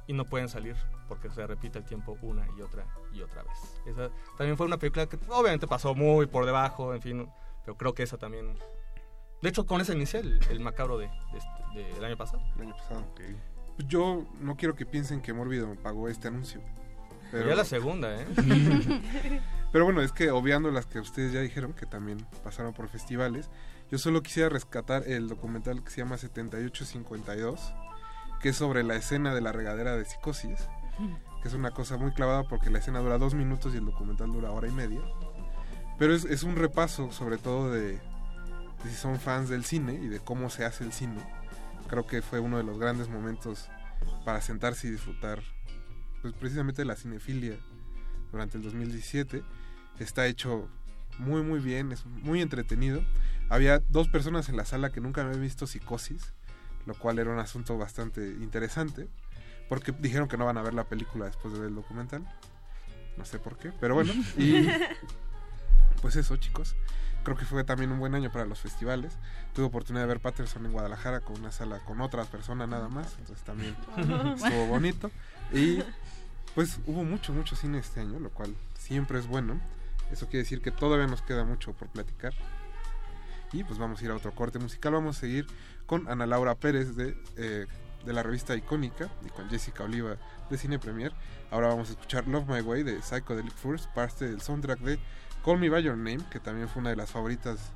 y 0.07 0.13
no 0.13 0.25
pueden 0.25 0.49
salir 0.49 0.75
porque 1.07 1.29
se 1.29 1.45
repite 1.45 1.77
el 1.79 1.85
tiempo 1.85 2.17
una 2.21 2.45
y 2.57 2.61
otra 2.61 2.85
y 3.11 3.21
otra 3.21 3.43
vez. 3.43 3.81
Esa 3.85 4.09
también 4.37 4.57
fue 4.57 4.65
una 4.65 4.77
película 4.77 5.05
que 5.07 5.17
obviamente 5.29 5.67
pasó 5.67 5.93
muy 5.93 6.25
por 6.25 6.45
debajo, 6.45 6.93
en 6.93 7.01
fin, 7.01 7.29
pero 7.65 7.77
creo 7.77 7.93
que 7.93 8.03
esa 8.03 8.17
también... 8.17 8.57
De 9.41 9.49
hecho, 9.49 9.65
con 9.65 9.81
esa 9.81 9.93
inicié 9.93 10.21
el, 10.21 10.39
el 10.49 10.59
macabro 10.61 10.97
de, 10.97 11.07
de 11.07 11.37
este- 11.37 11.93
del 11.95 12.05
año 12.05 12.17
pasado. 12.17 12.41
El 12.55 12.61
año 12.63 12.75
pasado. 12.75 13.03
Pues 13.15 13.87
yo 13.87 14.25
no 14.39 14.55
quiero 14.55 14.75
que 14.75 14.85
piensen 14.85 15.21
que 15.21 15.33
Mórbido 15.33 15.67
me 15.67 15.75
pagó 15.75 16.07
este 16.07 16.29
anuncio. 16.29 16.61
Pero... 17.31 17.49
Ya 17.49 17.55
la 17.55 17.65
segunda, 17.65 18.15
¿eh? 18.15 18.27
Pero 19.71 19.85
bueno, 19.85 20.01
es 20.01 20.11
que 20.11 20.29
obviando 20.29 20.69
las 20.71 20.85
que 20.85 20.99
ustedes 20.99 21.33
ya 21.33 21.41
dijeron, 21.41 21.73
que 21.73 21.85
también 21.87 22.19
pasaron 22.43 22.73
por 22.73 22.87
festivales, 22.89 23.49
yo 23.91 23.97
solo 23.97 24.21
quisiera 24.21 24.49
rescatar 24.49 25.03
el 25.07 25.27
documental 25.27 25.83
que 25.83 25.89
se 25.89 25.97
llama 25.97 26.17
7852, 26.17 27.73
que 28.43 28.49
es 28.49 28.57
sobre 28.57 28.83
la 28.83 28.97
escena 28.97 29.33
de 29.33 29.39
la 29.39 29.53
regadera 29.53 29.95
de 29.95 30.03
psicosis, 30.03 30.67
que 31.41 31.47
es 31.47 31.53
una 31.53 31.71
cosa 31.71 31.95
muy 31.95 32.11
clavada 32.11 32.43
porque 32.43 32.69
la 32.69 32.79
escena 32.79 32.99
dura 32.99 33.17
dos 33.17 33.35
minutos 33.35 33.73
y 33.73 33.77
el 33.77 33.85
documental 33.85 34.33
dura 34.33 34.51
hora 34.51 34.67
y 34.67 34.71
media. 34.71 34.99
Pero 35.97 36.13
es, 36.13 36.25
es 36.25 36.43
un 36.43 36.57
repaso 36.57 37.09
sobre 37.13 37.37
todo 37.37 37.71
de, 37.71 37.93
de 37.93 38.89
si 38.89 38.95
son 38.95 39.17
fans 39.21 39.47
del 39.47 39.63
cine 39.63 39.93
y 39.93 40.09
de 40.09 40.19
cómo 40.19 40.49
se 40.49 40.65
hace 40.65 40.83
el 40.83 40.91
cine. 40.91 41.21
Creo 41.87 42.05
que 42.05 42.21
fue 42.21 42.41
uno 42.41 42.57
de 42.57 42.63
los 42.63 42.77
grandes 42.77 43.07
momentos 43.07 43.69
para 44.25 44.41
sentarse 44.41 44.87
y 44.87 44.91
disfrutar 44.91 45.41
pues 46.21 46.33
precisamente 46.33 46.83
la 46.83 46.97
cinefilia 46.97 47.57
durante 48.33 48.57
el 48.57 48.63
2017. 48.63 49.41
Está 49.99 50.27
hecho 50.27 50.67
muy 51.17 51.43
muy 51.43 51.61
bien, 51.61 51.93
es 51.93 52.05
muy 52.05 52.41
entretenido. 52.41 53.05
Había 53.47 53.79
dos 53.87 54.09
personas 54.09 54.49
en 54.49 54.57
la 54.57 54.65
sala 54.65 54.91
que 54.91 54.99
nunca 54.99 55.21
habían 55.21 55.39
visto 55.39 55.65
Psicosis, 55.65 56.33
lo 56.85 56.95
cual 56.95 57.19
era 57.19 57.31
un 57.31 57.39
asunto 57.39 57.77
bastante 57.77 58.21
interesante, 58.21 59.07
porque 59.69 59.91
dijeron 59.91 60.27
que 60.27 60.37
no 60.37 60.45
van 60.45 60.57
a 60.57 60.61
ver 60.61 60.73
la 60.73 60.83
película 60.85 61.25
después 61.25 61.53
de 61.53 61.59
ver 61.59 61.69
el 61.69 61.75
documental. 61.75 62.27
No 63.17 63.25
sé 63.25 63.39
por 63.39 63.57
qué, 63.57 63.71
pero 63.79 63.95
bueno. 63.95 64.13
Y 64.37 64.67
pues 66.01 66.15
eso, 66.15 66.35
chicos. 66.37 66.75
Creo 67.23 67.37
que 67.37 67.45
fue 67.45 67.63
también 67.63 67.89
un 67.91 67.99
buen 67.99 68.15
año 68.15 68.31
para 68.31 68.45
los 68.45 68.59
festivales. 68.59 69.13
Tuve 69.53 69.65
oportunidad 69.65 70.03
de 70.03 70.07
ver 70.09 70.19
Patterson 70.19 70.65
en 70.65 70.73
Guadalajara 70.73 71.21
con 71.21 71.39
una 71.39 71.53
sala 71.53 71.79
con 71.79 72.01
otras 72.01 72.27
personas 72.27 72.67
nada 72.67 72.89
más. 72.89 73.15
Entonces 73.19 73.45
también 73.45 73.77
estuvo 74.35 74.67
bonito. 74.67 75.09
Y 75.53 75.79
pues 76.53 76.79
hubo 76.85 77.05
mucho, 77.05 77.31
mucho 77.31 77.55
cine 77.55 77.79
este 77.79 78.01
año, 78.01 78.19
lo 78.19 78.29
cual 78.29 78.53
siempre 78.77 79.19
es 79.19 79.27
bueno. 79.27 79.59
Eso 80.11 80.25
quiere 80.25 80.39
decir 80.39 80.61
que 80.61 80.71
todavía 80.71 81.07
nos 81.07 81.21
queda 81.21 81.45
mucho 81.45 81.71
por 81.71 81.87
platicar. 81.87 82.33
Y 83.53 83.63
pues 83.63 83.79
vamos 83.79 84.01
a 84.01 84.05
ir 84.05 84.11
a 84.11 84.15
otro 84.15 84.33
corte 84.33 84.59
musical. 84.59 84.93
Vamos 84.93 85.17
a 85.17 85.19
seguir 85.21 85.47
con 85.85 86.09
Ana 86.09 86.25
Laura 86.25 86.55
Pérez 86.55 86.95
de 86.95 87.15
eh, 87.37 87.67
de 88.05 88.13
la 88.13 88.23
revista 88.23 88.55
Icónica 88.55 89.09
y 89.25 89.29
con 89.29 89.49
Jessica 89.49 89.83
Oliva 89.83 90.17
de 90.49 90.57
Cine 90.57 90.79
Premier. 90.79 91.13
Ahora 91.51 91.67
vamos 91.69 91.89
a 91.89 91.93
escuchar 91.93 92.27
Love 92.27 92.47
My 92.47 92.61
Way 92.61 92.83
de 92.83 93.01
Psychedelic 93.01 93.53
Furs, 93.53 93.87
parte 93.87 94.27
del 94.27 94.41
soundtrack 94.41 94.79
de 94.79 94.99
Call 95.43 95.59
Me 95.59 95.69
By 95.69 95.83
Your 95.83 95.97
Name, 95.97 96.19
que 96.29 96.39
también 96.39 96.67
fue 96.67 96.81
una 96.81 96.89
de 96.91 96.95
las 96.95 97.11
favoritas 97.11 97.71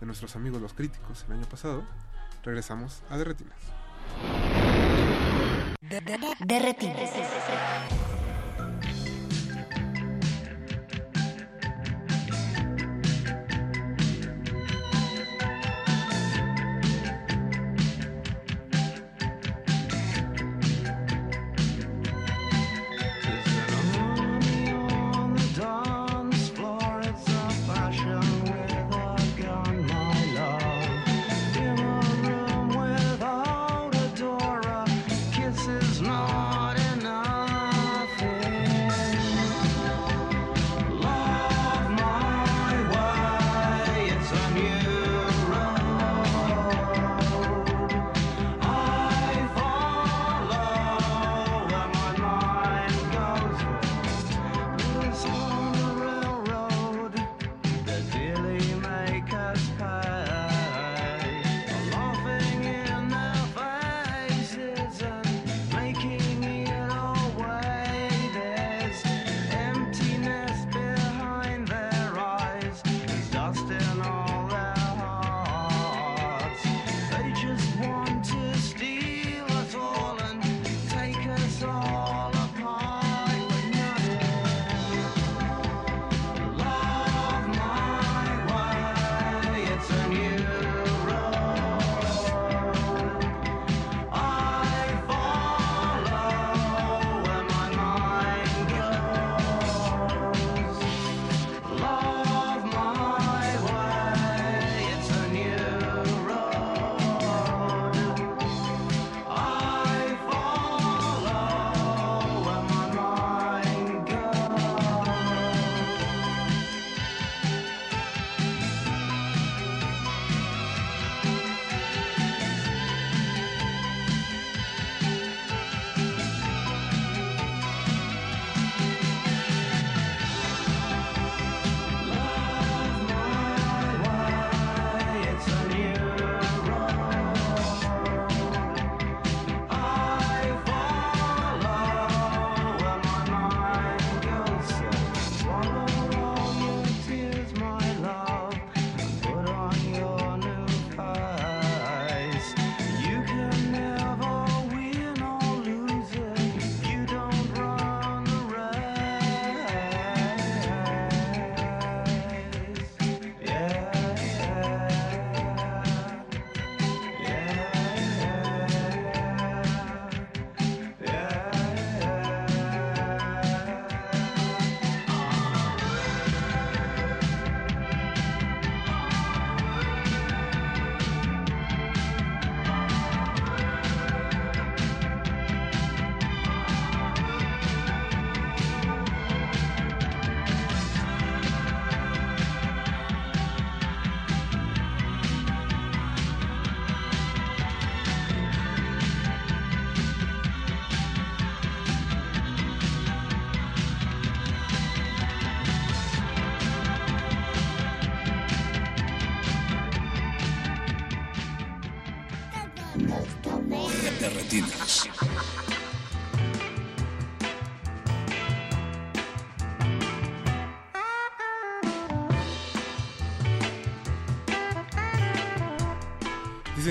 de 0.00 0.06
nuestros 0.06 0.36
amigos 0.36 0.60
los 0.60 0.72
críticos 0.72 1.24
el 1.28 1.34
año 1.34 1.48
pasado. 1.48 1.84
Regresamos 2.42 3.02
a 3.10 3.18
Derretinas. 3.18 3.58
On 7.92 7.99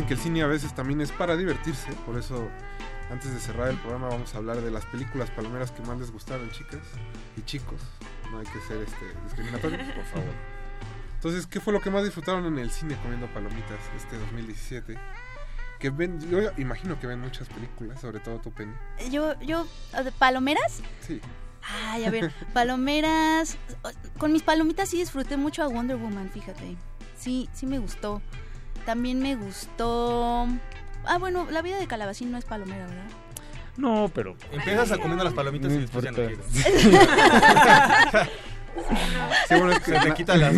que 0.10 0.15
el 0.15 0.19
cine 0.19 0.41
a 0.41 0.48
veces 0.48 0.73
también 0.73 1.02
es 1.02 1.11
para 1.11 1.38
divertirse, 1.38 1.94
por 2.03 2.18
eso 2.18 2.49
antes 3.11 3.31
de 3.31 3.40
cerrar 3.40 3.68
el 3.68 3.77
programa 3.77 4.07
vamos 4.07 4.34
a 4.34 4.40
hablar 4.40 4.60
de 4.60 4.72
las 4.72 4.84
películas 4.88 5.30
palomeras 5.30 5.69
que 5.69 5.84
más 5.84 5.99
les 5.99 6.10
gustaron, 6.10 6.49
chicas 6.49 6.81
y 7.38 7.44
chicos. 7.44 7.80
No 8.31 8.40
hay 8.40 8.45
que 8.48 8.60
ser 8.61 8.77
este 8.77 9.06
discriminatorios, 9.26 9.88
por 9.95 10.06
favor. 10.06 10.34
Entonces, 11.14 11.45
¿qué 11.45 11.60
fue 11.60 11.73
lo 11.73 11.80
que 11.80 11.91
más 11.91 12.03
disfrutaron 12.03 12.44
en 12.48 12.57
el 12.57 12.72
cine 12.72 12.98
comiendo 13.03 13.27
palomitas 13.27 13.77
este 13.95 14.18
2017? 14.18 14.98
Que 15.77 15.91
ven, 15.91 16.19
yo 16.27 16.40
imagino 16.57 16.99
que 16.99 17.06
ven 17.06 17.19
muchas 17.19 17.48
películas, 17.48 18.02
sobre 18.02 18.19
todo 18.19 18.40
tu 18.40 18.52
Penny. 18.52 18.73
Yo, 19.11 19.40
yo, 19.41 19.68
¿de 20.03 20.11
¿palomeras? 20.11 20.81
Sí. 21.02 21.22
Ay, 21.61 22.06
a 22.06 22.10
ver, 22.10 22.34
palomeras. 22.53 23.60
Con 24.18 24.31
mis 24.31 24.41
palomitas 24.41 24.90
sí 24.90 24.98
disfruté 24.98 25.38
mucho 25.38 25.61
a 25.61 25.68
Wonder 25.68 25.98
Woman, 25.98 26.31
fíjate. 26.31 26.77
Sí, 27.15 27.48
sí 27.53 27.68
me 27.68 27.77
gustó. 27.77 28.23
También 28.85 29.19
me 29.19 29.35
gustó. 29.35 30.47
Ah, 31.06 31.18
bueno, 31.19 31.47
la 31.49 31.61
vida 31.61 31.77
de 31.77 31.88
Calabacín 31.88 32.31
no 32.31 32.38
es 32.38 32.45
palomera, 32.45 32.85
¿verdad? 32.88 33.03
No, 33.77 34.11
pero. 34.14 34.35
Empiezas 34.51 34.91
a 34.91 34.97
comiendo 34.97 35.23
las 35.23 35.34
palomitas 35.34 35.72
No 35.72 35.77
y 35.77 35.81
después 35.81 36.03
ya 36.03 36.11
no 36.11 36.18
quieres. 36.18 36.39
Sí, 39.47 39.56
bueno, 39.56 39.72
es 39.72 39.80
que 39.80 39.91
Se 39.91 39.99
te 39.99 40.14
quita 40.14 40.38
las- 40.38 40.53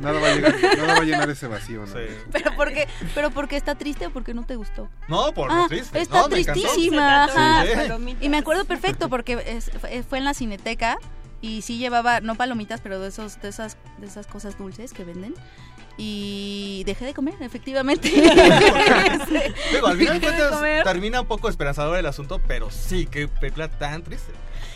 nada, 0.00 0.20
va 0.20 0.28
a 0.28 0.34
llegar- 0.34 0.54
nada 0.76 0.94
va 0.94 1.00
a 1.00 1.04
llenar 1.04 1.30
ese 1.30 1.46
vacío, 1.46 1.86
¿no? 1.86 1.94
Pero 2.30 2.54
porque, 2.54 2.86
pero 3.14 3.30
porque 3.30 3.56
está 3.56 3.76
triste 3.76 4.06
o 4.08 4.10
porque 4.10 4.34
no 4.34 4.44
te 4.44 4.56
gustó. 4.56 4.88
No, 5.08 5.32
por 5.32 5.50
Ah, 5.50 5.66
triste. 5.68 6.00
Está 6.00 6.18
No, 6.22 6.28
me 6.28 6.34
tristísima. 6.44 7.28
Palomitas. 7.34 8.22
Y 8.22 8.28
me 8.28 8.38
acuerdo 8.38 8.64
perfecto 8.66 9.08
porque 9.08 9.42
es- 9.46 9.70
fue 9.80 10.02
fue 10.02 10.18
en 10.18 10.24
la 10.24 10.34
cineteca 10.34 10.98
y 11.40 11.62
sí 11.62 11.78
llevaba 11.78 12.20
no 12.20 12.34
palomitas, 12.34 12.80
pero 12.82 13.00
de 13.00 13.08
esos 13.08 13.40
de 13.40 13.48
esas 13.48 13.76
de 13.98 14.06
esas 14.06 14.26
cosas 14.26 14.58
dulces 14.58 14.92
que 14.92 15.04
venden 15.04 15.34
y 15.96 16.82
dejé 16.86 17.04
de 17.04 17.14
comer, 17.14 17.34
efectivamente. 17.40 18.08
Digo, 19.72 19.86
al 19.86 19.96
final 19.98 20.20
de 20.20 20.26
cuentas 20.26 20.62
termina 20.84 21.20
un 21.20 21.26
poco 21.26 21.48
esperanzador 21.48 21.96
el 21.98 22.06
asunto, 22.06 22.40
pero 22.46 22.70
sí, 22.70 23.06
qué 23.06 23.28
película 23.28 23.68
tan 23.68 24.02
triste. 24.02 24.32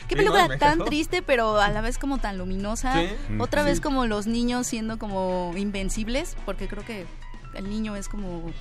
Qué 0.08 0.14
película 0.16 0.56
tan 0.58 0.84
triste, 0.84 1.22
pero 1.22 1.60
a 1.60 1.68
la 1.70 1.80
vez 1.80 1.98
como 1.98 2.18
tan 2.18 2.38
luminosa. 2.38 2.94
Sí. 3.00 3.08
Otra 3.40 3.62
Sí. 3.62 3.66
vez 3.70 3.80
como 3.80 4.06
los 4.06 4.26
niños 4.26 4.66
siendo 4.66 4.98
como 4.98 5.52
invencibles, 5.56 6.36
porque 6.44 6.68
creo 6.68 6.84
que 6.84 7.06
el 7.54 7.68
niño 7.68 7.96
es 7.96 8.08
como... 8.08 8.52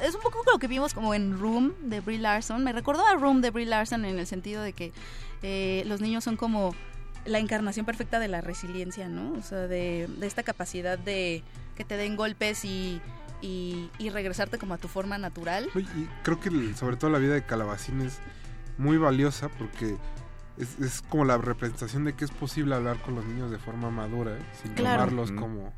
Es 0.00 0.14
un 0.14 0.20
poco 0.20 0.42
lo 0.52 0.58
que 0.58 0.66
vimos 0.66 0.92
como 0.92 1.14
en 1.14 1.38
Room 1.38 1.72
de 1.82 2.00
Brie 2.00 2.18
Larson. 2.18 2.62
Me 2.64 2.72
recordó 2.72 3.06
a 3.06 3.14
Room 3.14 3.40
de 3.40 3.50
Brie 3.50 3.64
Larson 3.66 4.04
en 4.04 4.18
el 4.18 4.26
sentido 4.26 4.62
de 4.62 4.72
que 4.74 4.92
eh, 5.42 5.82
los 5.86 6.00
niños 6.00 6.24
son 6.24 6.36
como 6.36 6.74
la 7.24 7.38
encarnación 7.38 7.86
perfecta 7.86 8.18
de 8.18 8.28
la 8.28 8.40
resiliencia, 8.40 9.08
¿no? 9.08 9.32
O 9.38 9.42
sea, 9.42 9.58
de, 9.68 10.08
de 10.18 10.26
esta 10.26 10.42
capacidad 10.42 10.98
de 10.98 11.42
que 11.76 11.84
te 11.84 11.96
den 11.96 12.16
golpes 12.16 12.64
y, 12.64 13.00
y, 13.40 13.90
y 13.98 14.10
regresarte 14.10 14.58
como 14.58 14.74
a 14.74 14.78
tu 14.78 14.88
forma 14.88 15.18
natural. 15.18 15.68
Oye, 15.74 15.86
Y 15.96 16.08
creo 16.22 16.40
que 16.40 16.48
el- 16.48 16.76
sobre 16.76 16.96
todo 16.96 17.10
la 17.10 17.18
vida 17.18 17.34
de 17.34 17.44
Calabacín 17.44 18.00
es 18.02 18.18
muy 18.78 18.98
valiosa 18.98 19.48
porque 19.48 19.96
es, 20.58 20.78
es 20.80 21.02
como 21.02 21.24
la 21.24 21.38
representación 21.38 22.04
de 22.04 22.14
que 22.14 22.24
es 22.24 22.30
posible 22.30 22.74
hablar 22.74 22.98
con 22.98 23.14
los 23.14 23.24
niños 23.24 23.50
de 23.50 23.58
forma 23.58 23.90
madura, 23.90 24.32
¿eh? 24.36 24.42
sin 24.62 24.74
Claro. 24.74 25.00
tomarlos 25.00 25.32
Mm. 25.32 25.36
como... 25.36 25.72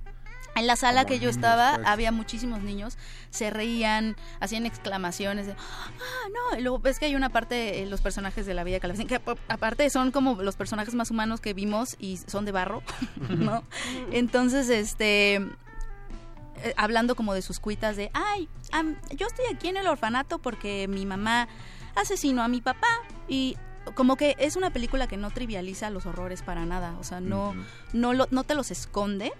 En 0.56 0.68
la 0.68 0.76
sala 0.76 1.00
como 1.02 1.08
que 1.08 1.14
yo 1.16 1.20
niños, 1.22 1.36
estaba 1.36 1.74
pues. 1.74 1.86
había 1.88 2.12
muchísimos 2.12 2.62
niños, 2.62 2.96
se 3.30 3.50
reían, 3.50 4.14
hacían 4.38 4.66
exclamaciones 4.66 5.46
de, 5.48 5.52
ah, 5.54 6.28
no, 6.52 6.56
y 6.56 6.62
luego 6.62 6.78
ves 6.78 7.00
que 7.00 7.06
hay 7.06 7.16
una 7.16 7.28
parte, 7.30 7.82
eh, 7.82 7.86
los 7.86 8.00
personajes 8.00 8.46
de 8.46 8.54
la 8.54 8.62
vida 8.62 8.74
de 8.76 8.80
Calabacín, 8.80 9.08
que 9.08 9.16
ap- 9.16 9.36
aparte 9.48 9.90
son 9.90 10.12
como 10.12 10.40
los 10.42 10.54
personajes 10.54 10.94
más 10.94 11.10
humanos 11.10 11.40
que 11.40 11.54
vimos 11.54 11.96
y 11.98 12.18
son 12.18 12.44
de 12.44 12.52
barro, 12.52 12.84
¿no? 13.30 13.64
Entonces, 14.12 14.68
este, 14.68 15.44
eh, 16.62 16.74
hablando 16.76 17.14
como 17.16 17.34
de 17.34 17.42
sus 17.42 17.60
cuitas 17.60 17.96
de, 17.96 18.10
ay, 18.14 18.48
am, 18.72 18.96
yo 19.16 19.26
estoy 19.26 19.44
aquí 19.52 19.68
en 19.68 19.76
el 19.76 19.86
orfanato 19.86 20.38
porque 20.38 20.86
mi 20.88 21.06
mamá 21.06 21.48
asesinó 21.94 22.42
a 22.42 22.48
mi 22.48 22.60
papá 22.60 22.88
y 23.28 23.56
como 23.94 24.16
que 24.16 24.34
es 24.38 24.56
una 24.56 24.70
película 24.70 25.06
que 25.06 25.16
no 25.16 25.30
trivializa 25.30 25.90
los 25.90 26.06
horrores 26.06 26.42
para 26.42 26.64
nada, 26.64 26.96
o 26.98 27.04
sea, 27.04 27.20
no, 27.20 27.54
no, 27.92 28.14
lo- 28.14 28.28
no 28.30 28.44
te 28.44 28.54
los 28.54 28.70
esconde 28.70 29.32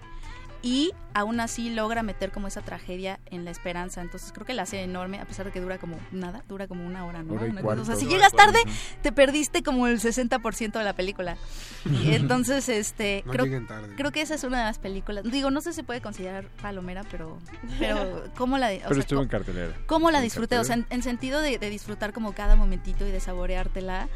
y 0.67 0.93
aún 1.13 1.41
así 1.41 1.69
logra 1.69 2.03
meter 2.03 2.33
como 2.33 2.49
esa 2.49 2.63
tragedia 2.63 3.21
en 3.27 3.45
la 3.45 3.51
esperanza. 3.51 4.01
Entonces 4.01 4.33
creo 4.33 4.47
que 4.47 4.55
la 4.55 4.63
hace 4.63 4.83
enorme, 4.83 5.21
a 5.21 5.27
pesar 5.27 5.45
de 5.45 5.53
que 5.53 5.61
dura 5.61 5.77
como 5.77 5.99
nada, 6.11 6.43
dura 6.49 6.67
como 6.67 6.87
una 6.87 7.05
hora, 7.05 7.23
¿no? 7.23 7.35
Hora 7.35 7.53
cosa- 7.61 7.83
o 7.83 7.85
sea, 7.85 7.97
si 7.97 8.07
llegas 8.07 8.33
tarde, 8.33 8.59
te 9.03 9.13
perdiste 9.13 9.63
como 9.63 9.87
el 9.89 10.01
60% 10.01 10.79
de 10.79 10.85
la 10.85 10.95
película. 10.95 11.37
Y 11.85 12.15
entonces, 12.15 12.71
este, 12.71 13.23
No 13.27 13.33
creo, 13.33 13.67
tarde. 13.67 13.95
creo 13.95 14.11
que 14.11 14.23
esa 14.23 14.35
es 14.37 14.43
una 14.45 14.61
de 14.61 14.65
las 14.65 14.79
películas. 14.79 15.23
Digo, 15.25 15.51
no 15.51 15.61
sé 15.61 15.73
si 15.73 15.77
se 15.77 15.85
puede 15.85 16.01
considerar 16.01 16.47
palomera, 16.63 17.05
pero, 17.11 17.39
pero 17.79 18.25
¿cómo 18.35 18.57
la, 18.57 18.69
o 18.69 18.71
Pero 18.79 18.89
sea, 18.95 19.01
estuvo 19.01 19.21
en 19.21 19.29
cartelera. 19.29 19.75
¿Cómo 19.87 20.11
la 20.11 20.23
disfruté? 20.23 20.59
O 20.59 20.65
sea, 20.65 20.79
en 20.89 21.03
sentido 21.03 21.43
de, 21.43 21.59
de 21.59 21.69
disfrutar 21.69 22.15
como 22.15 22.33
cada 22.33 22.57
momentito 22.57 23.07
y 23.07 23.11
de 23.11 23.21
saboreártela, 23.21 24.09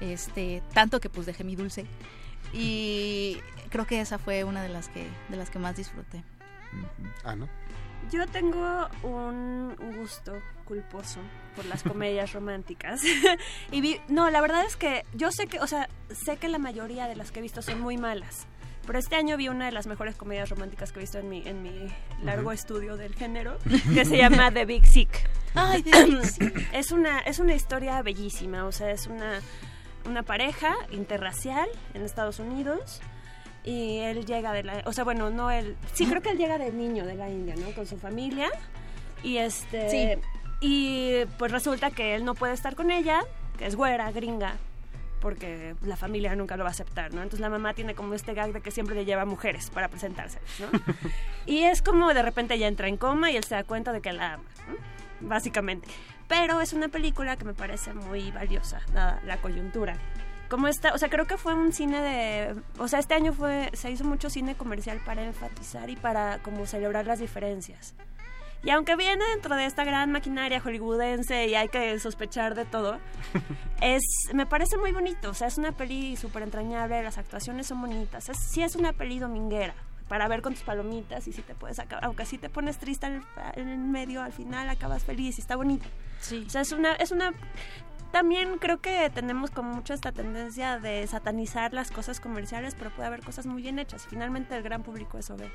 este, 0.00 0.62
tanto 0.74 1.00
que 1.00 1.08
pues 1.08 1.26
dejé 1.26 1.44
mi 1.44 1.56
dulce. 1.56 1.86
Y 2.54 3.38
creo 3.70 3.86
que 3.86 4.00
esa 4.00 4.18
fue 4.18 4.44
una 4.44 4.62
de 4.62 4.68
las 4.68 4.88
que, 4.88 5.06
de 5.28 5.36
las 5.36 5.50
que 5.50 5.58
más 5.58 5.76
disfruté. 5.76 6.22
Ah, 7.24 7.36
¿no? 7.36 7.48
Yo 8.10 8.26
tengo 8.26 8.88
un 9.02 9.74
gusto 9.96 10.34
culposo 10.64 11.20
por 11.56 11.64
las 11.66 11.82
comedias 11.84 12.32
románticas. 12.32 13.00
y 13.70 13.80
vi, 13.80 14.00
no, 14.08 14.30
la 14.30 14.40
verdad 14.40 14.64
es 14.66 14.76
que 14.76 15.04
yo 15.14 15.30
sé 15.32 15.46
que, 15.46 15.60
o 15.60 15.66
sea, 15.66 15.88
sé 16.10 16.36
que 16.36 16.48
la 16.48 16.58
mayoría 16.58 17.06
de 17.08 17.16
las 17.16 17.30
que 17.32 17.38
he 17.40 17.42
visto 17.42 17.62
son 17.62 17.80
muy 17.80 17.96
malas. 17.96 18.46
Pero 18.86 18.98
este 18.98 19.16
año 19.16 19.38
vi 19.38 19.48
una 19.48 19.64
de 19.64 19.72
las 19.72 19.86
mejores 19.86 20.14
comedias 20.14 20.50
románticas 20.50 20.92
que 20.92 20.98
he 20.98 21.02
visto 21.02 21.18
en 21.18 21.30
mi, 21.30 21.42
en 21.48 21.62
mi 21.62 21.88
largo 22.22 22.42
Ujú. 22.48 22.52
estudio 22.52 22.96
del 22.98 23.14
género, 23.14 23.56
que 23.94 24.04
se 24.04 24.18
llama 24.18 24.52
The 24.52 24.66
Big 24.66 24.86
Sick. 24.86 25.08
Ay, 25.54 25.82
The 25.82 26.04
Big 26.04 26.24
Sick. 26.26 26.68
es 26.72 26.92
una, 26.92 27.20
es 27.20 27.38
una 27.38 27.54
historia 27.54 28.02
bellísima, 28.02 28.66
o 28.66 28.72
sea, 28.72 28.90
es 28.90 29.06
una, 29.06 29.40
una 30.06 30.22
pareja 30.22 30.74
interracial 30.90 31.68
en 31.94 32.02
Estados 32.02 32.38
Unidos 32.38 33.00
y 33.64 33.98
él 33.98 34.26
llega 34.26 34.52
de 34.52 34.62
la, 34.62 34.82
o 34.84 34.92
sea, 34.92 35.04
bueno, 35.04 35.30
no 35.30 35.50
él, 35.50 35.76
sí 35.94 36.06
creo 36.06 36.20
que 36.20 36.30
él 36.30 36.38
llega 36.38 36.58
de 36.58 36.72
niño 36.72 37.06
de 37.06 37.14
la 37.14 37.28
India, 37.30 37.54
¿no? 37.56 37.70
Con 37.74 37.86
su 37.86 37.96
familia 37.98 38.48
y 39.22 39.38
este 39.38 39.88
Sí. 39.88 40.20
y 40.60 41.24
pues 41.38 41.50
resulta 41.50 41.90
que 41.90 42.14
él 42.14 42.24
no 42.24 42.34
puede 42.34 42.52
estar 42.52 42.74
con 42.76 42.90
ella, 42.90 43.22
que 43.58 43.66
es 43.66 43.74
güera, 43.76 44.10
gringa, 44.12 44.56
porque 45.20 45.74
la 45.82 45.96
familia 45.96 46.36
nunca 46.36 46.58
lo 46.58 46.64
va 46.64 46.68
a 46.68 46.72
aceptar, 46.72 47.14
¿no? 47.14 47.22
Entonces 47.22 47.40
la 47.40 47.48
mamá 47.48 47.72
tiene 47.72 47.94
como 47.94 48.12
este 48.12 48.34
gag 48.34 48.52
de 48.52 48.60
que 48.60 48.70
siempre 48.70 48.94
le 48.94 49.06
lleva 49.06 49.24
mujeres 49.24 49.70
para 49.70 49.88
presentarse, 49.88 50.38
¿no? 50.58 50.66
y 51.46 51.62
es 51.62 51.80
como 51.80 52.12
de 52.12 52.22
repente 52.22 52.54
ella 52.54 52.68
entra 52.68 52.88
en 52.88 52.98
coma 52.98 53.30
y 53.30 53.36
él 53.36 53.44
se 53.44 53.54
da 53.54 53.64
cuenta 53.64 53.92
de 53.92 54.02
que 54.02 54.12
la 54.12 54.34
ama, 54.34 54.44
¿no? 54.68 55.28
básicamente. 55.28 55.88
Pero 56.28 56.60
es 56.60 56.72
una 56.72 56.88
película 56.88 57.36
que 57.36 57.44
me 57.44 57.54
parece 57.54 57.92
muy 57.92 58.30
valiosa, 58.30 58.80
dada 58.92 59.20
la 59.24 59.36
coyuntura. 59.38 59.98
Como 60.48 60.68
esta, 60.68 60.94
o 60.94 60.98
sea, 60.98 61.08
creo 61.08 61.26
que 61.26 61.36
fue 61.36 61.54
un 61.54 61.72
cine 61.72 62.00
de, 62.00 62.54
o 62.78 62.86
sea, 62.88 62.98
este 62.98 63.14
año 63.14 63.32
fue, 63.32 63.70
se 63.72 63.90
hizo 63.90 64.04
mucho 64.04 64.30
cine 64.30 64.54
comercial 64.54 65.00
para 65.04 65.24
enfatizar 65.24 65.90
y 65.90 65.96
para 65.96 66.38
como 66.42 66.66
celebrar 66.66 67.06
las 67.06 67.18
diferencias. 67.18 67.94
Y 68.62 68.70
aunque 68.70 68.96
viene 68.96 69.22
dentro 69.34 69.56
de 69.56 69.66
esta 69.66 69.84
gran 69.84 70.10
maquinaria 70.10 70.60
hollywoodense 70.60 71.46
y 71.48 71.54
hay 71.54 71.68
que 71.68 71.98
sospechar 71.98 72.54
de 72.54 72.64
todo, 72.64 72.98
es 73.82 74.02
me 74.32 74.46
parece 74.46 74.78
muy 74.78 74.92
bonito. 74.92 75.30
O 75.30 75.34
sea, 75.34 75.48
es 75.48 75.58
una 75.58 75.72
peli 75.72 76.16
súper 76.16 76.42
entrañable, 76.42 77.02
las 77.02 77.18
actuaciones 77.18 77.66
son 77.66 77.80
bonitas. 77.80 78.28
Es, 78.30 78.38
sí 78.38 78.62
es 78.62 78.76
una 78.76 78.92
peli 78.92 79.18
dominguera 79.18 79.74
para 80.08 80.28
ver 80.28 80.42
con 80.42 80.54
tus 80.54 80.62
palomitas 80.62 81.26
y 81.28 81.32
si 81.32 81.42
te 81.42 81.54
puedes 81.54 81.78
acabar, 81.78 82.04
aunque 82.04 82.26
si 82.26 82.38
te 82.38 82.48
pones 82.48 82.78
triste 82.78 83.06
en 83.06 83.68
el 83.68 83.78
medio, 83.78 84.22
al 84.22 84.32
final 84.32 84.68
acabas 84.68 85.04
feliz 85.04 85.38
y 85.38 85.40
está 85.40 85.56
bonito. 85.56 85.86
Sí. 86.20 86.44
O 86.46 86.50
sea, 86.50 86.60
es 86.60 86.72
una, 86.72 86.94
es 86.94 87.10
una 87.10 87.32
también 88.14 88.58
creo 88.58 88.80
que 88.80 89.10
tenemos 89.10 89.50
como 89.50 89.72
mucho 89.72 89.92
esta 89.92 90.12
tendencia 90.12 90.78
de 90.78 91.04
satanizar 91.08 91.72
las 91.74 91.90
cosas 91.90 92.20
comerciales, 92.20 92.76
pero 92.76 92.90
puede 92.90 93.08
haber 93.08 93.24
cosas 93.24 93.44
muy 93.44 93.60
bien 93.60 93.80
hechas. 93.80 94.06
Finalmente 94.08 94.56
el 94.56 94.62
gran 94.62 94.84
público 94.84 95.18
eso 95.18 95.36
ve. 95.36 95.50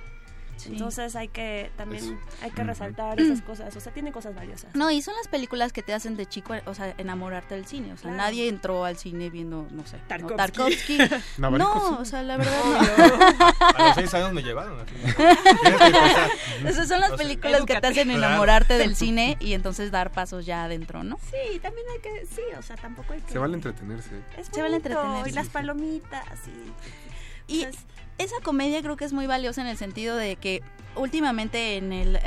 Sí. 0.60 0.70
Entonces 0.74 1.16
hay 1.16 1.30
que 1.30 1.72
también 1.78 2.04
Eso. 2.04 2.18
hay 2.42 2.52
que 2.52 2.64
resaltar 2.66 3.20
esas 3.20 3.42
cosas. 3.42 3.74
O 3.76 3.80
sea, 3.80 3.94
tiene 3.94 4.12
cosas 4.12 4.36
valiosas. 4.36 4.76
No, 4.76 4.92
y 4.92 5.02
son 5.02 5.16
las 5.16 5.30
películas 5.30 5.72
que 5.72 5.82
te 5.84 5.94
hacen 5.94 6.18
de 6.18 6.26
chico, 6.26 6.54
o 6.66 6.74
sea, 6.74 6.94
enamorarte 6.98 7.56
del 7.56 7.66
cine. 7.66 7.94
O 7.94 7.98
sea, 7.98 8.10
Claro. 8.12 8.18
nadie 8.18 8.50
entró 8.50 8.84
al 8.84 8.98
cine 8.98 9.30
viendo, 9.30 9.68
no 9.72 9.86
sé, 9.88 9.98
¿no? 9.98 10.04
Tarkovsky. 10.08 10.98
Tarkovsky. 10.98 10.98
Navarrico, 11.38 11.74
no, 11.92 11.98
o 12.00 12.06
sea, 12.06 12.24
la 12.24 12.36
verdad 12.36 12.54
A 13.78 13.86
los 13.88 13.96
seis 13.96 14.14
años 14.14 14.34
me 14.34 14.42
llevaron. 14.44 14.80
así. 14.82 14.94
no. 16.64 16.70
Esas 16.70 16.88
son 16.90 17.00
las 17.00 17.12
películas 17.14 17.64
que 17.66 17.80
te 17.80 17.88
hacen 17.88 18.12
enamorarte 18.12 18.78
del 18.78 18.96
cine 18.96 19.38
y 19.40 19.54
entonces 19.54 19.92
dar 19.92 20.12
pasos 20.12 20.46
ya 20.46 20.66
adentro, 20.66 21.04
¿no? 21.04 21.18
Sí, 21.32 21.60
también 21.60 21.86
hay 21.94 22.00
que, 22.02 22.26
sí, 22.26 22.42
o 22.58 22.62
sea, 22.62 22.76
tampoco 22.76 23.14
hay 23.14 23.22
que... 23.22 23.32
Se 23.32 23.40
vale 23.40 23.54
entretenerse. 23.56 24.10
Es 24.38 24.48
Se 24.52 24.62
vale 24.62 24.76
entretenerse, 24.78 25.30
Y 25.30 25.34
las 25.34 25.48
palomitas 25.48 26.26
y... 26.48 26.70
Y 27.52 27.66
esa 28.20 28.36
comedia 28.44 28.82
creo 28.84 28.96
que 28.96 29.06
es 29.06 29.14
muy 29.14 29.26
valiosa 29.26 29.62
en 29.62 29.68
el 29.68 29.78
sentido 29.78 30.16
de 30.16 30.36
que 30.36 30.62
últimamente 30.96 31.78
en 31.78 31.94
el, 31.94 32.20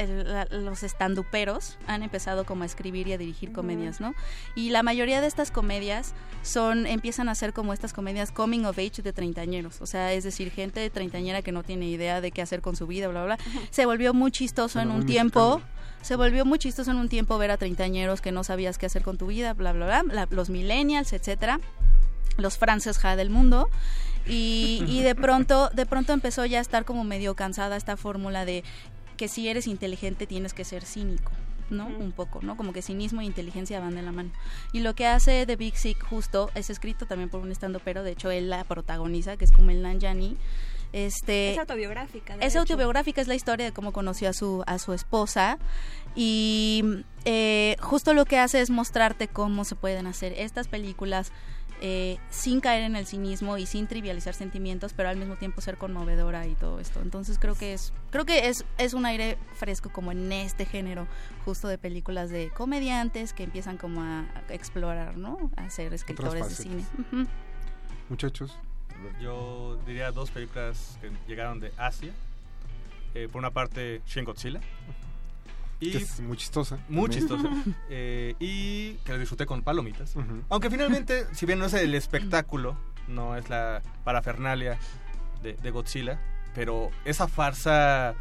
los 0.50 0.82
estanduperos 0.82 1.76
han 1.86 2.02
empezado 2.02 2.44
como 2.44 2.62
a 2.62 2.66
escribir 2.66 3.06
y 3.08 3.12
a 3.12 3.18
dirigir 3.18 3.52
comedias, 3.52 4.00
¿no? 4.00 4.14
Y 4.54 4.70
la 4.70 4.82
mayoría 4.82 5.20
de 5.20 5.26
estas 5.26 5.50
comedias 5.50 6.14
son 6.42 6.86
empiezan 6.86 7.28
a 7.28 7.34
ser 7.34 7.52
como 7.52 7.72
estas 7.72 7.92
comedias 7.92 8.30
coming 8.32 8.64
of 8.64 8.78
age 8.78 9.02
de 9.02 9.12
treintañeros, 9.12 9.80
o 9.82 9.86
sea, 9.86 10.12
es 10.12 10.24
decir, 10.24 10.50
gente 10.50 10.80
de 10.80 10.90
treintañera 10.90 11.42
que 11.42 11.52
no 11.52 11.62
tiene 11.62 11.86
idea 11.88 12.20
de 12.20 12.30
qué 12.30 12.40
hacer 12.40 12.62
con 12.62 12.74
su 12.76 12.86
vida, 12.86 13.08
bla, 13.08 13.24
bla, 13.24 13.36
bla. 13.36 13.44
Se 13.70 13.84
volvió 13.84 14.14
muy 14.14 14.30
chistoso 14.30 14.80
en 14.80 14.90
un 14.90 15.04
tiempo. 15.06 15.60
Se 16.00 16.16
volvió 16.16 16.44
muy 16.44 16.58
chistoso 16.58 16.90
en 16.90 16.96
un 16.96 17.08
tiempo 17.08 17.38
ver 17.38 17.52
a 17.52 17.58
treintañeros 17.58 18.20
que 18.20 18.32
no 18.32 18.42
sabías 18.42 18.76
qué 18.76 18.86
hacer 18.86 19.02
con 19.02 19.18
tu 19.18 19.26
vida, 19.26 19.52
bla, 19.54 19.72
bla, 19.72 19.86
bla, 19.86 20.02
la- 20.12 20.28
los 20.30 20.50
millennials, 20.50 21.12
etcétera 21.12 21.60
los 22.38 22.56
Frances 22.56 22.96
Ja 22.98 23.14
del 23.14 23.28
mundo 23.28 23.68
y, 24.26 24.84
y 24.86 25.02
de 25.02 25.14
pronto 25.16 25.70
de 25.70 25.86
pronto 25.86 26.12
empezó 26.12 26.44
ya 26.46 26.58
a 26.58 26.62
estar 26.62 26.84
como 26.84 27.04
medio 27.04 27.34
cansada 27.34 27.76
esta 27.76 27.96
fórmula 27.96 28.44
de 28.44 28.64
que 29.16 29.28
si 29.28 29.48
eres 29.48 29.66
inteligente 29.66 30.26
tienes 30.26 30.54
que 30.54 30.64
ser 30.64 30.84
cínico 30.84 31.32
¿no? 31.72 31.86
Un 31.86 32.12
poco, 32.12 32.40
¿no? 32.42 32.56
Como 32.56 32.72
que 32.72 32.82
cinismo 32.82 33.20
e 33.20 33.24
inteligencia 33.24 33.80
van 33.80 33.94
de 33.94 34.02
la 34.02 34.12
mano. 34.12 34.30
Y 34.72 34.80
lo 34.80 34.94
que 34.94 35.06
hace 35.06 35.46
The 35.46 35.56
Big 35.56 35.76
Sick 35.76 36.04
justo 36.04 36.50
es 36.54 36.70
escrito 36.70 37.06
también 37.06 37.30
por 37.30 37.40
un 37.40 37.50
estando 37.50 37.80
pero 37.80 38.02
de 38.02 38.12
hecho 38.12 38.30
él 38.30 38.50
la 38.50 38.64
protagoniza, 38.64 39.36
que 39.36 39.44
es 39.44 39.52
como 39.52 39.70
el 39.70 39.82
Nanjani. 39.82 40.36
Este, 40.92 41.52
Es 41.52 41.58
autobiográfica. 41.58 42.34
es 42.34 42.52
hecho. 42.52 42.60
autobiográfica, 42.60 43.22
es 43.22 43.28
la 43.28 43.34
historia 43.34 43.64
de 43.64 43.72
cómo 43.72 43.92
conoció 43.92 44.28
a 44.28 44.34
su, 44.34 44.62
a 44.66 44.78
su 44.78 44.92
esposa 44.92 45.58
y 46.14 46.84
eh, 47.24 47.76
justo 47.80 48.12
lo 48.12 48.26
que 48.26 48.38
hace 48.38 48.60
es 48.60 48.68
mostrarte 48.68 49.26
cómo 49.26 49.64
se 49.64 49.74
pueden 49.74 50.06
hacer 50.06 50.34
estas 50.36 50.68
películas 50.68 51.32
eh, 51.84 52.18
sin 52.30 52.60
caer 52.60 52.84
en 52.84 52.94
el 52.94 53.06
cinismo 53.06 53.58
y 53.58 53.66
sin 53.66 53.88
trivializar 53.88 54.34
sentimientos, 54.34 54.92
pero 54.92 55.08
al 55.08 55.16
mismo 55.16 55.34
tiempo 55.34 55.60
ser 55.60 55.76
conmovedora 55.76 56.46
y 56.46 56.54
todo 56.54 56.78
esto. 56.78 57.00
Entonces 57.02 57.40
creo 57.40 57.56
que 57.56 57.72
es 57.72 57.92
creo 58.10 58.24
que 58.24 58.46
es, 58.46 58.64
es 58.78 58.94
un 58.94 59.04
aire 59.04 59.36
fresco 59.56 59.90
como 59.90 60.12
en 60.12 60.30
este 60.30 60.64
género 60.64 61.08
justo 61.44 61.66
de 61.66 61.78
películas 61.78 62.30
de 62.30 62.50
comediantes 62.50 63.32
que 63.32 63.42
empiezan 63.42 63.78
como 63.78 64.00
a 64.00 64.26
explorar, 64.50 65.16
¿no? 65.16 65.50
A 65.56 65.68
ser 65.70 65.92
escritores 65.92 66.48
de 66.48 66.54
cine. 66.54 66.84
Muchachos? 68.08 68.56
Yo 69.20 69.76
diría 69.84 70.12
dos 70.12 70.30
películas 70.30 70.98
que 71.00 71.10
llegaron 71.26 71.58
de 71.58 71.72
Asia. 71.76 72.12
Eh, 73.14 73.28
por 73.30 73.40
una 73.40 73.50
parte, 73.50 74.02
Shin 74.06 74.24
Godzilla. 74.24 74.60
Que 75.90 75.98
es 75.98 76.20
muy 76.20 76.36
chistosa. 76.36 76.78
Muy 76.88 77.10
también. 77.10 77.28
chistosa. 77.28 77.48
Eh, 77.90 78.34
y 78.38 78.94
que 79.04 79.12
la 79.12 79.18
disfruté 79.18 79.46
con 79.46 79.62
palomitas. 79.62 80.14
Aunque 80.48 80.70
finalmente, 80.70 81.26
si 81.32 81.46
bien 81.46 81.58
no 81.58 81.66
es 81.66 81.74
el 81.74 81.94
espectáculo, 81.94 82.76
no 83.08 83.36
es 83.36 83.50
la 83.50 83.82
parafernalia 84.04 84.78
de, 85.42 85.54
de 85.54 85.70
Godzilla, 85.70 86.20
pero 86.54 86.90
esa 87.04 87.28
farsa 87.28 88.14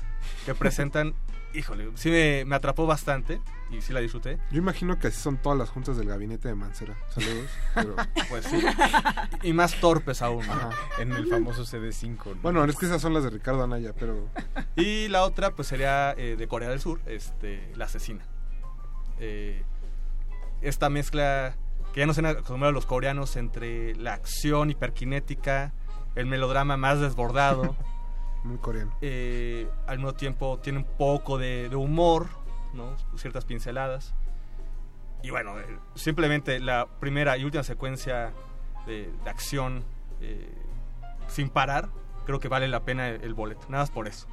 que 0.45 0.55
presentan, 0.55 1.13
híjole, 1.53 1.89
sí 1.95 2.09
me, 2.09 2.45
me 2.45 2.55
atrapó 2.55 2.85
bastante 2.85 3.41
y 3.71 3.81
sí 3.81 3.93
la 3.93 3.99
disfruté. 3.99 4.37
Yo 4.51 4.57
imagino 4.59 4.97
que 4.99 5.07
así 5.07 5.19
son 5.19 5.37
todas 5.37 5.57
las 5.57 5.69
juntas 5.69 5.97
del 5.97 6.07
gabinete 6.07 6.47
de 6.49 6.55
Mancera. 6.55 6.95
Saludos. 7.09 7.49
pero- 7.75 7.95
Pues 8.29 8.45
sí. 8.45 8.59
Y 9.43 9.53
más 9.53 9.75
torpes 9.79 10.21
aún. 10.21 10.45
¿no? 10.45 10.53
Ajá. 10.53 10.69
En 10.99 11.11
el 11.11 11.27
famoso 11.27 11.63
CD5. 11.63 12.17
¿no? 12.25 12.35
Bueno, 12.41 12.63
es 12.65 12.75
que 12.77 12.85
esas 12.85 13.01
son 13.01 13.13
las 13.13 13.23
de 13.23 13.29
Ricardo 13.29 13.63
Anaya, 13.63 13.93
pero 13.97 14.27
Y 14.75 15.07
la 15.07 15.23
otra, 15.23 15.51
pues 15.51 15.67
sería 15.67 16.11
eh, 16.17 16.35
de 16.37 16.47
Corea 16.47 16.69
del 16.69 16.79
Sur, 16.81 16.99
este, 17.05 17.71
La 17.75 17.85
Asesina. 17.85 18.25
Eh, 19.19 19.63
esta 20.61 20.89
mezcla 20.89 21.55
que 21.93 21.99
ya 22.01 22.05
nos 22.05 22.17
han 22.17 22.25
acostumbrado 22.25 22.71
los 22.71 22.85
coreanos 22.85 23.35
entre 23.35 23.95
la 23.95 24.13
acción 24.13 24.69
hiperkinética, 24.69 25.73
el 26.15 26.25
melodrama 26.25 26.77
más 26.77 26.99
desbordado. 26.99 27.75
muy 28.43 28.57
coreano. 28.57 28.95
eh, 29.01 29.69
al 29.87 29.97
mismo 29.97 30.13
tiempo 30.13 30.59
tiene 30.59 30.79
un 30.79 30.85
poco 30.85 31.37
de, 31.37 31.69
de 31.69 31.75
humor, 31.75 32.27
¿no? 32.73 32.95
ciertas 33.17 33.45
pinceladas. 33.45 34.13
Y 35.23 35.29
bueno, 35.29 35.59
eh, 35.59 35.65
simplemente 35.95 36.59
la 36.59 36.87
primera 36.99 37.37
y 37.37 37.43
última 37.45 37.63
secuencia 37.63 38.33
de, 38.87 39.11
de 39.23 39.29
acción 39.29 39.83
eh, 40.21 40.51
sin 41.27 41.49
parar, 41.49 41.89
creo 42.25 42.39
que 42.39 42.47
vale 42.47 42.67
la 42.67 42.79
pena 42.83 43.07
el, 43.09 43.21
el 43.23 43.33
boleto, 43.35 43.61
nada 43.69 43.83
más 43.83 43.91
por 43.91 44.07
eso. 44.07 44.27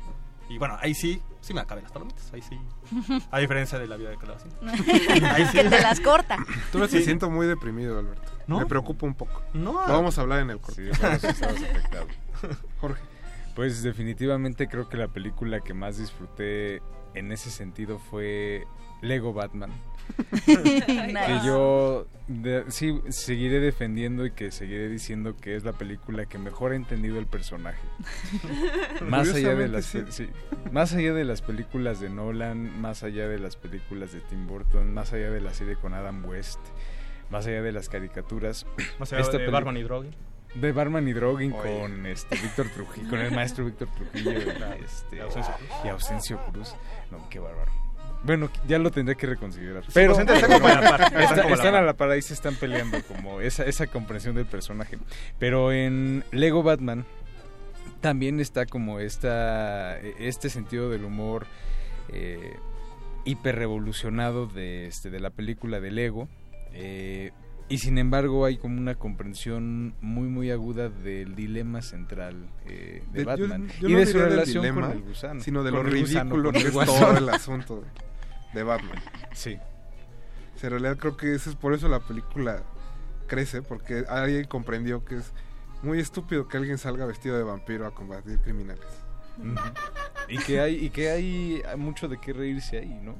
Y 0.49 0.57
bueno, 0.57 0.79
ahí 0.81 0.95
sí, 0.95 1.23
sí 1.43 1.53
me 1.53 1.61
acaben 1.61 1.85
las 1.85 1.93
palomitas, 1.93 2.33
ahí 2.33 2.41
sí. 2.41 2.59
A 3.31 3.39
diferencia 3.39 3.79
de 3.79 3.87
la 3.87 3.97
vida 3.99 4.09
de 4.09 4.17
Calabacín. 4.17 4.51
Que 5.53 5.65
te 5.65 5.81
las 5.83 6.01
corta. 6.01 6.39
Tú 6.73 6.79
me 6.79 6.89
Sí. 6.89 7.03
siento 7.03 7.29
muy 7.29 7.47
deprimido, 7.47 7.99
Alberto. 7.99 8.33
¿No? 8.47 8.59
Me 8.61 8.65
preocupa 8.65 9.05
un 9.05 9.15
poco. 9.15 9.43
No. 9.53 9.73
Lo 9.87 9.93
vamos 9.93 10.17
a 10.17 10.23
hablar 10.23 10.39
en 10.41 10.49
el 10.49 10.59
corte. 10.59 10.91
Sí. 10.95 11.01
Jorge. 12.81 13.03
Pues 13.59 13.83
definitivamente 13.83 14.69
creo 14.69 14.89
que 14.89 14.97
la 14.97 15.09
película 15.09 15.59
que 15.59 15.75
más 15.75 15.99
disfruté 15.99 16.81
en 17.15 17.33
ese 17.33 17.51
sentido 17.51 17.99
fue 17.99 18.65
Lego 19.03 19.33
Batman. 19.33 19.73
que 20.47 21.41
yo 21.45 22.07
de- 22.29 22.65
sí 22.69 23.01
seguiré 23.09 23.59
defendiendo 23.59 24.25
y 24.25 24.31
que 24.31 24.53
seguiré 24.53 24.89
diciendo 24.89 25.35
que 25.37 25.57
es 25.57 25.65
la 25.65 25.73
película 25.73 26.27
que 26.27 26.39
mejor 26.39 26.71
ha 26.71 26.77
entendido 26.77 27.19
el 27.19 27.27
personaje. 27.27 27.81
más 29.09 29.35
allá 29.35 29.57
de 29.57 29.67
las 29.67 29.87
sí. 29.87 30.03
pe- 30.03 30.13
sí, 30.13 30.29
más 30.71 30.95
allá 30.95 31.13
de 31.13 31.25
las 31.25 31.43
películas 31.43 31.99
de 31.99 32.11
Nolan, 32.11 32.81
más 32.81 33.03
allá 33.03 33.27
de 33.27 33.41
las 33.41 33.57
películas 33.57 34.13
de 34.13 34.21
Tim 34.21 34.47
Burton, 34.47 34.95
más 34.95 35.13
allá 35.13 35.33
de 35.33 35.41
la 35.41 35.53
serie 35.53 35.75
con 35.75 35.95
Adam 35.95 36.25
West, 36.25 36.61
más 37.29 37.45
allá 37.49 37.61
de 37.63 37.73
las 37.73 37.89
caricaturas, 37.89 38.67
Más 39.01 39.13
allá 39.13 39.29
de 39.29 39.39
peli- 39.41 39.51
Barman 39.51 39.77
y 39.79 39.83
Drogen. 39.83 40.28
De 40.55 40.73
Barman 40.73 41.07
y 41.09 41.13
Oye. 41.13 41.51
con 41.51 42.07
este 42.07 42.37
Víctor 42.37 42.69
Trujillo, 42.71 43.11
con 43.11 43.19
el 43.21 43.31
maestro 43.33 43.65
Víctor 43.67 43.89
Trujillo 43.97 44.33
y, 44.33 44.85
este, 44.85 45.17
Y 45.17 45.21
Ausencio 45.21 45.55
Cruz. 45.57 45.71
y 45.85 45.89
Ausencio 45.89 46.39
Cruz. 46.53 46.75
No, 47.11 47.29
qué 47.29 47.39
bárbaro. 47.39 47.71
Bueno, 48.25 48.51
ya 48.67 48.79
lo 48.81 48.91
tendré 48.91 49.15
que 49.15 49.27
reconsiderar. 49.29 49.85
Pero 49.95 50.15
pues, 50.15 50.29
están 50.29 50.51
como 50.51 50.67
a 50.67 50.81
la 50.81 50.91
par, 50.91 51.01
están 51.03 51.21
Está- 51.23 51.43
como 51.43 51.55
están 51.55 51.75
a 51.77 51.83
la 51.83 51.95
par, 51.95 52.11
ahí 52.11 52.23
se 52.23 52.35
están 52.35 52.57
peleando 52.57 53.01
como 53.05 53.41
esa, 53.41 53.65
esa 53.65 53.87
comprensión 53.87 54.35
del 54.35 54.47
personaje. 54.47 54.99
Pero 55.39 55.71
en 55.73 56.25
Lego 56.33 56.65
Batman 56.65 57.05
también 58.01 58.41
está 58.41 58.67
como 58.67 58.99
esta, 58.99 59.99
este 60.01 60.51
sentido 60.51 60.91
del 60.91 61.05
humor 61.05 61.47
eh, 62.09 62.57
hiperrevolucionado 63.25 64.47
de, 64.47 64.87
este, 64.87 65.11
de 65.11 65.21
la 65.21 65.31
película 65.31 65.79
de 65.81 65.91
Lego. 65.91 66.29
eh, 66.73 67.31
y 67.69 67.79
sin 67.79 67.99
embargo 67.99 68.45
hay 68.45 68.57
como 68.57 68.79
una 68.79 68.95
comprensión 68.95 69.95
muy 70.01 70.29
muy 70.29 70.51
aguda 70.51 70.89
del 70.89 71.35
dilema 71.35 71.83
central 71.83 72.49
eh, 72.67 73.03
de, 73.13 73.25
Batman 73.25 73.69
yo 73.81 73.89
y 73.89 73.93
no 73.93 73.99
de 73.99 74.07
su 74.07 74.19
relación 74.19 74.63
dilema, 74.63 74.89
con 74.89 74.97
el 74.97 75.03
gusano. 75.03 75.41
Sino 75.41 75.63
de 75.63 75.71
lo 75.71 75.83
ridículo 75.83 76.53
que 76.53 76.59
es 76.59 76.73
todo 76.73 77.17
el 77.17 77.29
asunto 77.29 77.81
de, 77.81 77.89
de 78.55 78.63
Batman. 78.63 78.99
Sí. 79.35 79.59
O 80.55 80.59
sea, 80.59 80.69
en 80.69 80.71
realidad 80.71 80.97
creo 80.97 81.17
que 81.17 81.35
eso 81.35 81.51
es 81.51 81.57
por 81.57 81.75
eso 81.75 81.89
la 81.89 82.01
película 82.01 82.63
crece, 83.27 83.63
porque 83.63 84.05
alguien 84.09 84.45
comprendió 84.47 85.05
que 85.05 85.17
es 85.17 85.33
muy 85.83 86.01
estúpido 86.01 86.49
que 86.49 86.57
alguien 86.57 86.79
salga 86.79 87.07
vestido 87.07 87.37
de 87.37 87.45
vampiro 87.45 87.87
a 87.87 87.95
combatir 87.95 88.39
criminales. 88.39 88.85
Y 90.29 90.39
que 90.39 90.61
hay 90.61 90.85
y 90.85 90.91
que 90.91 91.11
hay 91.11 91.63
mucho 91.77 92.09
de 92.09 92.19
qué 92.19 92.33
reírse 92.33 92.79
ahí 92.79 92.99
no 93.03 93.15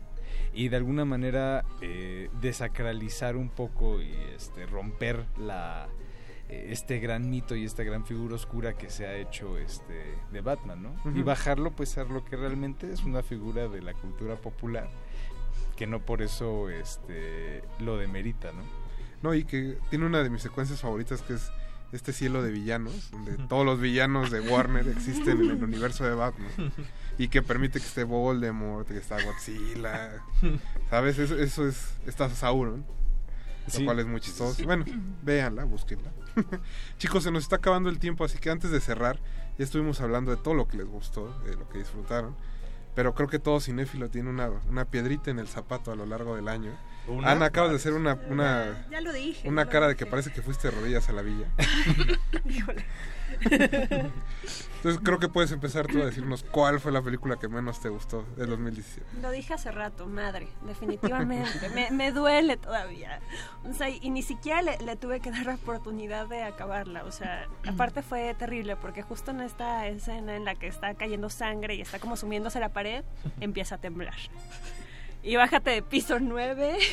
y 0.53 0.69
de 0.69 0.77
alguna 0.77 1.05
manera 1.05 1.65
eh, 1.81 2.31
desacralizar 2.41 3.37
un 3.37 3.49
poco 3.49 4.01
y 4.01 4.13
este 4.35 4.67
romper 4.67 5.25
la 5.39 5.89
eh, 6.49 6.69
este 6.71 6.99
gran 6.99 7.29
mito 7.31 7.55
y 7.55 7.65
esta 7.65 7.83
gran 7.85 8.05
figura 8.07 8.35
oscura 8.35 8.77
que 8.77 8.91
se 8.91 9.07
ha 9.07 9.15
hecho 9.17 9.59
este 9.59 10.17
de 10.33 10.41
Batman 10.41 10.83
no 10.83 11.17
y 11.17 11.23
bajarlo 11.23 11.73
pues 11.73 11.99
a 11.99 12.05
lo 12.05 12.25
que 12.25 12.37
realmente 12.37 12.93
es 12.93 13.05
una 13.05 13.23
figura 13.23 13.69
de 13.69 13.83
la 13.83 13.93
cultura 13.95 14.37
popular 14.37 14.89
que 15.77 15.87
no 15.87 16.01
por 16.01 16.23
eso 16.23 16.71
este 16.71 17.63
lo 17.79 17.97
demerita 17.97 18.53
no 18.53 18.63
No, 19.23 19.35
y 19.35 19.45
que 19.45 19.79
tiene 19.91 20.07
una 20.07 20.23
de 20.23 20.31
mis 20.31 20.43
secuencias 20.43 20.81
favoritas 20.81 21.23
que 21.23 21.35
es 21.35 21.51
este 21.93 22.13
cielo 22.13 22.43
de 22.43 22.51
villanos, 22.51 23.11
donde 23.11 23.37
todos 23.49 23.65
los 23.65 23.81
villanos 23.81 24.31
de 24.31 24.41
Warner 24.41 24.87
existen 24.89 25.43
en 25.43 25.51
el 25.51 25.63
universo 25.65 26.05
de 26.05 26.15
Batman. 26.15 26.51
Y 27.19 27.29
que 27.29 27.43
permite 27.43 27.81
que 27.81 27.87
esté 27.87 28.05
Voldemort, 28.05 28.87
que 28.87 28.99
está 28.99 29.17
Godzilla. 29.23 30.23
¿Sabes? 30.91 31.19
Eso, 31.19 31.37
eso 31.37 31.67
es. 31.67 31.95
Está 32.07 32.29
Sauron. 32.31 32.85
Lo 33.67 33.73
Sí. 33.73 33.85
cual 33.85 33.99
es 33.99 34.07
muy 34.07 34.21
chistoso. 34.21 34.65
Bueno, 34.65 34.85
véanla, 35.23 35.65
búsquenla. 35.65 36.11
Chicos, 36.99 37.25
se 37.25 37.31
nos 37.31 37.43
está 37.43 37.57
acabando 37.57 37.91
el 37.91 37.99
tiempo, 37.99 38.25
así 38.25 38.39
que 38.39 38.49
antes 38.51 38.71
de 38.71 38.81
cerrar, 38.81 39.19
ya 39.59 39.65
estuvimos 39.65 40.01
hablando 40.01 40.31
de 40.31 40.39
todo 40.39 40.55
lo 40.55 40.67
que 40.69 40.79
les 40.79 40.87
gustó, 40.87 41.39
de 41.45 41.55
lo 41.55 41.69
que 41.69 41.79
disfrutaron. 41.79 42.35
Pero 42.95 43.15
creo 43.15 43.29
que 43.29 43.39
todo 43.39 43.61
cinéfilo 43.61 44.09
tiene 44.09 44.31
una, 44.31 44.49
una 44.71 44.85
piedrita 44.87 45.31
en 45.31 45.39
el 45.39 45.49
zapato 45.49 45.93
a 45.93 45.97
lo 45.97 46.07
largo 46.07 46.35
del 46.37 46.49
año. 46.49 46.71
Una. 47.09 47.33
Ana, 47.33 47.47
acabas 47.47 47.71
de 47.71 47.77
hacer 47.77 47.93
una, 47.95 48.15
una, 48.29 48.87
Ya 48.91 49.01
lo 49.01 49.13
dije. 49.13 49.49
una 49.49 49.65
lo 49.65 49.71
cara 49.71 49.87
de 49.87 49.95
dije. 49.95 50.05
que 50.05 50.11
parece 50.11 50.31
que 50.33 50.43
fuiste 50.43 50.69
de 50.71 50.77
rodillas 50.77 51.09
a 51.09 51.13
la 51.13 51.23
villa. 51.23 51.47
Híjole. 52.45 52.85
Entonces 53.41 55.01
creo 55.03 55.19
que 55.19 55.29
puedes 55.29 55.51
empezar 55.53 55.87
tú 55.87 56.01
a 56.03 56.07
decirnos 56.07 56.45
cuál 56.45 56.81
fue 56.81 56.93
la 56.93 57.03
película 57.03 57.37
que 57.37 57.49
menos 57.49 57.81
te 57.81 57.89
gustó 57.89 58.25
del 58.37 58.51
2017. 58.51 59.07
Lo 59.23 59.31
dije 59.31 59.55
hace 59.55 59.71
rato, 59.71 60.07
madre, 60.07 60.49
definitivamente. 60.67 61.69
me, 61.71 61.91
me 61.91 62.13
duele 62.13 62.57
todavía. 62.57 63.21
O 63.69 63.73
sea, 63.75 63.89
y 63.89 64.11
ni 64.11 64.23
siquiera 64.23 64.63
le, 64.63 64.79
le 64.79 64.97
tuve 64.97 65.21
que 65.21 65.31
dar 65.31 65.47
la 65.47 65.55
oportunidad 65.55 66.27
de 66.29 66.43
acabarla. 66.43 67.05
O 67.05 67.13
sea, 67.13 67.47
aparte 67.67 68.03
fue 68.03 68.35
terrible 68.35 68.77
porque 68.77 69.03
justo 69.03 69.31
en 69.31 69.41
esta 69.41 69.87
escena 69.89 70.37
en 70.37 70.45
la 70.45 70.55
que 70.55 70.67
está 70.69 70.95
cayendo 70.95 71.29
sangre 71.31 71.75
y 71.75 71.81
está 71.81 71.99
como 71.99 72.17
sumiéndose 72.17 72.59
a 72.59 72.63
la 72.63 72.69
pared, 72.73 73.05
empieza 73.41 73.77
a 73.77 73.79
temblar. 73.79 74.15
Y 75.23 75.37
bájate 75.37 75.71
de 75.71 75.83
piso 75.83 76.19
9. 76.21 76.79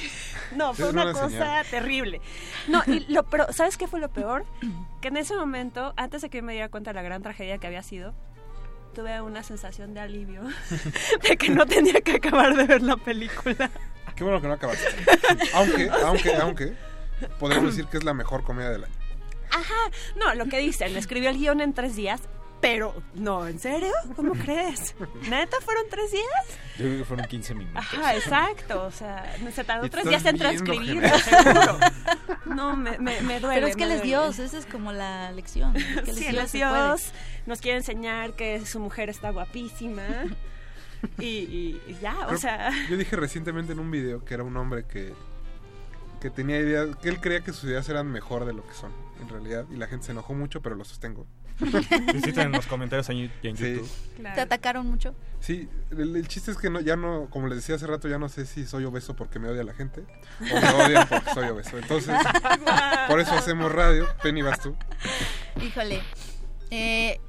No, 0.56 0.76
fue 0.76 0.90
una 0.90 1.12
cosa 1.12 1.28
señal. 1.28 1.66
terrible. 1.72 2.22
No, 2.68 2.84
y 2.86 3.00
lo, 3.12 3.24
pero 3.24 3.52
¿sabes 3.52 3.78
qué 3.78 3.88
fue 3.88 4.00
lo 4.00 4.10
peor? 4.10 4.46
Que 5.02 5.10
en 5.10 5.18
ese 5.18 5.36
momento, 5.36 5.94
antes 5.98 6.22
de 6.22 6.30
que 6.30 6.42
me 6.42 6.54
diera 6.54 6.70
cuenta 6.70 6.92
de 6.92 6.96
la 6.96 7.02
gran 7.02 7.22
tragedia 7.24 7.58
que 7.58 7.68
había 7.68 7.84
sido, 7.84 8.14
tuve 8.94 9.22
una 9.22 9.44
sensación 9.44 9.94
de 9.94 10.00
alivio 10.00 10.42
de 11.24 11.38
que 11.38 11.50
no 11.50 11.66
tenía 11.66 12.00
que 12.02 12.14
acabar 12.14 12.56
de 12.56 12.64
ver 12.66 12.82
la 12.82 12.96
película. 12.96 13.70
Qué 14.16 14.24
bueno 14.24 14.40
que 14.42 14.48
no 14.48 14.54
acabaste. 14.54 14.88
aunque, 15.54 15.90
aunque, 15.90 16.36
aunque, 16.36 16.74
podemos 17.40 17.66
decir 17.66 17.86
que 17.86 17.98
es 17.98 18.04
la 18.04 18.14
mejor 18.14 18.44
comedia 18.44 18.70
del 18.70 18.86
año. 18.86 18.94
Ajá, 19.52 19.92
no, 20.16 20.34
lo 20.36 20.46
que 20.46 20.60
dicen, 20.60 20.96
escribió 20.96 21.30
el 21.30 21.38
guion 21.38 21.62
en 21.62 21.74
tres 21.74 21.96
días, 21.96 22.22
pero 22.62 22.94
no, 23.14 23.48
¿en 23.48 23.60
serio? 23.60 23.92
¿Cómo 24.16 24.34
crees? 24.46 24.96
¿Neta 25.30 25.58
fueron 25.62 25.84
tres 25.90 26.12
días? 26.12 26.60
yo 26.78 26.86
creo 26.86 26.98
que 27.00 27.06
fueron 27.06 27.26
15 27.28 27.54
minutos 27.56 27.78
Ajá, 27.84 28.16
exacto, 28.16 28.84
o 28.86 28.92
sea, 28.92 29.34
se 29.54 29.64
tardó 29.64 29.90
tres 29.90 30.06
días 30.06 30.26
en 30.26 30.38
seguro. 30.38 31.78
No, 32.46 32.76
me, 32.76 32.98
me, 32.98 33.22
me 33.22 33.40
duele. 33.40 33.56
Pero 33.56 33.68
es 33.68 33.76
que 33.76 33.86
me 33.86 33.92
él 33.92 33.92
es 33.92 33.98
duele. 34.00 34.04
Dios, 34.04 34.40
esa 34.40 34.58
es 34.58 34.66
como 34.66 34.92
la 34.92 35.32
lección. 35.32 35.74
Que 35.74 35.80
él 35.82 36.10
es 36.10 36.16
Sí, 36.16 36.26
él 36.26 36.32
Dios, 36.34 36.46
es 36.46 36.52
se 36.52 36.60
puede. 36.60 36.84
Dios, 36.86 37.12
nos 37.46 37.62
quiere 37.62 37.78
enseñar 37.78 38.34
que 38.34 38.66
su 38.66 38.80
mujer 38.80 39.10
está 39.10 39.30
guapísima. 39.32 40.04
Y, 41.20 41.26
y- 41.26 41.82
y 41.88 41.98
ya, 42.02 42.28
o 42.28 42.38
sea. 42.38 42.72
Yo 42.90 42.98
dije 42.98 43.16
recientemente 43.16 43.74
en 43.74 43.80
un 43.80 43.92
video 43.92 44.26
que 44.26 44.34
era 44.34 44.44
un 44.44 44.58
hombre 44.58 44.86
que, 44.86 45.14
que 46.20 46.30
tenía 46.32 46.58
ideas, 46.58 46.96
que 46.98 47.10
él 47.10 47.20
creía 47.22 47.42
que 47.42 47.54
sus 47.54 47.66
ideas 47.66 47.88
eran 47.90 48.08
mejor 48.12 48.46
de 48.46 48.54
lo 48.54 48.66
que 48.66 48.74
son, 48.74 48.92
en 49.22 49.30
realidad, 49.30 49.66
y 49.72 49.76
la 49.76 49.88
gente 49.88 50.08
se 50.08 50.12
enojó 50.14 50.34
mucho, 50.34 50.62
pero 50.62 50.76
lo 50.76 50.84
sostengo. 50.84 51.28
Visiten 52.14 52.52
los 52.52 52.66
comentarios 52.68 53.10
en, 53.10 53.32
en 53.44 53.58
Sí. 53.58 53.76
YouTube. 53.76 53.90
¿Te 54.34 54.42
atacaron 54.42 54.88
mucho? 54.88 55.14
Sí, 55.40 55.70
el, 55.92 56.16
el 56.16 56.28
chiste 56.28 56.52
es 56.52 56.58
que 56.58 56.70
no, 56.70 56.80
ya 56.82 56.96
no, 56.96 57.28
como 57.30 57.48
les 57.48 57.58
decía 57.58 57.76
hace 57.76 57.88
rato, 57.88 58.08
ya 58.08 58.18
no 58.18 58.30
sé 58.30 58.46
si 58.46 58.66
soy 58.66 58.84
obeso 58.86 59.16
porque 59.16 59.40
me 59.40 59.48
odia 59.48 59.64
la 59.64 59.74
gente 59.74 60.04
o 60.42 60.44
me 60.62 60.84
odian 60.86 61.08
porque 61.08 61.34
soy 61.34 61.48
obeso. 61.50 61.78
Entonces, 61.78 62.16
por 63.08 63.20
eso 63.20 63.34
hacemos 63.34 63.72
radio. 63.72 64.08
Penny, 64.24 64.42
vas 64.42 64.60
tú. 64.60 64.76
Híjole. 65.62 66.02
Eh, 66.72 67.20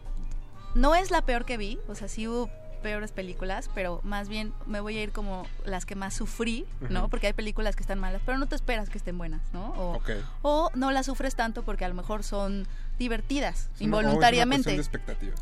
no 0.75 0.95
es 0.95 1.11
la 1.11 1.23
peor 1.25 1.45
que 1.45 1.57
vi, 1.57 1.79
o 1.89 1.95
sea, 1.95 2.09
sí 2.09 2.27
hubo 2.27 2.51
peores 2.87 3.11
películas, 3.11 3.69
pero 3.75 4.01
más 4.05 4.29
bien 4.29 4.53
me 4.65 4.79
voy 4.79 4.97
a 4.97 5.03
ir 5.03 5.11
como 5.11 5.45
las 5.65 5.85
que 5.87 5.97
más 5.97 6.15
sufrí, 6.15 6.65
¿no? 6.89 7.09
Porque 7.09 7.27
hay 7.27 7.33
películas 7.33 7.75
que 7.75 7.83
están 7.83 7.99
malas, 7.99 8.23
pero 8.25 8.39
no 8.39 8.47
te 8.47 8.55
esperas 8.55 8.89
que 8.91 8.97
estén 8.99 9.19
buenas, 9.19 9.41
¿no? 9.53 9.71
O, 9.77 9.95
o 10.43 10.71
no 10.77 10.93
las 10.93 11.07
sufres 11.07 11.35
tanto 11.35 11.65
porque 11.65 11.85
a 11.85 11.89
lo 11.89 11.95
mejor 11.95 12.23
son 12.23 12.69
divertidas, 12.97 13.57
Es 13.57 13.59
una- 13.65 13.67
o 13.67 13.75
es 13.75 13.81
una 13.81 13.85
involuntariamente. 13.87 14.71
de. 14.71 14.77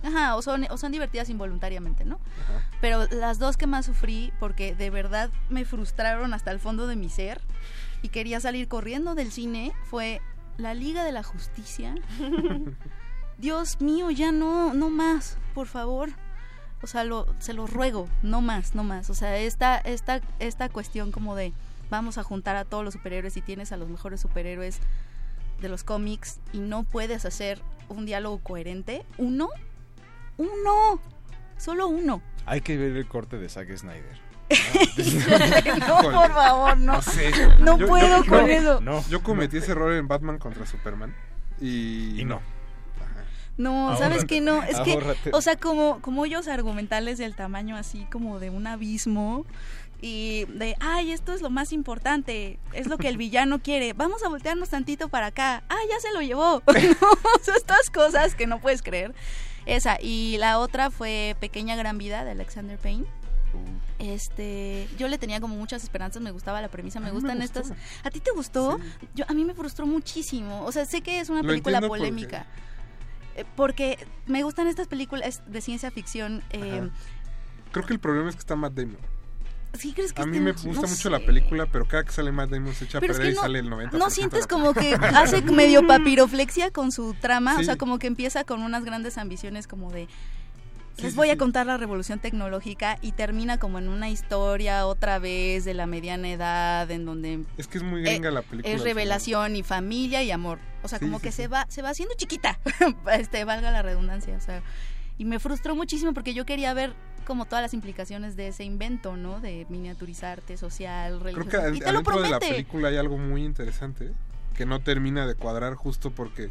Ajá, 0.02 0.36
o 0.36 0.40
son, 0.40 0.66
o 0.70 0.78
son 0.78 0.90
divertidas 0.92 1.28
involuntariamente, 1.28 2.06
¿no? 2.06 2.14
Ajá. 2.44 2.66
Pero 2.80 3.06
las 3.10 3.38
dos 3.38 3.58
que 3.58 3.66
más 3.66 3.84
sufrí, 3.84 4.32
porque 4.40 4.74
de 4.74 4.88
verdad 4.88 5.28
me 5.50 5.66
frustraron 5.66 6.32
hasta 6.32 6.50
el 6.50 6.60
fondo 6.60 6.86
de 6.86 6.96
mi 6.96 7.10
ser 7.10 7.42
y 8.00 8.08
quería 8.08 8.40
salir 8.40 8.68
corriendo 8.68 9.14
del 9.14 9.30
cine, 9.30 9.72
fue 9.90 10.22
La 10.56 10.72
Liga 10.72 11.04
de 11.04 11.12
la 11.12 11.22
Justicia. 11.22 11.94
Dios 13.38 13.80
mío, 13.80 14.10
ya 14.10 14.32
no, 14.32 14.72
no 14.72 14.88
más, 14.90 15.36
por 15.54 15.66
favor. 15.66 16.10
O 16.84 16.86
sea, 16.86 17.02
lo, 17.02 17.26
se 17.38 17.54
lo 17.54 17.66
ruego, 17.66 18.10
no 18.22 18.42
más, 18.42 18.74
no 18.74 18.84
más. 18.84 19.08
O 19.08 19.14
sea, 19.14 19.38
esta, 19.38 19.78
esta, 19.78 20.20
esta 20.38 20.68
cuestión 20.68 21.12
como 21.12 21.34
de 21.34 21.54
vamos 21.88 22.18
a 22.18 22.22
juntar 22.22 22.56
a 22.56 22.66
todos 22.66 22.84
los 22.84 22.92
superhéroes 22.92 23.38
y 23.38 23.40
tienes 23.40 23.72
a 23.72 23.78
los 23.78 23.88
mejores 23.88 24.20
superhéroes 24.20 24.80
de 25.62 25.70
los 25.70 25.82
cómics 25.82 26.40
y 26.52 26.58
no 26.58 26.82
puedes 26.82 27.24
hacer 27.24 27.62
un 27.88 28.04
diálogo 28.04 28.38
coherente. 28.40 29.02
¿Uno? 29.16 29.48
¡Uno! 30.36 31.00
Solo 31.56 31.88
uno. 31.88 32.20
Hay 32.44 32.60
que 32.60 32.76
ver 32.76 32.94
el 32.94 33.08
corte 33.08 33.38
de 33.38 33.48
Zack 33.48 33.74
Snyder. 33.74 34.20
no, 35.88 36.02
por 36.02 36.32
favor, 36.34 36.76
no. 36.76 37.00
sé. 37.00 37.32
No 37.60 37.78
puedo 37.78 38.26
con 38.26 38.50
eso. 38.50 38.82
Yo 39.08 39.22
cometí 39.22 39.56
ese 39.56 39.72
error 39.72 39.94
en 39.94 40.06
Batman 40.06 40.36
contra 40.36 40.66
Superman. 40.66 41.14
Y, 41.62 42.24
no. 42.26 42.42
No, 43.56 43.90
Ahórrate. 43.90 44.02
¿sabes 44.02 44.24
que 44.24 44.40
No, 44.40 44.62
es 44.62 44.80
que, 44.80 44.98
o 45.32 45.40
sea, 45.40 45.56
como, 45.56 46.00
como 46.00 46.22
hoyos 46.22 46.48
argumentales 46.48 47.18
del 47.18 47.34
tamaño 47.36 47.76
así 47.76 48.06
como 48.10 48.40
de 48.40 48.50
un 48.50 48.66
abismo 48.66 49.46
y 50.02 50.44
de, 50.46 50.76
ay, 50.80 51.12
esto 51.12 51.32
es 51.32 51.40
lo 51.40 51.50
más 51.50 51.72
importante, 51.72 52.58
es 52.72 52.88
lo 52.88 52.98
que 52.98 53.08
el 53.08 53.16
villano 53.16 53.60
quiere, 53.62 53.92
vamos 53.92 54.22
a 54.24 54.28
voltearnos 54.28 54.68
tantito 54.70 55.08
para 55.08 55.26
acá, 55.28 55.62
ah, 55.68 55.76
ya 55.88 56.00
se 56.00 56.12
lo 56.12 56.20
llevó. 56.20 56.62
No, 57.00 57.08
o 57.10 57.38
sea, 57.42 57.54
estas 57.56 57.88
cosas 57.90 58.34
que 58.34 58.46
no 58.46 58.60
puedes 58.60 58.82
creer. 58.82 59.14
Esa, 59.66 59.98
y 60.02 60.36
la 60.38 60.58
otra 60.58 60.90
fue 60.90 61.36
Pequeña 61.40 61.74
Gran 61.76 61.96
Vida 61.96 62.22
de 62.24 62.32
Alexander 62.32 62.76
Payne. 62.78 63.06
Este, 63.98 64.88
yo 64.98 65.08
le 65.08 65.16
tenía 65.16 65.40
como 65.40 65.54
muchas 65.56 65.82
esperanzas, 65.82 66.20
me 66.22 66.32
gustaba 66.32 66.60
la 66.60 66.68
premisa, 66.68 67.00
me 67.00 67.10
gustan 67.10 67.40
estas. 67.40 67.72
¿A 68.02 68.10
ti 68.10 68.20
te 68.20 68.30
gustó? 68.32 68.78
Yo 69.14 69.24
a 69.28 69.32
mí 69.32 69.44
me 69.44 69.54
frustró 69.54 69.86
muchísimo. 69.86 70.64
O 70.64 70.72
sea, 70.72 70.84
sé 70.84 71.00
que 71.00 71.20
es 71.20 71.30
una 71.30 71.42
Lo 71.42 71.48
película 71.48 71.80
porque- 71.80 71.88
polémica. 72.00 72.46
Porque 73.56 73.98
me 74.26 74.42
gustan 74.42 74.66
estas 74.66 74.88
películas 74.88 75.42
de 75.46 75.60
ciencia 75.60 75.90
ficción. 75.90 76.42
eh. 76.50 76.88
Creo 77.72 77.86
que 77.86 77.92
el 77.92 77.98
problema 77.98 78.28
es 78.28 78.36
que 78.36 78.40
está 78.40 78.54
Matt 78.54 78.74
Damon. 78.74 78.98
¿Sí 79.78 79.92
crees 79.92 80.12
que 80.12 80.22
A 80.22 80.26
mí 80.26 80.38
me 80.38 80.52
gusta 80.52 80.82
No 80.82 80.88
mucho 80.88 81.10
la 81.10 81.18
película, 81.18 81.66
pero 81.66 81.86
cada 81.86 82.04
que 82.04 82.12
sale 82.12 82.30
Matt 82.30 82.50
Damon 82.50 82.72
se 82.74 82.84
echa 82.84 82.98
a 82.98 83.00
Pero 83.00 83.12
es 83.12 83.18
perder 83.18 83.32
que 83.32 83.34
y 83.34 83.36
no, 83.36 83.42
sale 83.42 83.58
el 83.58 83.70
90%. 83.70 83.98
no 83.98 84.10
sientes 84.10 84.46
como 84.46 84.72
que 84.72 84.94
hace 84.94 85.42
medio 85.42 85.84
papiroflexia 85.86 86.70
con 86.70 86.92
su 86.92 87.14
trama, 87.14 87.58
o 87.58 87.64
sea, 87.64 87.76
como 87.76 87.98
que 87.98 88.06
empieza 88.06 88.44
con 88.44 88.62
unas 88.62 88.84
grandes 88.84 89.18
ambiciones 89.18 89.66
como 89.66 89.90
de 89.90 90.06
Sí, 90.96 91.02
les 91.02 91.16
voy 91.16 91.30
a 91.30 91.36
contar 91.36 91.66
la 91.66 91.76
revolución 91.76 92.20
tecnológica 92.20 92.98
y 93.02 93.12
termina 93.12 93.58
como 93.58 93.78
en 93.78 93.88
una 93.88 94.10
historia 94.10 94.86
otra 94.86 95.18
vez 95.18 95.64
de 95.64 95.74
la 95.74 95.86
mediana 95.86 96.30
edad 96.30 96.88
en 96.90 97.04
donde 97.04 97.44
Es 97.58 97.66
que 97.66 97.78
es 97.78 97.84
muy 97.84 98.02
gringa 98.02 98.28
eh, 98.28 98.32
la 98.32 98.42
película. 98.42 98.72
es 98.72 98.80
al 98.80 98.86
revelación 98.86 99.56
y 99.56 99.62
familia 99.62 100.22
y 100.22 100.30
amor. 100.30 100.58
O 100.82 100.88
sea, 100.88 100.98
como 101.00 101.18
que 101.20 101.32
se 101.32 101.48
va 101.48 101.66
se 101.68 101.82
va 101.82 101.88
haciendo 101.90 102.14
chiquita. 102.16 102.58
este, 103.12 103.44
valga 103.44 103.70
la 103.70 103.82
redundancia, 103.82 104.36
o 104.36 104.40
sea, 104.40 104.62
y 105.18 105.24
me 105.24 105.38
frustró 105.40 105.74
muchísimo 105.74 106.12
porque 106.14 106.32
yo 106.34 106.44
quería 106.46 106.74
ver 106.74 106.92
como 107.26 107.46
todas 107.46 107.62
las 107.62 107.72
implicaciones 107.74 108.36
de 108.36 108.48
ese 108.48 108.64
invento, 108.64 109.16
¿no? 109.16 109.40
De 109.40 109.66
miniaturizarte 109.70 110.56
social, 110.56 111.18
Creo 111.20 111.24
religioso. 111.24 111.50
que 111.50 111.56
ad- 111.56 111.72
y 111.72 111.78
te 111.78 111.84
lo 111.86 111.90
adentro 111.98 112.20
de 112.22 112.28
la 112.28 112.38
película 112.38 112.88
hay 112.88 112.98
algo 112.98 113.16
muy 113.18 113.44
interesante 113.44 114.12
que 114.54 114.66
no 114.66 114.80
termina 114.80 115.26
de 115.26 115.34
cuadrar 115.34 115.74
justo 115.74 116.10
porque 116.10 116.50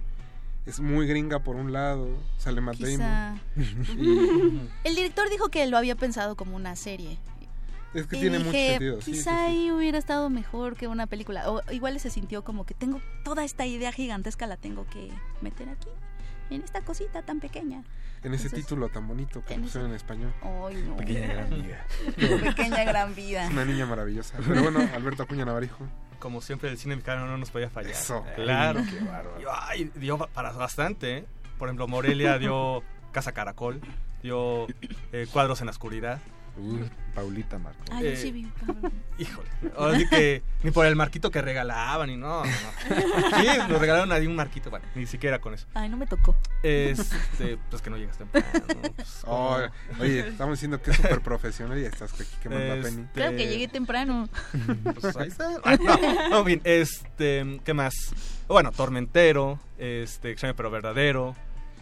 es 0.65 0.79
muy 0.79 1.07
gringa 1.07 1.39
por 1.39 1.55
un 1.55 1.73
lado, 1.73 2.07
sale 2.37 2.61
Matt 2.61 2.77
Quizá. 2.77 2.97
Damon. 2.97 3.41
y 3.97 4.87
El 4.87 4.95
director 4.95 5.29
dijo 5.29 5.49
que 5.49 5.65
lo 5.67 5.77
había 5.77 5.95
pensado 5.95 6.35
como 6.35 6.55
una 6.55 6.75
serie. 6.75 7.17
es 7.93 8.07
que 8.07 8.17
y 8.17 8.21
tiene 8.21 8.37
dije, 8.39 8.49
mucho 8.49 8.69
sentido. 8.69 8.99
quizá 8.99 9.05
sí, 9.05 9.23
sí. 9.23 9.29
ahí 9.29 9.71
hubiera 9.71 9.97
estado 9.97 10.29
mejor 10.29 10.75
que 10.75 10.87
una 10.87 11.05
película. 11.07 11.49
O 11.51 11.61
igual 11.71 11.99
se 11.99 12.09
sintió 12.09 12.43
como 12.43 12.65
que 12.65 12.73
tengo 12.73 13.01
toda 13.23 13.43
esta 13.43 13.65
idea 13.65 13.91
gigantesca, 13.91 14.47
la 14.47 14.57
tengo 14.57 14.85
que 14.87 15.11
meter 15.41 15.67
aquí, 15.69 15.89
en 16.49 16.61
esta 16.61 16.81
cosita 16.81 17.21
tan 17.23 17.39
pequeña. 17.39 17.83
En 18.23 18.33
ese 18.33 18.45
Entonces, 18.45 18.53
título 18.53 18.87
tan 18.87 19.05
bonito 19.05 19.43
que 19.45 19.55
en 19.55 19.63
pusieron 19.63 19.89
en 19.89 19.97
español. 19.97 20.33
Ay, 20.41 20.81
no. 20.87 20.95
Pequeña 20.95 21.27
gran 21.27 21.49
vida. 21.49 21.85
Pequeña 22.43 22.83
gran 22.85 23.13
vida. 23.15 23.45
Es 23.45 23.51
una 23.51 23.65
niña 23.65 23.85
maravillosa. 23.85 24.37
Pero 24.47 24.63
bueno, 24.63 24.79
Alberto 24.95 25.23
Acuña 25.23 25.43
Navarijo. 25.43 25.85
Como 26.23 26.39
siempre, 26.39 26.69
el 26.69 26.77
cine 26.77 26.95
mexicano 26.95 27.27
no 27.27 27.37
nos 27.37 27.51
podía 27.51 27.69
fallar. 27.69 27.91
Eso. 27.91 28.23
Claro. 28.35 28.81
Qué 28.89 28.97
bárbaro. 29.03 29.51
Ay, 29.51 29.91
dio 29.95 30.17
para 30.17 30.53
bastante. 30.53 31.17
¿eh? 31.17 31.25
Por 31.57 31.67
ejemplo, 31.67 31.85
Morelia 31.89 32.39
dio 32.39 32.81
Casa 33.11 33.33
Caracol, 33.33 33.81
dio 34.21 34.67
eh, 35.11 35.27
Cuadros 35.33 35.59
en 35.59 35.65
la 35.65 35.71
Oscuridad. 35.71 36.21
Uy, 36.55 36.87
Paulita 37.15 37.57
Marco. 37.57 37.83
Yo 37.99 37.99
Eh, 38.07 38.15
sí 38.15 38.31
vi. 38.31 38.47
Híjole. 39.17 39.49
Ahora 39.75 39.97
sí 39.97 40.07
que 40.07 40.43
ni 40.61 40.69
por 40.71 40.85
el 40.85 40.95
marquito 40.95 41.31
que 41.31 41.41
regalaban, 41.41 42.09
ni 42.09 42.15
no. 42.17 42.43
no, 42.43 42.51
no. 42.51 43.39
Sí, 43.41 43.47
nos 43.69 43.79
regalaron 43.81 44.11
ahí 44.11 44.27
un 44.27 44.35
marquito. 44.35 44.69
Bueno, 44.69 44.85
ni 44.95 45.07
siquiera 45.07 45.39
con 45.41 45.53
eso. 45.55 45.65
Ay, 45.73 45.89
no 45.89 45.97
me 45.97 46.05
tocó. 46.05 46.35
Este, 46.61 47.57
pues 47.69 47.81
que 47.81 47.89
no 47.89 47.97
llegas 47.97 48.17
temprano. 48.19 48.45
Pues, 48.95 49.21
Oh, 49.25 49.57
¿cómo? 49.89 50.03
oye, 50.03 50.27
estamos 50.27 50.57
diciendo 50.57 50.79
que 50.81 50.91
es 50.91 50.97
súper 50.97 51.21
profesional 51.21 51.79
y 51.79 51.85
estás 51.85 52.13
aquí 52.13 52.23
quemando 52.41 52.73
a 52.73 52.75
Este, 52.77 52.91
Penny. 52.91 53.07
Claro 53.13 53.37
que 53.37 53.47
llegué 53.47 53.67
temprano. 53.67 54.29
Pues 55.01 55.15
ahí 55.17 55.27
está. 55.29 55.49
Ah, 55.63 55.75
no, 55.77 56.29
no, 56.29 56.43
bien, 56.43 56.61
este, 56.65 57.59
¿qué 57.63 57.73
más? 57.73 57.93
Bueno, 58.47 58.71
Tormentero, 58.71 59.59
este, 59.79 60.29
Extraño 60.31 60.55
pero 60.55 60.69
verdadero, 60.69 61.35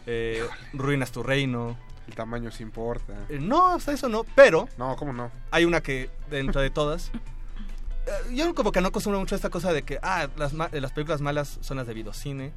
eh, 0.08 0.44
Ruinas 0.74 1.12
tu 1.12 1.24
reino. 1.24 1.78
El 2.12 2.16
tamaño 2.18 2.52
sí 2.52 2.62
importa. 2.62 3.14
Eh, 3.30 3.40
no, 3.40 3.68
hasta 3.74 3.94
eso 3.94 4.10
no, 4.10 4.26
pero 4.36 4.68
No, 4.78 4.98
¿cómo 4.98 5.14
no? 5.14 5.32
hay 5.50 5.64
una 5.64 5.80
que 5.82 6.10
dentro 6.30 6.60
de 6.60 6.70
todas. 6.70 7.10
eh, 8.06 8.36
yo 8.36 8.54
como 8.54 8.74
que 8.74 8.82
no 8.82 8.90
acostumbro 8.90 9.18
mucho 9.18 9.34
a 9.34 9.38
esta 9.38 9.50
cosa 9.50 9.72
de 9.72 9.84
que, 9.84 9.98
ah, 10.04 10.28
las, 10.36 10.52
películas 10.92 11.22
malas 11.22 11.58
son 11.62 11.78
las 11.78 11.88
de 11.88 11.94
videocine. 11.94 12.52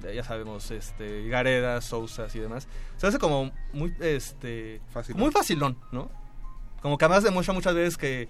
de, 0.00 0.14
ya 0.14 0.22
sabemos, 0.22 0.70
este, 0.70 1.26
Gareda, 1.28 1.80
Sousas 1.80 2.32
y 2.36 2.38
demás. 2.38 2.68
Se 2.98 3.08
hace 3.08 3.18
como 3.18 3.50
muy, 3.72 3.92
este, 3.98 4.80
Facilón. 4.92 5.20
muy 5.20 5.32
facilón, 5.32 5.76
¿no? 5.90 6.08
Como 6.82 6.96
que 6.96 7.04
además 7.04 7.24
demuestra 7.24 7.52
muchas 7.52 7.74
veces 7.74 7.96
que, 7.96 8.28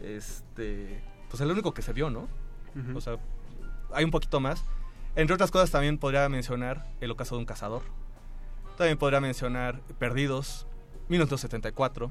este, 0.00 1.04
pues 1.30 1.40
es 1.40 1.46
lo 1.46 1.52
único 1.52 1.72
que 1.72 1.82
se 1.82 1.92
vio, 1.92 2.10
¿no? 2.10 2.26
O 2.96 3.00
sea, 3.00 3.16
hay 3.92 4.04
un 4.04 4.10
poquito 4.10 4.40
más. 4.40 4.60
Entre 5.14 5.32
otras 5.34 5.52
cosas 5.52 5.70
también 5.70 5.96
podría 5.96 6.28
mencionar 6.28 6.90
El 7.00 7.12
ocaso 7.12 7.36
de 7.36 7.38
un 7.38 7.46
cazador. 7.46 7.82
También 8.76 8.98
podría 8.98 9.20
mencionar 9.20 9.80
Perdidos, 9.98 10.66
1974, 11.08 12.10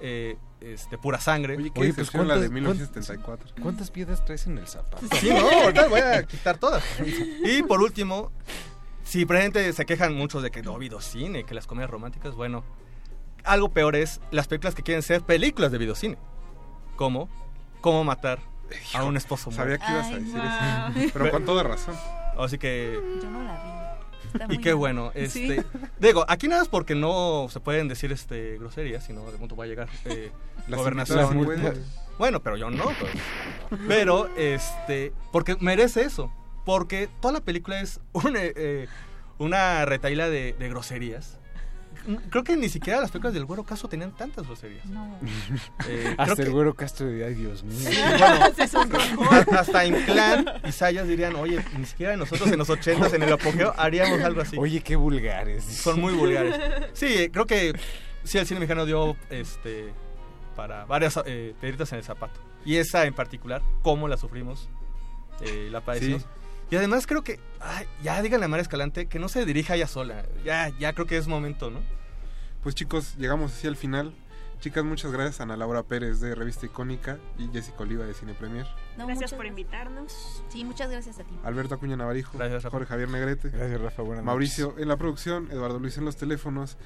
eh, 0.00 0.36
este, 0.60 0.98
Pura 0.98 1.18
Sangre. 1.20 1.56
Oye, 1.56 1.70
qué 1.72 1.80
Oye, 1.80 1.94
pues, 1.94 2.12
la 2.14 2.20
de 2.22 2.28
¿cuántas- 2.28 2.50
1974. 2.50 3.54
¿Cuántas 3.62 3.90
piedras 3.90 4.24
traes 4.24 4.46
en 4.46 4.58
el 4.58 4.66
zapato? 4.66 5.06
Sí, 5.16 5.30
no, 5.30 5.48
ahorita 5.48 5.88
voy 5.88 6.00
a 6.00 6.22
quitar 6.24 6.58
todas. 6.58 6.84
Y 7.44 7.62
por 7.62 7.80
último, 7.80 8.30
si 9.04 9.24
presente 9.24 9.72
se 9.72 9.86
quejan 9.86 10.14
muchos 10.14 10.42
de 10.42 10.50
que 10.50 10.62
no 10.62 10.72
ha 10.72 10.76
habido 10.76 11.00
cine, 11.00 11.44
que 11.44 11.54
las 11.54 11.66
comedias 11.66 11.90
románticas, 11.90 12.34
bueno, 12.34 12.64
algo 13.44 13.70
peor 13.70 13.96
es 13.96 14.20
las 14.30 14.46
películas 14.48 14.74
que 14.74 14.82
quieren 14.82 15.02
ser 15.02 15.22
películas 15.22 15.72
de 15.72 15.78
videocine. 15.78 16.18
Como 16.96 17.28
Cómo 17.80 18.02
matar 18.02 18.40
a 18.94 19.04
un 19.04 19.16
esposo 19.16 19.52
Sabía 19.52 19.78
muerto. 19.78 19.86
que 19.86 19.92
ibas 19.92 20.06
a 20.06 20.08
Ay, 20.08 20.24
decir 20.24 21.02
eso. 21.04 21.10
Pero 21.14 21.30
con 21.30 21.44
toda 21.44 21.62
razón. 21.62 21.94
Así 22.36 22.58
que 22.58 22.98
Yo 23.22 23.30
no 23.30 23.42
la 23.44 23.54
vi. 23.54 23.87
Está 24.32 24.44
Y 24.44 24.48
muy 24.48 24.58
qué 24.58 24.72
bueno, 24.72 25.10
Sí. 25.28 25.50
este, 25.52 25.64
digo, 25.98 26.24
aquí 26.28 26.48
nada 26.48 26.62
es 26.62 26.68
porque 26.68 26.94
no 26.94 27.46
se 27.50 27.60
pueden 27.60 27.88
decir 27.88 28.12
este 28.12 28.58
groserías, 28.58 29.04
sino 29.04 29.24
de 29.30 29.36
pronto 29.38 29.56
va 29.56 29.64
a 29.64 29.66
llegar 29.66 29.88
eh, 30.04 30.30
Las 30.68 30.78
gobernación. 30.78 31.46
Bueno, 32.18 32.42
pero 32.42 32.56
yo 32.56 32.70
no. 32.70 32.84
pues. 32.84 33.12
Pero, 33.86 34.28
este, 34.36 35.12
porque 35.32 35.56
merece 35.60 36.02
eso. 36.02 36.32
Porque 36.64 37.08
toda 37.20 37.32
la 37.34 37.40
película 37.40 37.80
es 37.80 38.00
una, 38.12 38.40
eh, 38.42 38.88
una 39.38 39.84
retaíla 39.84 40.28
de, 40.28 40.54
de 40.58 40.68
groserías. 40.68 41.38
Creo 42.30 42.44
que 42.44 42.56
ni 42.56 42.68
siquiera 42.68 43.00
las 43.00 43.10
películas 43.10 43.34
del 43.34 43.44
Güero 43.44 43.64
Caso 43.64 43.88
tenían 43.88 44.12
tantas 44.16 44.46
groserías. 44.46 44.84
No. 44.86 45.18
Eh, 45.88 46.02
creo 46.02 46.14
Hasta 46.18 46.36
que- 46.36 46.42
el 46.42 46.50
güero 46.52 46.74
Castro 46.74 47.06
de 47.06 47.24
ay 47.24 47.34
Dios 47.34 47.62
mío. 47.64 47.76
Sí, 47.90 47.96
bueno, 48.06 49.26
a- 49.52 49.58
hasta 49.60 49.84
Inclán 49.84 50.46
y 50.66 50.72
Sayas 50.72 51.06
dirían, 51.06 51.34
oye, 51.36 51.62
ni 51.78 51.84
siquiera 51.86 52.16
nosotros 52.16 52.50
en 52.50 52.58
los 52.58 52.70
ochentas, 52.70 53.12
en 53.12 53.22
el 53.22 53.32
apogeo, 53.32 53.74
haríamos 53.76 54.20
algo 54.22 54.40
así. 54.40 54.56
Oye, 54.58 54.80
qué 54.80 54.96
vulgares. 54.96 55.64
Son 55.64 56.00
muy 56.00 56.12
vulgares. 56.14 56.56
Sí, 56.94 57.28
creo 57.32 57.46
que 57.46 57.78
sí, 58.24 58.38
el 58.38 58.46
cine 58.46 58.60
mexicano 58.60 58.86
dio 58.86 59.16
este 59.30 59.92
para 60.56 60.84
varias 60.86 61.18
eh, 61.26 61.54
piedritas 61.60 61.92
en 61.92 61.98
el 61.98 62.04
zapato. 62.04 62.40
Y 62.64 62.76
esa 62.76 63.04
en 63.04 63.14
particular, 63.14 63.62
cómo 63.82 64.08
la 64.08 64.16
sufrimos, 64.16 64.68
eh, 65.42 65.68
la 65.70 65.80
padecimos. 65.80 66.22
Sí. 66.22 66.28
Y 66.70 66.76
además 66.76 67.06
creo 67.06 67.22
que, 67.22 67.40
ay, 67.60 67.86
ya 68.02 68.20
díganle 68.20 68.44
a 68.46 68.48
María 68.48 68.62
Escalante 68.62 69.06
que 69.06 69.18
no 69.18 69.28
se 69.28 69.44
dirija 69.44 69.74
ella 69.74 69.86
sola. 69.86 70.24
Ya, 70.44 70.70
ya 70.78 70.92
creo 70.92 71.06
que 71.06 71.16
es 71.16 71.26
momento, 71.26 71.70
¿no? 71.70 71.80
Pues 72.62 72.74
chicos, 72.74 73.16
llegamos 73.16 73.52
así 73.52 73.66
al 73.66 73.76
final. 73.76 74.14
Chicas, 74.60 74.84
muchas 74.84 75.12
gracias 75.12 75.38
a 75.38 75.44
Ana 75.44 75.56
Laura 75.56 75.84
Pérez 75.84 76.18
de 76.18 76.34
Revista 76.34 76.66
Icónica 76.66 77.18
y 77.38 77.46
Jessica 77.52 77.84
Oliva 77.84 78.04
de 78.04 78.12
Cine 78.12 78.34
Premier. 78.34 78.66
No, 78.96 79.06
Gracias 79.06 79.32
por 79.32 79.46
invitarnos. 79.46 80.42
Sí, 80.48 80.64
muchas 80.64 80.90
gracias 80.90 81.20
a 81.20 81.24
ti. 81.24 81.32
Alberto 81.44 81.76
Acuña 81.76 81.96
Navarijo, 81.96 82.36
Gracias, 82.36 82.64
Rafa. 82.64 82.76
Jorge 82.76 82.88
Javier 82.88 83.08
Negrete, 83.08 83.50
Gracias, 83.50 83.80
Rafa. 83.80 84.02
Buenas 84.02 84.24
Mauricio 84.24 84.74
en 84.78 84.88
la 84.88 84.96
producción, 84.96 85.48
Eduardo 85.52 85.78
Luis 85.78 85.96
en 85.96 86.04
los 86.04 86.16
teléfonos 86.16 86.76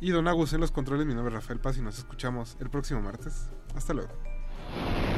y 0.00 0.10
Don 0.10 0.26
Agus 0.26 0.54
en 0.54 0.60
los 0.60 0.72
controles. 0.72 1.06
Mi 1.06 1.14
nombre 1.14 1.34
es 1.34 1.42
Rafael 1.42 1.60
Paz 1.60 1.76
y 1.76 1.82
nos 1.82 1.98
escuchamos 1.98 2.56
el 2.60 2.70
próximo 2.70 3.02
martes. 3.02 3.50
Hasta 3.76 3.92
luego. 3.92 5.17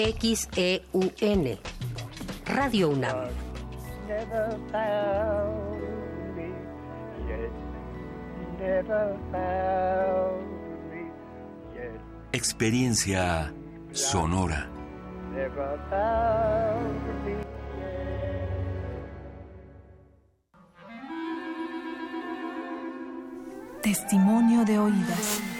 XEUN. 0.00 1.58
Radio 2.46 2.88
UNAM. 2.88 3.28
Experiencia 12.32 13.52
sonora. 13.92 14.70
Testimonio 23.82 24.64
de 24.64 24.78
oídas. 24.78 25.59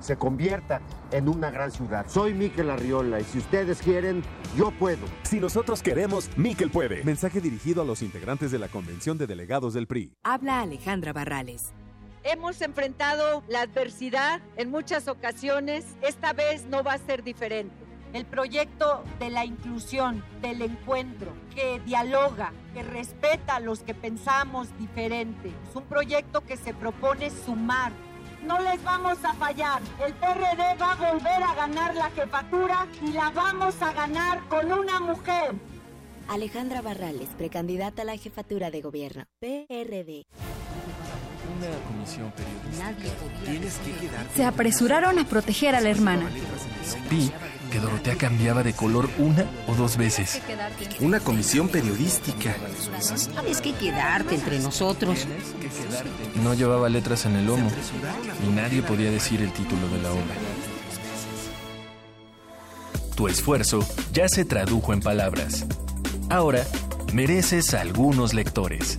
se 0.00 0.16
convierta 0.16 0.80
en 1.12 1.28
una 1.28 1.50
gran 1.50 1.70
ciudad. 1.70 2.06
Soy 2.08 2.34
Miquel 2.34 2.70
Arriola 2.70 3.20
y 3.20 3.24
si 3.24 3.38
ustedes 3.38 3.80
quieren, 3.82 4.22
yo 4.56 4.70
puedo. 4.72 5.06
Si 5.22 5.40
nosotros 5.40 5.82
queremos, 5.82 6.30
Miquel 6.36 6.70
puede. 6.70 7.04
Mensaje 7.04 7.40
dirigido 7.40 7.82
a 7.82 7.84
los 7.84 8.02
integrantes 8.02 8.50
de 8.50 8.58
la 8.58 8.68
Convención 8.68 9.18
de 9.18 9.26
Delegados 9.26 9.74
del 9.74 9.86
PRI. 9.86 10.12
Habla 10.24 10.60
Alejandra 10.60 11.12
Barrales. 11.12 11.72
Hemos 12.22 12.60
enfrentado 12.60 13.42
la 13.48 13.62
adversidad 13.62 14.42
en 14.56 14.70
muchas 14.70 15.08
ocasiones. 15.08 15.86
Esta 16.02 16.34
vez 16.34 16.66
no 16.66 16.82
va 16.82 16.94
a 16.94 16.98
ser 16.98 17.22
diferente. 17.22 17.74
El 18.12 18.26
proyecto 18.26 19.04
de 19.20 19.30
la 19.30 19.44
inclusión, 19.44 20.22
del 20.42 20.60
encuentro, 20.62 21.32
que 21.54 21.80
dialoga, 21.86 22.52
que 22.74 22.82
respeta 22.82 23.56
a 23.56 23.60
los 23.60 23.80
que 23.80 23.94
pensamos 23.94 24.68
diferente. 24.78 25.52
Es 25.68 25.76
un 25.76 25.84
proyecto 25.84 26.40
que 26.40 26.56
se 26.56 26.74
propone 26.74 27.30
sumar, 27.30 27.92
no 28.44 28.60
les 28.60 28.82
vamos 28.82 29.18
a 29.24 29.32
fallar. 29.34 29.80
El 30.04 30.12
PRD 30.14 30.76
va 30.80 30.92
a 30.92 31.12
volver 31.12 31.42
a 31.42 31.54
ganar 31.54 31.94
la 31.94 32.10
jefatura 32.10 32.86
y 33.02 33.12
la 33.12 33.30
vamos 33.30 33.80
a 33.82 33.92
ganar 33.92 34.40
con 34.48 34.72
una 34.72 35.00
mujer. 35.00 35.54
Alejandra 36.28 36.80
Barrales, 36.80 37.28
precandidata 37.36 38.02
a 38.02 38.04
la 38.04 38.16
jefatura 38.16 38.70
de 38.70 38.80
gobierno. 38.82 39.24
PRD. 39.40 40.26
Una 41.58 41.68
comisión 41.86 42.32
periodística. 42.32 43.20
Tienes 43.44 43.74
que 43.78 43.92
quedarte. 43.92 44.34
Se 44.36 44.44
apresuraron 44.44 45.18
a 45.18 45.24
proteger 45.24 45.74
a 45.74 45.80
la 45.80 45.90
hermana. 45.90 46.26
Vi 47.10 47.30
que 47.70 47.78
Dorotea 47.78 48.16
cambiaba 48.16 48.62
de 48.62 48.72
color 48.72 49.08
una 49.18 49.44
o 49.68 49.74
dos 49.74 49.96
veces. 49.96 50.40
Una 51.00 51.20
comisión 51.20 51.68
periodística. 51.68 52.54
Sabes 53.00 53.60
que 53.60 53.72
quedarte 53.72 54.34
entre 54.34 54.58
nosotros. 54.58 55.26
No 56.42 56.54
llevaba 56.54 56.88
letras 56.88 57.26
en 57.26 57.36
el 57.36 57.46
lomo 57.46 57.70
y 58.46 58.50
nadie 58.50 58.82
podía 58.82 59.10
decir 59.10 59.40
el 59.40 59.52
título 59.52 59.88
de 59.88 60.02
la 60.02 60.10
obra. 60.10 60.34
Tu 63.14 63.28
esfuerzo 63.28 63.86
ya 64.12 64.28
se 64.28 64.44
tradujo 64.44 64.92
en 64.92 65.00
palabras. 65.00 65.66
Ahora 66.28 66.64
mereces 67.12 67.74
algunos 67.74 68.34
lectores. 68.34 68.98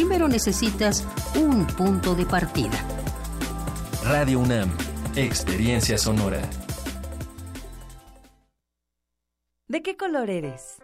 primero 0.00 0.28
necesitas 0.28 1.06
un 1.36 1.66
punto 1.66 2.14
de 2.14 2.24
partida. 2.24 2.82
Radio 4.02 4.38
UNAM, 4.38 4.70
experiencia 5.14 5.98
sonora. 5.98 6.40
¿De 9.68 9.82
qué 9.82 9.98
color 9.98 10.30
eres? 10.30 10.78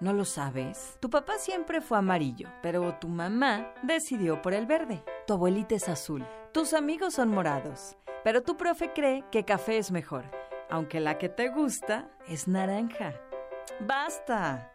¿No 0.00 0.14
lo 0.14 0.24
sabes? 0.24 0.96
Tu 1.00 1.10
papá 1.10 1.34
siempre 1.36 1.82
fue 1.82 1.98
amarillo, 1.98 2.48
pero 2.62 2.94
tu 2.94 3.08
mamá 3.08 3.70
decidió 3.82 4.40
por 4.40 4.54
el 4.54 4.64
verde. 4.64 5.04
Tu 5.26 5.34
abuelita 5.34 5.74
es 5.74 5.90
azul. 5.90 6.26
Tus 6.54 6.72
amigos 6.72 7.12
son 7.12 7.28
morados, 7.28 7.98
pero 8.24 8.44
tu 8.44 8.56
profe 8.56 8.94
cree 8.94 9.26
que 9.30 9.44
café 9.44 9.76
es 9.76 9.90
mejor, 9.90 10.24
aunque 10.70 11.00
la 11.00 11.18
que 11.18 11.28
te 11.28 11.50
gusta 11.50 12.08
es 12.28 12.48
naranja. 12.48 13.12
¡Basta! 13.80 14.73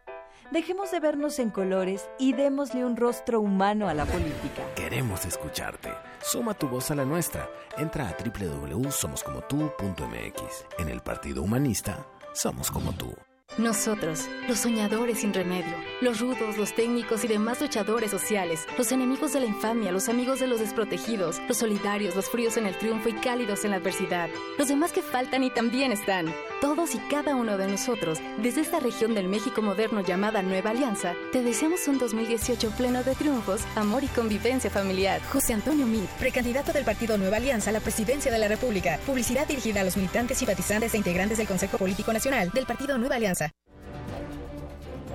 Dejemos 0.51 0.91
de 0.91 0.99
vernos 0.99 1.37
en 1.37 1.51
colores 1.51 2.09
y 2.17 2.33
démosle 2.33 2.83
un 2.83 2.97
rostro 2.97 3.39
humano 3.39 3.87
a 3.87 3.93
la 3.93 4.05
política. 4.05 4.63
Queremos 4.75 5.23
escucharte. 5.25 5.91
Suma 6.23 6.55
tu 6.55 6.67
voz 6.67 6.89
a 6.89 6.95
la 6.95 7.05
nuestra. 7.05 7.47
Entra 7.77 8.09
a 8.09 8.15
www.somoscomotu.mx. 8.17 10.65
En 10.79 10.89
el 10.89 11.01
Partido 11.01 11.43
Humanista, 11.43 12.03
somos 12.33 12.71
como 12.71 12.93
tú. 12.93 13.13
Nosotros, 13.59 14.29
los 14.47 14.59
soñadores 14.59 15.19
sin 15.19 15.33
remedio, 15.33 15.75
los 15.99 16.21
rudos, 16.21 16.57
los 16.57 16.73
técnicos 16.73 17.25
y 17.25 17.27
demás 17.27 17.59
luchadores 17.59 18.09
sociales, 18.09 18.65
los 18.77 18.89
enemigos 18.93 19.33
de 19.33 19.41
la 19.41 19.47
infamia, 19.47 19.91
los 19.91 20.07
amigos 20.07 20.39
de 20.39 20.47
los 20.47 20.61
desprotegidos, 20.61 21.41
los 21.45 21.57
solidarios, 21.57 22.15
los 22.15 22.29
fríos 22.29 22.55
en 22.55 22.67
el 22.67 22.77
triunfo 22.77 23.09
y 23.09 23.13
cálidos 23.13 23.65
en 23.65 23.71
la 23.71 23.77
adversidad, 23.77 24.29
los 24.57 24.69
demás 24.69 24.93
que 24.93 25.01
faltan 25.01 25.43
y 25.43 25.49
también 25.49 25.91
están. 25.91 26.33
Todos 26.61 26.95
y 26.95 26.99
cada 27.09 27.35
uno 27.35 27.57
de 27.57 27.67
nosotros, 27.67 28.19
desde 28.41 28.61
esta 28.61 28.79
región 28.79 29.13
del 29.13 29.27
México 29.27 29.61
moderno 29.61 30.01
llamada 30.01 30.41
Nueva 30.41 30.69
Alianza, 30.69 31.13
te 31.33 31.41
deseamos 31.41 31.85
un 31.89 31.97
2018 31.97 32.71
pleno 32.77 33.03
de 33.03 33.15
triunfos, 33.15 33.61
amor 33.75 34.05
y 34.05 34.07
convivencia 34.07 34.69
familiar. 34.69 35.21
José 35.33 35.53
Antonio 35.53 35.85
Mit, 35.85 36.09
precandidato 36.11 36.71
del 36.71 36.85
Partido 36.85 37.17
Nueva 37.17 37.37
Alianza 37.37 37.71
a 37.71 37.73
la 37.73 37.81
presidencia 37.81 38.31
de 38.31 38.37
la 38.37 38.47
República. 38.47 38.99
Publicidad 39.05 39.47
dirigida 39.47 39.81
a 39.81 39.83
los 39.83 39.97
militantes, 39.97 40.37
simpatizantes 40.37 40.93
e 40.93 40.97
integrantes 40.97 41.37
del 41.37 41.47
Consejo 41.47 41.77
Político 41.77 42.13
Nacional 42.13 42.51
del 42.51 42.65
Partido 42.65 42.97
Nueva 42.97 43.15
Alianza. 43.15 43.38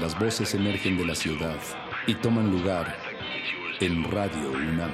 Las 0.00 0.18
voces 0.18 0.54
emergen 0.54 0.98
de 0.98 1.06
la 1.06 1.14
ciudad 1.14 1.56
y 2.06 2.14
toman 2.16 2.50
lugar 2.50 2.96
en 3.80 4.02
Radio 4.10 4.50
UNAM. 4.50 4.90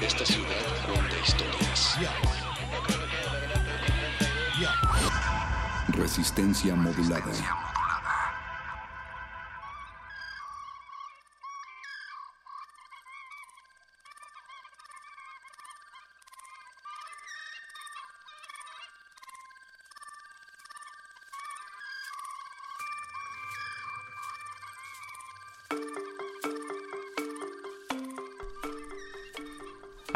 Esta 0.00 0.26
ciudad 0.26 0.48
cuenta 0.84 1.14
historias. 1.24 1.98
Resistencia 5.88 6.74
modulada. 6.74 7.32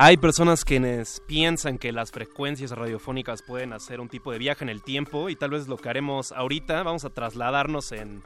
Hay 0.05 0.17
personas 0.17 0.65
quienes 0.65 1.23
piensan 1.29 1.79
que 1.79 1.93
las 1.93 2.11
frecuencias 2.11 2.73
radiofónicas 2.73 3.41
pueden 3.41 3.73
hacer 3.73 4.01
un 4.01 4.09
tipo 4.09 4.33
de 4.33 4.39
viaje 4.39 4.65
en 4.65 4.69
el 4.69 4.83
tiempo 4.83 5.29
y 5.29 5.37
tal 5.37 5.51
vez 5.51 5.69
lo 5.69 5.77
que 5.77 5.89
haremos 5.89 6.33
ahorita, 6.33 6.83
vamos 6.83 7.05
a 7.05 7.11
trasladarnos 7.11 7.93
en 7.93 8.21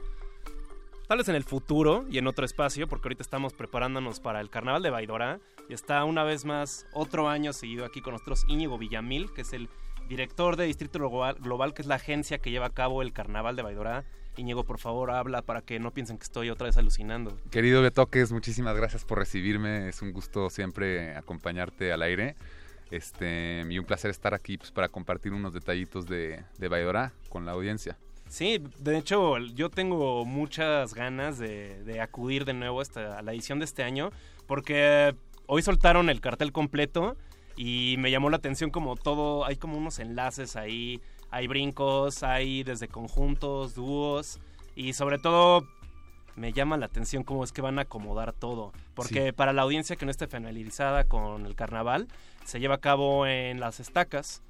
tal 1.06 1.18
vez 1.18 1.28
en 1.28 1.34
el 1.34 1.44
futuro 1.44 2.06
y 2.08 2.16
en 2.16 2.28
otro 2.28 2.46
espacio, 2.46 2.88
porque 2.88 3.08
ahorita 3.08 3.22
estamos 3.22 3.52
preparándonos 3.52 4.20
para 4.20 4.40
el 4.40 4.48
Carnaval 4.48 4.82
de 4.82 4.88
Baidora. 4.88 5.38
Y 5.68 5.74
está 5.74 6.02
una 6.04 6.24
vez 6.24 6.46
más 6.46 6.86
otro 6.94 7.28
año 7.28 7.52
seguido 7.52 7.84
aquí 7.84 8.00
con 8.00 8.14
nosotros 8.14 8.46
Íñigo 8.48 8.78
Villamil, 8.78 9.30
que 9.34 9.42
es 9.42 9.52
el 9.52 9.68
director 10.08 10.56
de 10.56 10.64
Distrito 10.64 10.98
Global, 10.98 11.74
que 11.74 11.82
es 11.82 11.88
la 11.88 11.96
agencia 11.96 12.38
que 12.38 12.50
lleva 12.50 12.66
a 12.66 12.70
cabo 12.70 13.02
el 13.02 13.12
Carnaval 13.12 13.56
de 13.56 13.62
Baidora. 13.62 14.04
Íñigo, 14.36 14.64
por 14.64 14.78
favor, 14.78 15.10
habla 15.10 15.42
para 15.42 15.62
que 15.62 15.78
no 15.78 15.92
piensen 15.92 16.18
que 16.18 16.24
estoy 16.24 16.50
otra 16.50 16.66
vez 16.66 16.76
alucinando. 16.76 17.38
Querido 17.50 17.80
Betoques, 17.82 18.32
muchísimas 18.32 18.76
gracias 18.76 19.04
por 19.04 19.18
recibirme. 19.18 19.88
Es 19.88 20.02
un 20.02 20.12
gusto 20.12 20.50
siempre 20.50 21.16
acompañarte 21.16 21.92
al 21.92 22.02
aire. 22.02 22.36
Este, 22.90 23.64
y 23.68 23.78
un 23.78 23.84
placer 23.84 24.10
estar 24.10 24.34
aquí 24.34 24.58
pues, 24.58 24.70
para 24.70 24.88
compartir 24.88 25.32
unos 25.32 25.52
detallitos 25.52 26.06
de, 26.06 26.44
de 26.58 26.68
Baidora 26.68 27.12
con 27.28 27.44
la 27.44 27.52
audiencia. 27.52 27.98
Sí, 28.28 28.62
de 28.78 28.98
hecho 28.98 29.38
yo 29.38 29.70
tengo 29.70 30.24
muchas 30.24 30.94
ganas 30.94 31.38
de, 31.38 31.82
de 31.84 32.00
acudir 32.00 32.44
de 32.44 32.52
nuevo 32.52 32.80
a 32.80 33.22
la 33.22 33.32
edición 33.32 33.58
de 33.58 33.64
este 33.64 33.82
año 33.82 34.10
porque 34.46 35.14
hoy 35.46 35.62
soltaron 35.62 36.10
el 36.10 36.20
cartel 36.20 36.52
completo 36.52 37.16
y 37.56 37.96
me 37.98 38.10
llamó 38.10 38.30
la 38.30 38.36
atención 38.36 38.70
como 38.70 38.96
todo, 38.96 39.44
hay 39.44 39.56
como 39.56 39.76
unos 39.78 39.98
enlaces 39.98 40.56
ahí, 40.56 41.00
hay 41.30 41.46
brincos, 41.46 42.22
hay 42.22 42.62
desde 42.62 42.88
conjuntos, 42.88 43.74
dúos 43.74 44.38
y 44.74 44.92
sobre 44.92 45.18
todo 45.18 45.66
me 46.36 46.52
llama 46.52 46.76
la 46.76 46.86
atención 46.86 47.24
cómo 47.24 47.42
es 47.44 47.52
que 47.52 47.62
van 47.62 47.78
a 47.78 47.82
acomodar 47.82 48.34
todo, 48.34 48.72
porque 48.94 49.26
Sí. 49.28 49.32
para 49.32 49.54
la 49.54 49.62
audiencia 49.62 49.96
que 49.96 50.04
no 50.04 50.10
esté 50.10 50.26
familiarizada 50.26 51.04
con 51.04 51.46
el 51.46 51.54
carnaval, 51.54 52.08
se 52.46 52.60
lleva 52.60 52.76
a 52.76 52.80
cabo 52.80 53.26
en 53.26 53.60
las 53.60 53.80
estacas, 53.80 54.42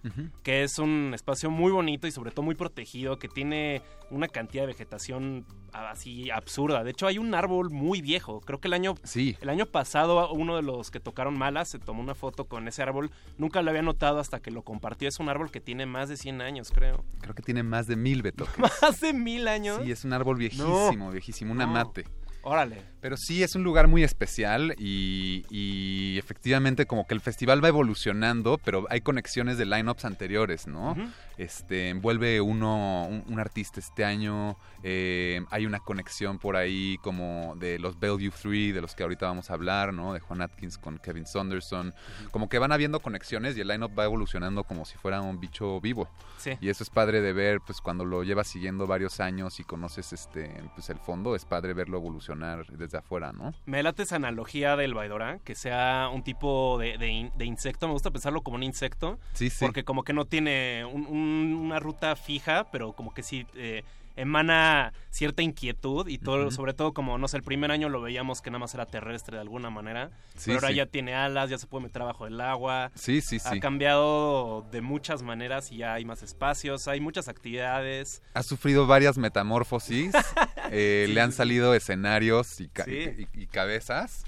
que 0.43 0.63
es 0.63 0.79
un 0.79 1.13
espacio 1.15 1.51
muy 1.51 1.73
bonito 1.73 2.07
y 2.07 2.11
sobre 2.13 2.31
todo 2.31 2.43
muy 2.45 2.55
protegido, 2.55 3.19
que 3.19 3.29
tiene 3.29 3.83
una 4.11 4.29
cantidad 4.29 4.63
de 4.63 4.69
vegetación 4.69 5.45
así 5.73 6.31
absurda. 6.31 6.85
De 6.85 6.93
hecho, 6.93 7.07
hay 7.07 7.19
un 7.19 7.35
árbol 7.35 7.71
muy 7.71 8.01
viejo. 8.01 8.41
Creo 8.41 8.61
que 8.61 8.69
el 8.69 8.75
año, 8.75 8.95
Sí. 9.03 9.37
el 9.41 9.49
año 9.49 9.67
pasado 9.67 10.31
uno 10.33 10.57
de 10.57 10.63
los 10.63 10.91
que 10.91 11.01
tocaron 11.01 11.37
malas 11.37 11.69
se 11.69 11.79
tomó 11.79 12.01
una 12.03 12.15
foto 12.15 12.45
con 12.47 12.69
ese 12.69 12.83
árbol. 12.83 13.11
Nunca 13.37 13.61
lo 13.63 13.71
había 13.71 13.83
notado 13.83 14.19
hasta 14.19 14.41
que 14.41 14.51
lo 14.51 14.63
compartió. 14.63 15.09
Es 15.09 15.19
un 15.19 15.29
árbol 15.29 15.51
que 15.51 15.61
tiene 15.61 15.85
más 15.87 16.09
de 16.09 16.17
100 16.17 16.41
años, 16.41 16.71
creo. 16.73 17.05
Creo 17.21 17.35
que 17.35 17.43
tiene 17.43 17.63
más 17.63 17.87
de 17.87 17.97
mil 17.97 18.23
Betoques. 18.23 18.55
Más 18.83 19.01
de 19.01 19.13
mil 19.13 19.49
años. 19.49 19.81
Sí, 19.85 19.91
es 19.91 20.05
un 20.05 20.13
árbol 20.13 20.37
viejísimo, 20.37 21.11
viejísimo, 21.11 21.53
un 21.53 21.59
No. 21.59 21.65
amate. 21.65 22.05
Órale. 22.49 22.81
Pero 23.01 23.17
sí, 23.17 23.43
es 23.43 23.57
un 23.57 23.65
lugar 23.65 23.89
muy 23.89 24.05
especial 24.05 24.77
y, 24.79 25.45
y 25.51 26.17
efectivamente 26.17 26.87
como 26.87 27.05
que 27.05 27.15
el 27.15 27.21
festival 27.21 27.63
va 27.63 27.69
evolucionando, 27.69 28.57
pero 28.65 28.87
hay 28.89 29.01
conexiones 29.01 29.59
de 29.59 29.67
lineups 29.67 30.05
anteriores, 30.05 30.69
¿no? 30.69 30.93
Ujú. 30.93 31.09
Este, 31.39 31.89
envuelve 31.89 32.41
uno, 32.41 33.07
un, 33.07 33.25
un 33.27 33.41
artista 33.41 33.81
este 33.81 34.05
año, 34.05 34.57
eh, 34.83 35.45
hay 35.51 35.67
una 35.67 35.81
conexión 35.81 36.39
por 36.39 36.57
ahí 36.57 36.99
como 37.03 37.55
de 37.59 37.79
los 37.81 37.99
Bellevue 37.99 38.31
3, 38.31 38.75
de 38.75 38.81
los 38.81 38.95
que 38.95 39.03
ahorita 39.03 39.27
vamos 39.27 39.51
a 39.51 39.55
hablar, 39.55 39.93
¿no? 39.93 40.15
De 40.15 40.21
Juan 40.21 40.41
Atkins 40.41 40.79
con 40.79 40.99
Kevin 40.99 41.27
Saunderson. 41.27 41.95
Como 42.31 42.49
que 42.49 42.59
van 42.59 42.73
habiendo 42.73 43.01
conexiones 43.01 43.57
y 43.57 43.61
el 43.61 43.69
lineup 43.69 43.97
va 43.99 44.05
evolucionando 44.05 44.65
como 44.65 44.85
si 44.85 44.97
fuera 44.99 45.21
un 45.21 45.41
bicho 45.41 45.81
vivo. 45.81 46.09
Sí. 46.39 46.53
Y 46.61 46.69
eso 46.69 46.85
es 46.85 46.91
padre 46.91 47.21
de 47.21 47.33
ver, 47.33 47.61
pues 47.61 47.81
cuando 47.81 48.05
lo 48.05 48.23
llevas 48.23 48.47
siguiendo 48.47 48.87
varios 48.87 49.21
años 49.21 49.61
y 49.61 49.65
conoces 49.65 50.13
este, 50.13 50.51
pues 50.75 50.89
el 50.91 50.99
fondo, 50.99 51.37
es 51.37 51.45
padre 51.45 51.75
verlo 51.75 51.99
evolucionar 51.99 52.36
desde 52.71 52.99
afuera, 52.99 53.33
¿no? 53.33 53.53
Me 53.67 53.83
late 53.83 54.03
esa 54.05 54.17
analogía 54.17 54.77
del 54.77 54.95
Baidora, 54.95 55.39
que 55.45 55.55
sea 55.55 56.09
un 56.13 56.23
tipo 56.23 56.79
de, 56.79 56.99
de 56.99 57.09
in- 57.09 57.33
de 57.37 57.45
insecto. 57.45 57.87
Me 57.87 57.93
gusta 57.93 58.11
pensarlo 58.11 58.43
como 58.43 58.57
un 58.57 58.63
insecto. 58.63 59.19
Sí, 59.35 59.51
sí. 59.51 59.65
Porque 59.65 59.85
como 59.85 60.03
que 60.05 60.13
no 60.13 60.25
tiene 60.25 60.85
un- 60.85 61.07
un- 61.07 61.55
una 61.55 61.79
ruta 61.81 62.15
fija, 62.17 62.67
pero 62.71 62.93
como 62.93 63.13
que 63.15 63.23
sí 63.23 63.47
eh, 63.55 63.83
emana 64.17 64.93
cierta 65.17 65.43
inquietud 65.43 66.07
y 66.09 66.19
todo, 66.19 66.51
sobre 66.51 66.75
todo 66.75 66.93
como, 66.93 67.17
no 67.19 67.27
sé, 67.29 67.39
el 67.39 67.43
primer 67.43 67.71
año 67.71 67.89
lo 67.89 68.01
veíamos 68.03 68.43
que 68.43 68.51
nada 68.51 68.59
más 68.61 68.75
era 68.75 68.85
terrestre 68.87 69.37
de 69.37 69.41
alguna 69.41 69.71
manera. 69.71 70.11
Sí, 70.37 70.45
pero 70.47 70.57
ahora 70.59 70.69
sí. 70.69 70.75
ya 70.75 70.87
tiene 70.87 71.15
alas, 71.15 71.49
ya 71.49 71.57
se 71.59 71.67
puede 71.67 71.85
meter 71.85 72.03
abajo 72.03 72.25
del 72.27 72.41
agua. 72.41 72.91
Sí, 72.95 73.21
sí, 73.23 73.37
Ha 73.45 73.53
sí. 73.53 73.61
cambiado 73.61 74.67
de 74.71 74.81
muchas 74.83 75.23
maneras 75.23 75.73
y 75.73 75.79
ya 75.79 75.95
hay 75.95 76.05
más 76.05 76.23
espacios, 76.23 76.87
hay 76.87 77.01
muchas 77.01 77.29
actividades. 77.29 78.23
Ha 78.35 78.43
sufrido 78.43 78.87
varias 78.87 79.17
metamorfosis, 79.19 80.13
eh, 80.71 81.05
Sí, 81.09 81.13
le 81.15 81.21
han 81.21 81.33
salido 81.33 81.75
escenarios 81.75 82.61
y, 82.61 82.69
ca- 82.69 82.85
Sí. 82.85 83.27
y- 83.35 83.43
y 83.43 83.47
cabezas. 83.47 84.25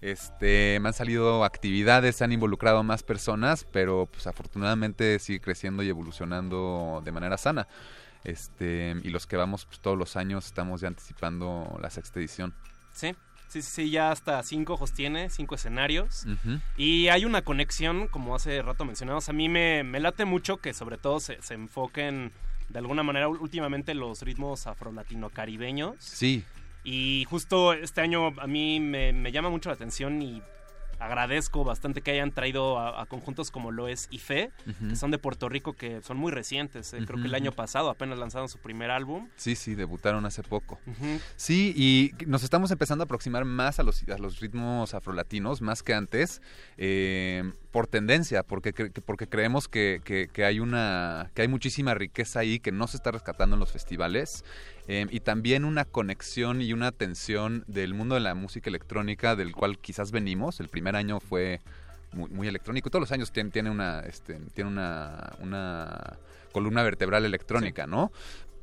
Este, 0.00 0.78
me 0.80 0.88
han 0.90 0.94
salido 0.94 1.42
actividades, 1.44 2.14
se 2.14 2.22
han 2.24 2.30
involucrado 2.30 2.84
más 2.84 3.02
personas, 3.02 3.64
pero 3.72 4.06
pues 4.06 4.28
afortunadamente 4.28 5.18
sigue 5.18 5.40
creciendo 5.40 5.82
y 5.82 5.88
evolucionando 5.88 7.02
de 7.04 7.10
manera 7.10 7.36
sana. 7.36 7.66
Este, 8.24 8.96
y 9.02 9.10
los 9.10 9.26
que 9.26 9.36
vamos 9.36 9.64
pues, 9.64 9.80
todos 9.80 9.96
los 9.96 10.16
años 10.16 10.46
estamos 10.46 10.80
ya 10.80 10.88
anticipando 10.88 11.78
la 11.80 11.90
sexta 11.90 12.20
edición. 12.20 12.54
Sí. 12.92 13.14
Sí, 13.48 13.62
sí, 13.62 13.70
sí, 13.70 13.90
ya 13.90 14.10
hasta 14.10 14.42
cinco 14.42 14.74
ojos 14.74 14.92
tiene, 14.92 15.30
cinco 15.30 15.54
escenarios. 15.54 16.26
Y 16.76 17.08
hay 17.08 17.24
una 17.24 17.40
conexión, 17.40 18.06
como 18.06 18.36
hace 18.36 18.60
rato 18.60 18.84
mencionamos. 18.84 19.30
A 19.30 19.32
mí 19.32 19.48
me, 19.48 19.84
me 19.84 20.00
late 20.00 20.26
mucho 20.26 20.58
que 20.58 20.74
sobre 20.74 20.98
todo 20.98 21.18
se, 21.18 21.40
se 21.40 21.54
enfoquen 21.54 22.30
de 22.68 22.78
alguna 22.78 23.02
manera 23.02 23.26
últimamente 23.26 23.94
los 23.94 24.20
ritmos 24.20 24.66
afro-latino-caribeños. 24.66 25.96
Sí. 25.98 26.44
Y 26.84 27.24
justo 27.30 27.72
este 27.72 28.02
año 28.02 28.34
a 28.38 28.46
mí 28.46 28.80
me, 28.80 29.14
me 29.14 29.32
llama 29.32 29.48
mucho 29.48 29.70
la 29.70 29.76
atención 29.76 30.20
y 30.20 30.42
agradezco 30.98 31.64
bastante 31.64 32.02
que 32.02 32.10
hayan 32.10 32.32
traído 32.32 32.78
a, 32.78 33.00
a 33.02 33.06
conjuntos 33.06 33.50
como 33.50 33.70
lo 33.70 33.88
es 33.88 34.08
IFE, 34.10 34.50
que 34.88 34.96
son 34.96 35.10
de 35.10 35.18
Puerto 35.18 35.48
Rico, 35.48 35.72
que 35.74 36.02
son 36.02 36.16
muy 36.16 36.32
recientes. 36.32 36.92
eh. 36.94 36.98
Creo 37.06 37.20
que 37.20 37.26
el 37.28 37.34
año 37.34 37.52
pasado 37.52 37.90
apenas 37.90 38.18
lanzaron 38.18 38.48
su 38.48 38.58
primer 38.58 38.90
álbum. 38.90 39.28
Sí, 39.36 39.54
sí, 39.54 39.74
debutaron 39.74 40.26
hace 40.26 40.42
poco. 40.42 40.78
Sí, 41.36 41.72
y 41.76 42.12
nos 42.26 42.42
estamos 42.42 42.70
empezando 42.70 43.02
a 43.02 43.06
aproximar 43.06 43.44
más 43.44 43.78
a 43.78 43.82
los, 43.82 44.02
a 44.08 44.18
los 44.18 44.40
ritmos 44.40 44.94
afrolatinos, 44.94 45.62
más 45.62 45.82
que 45.82 45.94
antes, 45.94 46.42
eh, 46.76 47.52
por 47.70 47.86
tendencia, 47.86 48.42
porque, 48.42 48.74
cre- 48.74 48.92
porque 49.04 49.28
creemos 49.28 49.68
que, 49.68 50.00
que- 50.04 50.28
que 50.32 50.44
hay 50.44 50.58
una, 50.60 51.30
que 51.34 51.42
hay 51.42 51.48
muchísima 51.48 51.94
riqueza 51.94 52.40
ahí 52.40 52.58
que 52.60 52.72
no 52.72 52.86
se 52.86 52.96
está 52.96 53.10
rescatando 53.10 53.54
en 53.56 53.60
los 53.60 53.72
festivales, 53.72 54.44
eh, 54.88 55.06
y 55.10 55.20
también 55.20 55.64
una 55.64 55.84
conexión 55.84 56.60
y 56.60 56.72
una 56.72 56.88
atención 56.88 57.62
del 57.68 57.94
mundo 57.94 58.16
de 58.16 58.22
la 58.22 58.34
música 58.34 58.68
electrónica, 58.70 59.36
del 59.36 59.54
cual 59.54 59.78
quizás 59.78 60.10
venimos. 60.10 60.58
El 60.58 60.68
primer 60.68 60.96
año 60.96 61.20
fue 61.20 61.60
muy, 62.12 62.30
muy 62.30 62.48
electrónico. 62.48 62.90
Todos 62.90 63.02
los 63.02 63.12
años 63.12 63.30
tiene, 63.30 63.50
tiene 63.50 63.70
una, 63.70 64.00
este, 64.00 64.40
tiene 64.54 64.70
una, 64.70 65.34
una 65.40 66.18
columna 66.52 66.82
vertebral 66.82 67.24
electrónica, 67.24 67.86
¿no? 67.86 68.10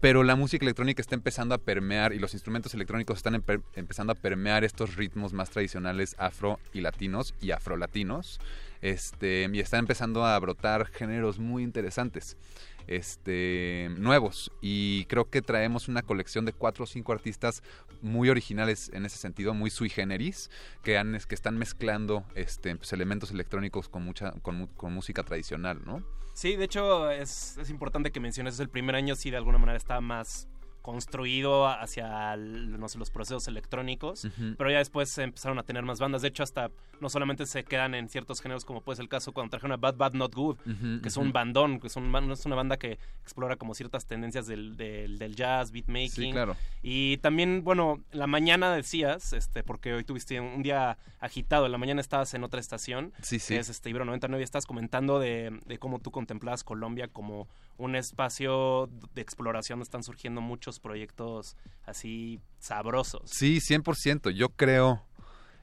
Pero 0.02 0.24
la 0.24 0.36
música 0.36 0.66
electrónica 0.66 1.02
está 1.02 1.16
empezando 1.16 1.56
a 1.56 1.58
permear 1.58 2.14
y 2.14 2.20
los 2.20 2.34
instrumentos 2.34 2.74
electrónicos 2.74 3.18
están 3.18 3.34
empe- 3.36 3.64
empezando 3.76 4.12
a 4.12 4.16
permear 4.16 4.64
estos 4.64 4.98
ritmos 4.98 5.32
más 5.32 5.50
tradicionales 5.50 6.16
afro 6.20 6.60
y 6.74 6.82
latinos 6.82 7.34
y 7.40 7.52
afrolatinos. 7.52 8.40
Este, 8.82 9.50
y 9.52 9.60
están 9.60 9.80
empezando 9.80 10.26
a 10.26 10.38
brotar 10.38 10.88
géneros 10.88 11.40
muy 11.40 11.64
interesantes 11.64 12.38
este, 12.88 13.90
nuevos 13.98 14.52
y 14.62 15.06
creo 15.06 15.30
que 15.30 15.41
traemos 15.41 15.88
una 15.88 16.02
colección 16.02 16.45
de 16.45 16.53
cuatro 16.53 16.84
o 16.84 16.88
cinco 16.88 17.14
artistas 17.14 17.64
muy 18.02 18.30
originales 18.30 18.91
en 18.94 19.06
ese 19.06 19.18
sentido, 19.18 19.53
muy 19.53 19.70
sui 19.70 19.90
generis, 19.90 20.49
que, 20.84 20.95
están 21.30 21.57
mezclando 21.57 22.24
este, 22.36 22.76
pues, 22.76 22.94
elementos 22.94 23.32
electrónicos 23.32 23.90
con, 23.90 24.03
mucha, 24.03 24.32
con, 24.41 24.94
música 24.94 25.24
tradicional, 25.24 25.82
¿no? 25.86 26.03
Sí, 26.34 26.56
de 26.56 26.66
hecho 26.66 27.10
es, 27.12 27.57
es 27.57 27.70
importante 27.70 28.12
que 28.12 28.20
menciones, 28.20 28.60
el 28.60 28.70
primer 28.70 28.95
año 28.95 29.16
sí 29.16 29.32
de 29.32 29.38
alguna 29.38 29.57
manera 29.57 29.78
está 29.78 30.02
más 30.02 30.48
construido 30.86 31.68
hacia 31.68 32.34
el- 32.34 32.80
no 32.80 32.88
sé, 32.88 32.98
los 32.99 33.10
procesos 33.10 33.48
electrónicos, 33.48 34.28
pero 34.57 34.70
ya 34.72 34.78
después 34.78 35.18
empezaron 35.18 35.57
a 35.60 35.64
tener 35.64 35.84
más 35.84 35.99
bandas. 35.99 36.22
De 36.22 36.28
hecho, 36.28 36.44
hasta 36.44 36.70
no 37.02 37.10
solamente 37.10 37.45
se 37.48 37.64
quedan 37.64 37.95
en 37.95 38.07
ciertos 38.07 38.40
géneros, 38.40 38.64
como 38.66 38.82
puede 38.82 38.98
ser 38.98 39.03
el 39.03 39.10
caso 39.10 39.34
cuando 39.34 39.49
trajeron 39.52 39.74
a 39.74 39.78
Bad 39.78 39.95
Bad 39.98 40.14
Not 40.14 40.34
Good, 40.36 40.57
que 41.02 41.07
es 41.07 41.18
un 41.18 41.34
bandón, 41.34 41.80
que 41.80 41.88
es, 41.88 41.95
un, 41.95 42.16
es 42.32 42.45
una 42.45 42.56
banda 42.56 42.78
que 42.78 42.98
explora 43.24 43.56
como 43.57 43.74
ciertas 43.74 44.06
tendencias 44.06 44.48
del, 44.48 44.78
del, 44.78 45.18
del 45.18 45.36
jazz, 45.36 45.72
beatmaking. 45.72 46.10
Sí, 46.28 46.32
claro. 46.32 46.56
Y 46.84 47.18
también, 47.18 47.64
bueno, 47.64 48.02
en 48.12 48.20
la 48.20 48.28
mañana 48.28 48.74
decías, 48.76 49.34
este, 49.34 49.64
porque 49.64 49.94
hoy 49.94 50.03
tuviste 50.03 50.40
un 50.40 50.62
día 50.64 50.98
agitado, 51.20 51.66
en 51.66 51.72
la 51.72 51.78
mañana 51.78 51.99
estabas 51.99 52.34
en 52.36 52.44
otra 52.44 52.60
estación, 52.60 53.12
Sí, 53.22 53.40
sí. 53.40 53.56
que 53.56 53.60
es 53.60 53.70
este 53.70 53.90
Ibero 53.90 54.06
99, 54.06 54.41
y 54.41 54.45
estás 54.45 54.66
comentando 54.66 55.20
de, 55.20 55.60
de 55.66 55.78
cómo 55.80 55.99
tú 55.99 56.12
contemplabas 56.12 56.64
Colombia 56.64 57.07
como 57.07 57.48
un 57.78 57.96
espacio 57.96 58.90
de 59.14 59.22
exploración, 59.22 59.82
están 59.82 60.04
surgiendo 60.04 60.42
muchos 60.42 60.80
proyectos 60.80 61.58
así 61.86 62.40
sabrosos. 62.60 63.24
Sí, 63.26 63.60
100%. 63.60 64.32
Yo 64.32 64.50
creo, 64.50 65.04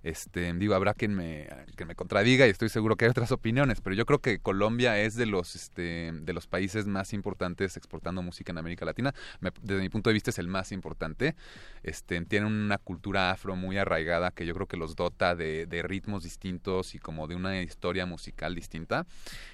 este, 0.03 0.53
digo, 0.55 0.75
habrá 0.75 0.93
quien 0.95 1.15
me, 1.15 1.49
quien 1.75 1.89
me 1.89 1.95
contradiga 1.95 2.47
y 2.47 2.51
estoy 2.51 2.69
seguro 2.69 2.97
que 2.97 3.07
hay 3.07 3.11
otras 3.11 3.33
opiniones, 3.33 3.81
pero 3.81 3.97
yo 3.97 4.05
creo 4.05 4.19
que 4.19 4.41
Colombia 4.41 5.01
es 5.01 5.15
de 5.15 5.27
los, 5.27 5.55
este, 5.55 6.13
de 6.13 6.33
los 6.33 6.47
países 6.47 6.87
más 6.87 7.15
importantes 7.15 7.77
exportando 7.79 8.21
música 8.21 8.53
en 8.53 8.59
América 8.59 8.85
Latina. 8.85 9.15
Desde 9.63 9.81
mi 9.81 9.89
punto 9.89 10.11
de 10.11 10.15
vista 10.15 10.31
es 10.31 10.39
el 10.39 10.49
más 10.49 10.71
importante. 10.71 11.35
Este, 11.83 12.21
tiene 12.27 12.47
una 12.47 12.77
cultura 12.77 13.31
afro 13.31 13.57
muy 13.57 13.79
arraigada 13.79 14.33
que 14.33 14.45
yo 14.45 14.55
creo 14.55 14.67
que 14.67 14.77
los 14.77 14.97
dota 14.97 15.35
de 15.35 15.83
ritmos 15.83 16.25
distintos 16.25 16.95
y 16.95 16.99
como 16.99 17.27
de 17.27 17.37
una 17.37 17.63
historia 17.63 18.05
musical 18.05 18.55
distinta. 18.55 19.07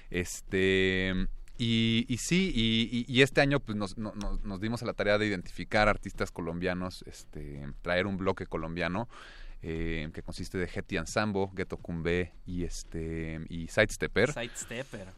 Este, 0.09 1.29
y, 1.59 2.05
y 2.07 2.17
sí, 2.17 2.51
y, 2.55 3.05
este 3.21 3.41
año 3.41 3.59
pues 3.59 3.77
nos, 3.77 3.97
no- 3.97 4.13
nos- 4.15 4.41
nos 4.43 4.59
dimos 4.61 4.81
a 4.81 4.85
la 4.85 4.93
tarea 4.93 5.17
de 5.17 5.27
identificar 5.27 5.87
artistas 5.89 6.31
colombianos, 6.31 7.03
este, 7.05 7.67
traer 7.81 8.07
un 8.07 8.17
bloque 8.17 8.45
colombiano 8.47 9.07
eh, 9.61 10.09
que 10.13 10.23
consiste 10.23 10.57
de 10.57 10.69
Hetty 10.73 10.95
Sambo, 11.05 11.51
Ghetto 11.53 11.77
Cumbé 11.77 12.31
y 12.45 12.63
este 12.63 13.41
y 13.49 13.67
Sidestepper. 13.67 14.31
Sidestepper. 14.31 15.09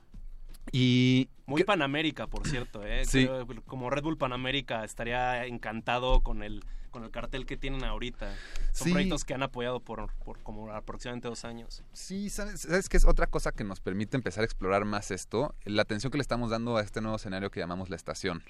Y 0.71 1.29
Muy 1.45 1.63
Panamérica, 1.63 2.27
por 2.27 2.47
cierto, 2.47 2.85
¿eh? 2.85 3.03
Sí. 3.05 3.27
Como 3.65 3.89
Red 3.89 4.03
Bull 4.03 4.17
Panamérica 4.17 4.83
estaría 4.83 5.45
encantado 5.45 6.21
con 6.21 6.43
el 6.43 6.63
con 6.91 7.05
el 7.05 7.09
cartel 7.11 7.45
que 7.45 7.55
tienen 7.55 7.85
ahorita. 7.85 8.35
Son 8.73 8.87
Sí. 8.87 8.91
proyectos 8.91 9.23
que 9.23 9.33
han 9.33 9.43
apoyado 9.43 9.79
por, 9.79 10.13
por 10.25 10.43
como 10.43 10.69
aproximadamente 10.73 11.29
dos 11.29 11.45
años. 11.45 11.83
Sí, 11.93 12.29
¿sabes, 12.29 12.59
¿sabes 12.61 12.89
qué 12.89 12.97
es 12.97 13.05
otra 13.05 13.27
cosa 13.27 13.53
que 13.53 13.63
nos 13.63 13.79
permite 13.79 14.17
empezar 14.17 14.41
a 14.41 14.45
explorar 14.45 14.83
más 14.83 15.09
esto? 15.09 15.55
La 15.63 15.83
atención 15.83 16.11
que 16.11 16.17
le 16.17 16.21
estamos 16.21 16.49
dando 16.49 16.75
a 16.75 16.81
este 16.81 16.99
nuevo 16.99 17.15
escenario 17.15 17.49
que 17.49 17.61
llamamos 17.61 17.89
la 17.89 17.95
estación. 17.95 18.43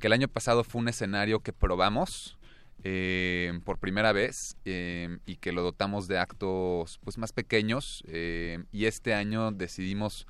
Que 0.00 0.06
el 0.06 0.14
año 0.14 0.28
pasado 0.28 0.64
fue 0.64 0.80
un 0.80 0.88
escenario 0.88 1.40
que 1.40 1.52
probamos 1.52 2.38
eh, 2.84 3.60
por 3.66 3.76
primera 3.78 4.12
vez 4.12 4.56
eh, 4.64 5.18
y 5.26 5.36
que 5.36 5.52
lo 5.52 5.62
dotamos 5.62 6.08
de 6.08 6.16
actos 6.18 6.98
pues 7.04 7.18
más 7.18 7.32
pequeños 7.32 8.02
eh, 8.06 8.64
y 8.72 8.86
este 8.86 9.12
año 9.12 9.50
decidimos 9.52 10.26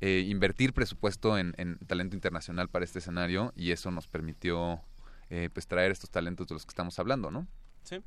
eh, 0.00 0.24
invertir 0.26 0.72
presupuesto 0.72 1.38
en, 1.38 1.54
en 1.56 1.78
talento 1.78 2.16
internacional 2.16 2.68
para 2.68 2.84
este 2.84 2.98
escenario 2.98 3.52
y 3.56 3.70
eso 3.70 3.90
nos 3.90 4.06
permitió 4.06 4.82
eh, 5.30 5.48
pues 5.52 5.66
traer 5.66 5.90
estos 5.90 6.10
talentos 6.10 6.46
de 6.46 6.54
los 6.54 6.64
que 6.64 6.70
estamos 6.70 6.98
hablando, 6.98 7.30
¿no? 7.30 7.46
Sí. 7.82 8.00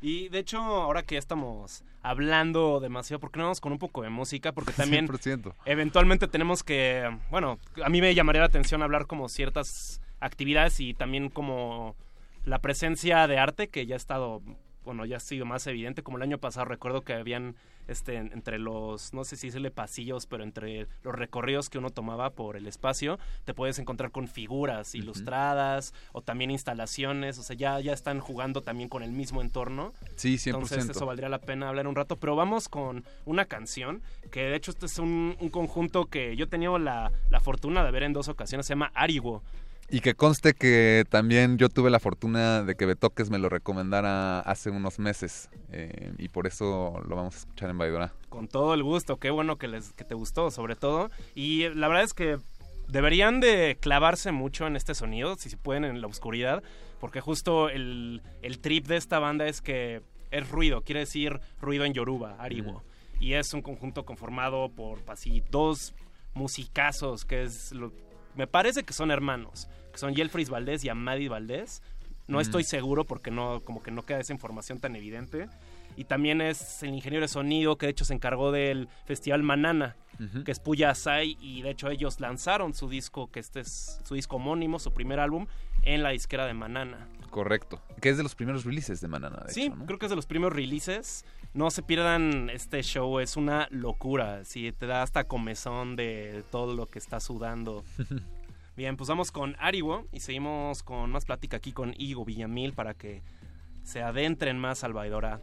Y 0.00 0.28
de 0.30 0.40
hecho, 0.40 0.58
ahora 0.58 1.04
que 1.04 1.14
ya 1.14 1.18
estamos 1.20 1.84
hablando 2.02 2.80
demasiado, 2.80 3.20
¿por 3.20 3.30
qué 3.30 3.38
no 3.38 3.44
vamos 3.44 3.60
con 3.60 3.70
un 3.70 3.78
poco 3.78 4.02
de 4.02 4.10
música? 4.10 4.52
Porque 4.52 4.72
también 4.76 5.06
100%. 5.06 5.54
eventualmente 5.64 6.26
tenemos 6.26 6.64
que, 6.64 7.08
bueno, 7.30 7.58
a 7.84 7.88
mí 7.88 8.00
me 8.00 8.14
llamaría 8.14 8.40
la 8.40 8.46
atención 8.46 8.82
hablar 8.82 9.06
como 9.06 9.28
ciertas 9.28 10.00
actividades 10.18 10.80
y 10.80 10.94
también 10.94 11.28
como 11.28 11.94
la 12.44 12.60
presencia 12.60 13.26
de 13.28 13.38
arte 13.38 13.68
que 13.68 13.86
ya 13.86 13.94
ha 13.94 13.96
estado, 13.96 14.42
bueno, 14.84 15.04
ya 15.04 15.16
ha 15.16 15.20
sido 15.20 15.44
más 15.46 15.66
evidente, 15.66 16.02
como 16.02 16.16
el 16.16 16.22
año 16.22 16.38
pasado 16.38 16.66
recuerdo 16.66 17.02
que 17.02 17.12
habían 17.14 17.54
este 17.88 18.14
en- 18.14 18.32
entre 18.32 18.58
los, 18.60 19.12
no 19.12 19.24
sé 19.24 19.36
si 19.36 19.48
decirle 19.48 19.70
pasillos, 19.72 20.26
pero 20.26 20.44
entre 20.44 20.86
los 21.02 21.14
recorridos 21.14 21.68
que 21.68 21.78
uno 21.78 21.90
tomaba 21.90 22.30
por 22.30 22.56
el 22.56 22.66
espacio, 22.68 23.18
te 23.44 23.54
puedes 23.54 23.78
encontrar 23.80 24.10
con 24.12 24.28
figuras 24.28 24.94
ilustradas 24.94 25.92
o 26.12 26.22
también 26.22 26.50
instalaciones, 26.50 27.38
o 27.38 27.42
sea, 27.42 27.56
ya, 27.56 27.80
ya 27.80 27.92
están 27.92 28.20
jugando 28.20 28.60
también 28.60 28.88
con 28.88 29.02
el 29.02 29.12
mismo 29.12 29.40
entorno. 29.42 29.92
Sí, 30.16 30.36
100%. 30.38 30.54
Entonces 30.54 30.88
eso 30.90 31.06
valdría 31.06 31.28
la 31.28 31.38
pena 31.40 31.68
hablar 31.68 31.86
un 31.88 31.96
rato, 31.96 32.16
pero 32.16 32.36
vamos 32.36 32.68
con 32.68 33.04
una 33.24 33.44
canción, 33.46 34.00
que 34.30 34.42
de 34.44 34.56
hecho 34.56 34.70
este 34.70 34.86
es 34.86 34.98
un, 34.98 35.36
un 35.40 35.48
conjunto 35.50 36.06
que 36.06 36.36
yo 36.36 36.44
he 36.44 36.48
tenido 36.48 36.78
la, 36.78 37.10
la 37.30 37.40
fortuna 37.40 37.84
de 37.84 37.90
ver 37.90 38.04
en 38.04 38.12
dos 38.12 38.28
ocasiones, 38.28 38.66
se 38.66 38.72
llama 38.72 38.90
Arigo. 38.94 39.42
Y 39.94 40.00
que 40.00 40.14
conste 40.14 40.54
que 40.54 41.04
también 41.10 41.58
yo 41.58 41.68
tuve 41.68 41.90
la 41.90 42.00
fortuna 42.00 42.62
de 42.62 42.74
que 42.76 42.86
Betoques 42.86 43.28
me 43.28 43.38
lo 43.38 43.50
recomendara 43.50 44.40
hace 44.40 44.70
unos 44.70 44.98
meses 44.98 45.50
eh, 45.70 46.14
y 46.18 46.28
por 46.28 46.46
eso 46.46 46.98
lo 47.06 47.14
vamos 47.14 47.34
a 47.34 47.38
escuchar 47.40 47.68
en 47.68 47.76
Baidora. 47.76 48.12
Con 48.30 48.48
todo 48.48 48.72
el 48.72 48.82
gusto, 48.82 49.18
qué 49.18 49.30
bueno 49.30 49.56
que, 49.58 49.68
les, 49.68 49.92
que 49.92 50.04
te 50.04 50.14
gustó 50.14 50.50
sobre 50.50 50.76
todo. 50.76 51.10
Y 51.34 51.68
la 51.74 51.88
verdad 51.88 52.04
es 52.04 52.14
que 52.14 52.38
deberían 52.88 53.40
de 53.40 53.76
clavarse 53.80 54.32
mucho 54.32 54.66
en 54.66 54.76
este 54.76 54.94
sonido, 54.94 55.36
si 55.36 55.50
se 55.50 55.58
pueden 55.58 55.84
en 55.84 56.00
la 56.00 56.06
oscuridad, 56.06 56.62
porque 56.98 57.20
justo 57.20 57.68
el, 57.68 58.22
el 58.40 58.60
trip 58.60 58.86
de 58.86 58.96
esta 58.96 59.18
banda 59.18 59.46
es 59.46 59.60
que 59.60 60.00
es 60.30 60.48
ruido, 60.50 60.80
quiere 60.80 61.00
decir 61.00 61.38
ruido 61.60 61.84
en 61.84 61.92
Yoruba, 61.92 62.36
Ariwo. 62.38 62.82
Y 63.20 63.34
es 63.34 63.52
un 63.52 63.60
conjunto 63.60 64.06
conformado 64.06 64.70
por 64.70 65.00
así 65.08 65.42
dos 65.50 65.94
musicazos 66.32 67.26
que 67.26 67.42
es 67.42 67.72
lo- 67.72 67.92
me 68.34 68.46
parece 68.46 68.82
que 68.82 68.94
son 68.94 69.10
hermanos, 69.10 69.68
que 69.92 69.98
son 69.98 70.14
Yelfris 70.14 70.50
Valdés 70.50 70.84
y 70.84 70.88
Amadi 70.88 71.28
Valdés. 71.28 71.82
No 72.28 72.38
Mm. 72.38 72.42
estoy 72.42 72.64
seguro 72.64 73.04
porque 73.04 73.30
no 73.30 73.60
como 73.64 73.82
que 73.82 73.90
no 73.90 74.02
queda 74.04 74.20
esa 74.20 74.32
información 74.32 74.78
tan 74.80 74.96
evidente. 74.96 75.48
Y 75.96 76.04
también 76.04 76.40
es 76.40 76.82
el 76.82 76.94
ingeniero 76.94 77.24
de 77.24 77.28
sonido 77.28 77.76
que 77.76 77.86
de 77.86 77.90
hecho 77.92 78.04
se 78.06 78.14
encargó 78.14 78.50
del 78.52 78.88
Festival 79.04 79.42
Manana, 79.42 79.94
que 80.44 80.50
es 80.52 80.58
Puya 80.60 80.90
Asai 80.90 81.36
y 81.40 81.60
de 81.62 81.70
hecho 81.70 81.90
ellos 81.90 82.18
lanzaron 82.20 82.72
su 82.74 82.88
disco, 82.88 83.30
que 83.30 83.40
este 83.40 83.60
es 83.60 84.00
su 84.04 84.14
disco 84.14 84.36
homónimo, 84.36 84.78
su 84.78 84.92
primer 84.94 85.20
álbum, 85.20 85.46
en 85.82 86.02
la 86.02 86.10
disquera 86.10 86.46
de 86.46 86.54
Manana. 86.54 87.08
Correcto. 87.28 87.82
Que 88.00 88.08
es 88.10 88.16
de 88.16 88.22
los 88.22 88.34
primeros 88.34 88.64
releases 88.64 89.00
de 89.02 89.08
Manana, 89.08 89.42
de 89.46 89.52
Sí, 89.52 89.64
hecho, 89.66 89.74
¿no? 89.76 89.84
creo 89.86 89.98
que 89.98 90.06
es 90.06 90.10
de 90.10 90.16
los 90.16 90.26
primeros 90.26 90.54
releases. 90.54 91.24
No 91.54 91.70
se 91.70 91.82
pierdan 91.82 92.48
este 92.50 92.82
show, 92.82 93.18
es 93.18 93.36
una 93.36 93.66
locura. 93.70 94.44
Sí, 94.46 94.70
te 94.72 94.86
da 94.86 95.02
hasta 95.02 95.24
comezón 95.24 95.96
de 95.96 96.44
todo 96.50 96.74
lo 96.74 96.86
que 96.86 96.98
está 97.00 97.20
sudando. 97.20 97.84
Bien, 98.74 98.96
pues 98.96 99.08
vamos 99.08 99.32
con 99.32 99.54
Ariwo 99.58 100.06
y 100.12 100.20
seguimos 100.20 100.82
con 100.82 101.10
más 101.10 101.26
plática 101.26 101.58
aquí 101.58 101.72
con 101.72 101.94
Igo 101.98 102.24
Villamil 102.24 102.72
para 102.72 102.94
que 102.94 103.22
se 103.82 104.02
adentren 104.02 104.58
más 104.58 104.82
al 104.82 104.94
Baidora. 104.94 105.42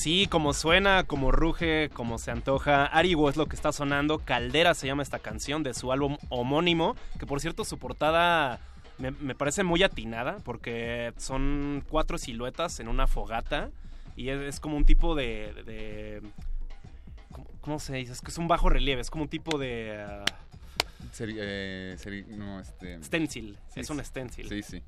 Así 0.00 0.26
como 0.26 0.54
suena, 0.54 1.04
como 1.04 1.30
ruge, 1.30 1.90
como 1.92 2.16
se 2.16 2.30
antoja, 2.30 2.86
Arigo 2.86 3.28
es 3.28 3.36
lo 3.36 3.44
que 3.44 3.54
está 3.54 3.70
sonando. 3.70 4.18
Caldera 4.18 4.72
se 4.72 4.86
llama 4.86 5.02
esta 5.02 5.18
canción 5.18 5.62
de 5.62 5.74
su 5.74 5.92
álbum 5.92 6.16
homónimo, 6.30 6.96
que 7.18 7.26
por 7.26 7.38
cierto 7.38 7.66
su 7.66 7.76
portada 7.76 8.60
me, 8.96 9.34
parece 9.34 9.62
muy 9.62 9.82
atinada 9.82 10.38
porque 10.42 11.12
son 11.18 11.84
cuatro 11.86 12.16
siluetas 12.16 12.80
en 12.80 12.88
una 12.88 13.06
fogata 13.06 13.68
y 14.16 14.30
es, 14.30 14.58
como 14.58 14.78
un 14.78 14.86
tipo 14.86 15.14
de... 15.14 16.22
¿cómo, 17.60 17.78
se 17.78 17.96
dice? 17.96 18.12
Es 18.12 18.22
que 18.22 18.30
es 18.30 18.38
un 18.38 18.48
bajo 18.48 18.70
relieve, 18.70 19.02
es 19.02 19.10
como 19.10 19.24
un 19.24 19.28
tipo 19.28 19.58
de... 19.58 20.02
Ah, 20.02 20.24
eh, 21.18 22.24
no, 22.38 22.58
este... 22.58 23.04
Stencil, 23.04 23.58
es 23.76 23.90
un 23.90 24.02
stencil. 24.02 24.48
Sí, 24.48 24.62
sí. 24.62 24.82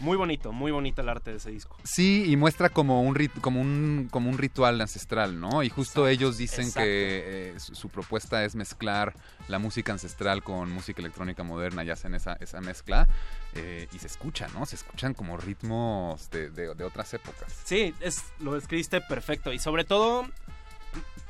Muy 0.00 0.16
bonito, 0.16 0.52
muy 0.52 0.72
bonito 0.72 1.00
el 1.00 1.08
arte 1.08 1.30
de 1.30 1.36
ese 1.38 1.50
disco. 1.50 1.76
Sí, 1.84 2.24
y 2.26 2.36
muestra 2.36 2.68
como 2.68 3.02
un, 3.02 3.14
como 3.40 3.60
un, 3.60 4.08
como 4.10 4.28
un 4.28 4.38
ritual 4.38 4.80
ancestral, 4.80 5.40
¿no? 5.40 5.62
Y 5.62 5.70
justo 5.70 6.06
ellos 6.06 6.36
dicen 6.36 6.72
que 6.72 7.52
eh, 7.54 7.54
su, 7.58 7.88
propuesta 7.88 8.44
es 8.44 8.54
mezclar 8.54 9.14
la 9.48 9.58
música 9.58 9.92
ancestral 9.92 10.42
con 10.42 10.70
música 10.70 11.00
electrónica 11.00 11.42
moderna, 11.42 11.82
ya 11.82 11.94
hacen 11.94 12.14
esa, 12.14 12.34
esa 12.40 12.60
mezcla. 12.60 13.08
Eh, 13.54 13.88
y 13.92 13.98
se 13.98 14.06
escucha, 14.06 14.48
¿no? 14.54 14.66
Se 14.66 14.76
escuchan 14.76 15.14
como 15.14 15.38
ritmos 15.38 16.30
de, 16.30 16.50
de, 16.50 16.84
otras 16.84 17.14
épocas. 17.14 17.60
Sí, 17.64 17.94
es, 18.00 18.24
lo 18.38 18.54
describiste 18.54 19.00
perfecto. 19.00 19.52
Y 19.52 19.58
sobre 19.58 19.84
todo, 19.84 20.26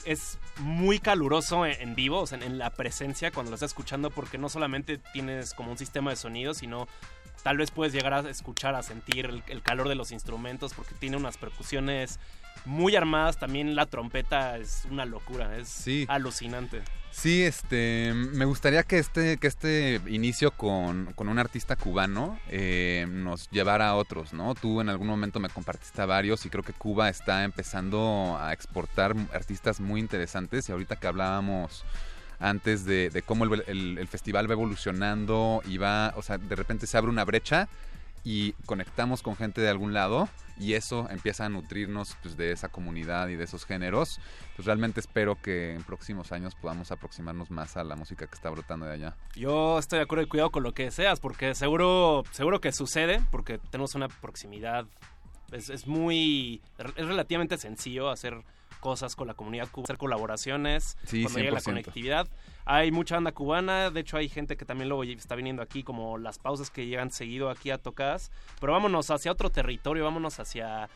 es 0.04 0.38
muy 0.58 0.98
caluroso 0.98 1.66
en, 1.66 1.94
vivo, 1.94 2.20
o 2.20 2.26
sea, 2.26 2.38
en, 2.38 2.58
la 2.58 2.70
presencia 2.70 3.30
cuando 3.30 3.50
lo 3.50 3.54
estás 3.54 3.70
escuchando, 3.70 4.10
porque 4.10 4.38
no 4.38 4.48
solamente 4.48 4.98
tienes 4.98 5.54
como 5.54 5.70
un 5.70 5.78
sistema 5.78 6.10
de 6.10 6.16
sonido, 6.16 6.54
sino 6.54 6.88
tal 7.42 7.58
vez 7.58 7.70
puedes 7.70 7.92
llegar 7.92 8.14
a 8.14 8.20
escuchar, 8.28 8.74
a 8.74 8.82
sentir 8.82 9.42
el, 9.46 9.62
calor 9.62 9.88
de 9.88 9.94
los 9.94 10.12
instrumentos 10.12 10.74
porque 10.74 10.94
tiene 10.94 11.16
unas 11.16 11.38
percusiones 11.38 12.18
muy 12.64 12.96
armadas. 12.96 13.38
También 13.38 13.74
la 13.76 13.86
trompeta 13.86 14.58
es 14.58 14.86
una 14.90 15.04
locura, 15.04 15.56
es 15.56 15.86
alucinante. 16.08 16.82
Sí, 17.16 17.44
este, 17.44 18.12
me 18.12 18.44
gustaría 18.44 18.82
que 18.82 18.98
este, 18.98 19.38
que 19.38 19.46
este 19.46 20.02
inicio 20.06 20.50
con, 20.50 21.14
un 21.16 21.38
artista 21.38 21.74
cubano 21.74 22.38
eh, 22.48 23.06
nos 23.08 23.48
llevara 23.48 23.88
a 23.88 23.96
otros, 23.96 24.34
¿no? 24.34 24.54
Tú 24.54 24.82
en 24.82 24.90
algún 24.90 25.06
momento 25.06 25.40
me 25.40 25.48
compartiste 25.48 26.02
a 26.02 26.06
varios 26.06 26.44
y 26.44 26.50
creo 26.50 26.62
que 26.62 26.74
Cuba 26.74 27.08
está 27.08 27.44
empezando 27.44 28.36
a 28.38 28.52
exportar 28.52 29.16
artistas 29.32 29.80
muy 29.80 29.98
interesantes 29.98 30.68
y 30.68 30.72
ahorita 30.72 30.96
que 30.96 31.06
hablábamos 31.06 31.86
antes 32.38 32.84
de, 32.84 33.22
cómo 33.24 33.44
el, 33.44 34.08
festival 34.08 34.48
va 34.48 34.54
evolucionando 34.54 35.62
y 35.66 35.78
va, 35.78 36.12
o 36.16 36.22
sea, 36.22 36.38
de 36.38 36.56
repente 36.56 36.86
se 36.86 36.96
abre 36.96 37.10
una 37.10 37.24
brecha 37.24 37.68
y 38.24 38.52
conectamos 38.66 39.22
con 39.22 39.36
gente 39.36 39.60
de 39.60 39.68
algún 39.68 39.94
lado 39.94 40.28
y 40.58 40.72
eso 40.72 41.06
empieza 41.10 41.44
a 41.44 41.48
nutrirnos 41.48 42.16
pues, 42.22 42.36
de 42.36 42.50
esa 42.50 42.68
comunidad 42.68 43.28
y 43.28 43.36
de 43.36 43.44
esos 43.44 43.64
géneros. 43.64 44.20
Pues 44.56 44.66
realmente 44.66 45.00
espero 45.00 45.40
que 45.40 45.74
en 45.74 45.82
próximos 45.84 46.32
años 46.32 46.54
podamos 46.54 46.90
aproximarnos 46.90 47.50
más 47.50 47.76
a 47.76 47.84
la 47.84 47.94
música 47.94 48.26
que 48.26 48.34
está 48.34 48.50
brotando 48.50 48.86
de 48.86 48.94
allá. 48.94 49.16
Yo 49.34 49.78
estoy 49.78 49.98
de 49.98 50.04
acuerdo 50.04 50.24
y 50.24 50.28
cuidado 50.28 50.50
con 50.50 50.62
lo 50.62 50.72
que 50.72 50.84
deseas, 50.84 51.20
porque 51.20 51.54
seguro, 51.54 52.24
seguro 52.32 52.60
que 52.60 52.72
sucede, 52.72 53.22
porque 53.30 53.58
tenemos 53.58 53.94
una 53.94 54.08
proximidad. 54.08 54.86
Es, 55.52 55.70
es 55.70 55.86
muy. 55.86 56.60
es 56.78 57.06
relativamente 57.06 57.58
sencillo 57.58 58.10
hacer 58.10 58.42
cosas 58.86 59.16
con 59.16 59.26
la 59.26 59.34
comunidad 59.34 59.68
cubana, 59.68 59.86
hacer 59.86 59.98
colaboraciones, 59.98 60.96
sí, 61.06 61.22
cuando 61.22 61.40
llega 61.40 61.50
la 61.50 61.60
conectividad. 61.60 62.28
Hay 62.66 62.92
mucha 62.92 63.16
banda 63.16 63.32
cubana, 63.32 63.90
de 63.90 63.98
hecho 63.98 64.16
hay 64.16 64.28
gente 64.28 64.56
que 64.56 64.64
también 64.64 64.88
luego 64.88 65.02
está 65.02 65.34
viniendo 65.34 65.60
aquí, 65.60 65.82
como 65.82 66.18
las 66.18 66.38
pausas 66.38 66.70
que 66.70 66.86
llegan 66.86 67.10
seguido 67.10 67.50
aquí 67.50 67.72
a 67.72 67.78
tocadas. 67.78 68.30
Pero 68.60 68.74
vámonos 68.74 69.10
hacia 69.10 69.32
otro 69.32 69.50
territorio, 69.50 70.04
vámonos 70.04 70.38
hacia 70.38 70.88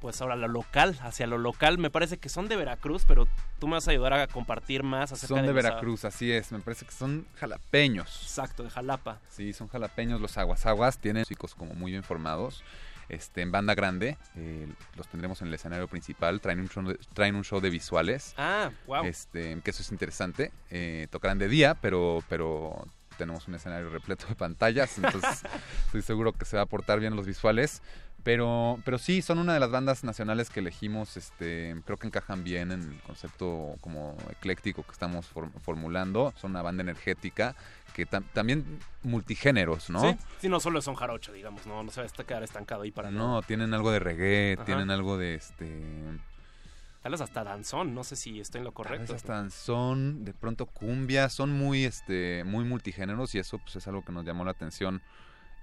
pues 0.00 0.20
ahora 0.20 0.34
lo 0.34 0.48
local, 0.48 0.98
hacia 1.02 1.28
lo 1.28 1.38
local. 1.38 1.78
Me 1.78 1.88
parece 1.88 2.18
que 2.18 2.28
son 2.28 2.48
de 2.48 2.56
Veracruz, 2.56 3.04
pero 3.06 3.28
tú 3.60 3.68
me 3.68 3.74
vas 3.74 3.86
a 3.86 3.92
ayudar 3.92 4.12
a 4.14 4.26
compartir 4.26 4.82
más 4.82 5.12
acerca 5.12 5.36
son 5.36 5.46
de, 5.46 5.52
Veracruz, 5.52 6.04
así 6.04 6.32
es. 6.32 6.50
Me 6.50 6.58
parece 6.58 6.84
que 6.84 6.90
son 6.90 7.28
jalapeños. 7.36 8.22
Exacto, 8.24 8.64
de 8.64 8.70
Jalapa. 8.70 9.20
Sí, 9.28 9.52
son 9.52 9.68
jalapeños 9.68 10.20
los 10.20 10.36
aguas. 10.36 10.98
Tienen 10.98 11.24
chicos 11.26 11.54
como 11.54 11.74
muy 11.74 11.92
bien 11.92 12.02
formados 12.02 12.64
este, 13.10 13.42
en 13.42 13.52
banda 13.52 13.74
grande. 13.74 14.16
Eh, 14.36 14.66
los 14.96 15.08
tendremos 15.08 15.42
en 15.42 15.48
el 15.48 15.54
escenario 15.54 15.88
principal. 15.88 16.40
Traen 16.40 16.60
un 16.60 16.68
show 16.68 16.84
de, 16.84 16.98
traen 17.12 17.34
un 17.34 17.44
show 17.44 17.60
de 17.60 17.70
visuales. 17.70 18.34
Ah, 18.36 18.70
wow. 18.86 19.04
Este, 19.04 19.60
que 19.62 19.70
eso 19.70 19.82
es 19.82 19.90
interesante. 19.90 20.52
Eh, 20.70 21.08
tocarán 21.10 21.38
de 21.38 21.48
día, 21.48 21.76
pero, 21.80 22.22
pero 22.28 22.86
tenemos 23.18 23.48
un 23.48 23.54
escenario 23.54 23.90
repleto 23.90 24.26
de 24.26 24.34
pantallas. 24.34 24.96
Entonces 24.96 25.42
estoy 25.86 26.02
seguro 26.02 26.32
que 26.32 26.44
se 26.44 26.56
va 26.56 26.62
a 26.62 26.64
aportar 26.64 27.00
bien 27.00 27.16
los 27.16 27.26
visuales. 27.26 27.82
Pero, 28.22 28.78
pero 28.84 28.98
sí, 28.98 29.22
son 29.22 29.38
una 29.38 29.54
de 29.54 29.60
las 29.60 29.70
bandas 29.70 30.04
nacionales 30.04 30.50
que 30.50 30.60
elegimos. 30.60 31.16
Este, 31.16 31.74
creo 31.84 31.96
que 31.96 32.06
encajan 32.06 32.44
bien 32.44 32.72
en 32.72 32.82
el 32.82 33.00
concepto 33.02 33.76
como 33.80 34.16
ecléctico 34.30 34.82
que 34.82 34.92
estamos 34.92 35.26
formulando. 35.62 36.32
Son 36.36 36.50
una 36.50 36.62
banda 36.62 36.82
energética 36.82 37.54
que 37.94 38.06
también 38.06 38.78
multigéneros, 39.02 39.90
¿no? 39.90 40.00
Sí, 40.00 40.16
sí, 40.40 40.48
no 40.48 40.60
solo 40.60 40.80
son 40.80 40.94
jarocho, 40.94 41.32
digamos, 41.32 41.66
no, 41.66 41.82
no 41.82 41.90
se 41.90 42.00
va 42.00 42.06
a 42.06 42.24
quedar 42.24 42.42
estancado 42.42 42.82
ahí 42.82 42.90
para 42.90 43.10
No, 43.10 43.42
tienen 43.42 43.74
algo 43.74 43.90
de 43.90 43.98
reggae, 43.98 44.56
tienen 44.64 44.90
algo 44.90 45.18
de 45.18 45.34
este... 45.34 45.82
Tal 47.02 47.12
vez 47.12 47.22
hasta 47.22 47.42
danzón, 47.42 47.94
no 47.94 48.04
sé 48.04 48.14
si 48.14 48.40
estoy 48.40 48.58
en 48.58 48.66
lo 48.66 48.72
correcto. 48.72 49.06
Tal 49.06 49.14
vez 49.14 49.22
hasta 49.22 49.34
danzón, 49.34 50.24
de 50.24 50.34
pronto 50.34 50.66
cumbia, 50.66 51.30
son 51.30 51.50
muy, 51.50 51.84
este, 51.84 52.44
muy 52.44 52.64
multigéneros 52.64 53.34
y 53.34 53.38
eso 53.38 53.58
pues 53.58 53.76
es 53.76 53.88
algo 53.88 54.04
que 54.04 54.12
nos 54.12 54.24
llamó 54.26 54.44
la 54.44 54.50
atención 54.50 55.00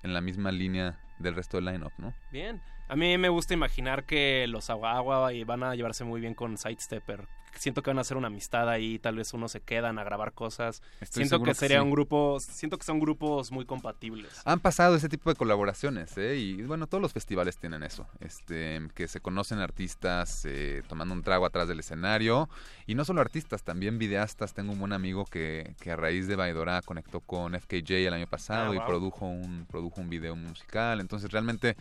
en 0.02 0.14
la 0.14 0.22
misma 0.22 0.52
línea 0.52 1.00
del 1.20 1.36
resto 1.36 1.58
del 1.58 1.66
line-up, 1.66 1.94
¿no? 1.98 2.14
Bien. 2.32 2.62
A 2.90 2.96
mí 2.96 3.18
me 3.18 3.30
gusta 3.30 3.54
imaginar 3.54 4.06
que 4.06 4.46
los 4.48 4.70
Agua 4.70 4.94
Agua 4.94 5.32
van 5.46 5.64
a 5.64 5.76
llevarse 5.76 6.06
muy 6.06 6.22
bien 6.22 6.34
con 6.34 6.58
Sidestepper. 6.58 7.28
Siento 7.58 7.82
que 7.82 7.90
van 7.90 7.98
a 7.98 8.02
hacer 8.02 8.18
una 8.18 8.28
amistad 8.28 8.70
ahí, 8.70 9.00
tal 9.00 9.16
vez 9.16 9.34
unos 9.34 9.52
se 9.52 9.62
quedan 9.62 9.98
a 9.98 10.04
grabar 10.04 10.34
cosas. 10.34 10.84
siento 11.10 11.42
que 11.42 11.54
sería 11.54 11.82
un 11.82 11.90
grupo, 11.90 12.40
siento 12.40 12.78
que 12.78 12.86
son 12.86 13.00
grupos 13.00 13.52
muy 13.52 13.66
compatibles. 13.66 14.42
Han 14.46 14.60
pasado 14.60 14.96
ese 14.96 15.10
tipo 15.10 15.30
de 15.30 15.36
colaboraciones, 15.36 16.16
¿eh? 16.18 16.36
Y 16.36 16.62
bueno, 16.62 16.88
todos 16.88 17.02
los 17.02 17.14
festivales 17.14 17.58
tienen 17.58 17.84
eso, 17.84 18.08
este, 18.20 18.80
que 18.94 19.08
se 19.08 19.22
conocen 19.22 19.60
artistas 19.60 20.46
eh, 20.46 20.84
tomando 20.88 21.16
un 21.16 21.24
trago 21.24 21.46
atrás 21.46 21.68
del 21.68 21.80
escenario 21.80 22.48
y 22.86 22.94
no 22.94 23.06
solo 23.06 23.22
artistas, 23.22 23.64
también 23.64 23.98
videastas. 23.98 24.54
Tengo 24.54 24.74
un 24.74 24.80
buen 24.80 24.94
amigo 24.94 25.26
que, 25.26 25.76
que 25.82 25.92
a 25.92 25.96
raíz 25.96 26.28
de 26.28 26.36
Baidora 26.36 26.82
conectó 26.84 27.22
con 27.22 27.60
FKJ 27.60 28.08
el 28.08 28.14
año 28.14 28.28
pasado 28.28 28.74
ah, 28.74 28.76
y 28.76 28.80
produjo 28.82 29.26
un 29.26 29.66
produjo 29.68 30.00
un 30.00 30.10
video 30.10 30.36
musical. 30.36 31.00
Entonces 31.08 31.32
realmente 31.32 31.78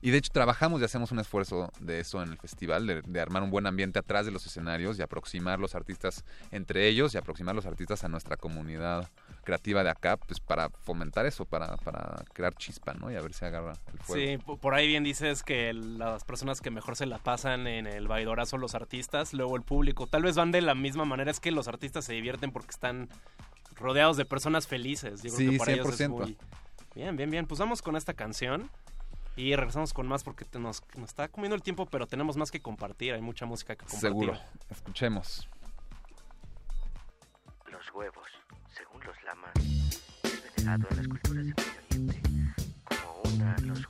y 0.00 0.10
de 0.10 0.18
hecho 0.18 0.30
trabajamos 0.32 0.80
y 0.80 0.84
hacemos 0.84 1.12
un 1.12 1.18
esfuerzo 1.18 1.72
de 1.80 2.00
eso 2.00 2.22
en 2.22 2.30
el 2.30 2.38
festival, 2.38 3.02
de, 3.04 3.20
armar 3.20 3.42
un 3.42 3.50
buen 3.50 3.66
ambiente 3.66 3.98
atrás 3.98 4.26
de 4.26 4.32
los 4.32 4.46
escenarios 4.46 4.98
y 4.98 5.02
aproximar 5.02 5.58
los 5.58 5.74
artistas 5.74 6.24
entre 6.50 6.86
ellos 6.86 7.14
y 7.14 7.18
aproximar 7.18 7.54
los 7.54 7.66
artistas 7.66 8.04
a 8.04 8.08
nuestra 8.08 8.36
comunidad 8.36 9.08
creativa 9.44 9.82
de 9.82 9.90
acá, 9.90 10.16
pues 10.16 10.40
para 10.40 10.68
fomentar 10.70 11.26
eso, 11.26 11.44
para, 11.44 11.76
para 11.78 12.22
crear 12.32 12.54
chispa, 12.54 12.94
¿no? 12.94 13.10
Y 13.10 13.16
a 13.16 13.22
ver 13.22 13.32
si 13.32 13.44
agarra 13.44 13.72
el 13.92 13.98
fuego. 13.98 14.42
Sí, 14.46 14.56
por 14.60 14.74
ahí 14.74 14.86
bien 14.86 15.04
dices 15.04 15.42
que 15.42 15.72
las 15.72 16.24
personas 16.24 16.60
que 16.60 16.70
mejor 16.70 16.96
se 16.96 17.06
la 17.06 17.18
pasan 17.18 17.66
en 17.66 17.86
el 17.86 18.08
Baidora 18.08 18.46
son 18.46 18.60
los 18.60 18.74
artistas, 18.74 19.32
luego 19.32 19.56
el 19.56 19.62
público. 19.62 20.06
Tal 20.06 20.22
vez 20.22 20.36
van 20.36 20.52
de 20.52 20.60
la 20.60 20.74
misma 20.74 21.04
manera, 21.06 21.30
es 21.30 21.40
que 21.40 21.50
los 21.50 21.66
artistas 21.66 22.04
se 22.04 22.12
divierten 22.12 22.52
porque 22.52 22.70
están 22.70 23.08
rodeados 23.76 24.16
de 24.16 24.24
personas 24.26 24.66
felices. 24.66 25.22
Yo 25.22 25.34
creo 25.34 25.50
que 25.52 25.58
para 25.58 25.72
ellos 25.72 26.00
es 26.00 26.08
muy... 26.08 26.36
Bien, 26.98 27.16
bien, 27.16 27.30
bien. 27.30 27.46
Pues 27.46 27.60
vamos 27.60 27.80
con 27.80 27.94
esta 27.94 28.12
canción. 28.12 28.68
Y 29.36 29.54
regresamos 29.54 29.92
con 29.92 30.08
más 30.08 30.24
porque 30.24 30.44
nos, 30.58 30.82
nos, 30.96 31.10
está 31.10 31.28
comiendo 31.28 31.54
el 31.54 31.62
tiempo, 31.62 31.86
pero 31.86 32.08
tenemos 32.08 32.36
más 32.36 32.50
que 32.50 32.60
compartir. 32.60 33.14
Hay 33.14 33.20
mucha 33.20 33.46
música 33.46 33.76
que 33.76 33.84
compartir. 33.84 34.10
Seguro. 34.10 34.36
Escuchemos. 34.68 35.48
Los 37.70 37.94
huevos, 37.94 38.26
según 38.76 39.00
los 39.04 39.22
lamas, 39.22 39.52
es 40.24 40.56
venerado 40.56 40.88
en 40.90 40.96
las 40.96 41.06
culturas 41.06 41.46
del 41.46 41.54
Medio 41.54 41.82
Oriente 41.86 42.22
como 42.82 43.22
una 43.32 43.56
los 43.58 43.86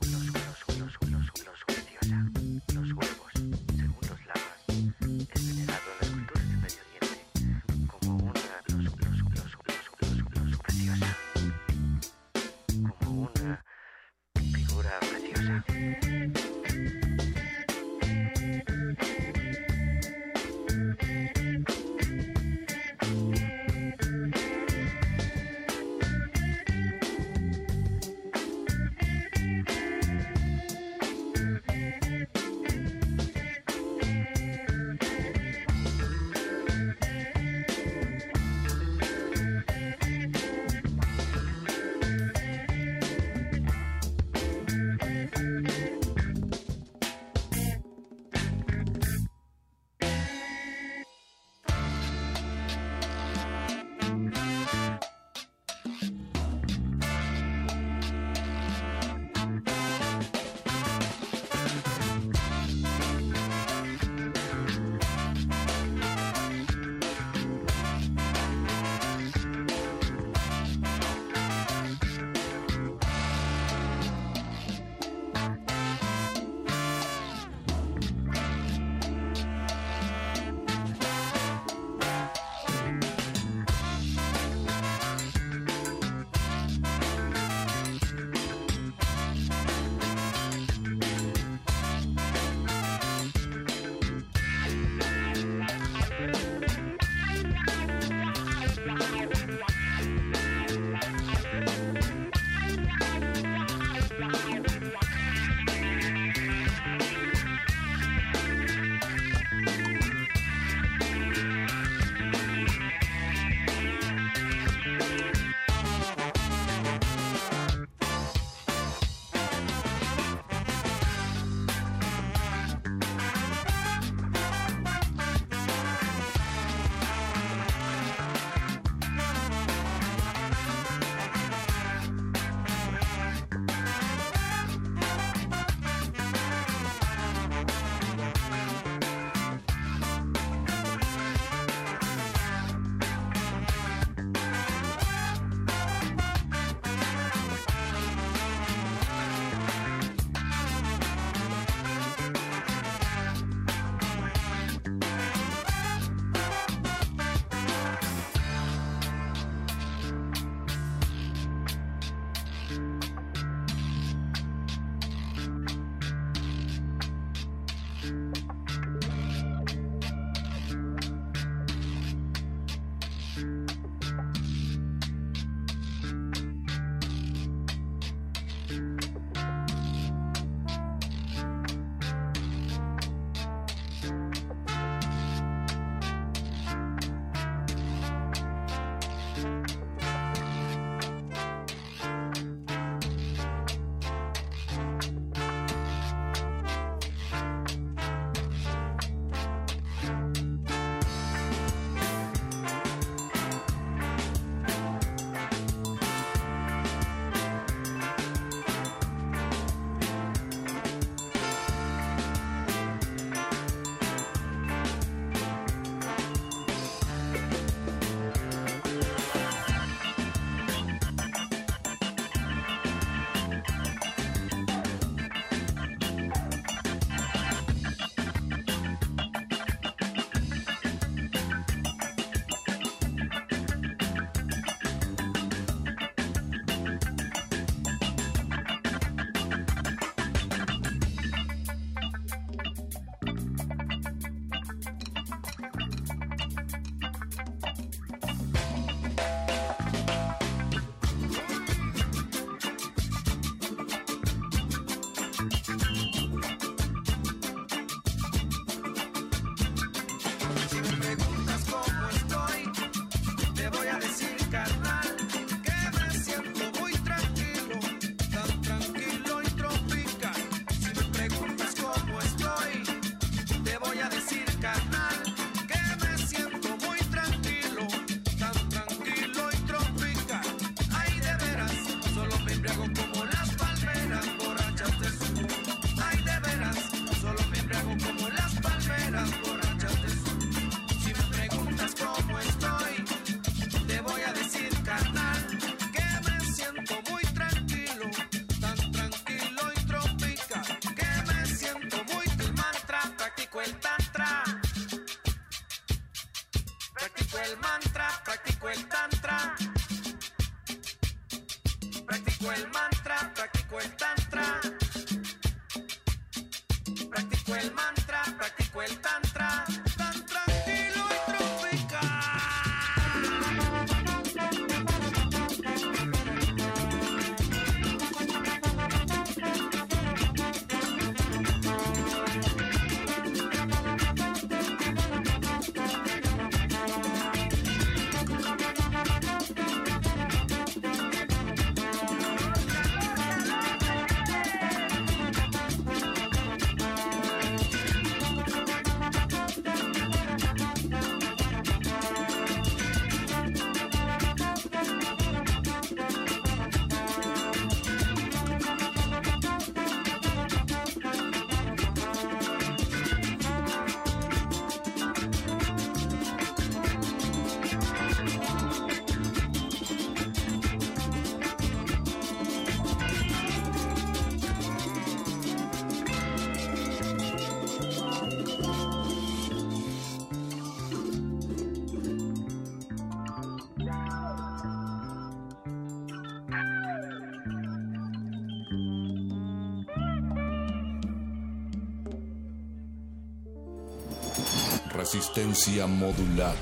Resistencia 394.99 395.87
modular. 395.87 396.57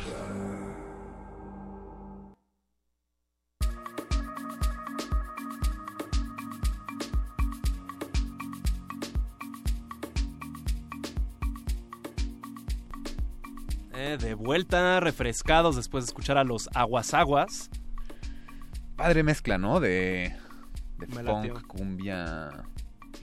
Eh, 13.94 14.18
de 14.22 14.34
vuelta, 14.36 15.00
refrescados 15.00 15.76
después 15.76 16.04
de 16.04 16.10
escuchar 16.10 16.38
a 16.38 16.44
los 16.44 16.70
Aguas 16.76 17.14
Aguas. 17.14 17.70
Padre 18.96 19.24
mezcla, 19.24 19.58
¿no? 19.58 19.80
De, 19.80 20.36
de 20.98 21.08
Me 21.08 21.24
funk, 21.24 21.26
latió. 21.26 21.56
cumbia, 21.68 22.50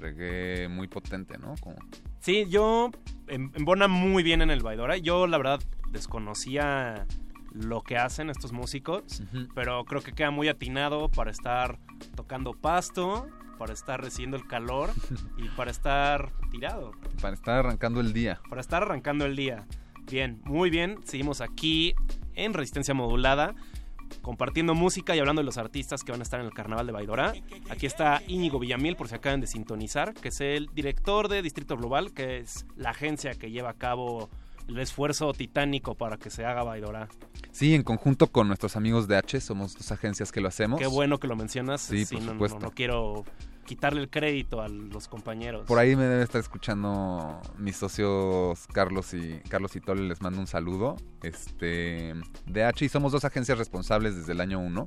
reggae 0.01 0.69
muy 0.69 0.89
potente, 0.89 1.39
¿no? 1.39 1.55
Como, 1.61 1.77
Sí, 2.21 2.47
yo 2.49 2.91
embona 3.35 3.89
muy 3.89 4.23
bien 4.23 4.43
en 4.43 4.51
el 4.51 4.63
Baidora. 4.63 4.97
Yo, 4.97 5.27
la 5.27 5.39
verdad, 5.39 5.61
desconocía 5.91 7.07
lo 7.53 7.83
que 7.83 7.97
hacen 7.97 8.31
estos 8.31 8.53
músicos, 8.53 9.23
pero 9.55 9.85
creo 9.85 10.03
que 10.03 10.13
queda 10.13 10.31
muy 10.31 10.49
atinado 10.49 11.09
para 11.09 11.31
estar 11.31 11.79
tocando 12.17 12.53
pasto, 12.53 13.29
para 13.59 13.73
estar 13.73 14.01
recibiendo 14.03 14.37
el 14.37 14.47
calor 14.47 14.91
y 15.39 15.49
para 15.51 15.71
estar 15.71 16.33
tirado, 16.51 16.93
para 17.23 17.35
estar 17.35 17.59
arrancando 17.59 18.01
el 18.01 18.13
día. 18.13 18.41
para 18.49 18.61
estar 18.61 18.83
arrancando 18.83 19.25
el 19.25 19.37
día. 19.37 19.67
Bien, 20.11 20.41
muy 20.45 20.69
bien. 20.69 20.99
Seguimos 21.05 21.41
aquí 21.41 21.95
en 22.35 22.53
Resistencia 22.53 22.93
Modulada, 22.93 23.55
compartiendo 24.23 24.75
música 24.75 25.15
y 25.15 25.19
hablando 25.19 25.41
de 25.41 25.47
los 25.47 25.59
artistas 25.59 26.03
que 26.03 26.13
van 26.13 26.21
a 26.21 26.25
estar 26.25 26.41
en 26.41 26.47
el 26.47 26.53
Carnaval 26.53 26.87
de 26.87 26.93
Baidora. 26.93 27.33
Aquí 27.71 27.87
está 27.87 28.23
Íñigo 28.27 28.59
Villamil, 28.59 28.97
por 28.97 29.09
si 29.09 29.15
acaban 29.15 29.41
de 29.41 29.47
sintonizar, 29.47 30.15
que 30.15 30.29
es 30.29 30.41
el 30.41 30.69
director 30.75 31.29
de 31.29 31.43
Distrito 31.43 31.77
Global, 31.77 32.13
que 32.13 32.39
es 32.39 32.67
la 32.77 32.91
agencia 32.91 33.33
que 33.35 33.51
lleva 33.51 33.71
a 33.71 33.75
cabo 33.75 34.31
el 34.69 34.79
esfuerzo 34.79 35.33
titánico 35.35 35.95
para 35.95 36.17
que 36.17 36.31
se 36.31 36.45
haga 36.47 36.63
Baidora. 36.63 37.09
Sí, 37.53 37.75
en 37.75 37.83
conjunto 37.83 38.29
con 38.29 38.47
nuestros 38.49 38.77
amigos 38.77 39.07
de 39.09 39.17
H, 39.17 39.41
somos 39.41 39.75
dos 39.75 39.93
agencias 39.93 40.33
que 40.33 40.41
lo 40.41 40.49
hacemos. 40.49 40.81
Qué 40.81 40.87
bueno 40.87 41.19
que 41.19 41.29
lo 41.29 41.37
mencionas. 41.37 41.83
Sí, 41.83 42.05
Sí, 42.07 42.15
por 42.17 42.23
no- 42.25 42.27
no, 42.29 42.33
supuesto. 42.35 42.59
no 42.61 42.71
quiero 42.71 43.25
quitarle 43.65 44.01
el 44.01 44.11
crédito 44.11 44.61
a 44.61 44.69
los 44.69 45.09
compañeros. 45.09 45.67
Por 45.67 45.79
ahí 45.79 45.97
me 45.97 46.05
debe 46.05 46.23
estar 46.23 46.41
escuchando 46.41 47.41
mis 47.59 47.77
socios 47.77 48.67
Carlos 48.73 49.15
y 49.15 49.41
Carlos 49.49 49.75
y 49.77 49.81
Tole, 49.81 50.03
les 50.03 50.21
mando 50.21 50.41
un 50.41 50.47
saludo. 50.47 50.97
Este, 51.23 52.15
de 52.47 52.65
H 52.65 52.85
y 52.85 52.89
somos 52.89 53.13
dos 53.13 53.25
agencias 53.25 53.59
responsables 53.59 54.17
desde 54.17 54.33
el 54.33 54.41
año 54.41 54.61
1. 54.61 54.87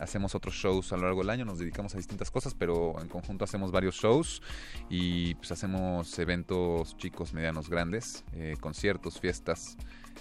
hacemos 0.00 0.34
otros 0.34 0.54
shows 0.54 0.92
a 0.92 0.96
lo 0.96 1.02
largo 1.02 1.20
del 1.20 1.30
año, 1.30 1.44
nos 1.44 1.58
dedicamos 1.58 1.94
a 1.94 1.98
distintas 1.98 2.30
cosas, 2.30 2.54
pero 2.54 3.00
en 3.00 3.08
conjunto 3.08 3.44
hacemos 3.44 3.70
varios 3.70 3.96
shows 3.96 4.42
y 4.88 5.34
pues 5.36 5.52
hacemos 5.52 6.18
eventos 6.18 6.96
chicos, 6.96 7.32
medianos, 7.32 7.68
grandes, 7.68 8.24
eh, 8.32 8.56
conciertos, 8.60 9.20
fiestas, 9.20 9.76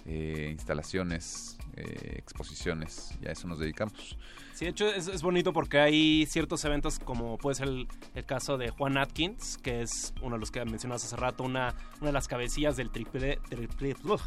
eh, 0.06 0.50
instalaciones, 0.52 1.58
eh, 1.76 2.16
exposiciones, 2.18 3.18
y 3.22 3.28
a 3.28 3.32
eso 3.32 3.48
nos 3.48 3.60
dedicamos. 3.60 4.18
Sí, 4.54 4.66
de 4.66 4.72
hecho 4.72 4.88
es, 4.88 5.08
es 5.08 5.22
bonito 5.24 5.52
porque 5.52 5.80
hay 5.80 6.26
ciertos 6.28 6.64
eventos 6.64 7.00
como 7.00 7.38
puede 7.38 7.56
ser 7.56 7.68
el, 7.68 7.88
el 8.14 8.26
caso 8.26 8.58
de 8.58 8.70
Juan 8.70 8.98
Atkins, 8.98 9.58
que 9.58 9.82
es 9.82 10.14
uno 10.22 10.36
de 10.36 10.40
los 10.40 10.52
que 10.52 10.64
mencionabas 10.64 11.04
hace 11.04 11.16
rato, 11.16 11.44
una, 11.44 11.76
una 12.00 12.08
de 12.08 12.14
las 12.14 12.28
cabecillas 12.28 12.78
del 12.78 12.92
triple, 12.92 13.40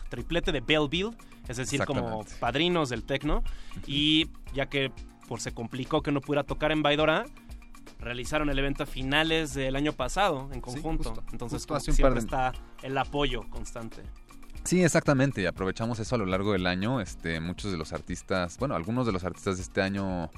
triplete 0.09 0.53
de 0.53 0.61
Belleville, 0.61 1.17
es 1.47 1.57
decir, 1.57 1.85
como 1.85 2.25
padrinos 2.41 2.89
del 2.89 3.05
tecno. 3.05 3.45
Y 3.87 4.29
ya 4.53 4.67
que 4.67 4.91
por 5.29 5.41
se 5.41 5.53
complicó 5.53 6.03
que 6.03 6.13
no 6.13 6.21
pudiera 6.21 6.45
tocar 6.45 6.73
en 6.73 6.83
Baidora, 6.83 7.25
realizaron 7.99 8.51
el 8.51 8.59
evento 8.59 8.83
a 8.83 8.87
finales 8.87 9.55
del 9.55 9.77
año 9.77 9.93
pasado 9.93 10.49
en 10.53 10.61
conjunto. 10.61 11.11
justo, 11.11 11.25
Entonces 11.33 11.63
justo 11.63 11.75
hace 11.75 11.91
un 11.91 11.97
siempre 11.97 12.23
par 12.27 12.53
está 12.53 12.53
el 12.83 12.99
apoyo 12.99 13.49
constante. 13.49 14.03
Sí, 14.67 14.83
exactamente, 14.83 15.41
y 15.43 15.47
aprovechamos 15.47 15.99
eso 15.99 16.15
a 16.15 16.19
lo 16.19 16.27
largo 16.27 16.53
del 16.53 16.67
año. 16.67 17.01
Este, 17.01 17.41
muchos 17.41 17.71
de 17.73 17.79
los 17.79 17.93
artistas, 17.93 18.57
bueno, 18.59 18.75
algunos 18.75 19.07
de 19.07 19.13
los 19.13 19.25
artistas 19.25 19.57
de 19.57 19.63
este 19.63 19.81
año 19.83 20.31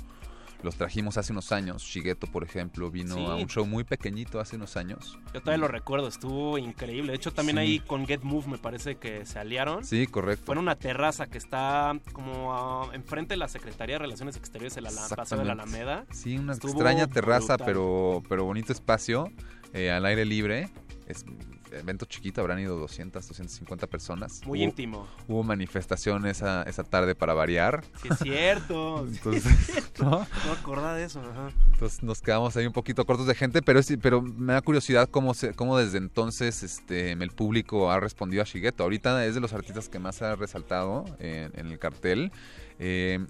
los 0.64 0.74
trajimos 0.74 1.16
hace 1.16 1.32
unos 1.32 1.52
años. 1.52 1.82
Shigeto, 1.84 2.26
por 2.26 2.42
ejemplo, 2.42 2.90
vino 2.90 3.14
Sí. 3.14 3.24
a 3.24 3.34
un 3.36 3.46
show 3.46 3.64
muy 3.64 3.84
pequeño 3.84 4.26
hace 4.40 4.56
unos 4.56 4.76
años. 4.76 5.16
Yo 5.32 5.40
todavía 5.40 5.58
lo 5.58 5.68
recuerdo, 5.68 6.08
estuvo 6.08 6.58
increíble. 6.58 7.12
De 7.12 7.16
hecho, 7.16 7.32
también 7.32 7.58
Sí. 7.58 7.60
ahí 7.62 7.78
con 7.78 8.06
Get 8.08 8.22
Move 8.22 8.48
me 8.48 8.58
parece 8.58 8.96
que 8.96 9.24
se 9.24 9.38
aliaron. 9.38 9.84
Sí, 9.84 10.08
correcto. 10.08 10.46
Fue 10.46 10.54
en 10.56 10.58
una 10.58 10.74
terraza 10.74 11.26
que 11.28 11.38
está 11.38 11.96
como 12.12 12.52
ah, 12.54 12.90
enfrente 12.92 13.34
de 13.34 13.36
la 13.38 13.46
Secretaría 13.46 13.94
de 13.94 13.98
Relaciones 14.00 14.36
Exteriores 14.36 14.74
de 14.74 14.80
la 14.82 14.90
Paseo 15.14 15.38
de 15.38 15.44
la. 15.44 15.52
Alameda. 15.52 16.06
Sí, 16.10 16.36
una 16.36 16.54
Estuvo 16.54 16.72
extraña 16.72 17.06
terraza, 17.06 17.54
brutal. 17.54 17.66
pero, 17.66 18.22
pero 18.28 18.44
bonito 18.44 18.72
espacio, 18.72 19.30
eh, 19.72 19.92
al 19.92 20.04
aire 20.06 20.24
libre. 20.24 20.70
Es 21.06 21.24
evento 21.72 22.04
chiquito, 22.06 22.40
habrán 22.40 22.58
ido 22.60 22.76
200, 22.78 23.26
250 23.28 23.86
personas. 23.86 24.40
Muy 24.46 24.60
Hubo- 24.60 24.64
íntimo. 24.64 25.06
Hubo 25.26 25.42
manifestación 25.42 26.26
esa, 26.26 26.62
esa 26.64 26.84
tarde 26.84 27.14
para 27.14 27.34
variar. 27.34 27.84
Sí, 28.02 28.08
es 28.10 28.18
cierto. 28.18 29.06
sí, 29.10 29.16
Entonces, 29.16 29.46
es 29.46 29.66
cierto. 29.66 30.04
¿no? 30.04 30.26
No 30.46 30.52
acordaba 30.52 30.94
de 30.94 31.04
eso. 31.04 31.20
ajá. 31.20 31.50
Entonces 31.72 32.02
nos 32.02 32.20
quedamos 32.22 32.56
ahí 32.56 32.66
un 32.66 32.72
poquito 32.72 33.04
cortos 33.06 33.26
de 33.26 33.34
gente, 33.34 33.62
pero 33.62 33.82
sí, 33.82 33.96
pero 33.96 34.20
me 34.22 34.52
da 34.52 34.60
curiosidad 34.62 35.08
cómo, 35.08 35.34
se, 35.34 35.54
cómo 35.54 35.76
desde 35.78 35.98
entonces 35.98 36.62
este, 36.62 37.12
el 37.12 37.30
público 37.30 37.90
ha 37.90 38.00
respondido 38.00 38.42
a 38.42 38.44
Shigeto. 38.46 38.82
Ahorita 38.82 39.24
es 39.24 39.34
de 39.34 39.40
los 39.40 39.52
artistas 39.52 39.88
que 39.88 39.98
más 39.98 40.20
ha 40.22 40.34
resaltado 40.36 41.04
en, 41.18 41.52
en 41.54 41.66
el 41.68 41.78
cartel. 41.78 42.32
Eh, 42.78 43.24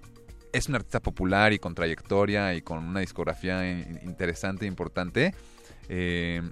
es 0.53 0.67
un 0.69 0.77
artista 0.77 1.01
popular 1.01 1.53
y 1.53 1.59
con 1.59 1.75
trayectoria 1.75 2.55
y 2.55 2.63
con 2.63 2.79
una 2.83 3.01
discografía 3.01 3.71
in- 3.71 4.01
interesante 4.03 4.65
e 4.65 4.69
importante. 4.69 5.35
Eh, 5.91 6.43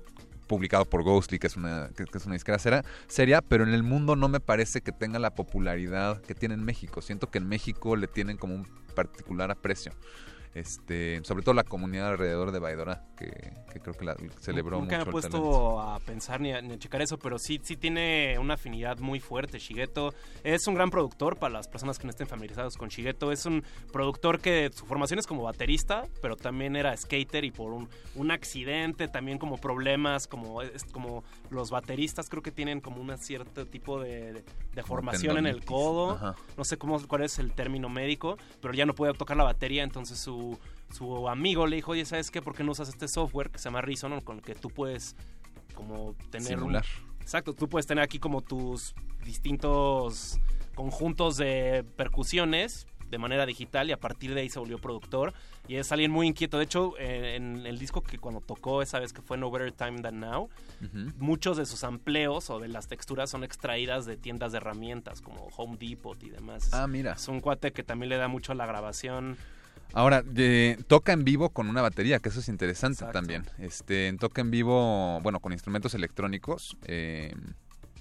publicado 0.47 0.85
por 0.85 1.03
Ghostly, 1.03 1.39
que 1.39 1.47
es 1.47 1.57
una, 1.57 1.91
que, 1.97 2.05
es 2.05 2.27
una 2.27 2.35
disquera 2.35 2.59
seria, 3.09 3.43
pero 3.43 3.65
en 3.65 3.75
el 3.75 3.83
mundo 3.83 4.17
no 4.17 4.29
me 4.29 4.41
parece 4.41 4.81
que 4.81 4.93
tenga 4.93 5.19
la 5.19 5.35
popularidad 5.35 6.21
que 6.23 6.35
tiene 6.35 6.55
en 6.55 6.65
México. 6.65 7.03
Siento 7.03 7.31
que 7.31 7.39
en 7.39 7.49
México 7.49 7.97
le 7.97 8.07
tienen 8.07 8.37
como 8.37 8.55
un 8.55 8.67
particular 8.95 9.51
aprecio. 9.51 9.93
Este, 10.59 11.21
sobre 11.25 11.43
todo 11.43 11.55
la 11.55 11.65
comunidad 11.65 12.09
alrededor 12.13 12.51
de 12.51 12.59
Baidora, 12.59 13.05
que, 13.17 13.27
que 13.73 13.81
creo 13.81 13.95
que 13.95 14.05
la 14.05 14.17
celebró 14.41 14.79
Nunca 14.81 14.99
me 14.99 15.05
mucho 15.05 15.17
he 15.19 15.21
el 15.21 15.23
talento. 15.31 15.43
puesto 15.51 15.81
a 15.81 16.01
pensar 16.01 16.41
ni 16.41 16.53
a, 16.53 16.63
ni 16.63 16.75
a 16.75 16.79
checar 16.79 17.03
eso, 17.03 17.19
pero 17.19 17.39
sí, 17.39 17.61
sí 17.63 17.77
tiene 17.77 18.37
una 18.39 18.55
afinidad 18.55 18.99
muy 18.99 19.21
fuerte. 19.21 19.59
Shigeto 19.59 20.15
es 20.45 20.67
un 20.67 20.75
gran 20.75 20.91
productor 20.91 21.37
para 21.37 21.53
las 21.53 21.69
personas 21.69 21.99
que 21.99 22.05
no 22.05 22.11
estén 22.11 22.27
familiarizados 22.27 22.77
con 22.77 22.89
Shigeto. 22.89 23.33
Es 23.33 23.45
un 23.47 23.65
productor 23.93 24.41
que 24.41 24.71
su 24.73 24.87
formación 24.87 25.19
es 25.19 25.27
como 25.27 25.43
baterista, 25.43 26.05
pero 26.23 26.37
también 26.37 26.75
era 26.77 26.97
skater 26.97 27.45
y 27.45 27.51
por 27.51 27.73
un, 27.73 27.89
un 28.15 28.31
accidente, 28.31 29.09
también 29.09 29.39
como 29.39 29.59
problemas, 29.59 30.27
como, 30.27 30.63
es, 30.63 30.85
como 30.85 31.23
los 31.51 31.71
bateristas 31.71 32.29
creo 32.29 32.43
que 32.43 32.51
tienen 32.53 32.81
como 32.81 33.01
un 33.01 33.17
cierto 33.19 33.67
tipo 33.67 34.01
de, 34.01 34.33
de- 34.33 34.45
de 34.75 34.83
formación 34.83 35.39
en 35.39 35.47
el 35.47 35.65
codo. 35.65 36.11
Ajá. 36.13 36.35
No 36.59 36.65
sé 36.65 36.77
cómo, 36.77 37.01
cuál 37.09 37.23
es 37.23 37.39
el 37.39 37.53
término 37.53 37.89
médico, 37.89 38.37
pero 38.61 38.75
ya 38.75 38.85
no 38.85 38.95
puede 38.95 39.15
tocar 39.15 39.37
la 39.39 39.45
batería, 39.45 39.83
entonces 39.83 40.19
su, 40.19 40.46
su 40.91 41.29
amigo 41.29 41.67
le 41.67 41.77
dijo, 41.77 41.93
oye, 41.93 42.05
¿sabes 42.05 42.31
qué? 42.31 42.41
¿Por 42.43 42.55
qué 42.55 42.63
no 42.65 42.73
usas 42.73 42.89
este 42.89 43.09
software 43.09 43.51
que 43.51 43.59
se 43.59 43.65
llama 43.65 43.81
Reason, 43.81 44.21
con 44.21 44.37
el 44.39 44.43
que 44.43 44.55
tú 44.55 44.69
puedes 44.71 45.17
como 45.75 46.15
tener... 46.31 46.55
un- 46.55 46.61
Simular. 46.61 46.85
exacto, 47.21 47.53
tú 47.53 47.69
puedes 47.69 47.87
tener 47.87 48.03
aquí 48.05 48.19
como 48.19 48.41
tus 48.41 48.95
distintos 49.25 50.39
conjuntos 50.75 51.37
de 51.37 51.85
percusiones 51.97 52.87
de 53.11 53.19
manera 53.19 53.47
digital 53.47 53.89
y 53.89 53.93
a 53.93 53.97
partir 54.01 54.35
de 54.35 54.41
ahí 54.41 54.49
se 54.49 54.59
volvió 54.59 54.79
productor 54.79 55.33
y 55.69 55.77
es 55.77 55.93
alguien 55.93 56.11
muy 56.11 56.27
inquieto. 56.27 56.59
De 56.59 56.65
hecho, 56.65 56.99
en 56.99 57.65
el 57.65 57.79
disco 57.79 58.03
que 58.03 58.19
cuando 58.19 58.41
tocó 58.41 58.83
esa 58.83 58.99
vez 58.99 59.13
que 59.13 59.23
fue 59.23 59.39
No 59.39 59.49
Better 59.51 59.71
Time 59.71 60.03
Than 60.03 60.19
Now, 60.19 60.49
muchos 61.17 61.57
de 61.57 61.67
sus 61.67 61.85
amplios 61.85 62.51
o 62.51 62.59
de 62.59 62.67
las 62.69 62.89
texturas 62.89 63.31
son 63.31 63.45
extraídas 63.45 64.07
de 64.07 64.17
tiendas 64.17 64.51
de 64.51 64.59
herramientas 64.59 65.21
como 65.23 65.47
Home 65.57 65.77
Depot 65.79 66.21
y 66.25 66.31
demás. 66.31 66.71
Ah, 66.73 66.89
mira. 66.89 67.13
Es 67.13 67.29
un 67.29 67.41
cuate 67.41 67.73
que 67.73 67.85
también 67.85 68.09
le 68.09 68.17
da 68.17 68.27
mucho 68.27 68.51
a 68.51 68.55
la 68.57 68.67
grabación. 68.67 69.37
Ahora, 69.93 70.23
toca 70.89 71.13
en 71.13 71.25
vivo 71.25 71.51
con 71.51 71.69
una 71.69 71.81
batería, 71.83 72.19
que 72.19 72.29
eso 72.29 72.41
es 72.41 72.49
interesante 72.49 73.05
también. 73.13 73.45
Este, 73.59 74.13
toca 74.19 74.41
en 74.43 74.51
vivo, 74.51 75.21
bueno, 75.23 75.41
con 75.41 75.53
instrumentos 75.53 75.95
electrónicos, 75.95 76.77
eh, 76.85 77.33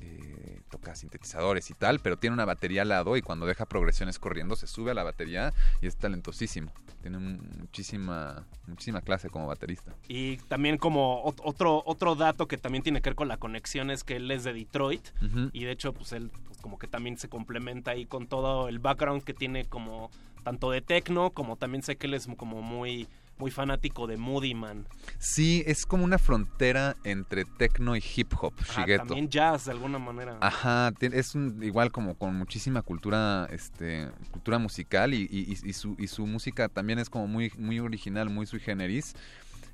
eh, 0.01 0.59
toca 0.69 0.93
sintetizadores 0.95 1.69
y 1.69 1.73
tal, 1.73 1.99
pero 2.01 2.17
tiene 2.17 2.33
una 2.33 2.45
batería 2.45 2.81
al 2.81 2.89
lado 2.89 3.15
y 3.15 3.21
cuando 3.21 3.45
deja 3.45 3.65
progresiones 3.65 4.19
corriendo 4.19 4.55
se 4.57 4.67
sube 4.67 4.91
a 4.91 4.93
la 4.93 5.03
batería 5.03 5.53
y 5.81 5.87
es 5.87 5.95
talentosísimo. 5.95 6.71
Tiene 7.01 7.19
muchísima, 7.19 8.45
muchísima 8.67 9.01
clase 9.01 9.29
como 9.29 9.47
baterista. 9.47 9.93
Y 10.07 10.37
también 10.37 10.77
como 10.77 11.23
ot- 11.23 11.39
otro, 11.43 11.83
otro 11.85 12.15
dato 12.15 12.47
que 12.47 12.57
también 12.57 12.83
tiene 12.83 13.01
que 13.01 13.11
ver 13.11 13.15
con 13.15 13.27
la 13.27 13.37
conexión 13.37 13.91
es 13.91 14.03
que 14.03 14.15
él 14.17 14.29
es 14.31 14.43
de 14.43 14.53
Detroit 14.53 15.07
y 15.53 15.63
de 15.65 15.71
hecho 15.71 15.93
pues 15.93 16.11
él 16.13 16.31
pues, 16.47 16.57
como 16.59 16.79
que 16.79 16.87
también 16.87 17.17
se 17.17 17.29
complementa 17.29 17.91
ahí 17.91 18.05
con 18.05 18.27
todo 18.27 18.67
el 18.67 18.79
background 18.79 19.23
que 19.23 19.33
tiene 19.35 19.65
como 19.65 20.09
tanto 20.45 20.71
de 20.71 20.81
techno 20.81 21.31
como 21.31 21.57
también 21.57 21.81
sé 21.83 21.97
que 21.97 22.07
él 22.07 22.13
es 22.13 22.27
como 22.37 22.61
muy 22.61 23.09
muy 23.37 23.51
fanático 23.51 24.07
de 24.07 24.15
Moody 24.15 24.53
Man. 24.53 24.87
Sí, 25.19 25.61
es 25.67 25.85
como 25.85 26.05
una 26.05 26.17
frontera 26.17 26.95
entre 27.03 27.43
techno 27.43 27.97
y 27.97 28.01
hip 28.15 28.31
hop, 28.39 28.53
Shigeto. 28.63 28.93
Ah, 29.03 29.05
también 29.07 29.27
jazz 29.27 29.65
de 29.65 29.71
alguna 29.73 29.99
manera. 29.99 30.37
Ajá, 30.39 30.93
es 31.01 31.35
un- 31.35 31.61
igual 31.61 31.91
como 31.91 32.15
con 32.17 32.33
muchísima 32.33 32.81
cultura, 32.81 33.45
este, 33.51 34.07
cultura 34.31 34.57
musical 34.57 35.13
y, 35.13 35.23
y- 35.29 35.51
y- 35.51 35.69
y 35.69 35.73
su, 35.73 35.97
y 35.99 36.07
su 36.07 36.25
música 36.25 36.69
también 36.69 36.97
es 36.97 37.09
como 37.09 37.27
muy, 37.27 37.51
muy 37.57 37.77
original, 37.81 38.29
muy 38.29 38.45
sui 38.45 38.61
generis. 38.61 39.15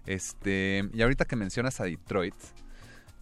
Este, 0.07 0.89
y 0.91 1.01
ahorita 1.03 1.25
que 1.25 1.35
mencionas 1.35 1.79
a 1.81 1.83
Detroit, 1.83 2.33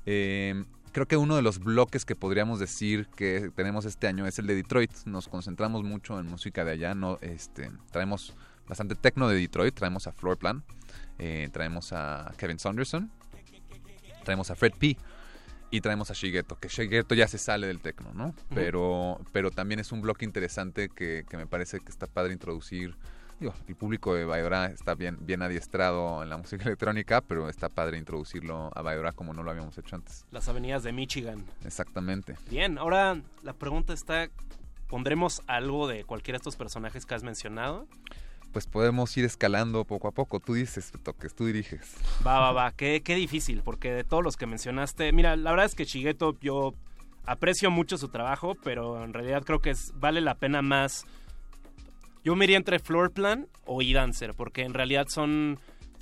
eh, 0.06 0.64
creo 0.92 1.08
que 1.08 1.18
uno 1.18 1.36
de 1.36 1.42
los 1.42 1.60
bloques 1.60 2.06
que 2.06 2.16
podríamos 2.16 2.60
decir 2.60 3.08
que 3.16 3.52
tenemos 3.56 3.86
este 3.86 4.08
año 4.08 4.26
es 4.28 4.40
el 4.40 4.48
de 4.48 4.56
Detroit. 4.56 4.92
Nos 5.06 5.28
concentramos 5.28 5.84
mucho 5.84 6.20
en 6.20 6.28
música 6.28 6.66
de 6.66 6.72
allá, 6.72 6.96
no, 6.96 7.18
este, 7.22 7.72
traemos 7.92 8.36
bastante 8.68 8.96
techno 8.96 9.28
de 9.28 9.36
Detroit, 9.36 9.74
traemos 9.74 10.08
a 10.08 10.12
Floorplan, 10.12 10.64
eh, 11.18 11.50
traemos 11.52 11.92
a 11.94 12.32
Kevin 12.38 12.60
Saunderson, 12.60 13.12
traemos 14.24 14.52
a 14.52 14.56
Fred 14.56 14.74
P. 14.78 14.98
Y 15.72 15.82
traemos 15.82 16.10
a 16.10 16.16
Shigeto, 16.16 16.58
que 16.60 16.68
Shigeto 16.68 17.14
ya 17.14 17.28
se 17.28 17.38
sale 17.38 17.68
del 17.68 17.80
techno, 17.80 18.12
¿no? 18.16 18.34
Pero, 18.56 19.22
pero 19.32 19.52
también 19.52 19.80
es 19.80 19.92
un 19.92 20.02
bloque 20.02 20.26
interesante 20.26 20.90
que, 20.90 21.26
que 21.30 21.38
me 21.38 21.46
parece 21.46 21.80
que 21.80 21.90
está 21.90 22.08
padre 22.08 22.34
introducir. 22.34 22.96
Digo, 23.40 23.54
el 23.70 23.76
público 23.76 24.14
de 24.14 24.26
Baidora 24.26 24.66
está 24.66 24.96
bien, 24.96 25.18
bien 25.22 25.42
adiestrado 25.42 26.22
en 26.24 26.30
la 26.30 26.36
música 26.36 26.66
electrónica, 26.66 27.22
pero 27.22 27.48
está 27.48 27.70
padre 27.70 27.98
introducirlo 27.98 28.70
a 28.76 28.82
Baidora 28.82 29.14
como 29.14 29.34
no 29.34 29.44
lo 29.44 29.52
habíamos 29.52 29.78
hecho 29.78 29.96
antes. 29.96 30.26
Las 30.32 30.50
avenidas 30.50 30.84
de 30.84 30.92
Michigan. 30.92 31.46
Exactamente. 31.64 32.36
Bien, 32.50 32.78
ahora 32.78 33.22
la 33.44 33.54
pregunta 33.54 33.94
está, 33.94 34.28
¿pondremos 34.88 35.42
algo 35.48 35.88
de 35.88 36.04
cualquiera 36.04 36.36
de 36.36 36.42
estos 36.42 36.58
personajes 36.58 37.06
que 37.06 37.16
has 37.16 37.24
mencionado? 37.24 37.88
Pues 38.52 38.68
podemos 38.68 39.16
ir 39.16 39.24
escalando 39.24 39.86
poco 39.86 40.10
a 40.10 40.12
poco. 40.12 40.42
Tú 40.42 40.56
dices, 40.56 40.92
Toques, 41.02 41.34
tú 41.34 41.46
diriges. 41.46 41.96
Va, 42.26 42.40
va, 42.40 42.52
va, 42.52 42.72
qué, 42.74 43.02
qué 43.02 43.16
difícil, 43.16 43.62
porque 43.64 43.94
de 43.94 44.04
todos 44.04 44.24
los 44.24 44.36
que 44.36 44.48
mencionaste, 44.48 45.14
mira, 45.14 45.38
la 45.38 45.52
verdad 45.52 45.66
es 45.66 45.76
que 45.76 45.86
Shigeto 45.86 46.38
yo 46.42 46.74
aprecio 47.26 47.72
mucho 47.72 47.98
su 47.98 48.10
trabajo, 48.10 48.56
pero 48.64 49.02
en 49.02 49.14
realidad 49.14 49.44
creo 49.46 49.62
que 49.62 49.70
es, 49.70 49.94
vale 49.96 50.20
la 50.20 50.36
pena 50.36 50.62
más... 50.62 51.06
Yo 52.24 52.36
me 52.36 52.46
iría 52.46 52.58
entre 52.58 52.80
Floorplan 52.80 53.48
o 53.66 53.82
E-Dancer, 53.82 54.34
porque 54.36 54.64
en 54.64 54.74
realidad 54.74 55.08
son... 55.10 55.60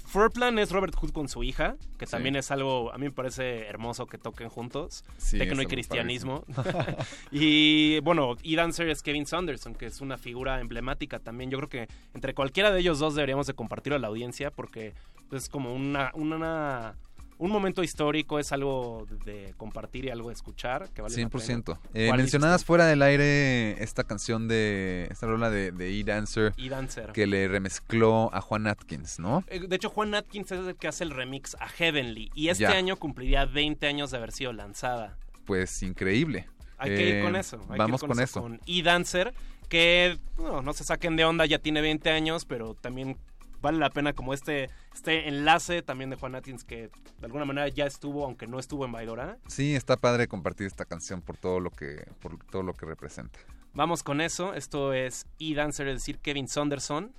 Floorplan 0.07 0.57
es 0.57 0.71
Robert 0.71 0.95
Hood 0.95 1.11
con 1.11 1.27
su 1.27 1.43
hija, 1.43 1.75
que 1.99 2.05
Sí. 2.05 2.11
también 2.11 2.37
es 2.37 2.49
algo, 2.49 2.93
a 2.93 2.97
mí 2.97 3.05
me 3.07 3.11
parece 3.11 3.65
hermoso 3.67 4.05
que 4.05 4.17
toquen 4.17 4.47
juntos, 4.47 5.03
Sí, 5.17 5.37
tecno 5.37 5.61
y 5.61 5.65
cristianismo. 5.65 6.45
y 7.31 7.99
bueno, 7.99 8.35
E-Dancer 8.41 8.87
es 8.89 9.01
Kevin 9.03 9.25
Saunderson, 9.25 9.75
que 9.75 9.87
es 9.87 9.99
una 9.99 10.17
figura 10.17 10.61
emblemática 10.61 11.19
también. 11.19 11.51
Yo 11.51 11.57
creo 11.57 11.69
que 11.69 11.87
entre 12.13 12.33
cualquiera 12.33 12.71
de 12.71 12.79
ellos 12.79 12.99
dos 12.99 13.15
deberíamos 13.15 13.47
de 13.47 13.53
compartirlo 13.53 13.97
a 13.97 13.99
la 13.99 14.07
audiencia, 14.07 14.49
porque 14.49 14.93
es 15.33 15.49
como 15.49 15.73
una, 15.73 16.11
una 16.13 16.95
un 17.39 17.51
momento 17.51 17.83
histórico, 17.83 18.39
es 18.39 18.51
algo 18.51 19.05
de 19.25 19.53
compartir 19.57 20.05
y 20.05 20.09
algo 20.09 20.29
de 20.29 20.33
escuchar, 20.33 20.89
que 20.89 21.01
vale 21.01 21.15
la 21.15 21.29
100%. 21.29 21.63
pena. 21.63 21.79
Eh, 21.93 22.07
¿Cuál 22.07 22.17
mencionadas 22.19 22.65
fuera 22.65 22.85
del 22.87 23.01
aire 23.01 23.81
esta 23.83 24.03
canción 24.03 24.47
de. 24.47 25.07
Esta 25.11 25.27
rola 25.27 25.49
de, 25.49 25.71
de 25.71 25.99
E-Dancer. 25.99 26.53
E-Dancer. 26.57 27.11
Que 27.13 27.27
le 27.27 27.47
remezcló 27.47 28.29
a 28.33 28.41
Juan 28.41 28.67
Atkins, 28.67 29.19
¿no? 29.19 29.43
Eh, 29.47 29.59
De 29.67 29.75
hecho, 29.75 29.89
Juan 29.89 30.15
Atkins 30.15 30.51
es 30.51 30.67
el 30.67 30.75
que 30.75 30.87
hace 30.87 31.03
el 31.03 31.11
remix 31.11 31.55
a 31.59 31.67
Heavenly. 31.69 32.31
Y 32.33 32.49
este 32.49 32.63
Ya. 32.63 32.71
año 32.71 32.95
cumpliría 32.97 33.45
20 33.45 33.85
años 33.87 34.11
de 34.11 34.17
haber 34.17 34.31
sido 34.31 34.53
lanzada. 34.53 35.17
Pues 35.45 35.83
increíble. 35.83 36.47
Hay 36.79 36.89
que 36.91 37.09
ir 37.09 37.15
Eh, 37.15 37.23
con 37.23 37.35
eso. 37.35 37.57
hay 37.61 37.67
que 37.67 37.73
ir 37.73 37.77
vamos 37.77 38.01
con 38.03 38.19
eso. 38.19 38.41
Con 38.41 38.59
E-Dancer, 38.67 39.33
que 39.69 40.17
no, 40.37 40.61
no 40.61 40.73
se 40.73 40.83
saquen 40.83 41.15
de 41.15 41.25
onda, 41.25 41.45
ya 41.45 41.59
tiene 41.59 41.81
20 41.81 42.09
años, 42.09 42.45
pero 42.45 42.73
también 42.73 43.17
vale 43.61 43.77
la 43.77 43.89
pena 43.89 44.13
como 44.13 44.33
este, 44.33 44.69
este 44.93 45.27
enlace 45.27 45.81
también 45.81 46.09
de 46.09 46.15
Juan 46.15 46.35
Atkins, 46.35 46.63
que 46.63 46.89
de 47.19 47.25
alguna 47.25 47.45
manera 47.45 47.67
ya 47.67 47.85
estuvo, 47.85 48.25
aunque 48.25 48.47
no 48.47 48.59
estuvo 48.59 48.85
en 48.85 48.91
Baidora. 48.91 49.37
Sí, 49.47 49.75
está 49.75 49.97
padre 49.97 50.27
compartir 50.27 50.67
esta 50.67 50.85
canción 50.85 51.21
por 51.21 51.37
todo 51.37 51.59
lo 51.59 51.69
que, 51.71 52.05
por 52.21 52.37
todo 52.45 52.63
lo 52.63 52.73
que 52.73 52.85
representa. 52.85 53.39
Vamos 53.73 54.03
con 54.03 54.21
eso. 54.21 54.53
Esto 54.53 54.93
es 54.93 55.27
E-Dancer, 55.39 55.87
es 55.87 55.95
decir, 55.95 56.17
Kevin 56.19 56.47
Saunderson, 56.47 57.13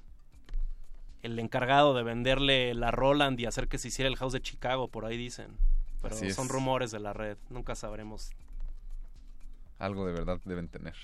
el 1.23 1.39
encargado 1.39 1.95
de 1.95 2.03
venderle 2.03 2.75
la 2.75 2.91
Roland 2.91 3.39
y 3.41 3.47
hacer 3.47 3.69
que 3.69 3.79
se 3.79 3.89
hiciera 3.89 4.09
el 4.09 4.17
House 4.17 4.33
de 4.33 4.41
Chicago, 4.41 4.89
por 4.89 5.05
ahí 5.05 5.17
dicen. 5.17 5.57
Pero 6.03 6.15
Así 6.15 6.27
es. 6.29 6.35
son 6.37 6.49
rumores 6.49 6.91
de 6.91 7.01
la 7.01 7.13
red, 7.13 7.37
nunca 7.51 7.75
sabremos. 7.75 8.31
Algo 9.79 10.07
de 10.07 10.13
verdad 10.13 10.41
deben 10.45 10.69
tener. 10.69 10.95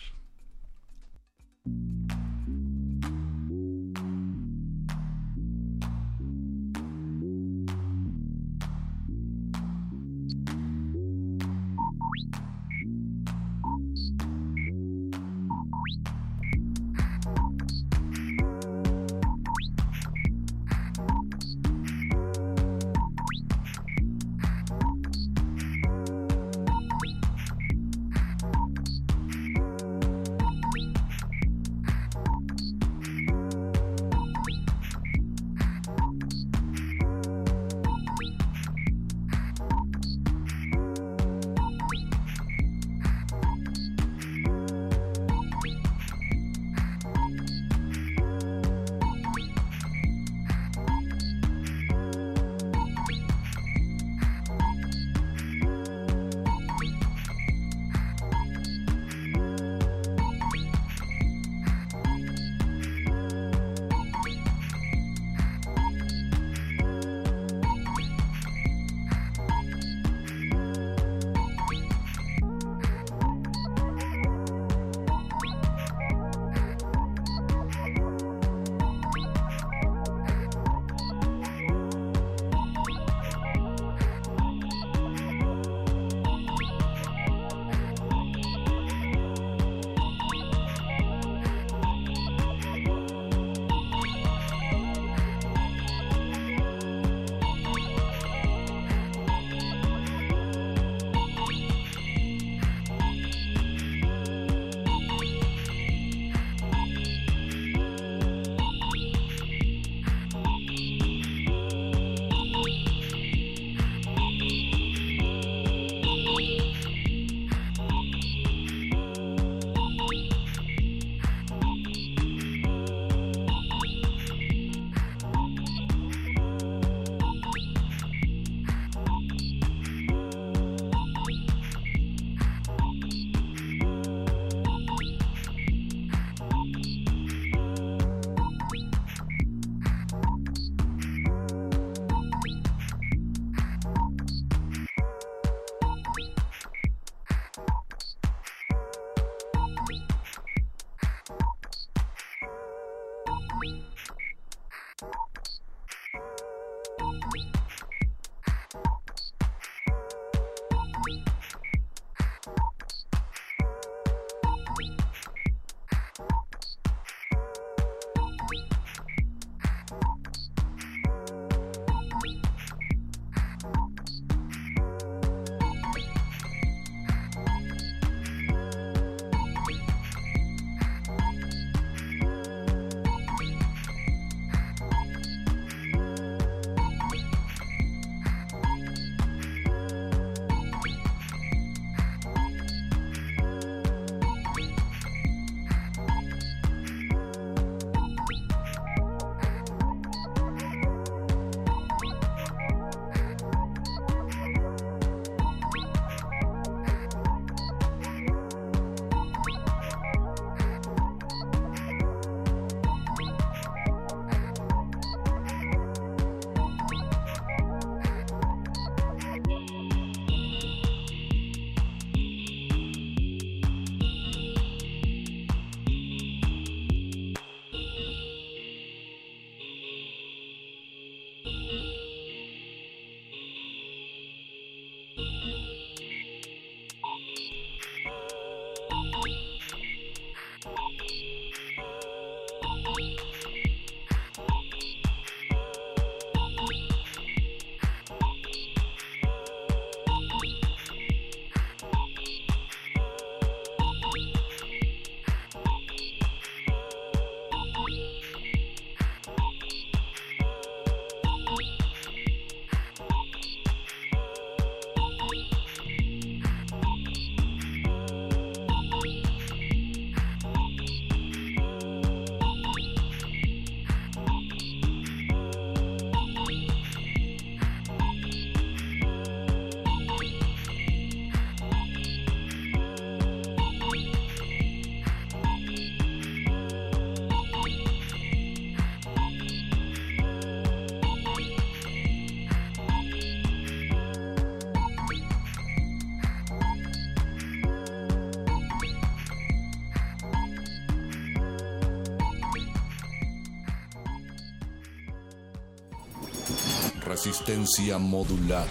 Resistencia 307.25 307.97
modulada. 307.97 308.67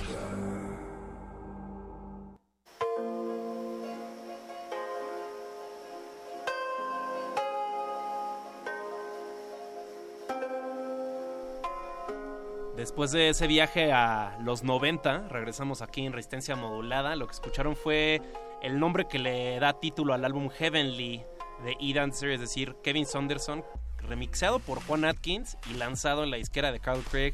Después 12.77 13.11
de 13.11 13.29
ese 13.29 13.47
viaje 13.47 13.91
a 13.91 14.37
los 14.43 14.63
90, 14.63 15.29
regresamos 15.29 15.81
aquí 15.81 16.05
en 16.05 16.13
Resistencia 16.13 16.55
Modulada. 16.55 17.15
Lo 17.15 17.25
que 17.25 17.33
escucharon 17.33 17.75
fue 17.75 18.21
el 18.61 18.79
nombre 18.79 19.07
que 19.07 19.17
le 19.17 19.59
da 19.59 19.79
título 19.79 20.13
al 20.13 20.23
álbum 20.25 20.49
Heavenly 20.51 21.23
de 21.65 21.75
E-Dancer, 21.81 22.29
es 22.29 22.39
decir, 22.39 22.75
Kevin 22.83 23.07
Saunderson, 23.07 23.63
remixado 23.97 24.59
por 24.59 24.79
Juan 24.83 25.05
Atkins 25.05 25.57
y 25.71 25.73
lanzado 25.73 26.23
en 26.23 26.29
la 26.29 26.37
disquera 26.37 26.71
de 26.71 26.79
Carl 26.79 27.01
Craig. 27.01 27.33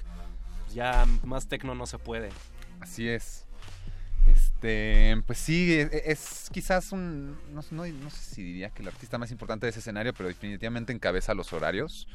Pues 0.70 0.76
ya 0.76 1.04
más 1.24 1.48
tecno 1.48 1.74
no 1.74 1.88
se 1.88 1.98
puede. 1.98 2.30
Así 2.80 3.08
es. 3.10 3.48
Este, 4.28 5.20
pues 5.26 5.40
sí, 5.40 5.74
es, 5.74 5.90
es 5.92 6.50
quizás 6.52 6.92
un, 6.92 7.32
no, 7.52 7.62
no- 7.72 7.88
no 7.88 8.10
sé 8.12 8.36
si 8.36 8.44
diría 8.44 8.70
que 8.70 8.84
el 8.84 8.88
artista 8.90 9.18
más 9.18 9.32
importante 9.32 9.66
de 9.66 9.72
ese 9.72 9.80
escenario, 9.80 10.14
pero 10.14 10.30
definitivamente 10.30 10.94
encabeza 10.94 11.34
los 11.34 11.52
horarios. 11.54 12.08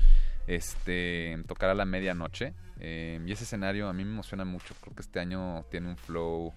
Este, 0.47 1.42
tocará 1.49 1.73
a 1.73 1.74
la 1.74 1.84
medianoche. 1.84 2.55
eh, 2.78 3.20
y 3.26 3.33
ese 3.33 3.42
escenario 3.42 3.89
a 3.89 3.92
mí 3.92 4.05
me 4.05 4.12
emociona 4.12 4.44
mucho. 4.44 4.74
Creo 4.81 4.94
que 4.94 5.02
este 5.02 5.18
año 5.18 5.65
tiene 5.68 5.89
un 5.89 5.97
flow 5.97 6.52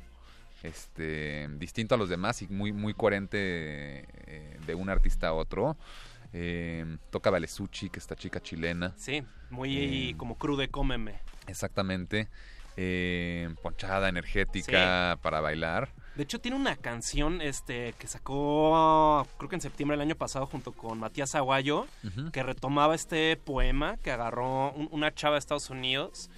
este, 0.61 1.47
distinto 1.57 1.95
a 1.95 1.97
los 1.97 2.09
demás 2.09 2.43
y 2.43 2.47
muy, 2.47 2.73
muy 2.73 2.93
coherente 2.93 3.39
eh, 4.27 4.59
de 4.67 4.75
un 4.75 4.89
artista 4.89 5.29
a 5.29 5.33
otro. 5.33 5.77
Eh, 6.33 6.97
toca 7.09 7.31
Valesuchi, 7.31 7.89
que 7.89 7.97
es 7.97 8.03
esta 8.03 8.15
chica 8.15 8.39
chilena. 8.39 8.93
Sí, 8.97 9.23
muy 9.49 10.09
Eh, 10.11 10.13
como 10.17 10.37
crude 10.37 10.67
cómeme. 10.69 11.15
Exactamente. 11.47 12.27
Eh, 12.79 13.49
ponchada, 13.63 14.07
energética 14.07 15.17
para 15.23 15.41
bailar. 15.41 15.89
De 16.15 16.23
hecho, 16.23 16.39
tiene 16.39 16.57
una 16.57 16.75
canción 16.75 17.41
este, 17.41 17.93
que 17.97 18.05
sacó, 18.07 19.27
creo 19.37 19.49
que 19.49 19.55
en 19.55 19.61
septiembre 19.61 19.97
del 19.97 20.01
año 20.07 20.15
pasado, 20.15 20.45
junto 20.45 20.71
con 20.73 20.99
Matías 20.99 21.33
Aguayo, 21.35 21.87
que 22.31 22.43
retomaba 22.43 22.93
este 22.95 23.35
poema 23.37 23.97
que 23.97 24.11
agarró 24.11 24.71
un- 24.71 24.89
una 24.91 25.13
chava 25.13 25.33
de 25.35 25.39
Estados 25.39 25.69
Unidos, 25.71 26.29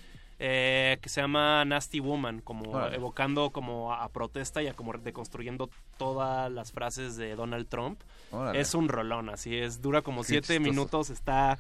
eh, 0.42 0.98
que 1.02 1.10
se 1.10 1.20
llama 1.20 1.66
Nasty 1.66 2.00
Woman, 2.00 2.40
como 2.40 2.80
evocando 2.88 3.50
como 3.50 3.92
a, 3.94 4.04
a 4.06 4.10
protesta 4.10 4.62
y 4.62 4.68
a 4.68 4.74
como 4.74 4.94
deconstruyendo 4.94 5.70
todas 5.98 6.50
las 6.50 6.72
frases 6.72 7.18
de 7.18 7.36
Donald 7.36 7.68
Trump. 7.68 8.00
Órale. 8.32 8.62
Es 8.62 8.74
un 8.74 8.88
rolón, 8.88 9.30
así 9.30 9.58
es, 9.58 9.82
dura 9.82 10.02
como 10.02 10.22
Qué 10.22 10.28
siete 10.28 10.48
chistoso. 10.54 10.62
minutos, 10.62 11.10
está 11.10 11.60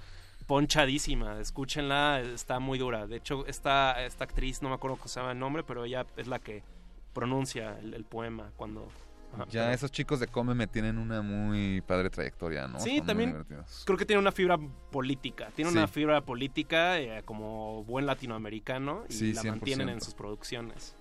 ponchadísima, 0.49 1.39
escúchenla, 1.39 2.21
está 2.21 2.59
muy 2.59 2.79
dura. 2.79 3.05
De 3.05 3.17
hecho, 3.17 3.45
esta, 3.45 4.03
esta 4.03 4.23
actriz, 4.23 4.63
no 4.63 4.69
me 4.69 4.75
acuerdo 4.75 4.97
cómo 4.97 5.07
se 5.07 5.19
llama 5.19 5.33
el 5.33 5.37
nombre, 5.39 5.63
pero 5.63 5.85
ella 5.85 6.07
es 6.17 6.25
la 6.25 6.39
que 6.39 6.63
pronuncia 7.13 7.77
el, 7.79 7.93
el 7.93 8.03
poema 8.03 8.51
cuando... 8.57 8.87
ajá, 9.35 9.45
Ya 9.49 9.61
pero- 9.65 9.73
esos 9.75 9.91
chicos 9.91 10.19
de 10.19 10.25
Come 10.25 10.55
me 10.55 10.65
tienen 10.65 10.97
una 10.97 11.21
muy 11.21 11.81
padre 11.81 12.09
trayectoria, 12.09 12.67
¿no? 12.67 12.79
Sí, 12.79 12.97
Son 12.97 13.05
también 13.05 13.45
creo 13.85 13.95
que 13.97 14.05
tiene 14.07 14.19
una 14.19 14.31
fibra 14.31 14.57
política. 14.91 15.51
Tiene 15.55 15.69
Sí. 15.69 15.77
una 15.77 15.87
fibra 15.87 16.21
política 16.21 16.97
eh, 16.99 17.21
como 17.25 17.83
buen 17.83 18.07
latinoamericano 18.07 19.03
y 19.07 19.13
Sí, 19.13 19.33
la 19.33 19.43
mantienen 19.43 19.87
100%. 19.89 19.91
en 19.93 20.01
sus 20.01 20.15
producciones. 20.15 20.95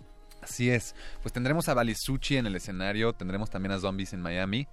Así 0.48 0.70
es. 0.70 0.94
Pues 1.22 1.32
tendremos 1.32 1.68
a 1.68 1.74
Balisuchi 1.74 2.36
en 2.38 2.46
el 2.46 2.56
escenario, 2.56 3.12
tendremos 3.12 3.50
también 3.50 3.72
a 3.72 3.78
Zombies 3.78 4.12
en 4.14 4.22
Miami, 4.22 4.66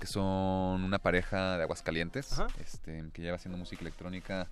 que 0.00 0.06
son 0.06 0.82
una 0.82 0.98
pareja 0.98 1.56
de 1.56 1.62
Aguascalientes, 1.62 2.36
este, 2.60 3.04
que 3.12 3.22
lleva 3.22 3.36
haciendo 3.36 3.56
música 3.56 3.82
electrónica. 3.82 4.48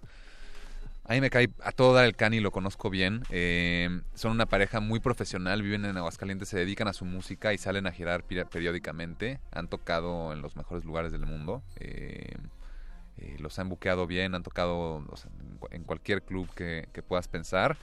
A 1.05 1.15
mí 1.15 1.21
me 1.21 1.31
cae 1.31 1.49
a 1.65 1.73
todo 1.73 1.95
dar 1.95 2.05
el 2.05 2.15
cani, 2.15 2.39
lo 2.41 2.51
conozco 2.51 2.91
bien. 2.91 3.23
Eh, 3.31 4.03
son 4.15 4.33
una 4.33 4.47
pareja 4.47 4.79
muy 4.79 5.01
profesional, 5.01 5.63
viven 5.63 5.85
en 5.87 5.97
Aguascalientes, 5.97 6.49
se 6.51 6.59
dedican 6.59 6.87
a 6.87 6.93
su 6.93 7.05
música 7.07 7.53
y 7.55 7.59
salen 7.59 7.87
a 7.87 7.93
girar 7.93 8.25
peri- 8.25 8.47
periódicamente. 8.49 9.41
Han 9.53 9.69
tocado 9.69 10.33
en 10.33 10.43
los 10.43 10.55
mejores 10.55 10.85
lugares 10.85 11.11
del 11.11 11.25
mundo. 11.25 11.63
Eh, 11.77 12.37
eh, 13.17 13.37
los 13.41 13.59
han 13.59 13.69
buqueado 13.69 14.07
bien, 14.07 14.35
han 14.35 14.43
tocado 14.43 15.05
o 15.09 15.17
sea, 15.17 15.31
en 15.71 15.83
cualquier 15.85 16.23
club 16.23 16.49
que, 16.55 16.89
que 16.93 17.03
puedas 17.03 17.27
pensar 17.27 17.79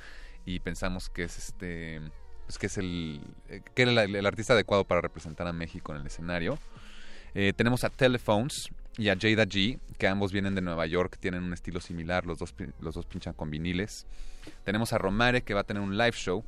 y 0.45 0.59
pensamos 0.59 1.09
que 1.09 1.24
es 1.24 1.38
este 1.38 1.99
pues 2.45 2.57
que 2.57 2.67
es 2.67 2.77
el 2.77 3.22
eh, 3.49 3.61
que 3.74 3.82
era 3.83 4.03
el, 4.03 4.15
el 4.15 4.25
artista 4.25 4.53
adecuado 4.53 4.83
para 4.83 5.01
representar 5.01 5.48
a 5.48 5.53
México 5.53 5.93
en 5.93 6.01
el 6.01 6.07
escenario. 6.07 6.57
Eh, 7.33 7.53
tenemos 7.56 7.83
a 7.83 7.90
Telephones 7.90 8.69
y 8.98 9.09
a 9.09 9.15
Jada 9.19 9.45
G, 9.45 9.80
que 9.98 10.07
ambos 10.07 10.32
vienen 10.32 10.56
de 10.56 10.61
Nueva 10.61 10.85
York, 10.85 11.17
tienen 11.19 11.43
un 11.43 11.51
estilo 11.53 11.82
similar, 11.82 12.25
los 12.25 12.40
dos, 12.40 12.56
los 12.80 12.95
dos 12.95 13.06
pinchan 13.06 13.33
con 13.33 13.49
viniles. 13.49 14.07
Tenemos 14.64 14.93
a 14.93 14.98
Romare, 14.98 15.41
que 15.43 15.53
va 15.53 15.61
a 15.61 15.64
tener 15.65 15.83
un 15.83 15.98
live 15.98 16.14
show 16.14 16.45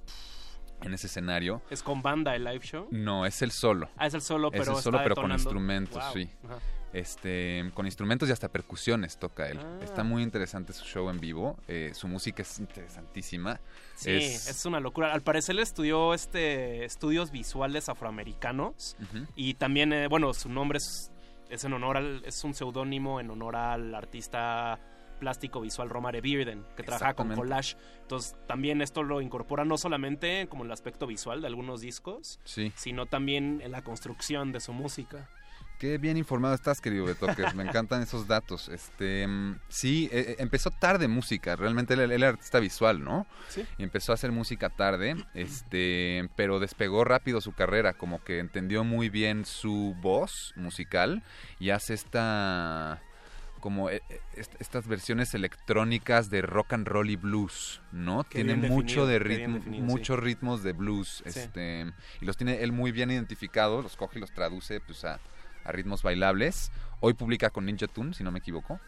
en 0.83 0.93
ese 0.93 1.07
escenario. 1.07 1.61
¿Es 1.69 1.83
con 1.83 2.01
banda 2.01 2.35
el 2.35 2.43
live 2.45 2.61
show? 2.63 2.87
No, 2.91 3.25
es 3.25 3.41
el 3.41 3.51
solo. 3.51 3.89
Ah, 3.97 4.07
es 4.07 4.13
el 4.13 4.21
solo, 4.21 4.49
pero 4.51 4.63
Es 4.63 4.69
el 4.69 4.75
solo, 4.75 4.97
está 4.97 5.03
pero 5.03 5.15
con 5.15 5.31
instrumentos, 5.31 6.01
Wow. 6.01 6.13
sí. 6.13 6.29
Ajá. 6.45 6.59
Este, 6.93 7.69
con 7.73 7.85
instrumentos 7.85 8.29
y 8.29 8.31
hasta 8.31 8.49
percusiones 8.49 9.17
toca 9.17 9.49
él. 9.49 9.59
Ah. 9.61 9.79
Está 9.83 10.03
muy 10.03 10.23
interesante 10.23 10.73
su 10.73 10.85
show 10.85 11.09
en 11.09 11.19
vivo. 11.19 11.57
eh, 11.67 11.91
su 11.93 12.07
música 12.07 12.41
es 12.41 12.59
interesantísima. 12.59 13.59
Sí, 13.95 14.11
Es- 14.11 14.47
es... 14.47 14.65
una 14.65 14.79
locura. 14.79 15.13
Al 15.13 15.21
parecer 15.21 15.53
él 15.55 15.59
estudió 15.59 16.13
este 16.13 16.85
estudios 16.85 17.31
visuales 17.31 17.89
afroamericanos 17.89 18.95
y 19.35 19.53
también, 19.55 19.91
eh, 19.93 20.07
bueno, 20.07 20.33
su 20.33 20.49
nombre 20.49 20.77
es, 20.77 21.11
es 21.49 21.63
en 21.65 21.73
honor 21.73 21.97
al, 21.97 22.23
es 22.25 22.43
un 22.43 22.53
seudónimo 22.53 23.19
en 23.19 23.29
honor 23.31 23.55
al 23.55 23.93
artista 23.93 24.79
plástico 25.19 25.61
visual 25.61 25.89
Romare 25.89 26.21
Bearden, 26.21 26.63
que 26.75 26.83
trabaja 26.83 27.15
con 27.15 27.33
collage. 27.33 27.75
Entonces, 28.03 28.35
también 28.47 28.81
esto 28.83 29.01
lo 29.01 29.19
incorpora 29.19 29.65
no 29.65 29.77
solamente 29.77 30.47
como 30.47 30.63
el 30.63 30.71
aspecto 30.71 31.07
visual 31.07 31.41
de 31.41 31.47
algunos 31.47 31.81
discos, 31.81 32.39
Sí. 32.43 32.71
sino 32.75 33.07
también 33.07 33.59
en 33.63 33.71
la 33.71 33.81
construcción 33.83 34.51
de 34.51 34.59
su 34.59 34.73
música. 34.73 35.27
Qué 35.77 35.99
bien 35.99 36.17
informado 36.17 36.55
estás, 36.55 36.81
querido 36.81 37.05
Betoques. 37.05 37.53
Me 37.53 37.61
encantan 37.63 38.01
esos 38.01 38.27
datos. 38.27 38.67
Este, 38.69 39.27
sí, 39.69 40.09
eh, 40.11 40.25
eh, 40.29 40.35
empezó 40.39 40.71
tarde 40.71 41.07
música. 41.07 41.55
Realmente 41.55 41.93
él, 41.93 41.99
él 41.99 42.11
era 42.11 42.29
artista 42.29 42.59
visual, 42.59 43.03
¿no? 43.03 43.27
Sí. 43.49 43.63
Y 43.77 43.83
empezó 43.83 44.11
a 44.11 44.15
hacer 44.15 44.31
música 44.31 44.69
tarde, 44.69 45.15
este, 45.35 46.29
pero 46.35 46.59
despegó 46.59 47.03
rápido 47.03 47.41
su 47.41 47.53
carrera. 47.53 47.93
Como 47.93 48.23
que 48.23 48.39
entendió 48.39 48.83
muy 48.83 49.09
bien 49.09 49.45
su 49.45 49.95
voz 50.01 50.51
musical 50.55 51.21
y 51.59 51.69
hace 51.69 51.93
esta 51.93 53.01
como 53.59 53.89
est- 53.89 54.03
estas 54.59 54.87
versiones 54.87 55.33
electrónicas 55.33 56.29
de 56.29 56.41
rock 56.43 56.73
and 56.73 56.87
roll 56.87 57.09
y 57.09 57.15
blues, 57.17 57.81
¿no? 57.91 58.23
Qué 58.23 58.43
tiene 58.43 58.55
mucho 58.55 59.05
definido, 59.05 59.07
de 59.07 59.19
ritmo, 59.19 59.55
definido, 59.57 59.85
sí. 59.85 59.91
muchos 59.91 60.19
ritmos 60.19 60.63
de 60.63 60.73
blues, 60.73 61.23
Sí. 61.25 61.39
este, 61.39 61.91
y 62.21 62.25
los 62.25 62.37
tiene 62.37 62.61
él 62.63 62.71
muy 62.71 62.91
bien 62.91 63.09
identificados, 63.11 63.83
los 63.83 63.95
coge 63.97 64.19
y 64.19 64.21
los 64.21 64.31
traduce 64.31 64.79
pues 64.79 65.03
a, 65.05 65.19
a 65.63 65.71
ritmos 65.71 66.03
bailables. 66.03 66.71
Hoy 66.99 67.13
publica 67.13 67.49
con 67.49 67.65
Ninja 67.65 67.87
Tune, 67.87 68.13
si 68.13 68.23
no 68.23 68.31
me 68.31 68.39
equivoco. 68.39 68.79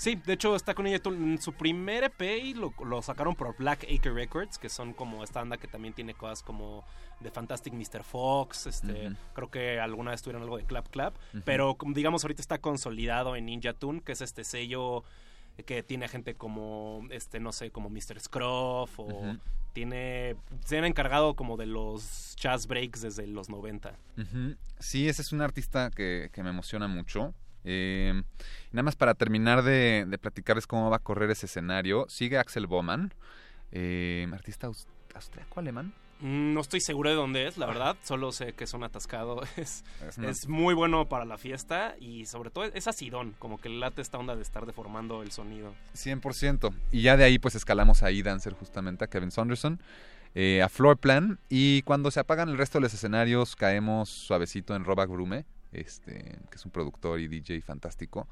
Sí, 0.00 0.14
de 0.24 0.32
hecho 0.32 0.56
está 0.56 0.72
con 0.72 0.86
ella 0.86 0.98
en 1.04 1.42
su 1.42 1.52
primer 1.52 2.04
EP 2.04 2.22
y 2.22 2.54
lo, 2.54 2.72
lo 2.82 3.02
sacaron 3.02 3.34
por 3.34 3.54
Black 3.58 3.84
Acre 3.84 4.14
Records, 4.14 4.56
que 4.56 4.70
son 4.70 4.94
como 4.94 5.22
esta 5.22 5.40
banda 5.40 5.58
que 5.58 5.68
también 5.68 5.92
tiene 5.92 6.14
cosas 6.14 6.42
como 6.42 6.86
The 7.22 7.30
Fantastic 7.30 7.74
Mr. 7.74 8.02
Fox, 8.02 8.66
este, 8.66 9.12
creo 9.34 9.50
que 9.50 9.78
alguna 9.78 10.12
vez 10.12 10.22
tuvieron 10.22 10.42
algo 10.42 10.56
de 10.56 10.64
Clap 10.64 10.88
Clap, 10.88 11.16
pero 11.44 11.76
digamos 11.88 12.24
ahorita 12.24 12.40
está 12.40 12.56
consolidado 12.56 13.36
en 13.36 13.44
Ninja 13.44 13.74
Tune, 13.74 14.00
que 14.00 14.12
es 14.12 14.22
este 14.22 14.42
sello 14.42 15.04
que 15.66 15.82
tiene 15.82 16.08
gente 16.08 16.34
como, 16.34 17.06
este, 17.10 17.38
no 17.38 17.52
sé, 17.52 17.70
como 17.70 17.90
Mr. 17.90 18.18
Scruff 18.20 18.98
o. 18.98 19.36
tiene, 19.72 20.36
se 20.64 20.78
han 20.78 20.84
encargado 20.84 21.34
como 21.34 21.56
de 21.56 21.66
los 21.66 22.34
jazz 22.36 22.66
breaks 22.66 23.02
desde 23.02 23.26
los 23.26 23.48
90. 23.48 23.92
Ujú. 24.18 24.56
Sí, 24.78 25.08
ese 25.08 25.22
es 25.22 25.32
un 25.32 25.40
artista 25.42 25.90
que, 25.90 26.30
que 26.32 26.42
me 26.42 26.50
emociona 26.50 26.88
mucho. 26.88 27.34
Eh, 27.64 28.22
nada 28.72 28.82
más 28.82 28.96
para 28.96 29.14
terminar 29.14 29.62
de, 29.62 30.06
de 30.08 30.18
platicarles 30.18 30.66
cómo 30.66 30.88
va 30.90 30.96
a 30.96 31.00
correr 31.00 31.30
ese 31.30 31.46
escenario, 31.46 32.06
sigue 32.08 32.38
Axel 32.38 32.66
Boman, 32.66 33.12
eh, 33.72 34.26
artista 34.32 34.66
aus- 34.68 34.86
austríaco 35.14 35.60
alemán. 35.60 35.86
Mm, 35.86 36.09
No 36.22 36.60
estoy 36.60 36.80
seguro 36.80 37.08
de 37.10 37.16
dónde 37.16 37.46
es, 37.46 37.56
la 37.56 37.66
verdad. 37.66 37.96
Solo 38.02 38.30
sé 38.32 38.52
que 38.52 38.64
es 38.64 38.74
un 38.74 38.84
atascado. 38.84 39.42
Es, 39.56 39.84
Es 40.06 40.18
una- 40.18 40.28
es 40.30 40.48
muy 40.48 40.74
bueno 40.74 41.08
para 41.08 41.24
la 41.24 41.38
fiesta 41.38 41.94
y 41.98 42.26
sobre 42.26 42.50
todo 42.50 42.64
es 42.64 42.86
acidón, 42.88 43.34
como 43.38 43.58
que 43.58 43.68
late 43.70 44.02
esta 44.02 44.18
onda 44.18 44.36
de 44.36 44.42
estar 44.42 44.66
deformando 44.66 45.22
el 45.22 45.32
sonido. 45.32 45.74
100%. 45.94 46.72
Y 46.92 47.02
ya 47.02 47.16
de 47.16 47.24
ahí 47.24 47.38
pues 47.38 47.54
escalamos 47.54 48.02
a 48.02 48.10
E-Dancer 48.10 48.52
justamente, 48.54 49.04
a 49.04 49.08
Kevin 49.08 49.30
Saunderson, 49.30 49.80
eh, 50.34 50.62
a 50.62 50.68
Floorplan. 50.68 51.38
Y 51.48 51.82
cuando 51.82 52.10
se 52.10 52.20
apagan 52.20 52.48
el 52.50 52.58
resto 52.58 52.78
de 52.78 52.82
los 52.82 52.94
escenarios 52.94 53.56
caemos 53.56 54.08
suavecito 54.10 54.74
en 54.76 54.84
Robak 54.84 55.08
Brume, 55.10 55.46
este, 55.72 56.38
que 56.50 56.56
es 56.56 56.64
un 56.64 56.70
productor 56.70 57.18
y 57.20 57.28
DJ 57.28 57.62
fantástico. 57.62 58.28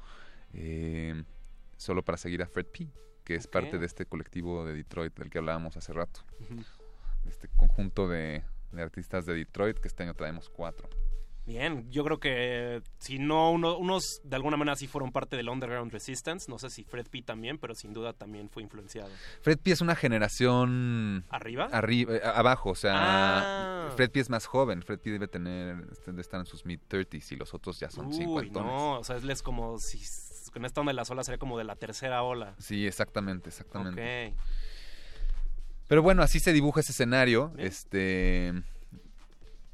eh, 0.53 1.23
solo 1.77 2.03
para 2.03 2.17
seguir 2.17 2.41
a 2.43 2.47
Fred 2.47 2.65
P., 2.65 2.87
que 3.23 3.35
es 3.35 3.47
parte 3.47 3.77
de 3.77 3.85
este 3.85 4.05
colectivo 4.05 4.65
de 4.65 4.73
Detroit 4.73 5.15
del 5.17 5.29
que 5.29 5.37
hablábamos 5.37 5.77
hace 5.77 5.93
rato. 5.93 6.21
Este 7.29 7.47
conjunto 7.49 8.07
de, 8.07 8.43
de 8.71 8.81
artistas 8.81 9.25
de 9.25 9.33
Detroit, 9.35 9.77
que 9.79 9.87
este 9.87 10.03
año 10.03 10.13
traemos 10.13 10.49
cuatro. 10.49 10.89
Bien, 11.45 11.89
yo 11.89 12.03
creo 12.03 12.19
que 12.19 12.83
si 12.99 13.17
no, 13.17 13.49
uno- 13.51 13.75
unos 13.77 14.21
de 14.23 14.35
alguna 14.35 14.55
manera 14.55 14.75
sí 14.75 14.85
fueron 14.85 15.11
parte 15.11 15.35
del 15.35 15.49
Underground 15.49 15.91
Resistance. 15.91 16.45
No 16.47 16.59
sé 16.59 16.69
si 16.69 16.83
Fred 16.83 17.07
P 17.09 17.23
también, 17.23 17.57
pero 17.57 17.73
sin 17.73 17.91
duda 17.91 18.13
también 18.13 18.51
fue 18.51 18.61
influenciado. 18.61 19.09
Fred 19.41 19.57
P 19.57 19.71
es 19.71 19.81
una 19.81 19.95
generación... 19.95 21.25
¿Arriba? 21.29 21.67
Arriba, 21.71 22.15
eh, 22.17 22.21
abajo, 22.23 22.69
o 22.71 22.75
sea, 22.75 22.93
Ah. 23.87 23.91
Fred 23.95 24.11
P 24.11 24.19
es 24.19 24.29
más 24.29 24.45
joven. 24.45 24.83
Fred 24.83 24.99
P 24.99 25.09
debe 25.09 25.27
tener, 25.27 25.87
este, 25.91 26.11
debe 26.11 26.21
estar 26.21 26.39
en 26.39 26.45
sus 26.45 26.65
mid-30s 26.65 27.31
y 27.31 27.35
los 27.37 27.53
otros 27.55 27.79
ya 27.79 27.89
son 27.89 28.13
cincuentones. 28.13 28.71
no, 28.71 28.99
o 28.99 29.03
sea, 29.03 29.15
él 29.17 29.27
es 29.31 29.41
como 29.41 29.79
si 29.79 29.99
con 30.53 30.65
esta 30.65 30.81
onda 30.81 30.91
de 30.91 30.95
las 30.97 31.09
olas 31.09 31.25
sería 31.25 31.39
como 31.39 31.57
de 31.57 31.63
la 31.63 31.75
tercera 31.75 32.21
ola. 32.21 32.53
Sí, 32.59 32.85
exactamente, 32.85 33.49
exactamente. 33.49 34.27
Ok. 34.27 34.35
Pero 35.89 36.03
bueno, 36.03 36.21
así 36.21 36.39
se 36.39 36.53
dibuja 36.53 36.81
ese 36.81 36.91
escenario. 36.91 37.51
Este. 37.57 38.53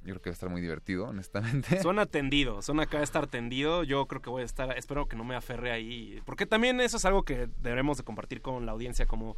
Yo 0.02 0.14
creo 0.14 0.22
que 0.22 0.30
va 0.30 0.32
a 0.32 0.34
estar 0.34 0.50
muy 0.50 0.62
divertido, 0.62 1.06
honestamente. 1.10 1.82
Suena 1.82 2.06
tendido, 2.06 2.62
suena 2.62 2.84
acá 2.84 3.04
estar 3.04 3.28
tendido. 3.28 3.84
Yo 3.84 4.08
creo 4.08 4.22
que 4.22 4.30
voy 4.30 4.44
a 4.44 4.46
estar, 4.46 4.76
espero 4.78 5.08
que 5.08 5.18
no 5.18 5.26
me 5.26 5.36
aferre 5.36 5.74
ahí. 5.74 6.22
Porque 6.26 6.46
también 6.46 6.80
eso 6.80 6.96
es 6.98 7.04
algo 7.04 7.24
que 7.24 7.50
debemos 7.62 7.98
de 7.98 8.06
compartir 8.06 8.42
con 8.42 8.66
la 8.66 8.72
audiencia, 8.72 9.06
como 9.06 9.36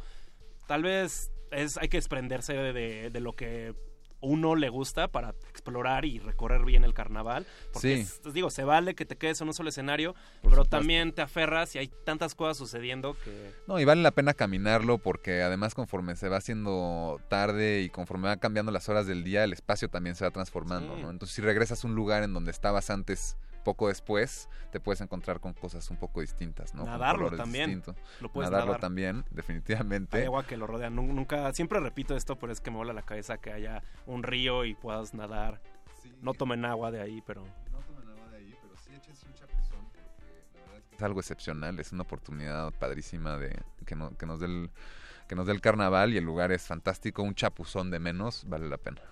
tal 0.68 0.84
vez 0.84 1.32
es, 1.50 1.78
hay 1.78 1.88
que 1.88 1.96
desprenderse 1.96 2.52
de, 2.52 3.10
de 3.10 3.20
lo 3.20 3.34
que 3.34 3.74
uno 4.20 4.56
le 4.56 4.68
gusta 4.68 5.08
para 5.08 5.30
explorar 5.48 6.04
y 6.04 6.18
recorrer 6.18 6.64
bien 6.64 6.84
el 6.84 6.92
carnaval. 6.94 7.46
Porque, 7.72 7.96
Sí. 7.96 8.00
es- 8.26 8.32
digo, 8.34 8.50
se 8.50 8.64
vale 8.64 8.94
que 8.94 9.04
te 9.06 9.16
quedes 9.16 9.40
en 9.40 9.48
un 9.48 9.54
solo 9.54 9.68
escenario, 9.68 10.14
Por 10.14 10.22
pero 10.50 10.50
supuesto. 10.64 10.76
también 10.76 11.12
te 11.12 11.22
aferras 11.22 11.74
y 11.74 11.78
hay 11.78 11.88
tantas 12.04 12.34
cosas 12.34 12.56
sucediendo 12.56 13.16
que... 13.24 13.52
No, 13.66 13.78
y 13.78 13.84
vale 13.84 14.02
la 14.02 14.10
pena 14.10 14.34
caminarlo 14.34 14.98
porque 14.98 15.42
además 15.42 15.74
conforme 15.74 16.16
se 16.16 16.28
va 16.28 16.38
haciendo 16.38 17.20
tarde 17.28 17.82
y 17.82 17.90
conforme 17.90 18.28
va 18.28 18.36
cambiando 18.38 18.72
las 18.72 18.88
horas 18.88 19.06
del 19.06 19.22
día, 19.24 19.44
el 19.44 19.52
espacio 19.52 19.88
también 19.88 20.16
se 20.16 20.24
va 20.24 20.30
transformando, 20.30 20.96
Sí. 20.96 21.02
¿no? 21.02 21.10
Entonces 21.10 21.34
si 21.36 21.42
regresas 21.42 21.84
a 21.84 21.86
un 21.86 21.94
lugar 21.94 22.22
en 22.22 22.32
donde 22.34 22.50
estabas 22.50 22.90
antes, 22.90 23.36
poco 23.68 23.88
después, 23.88 24.48
te 24.72 24.80
puedes 24.80 25.00
encontrar 25.02 25.40
con 25.40 25.52
cosas 25.52 25.90
un 25.90 25.98
poco 25.98 26.22
distintas, 26.22 26.74
¿no? 26.74 26.84
Nadarlo 26.86 27.30
también. 27.30 27.66
distintos. 27.70 27.96
Lo 28.20 28.30
puedes 28.32 28.50
Nadarlo 28.50 28.72
nadar. 28.72 28.80
también, 28.80 29.24
definitivamente. 29.30 30.16
Hay 30.16 30.24
agua 30.24 30.46
que 30.46 30.56
lo 30.56 30.66
rodea. 30.66 30.88
Nu- 30.88 31.12
Nunca, 31.12 31.52
siempre 31.52 31.78
repito 31.80 32.16
esto, 32.16 32.36
pero 32.38 32.50
es 32.50 32.60
que 32.62 32.70
me 32.70 32.78
vuela 32.78 32.94
la 32.94 33.02
cabeza 33.02 33.36
que 33.36 33.52
haya 33.52 33.82
un 34.06 34.22
río 34.22 34.64
y 34.64 34.74
puedas 34.74 35.12
nadar. 35.12 35.60
No 36.22 36.32
tomen 36.32 36.64
agua 36.64 36.90
de 36.90 37.02
ahí, 37.02 37.22
pero... 37.26 37.44
Es 40.92 41.02
algo 41.02 41.20
excepcional, 41.20 41.78
es 41.78 41.92
una 41.92 42.02
oportunidad 42.02 42.72
padrísima 42.72 43.36
de 43.36 43.56
que, 43.86 43.94
no- 43.94 44.16
que 44.16 44.26
nos 44.26 44.40
dé 44.40 44.46
el, 44.46 44.70
que 45.28 45.36
nos 45.36 45.46
dé 45.46 45.52
el 45.52 45.60
carnaval 45.60 46.12
y 46.12 46.16
el 46.16 46.24
lugar 46.24 46.50
es 46.52 46.62
fantástico, 46.66 47.22
un 47.22 47.34
chapuzón 47.34 47.90
de 47.90 48.00
menos, 48.00 48.44
vale 48.48 48.68
la 48.68 48.78
pena. 48.78 49.02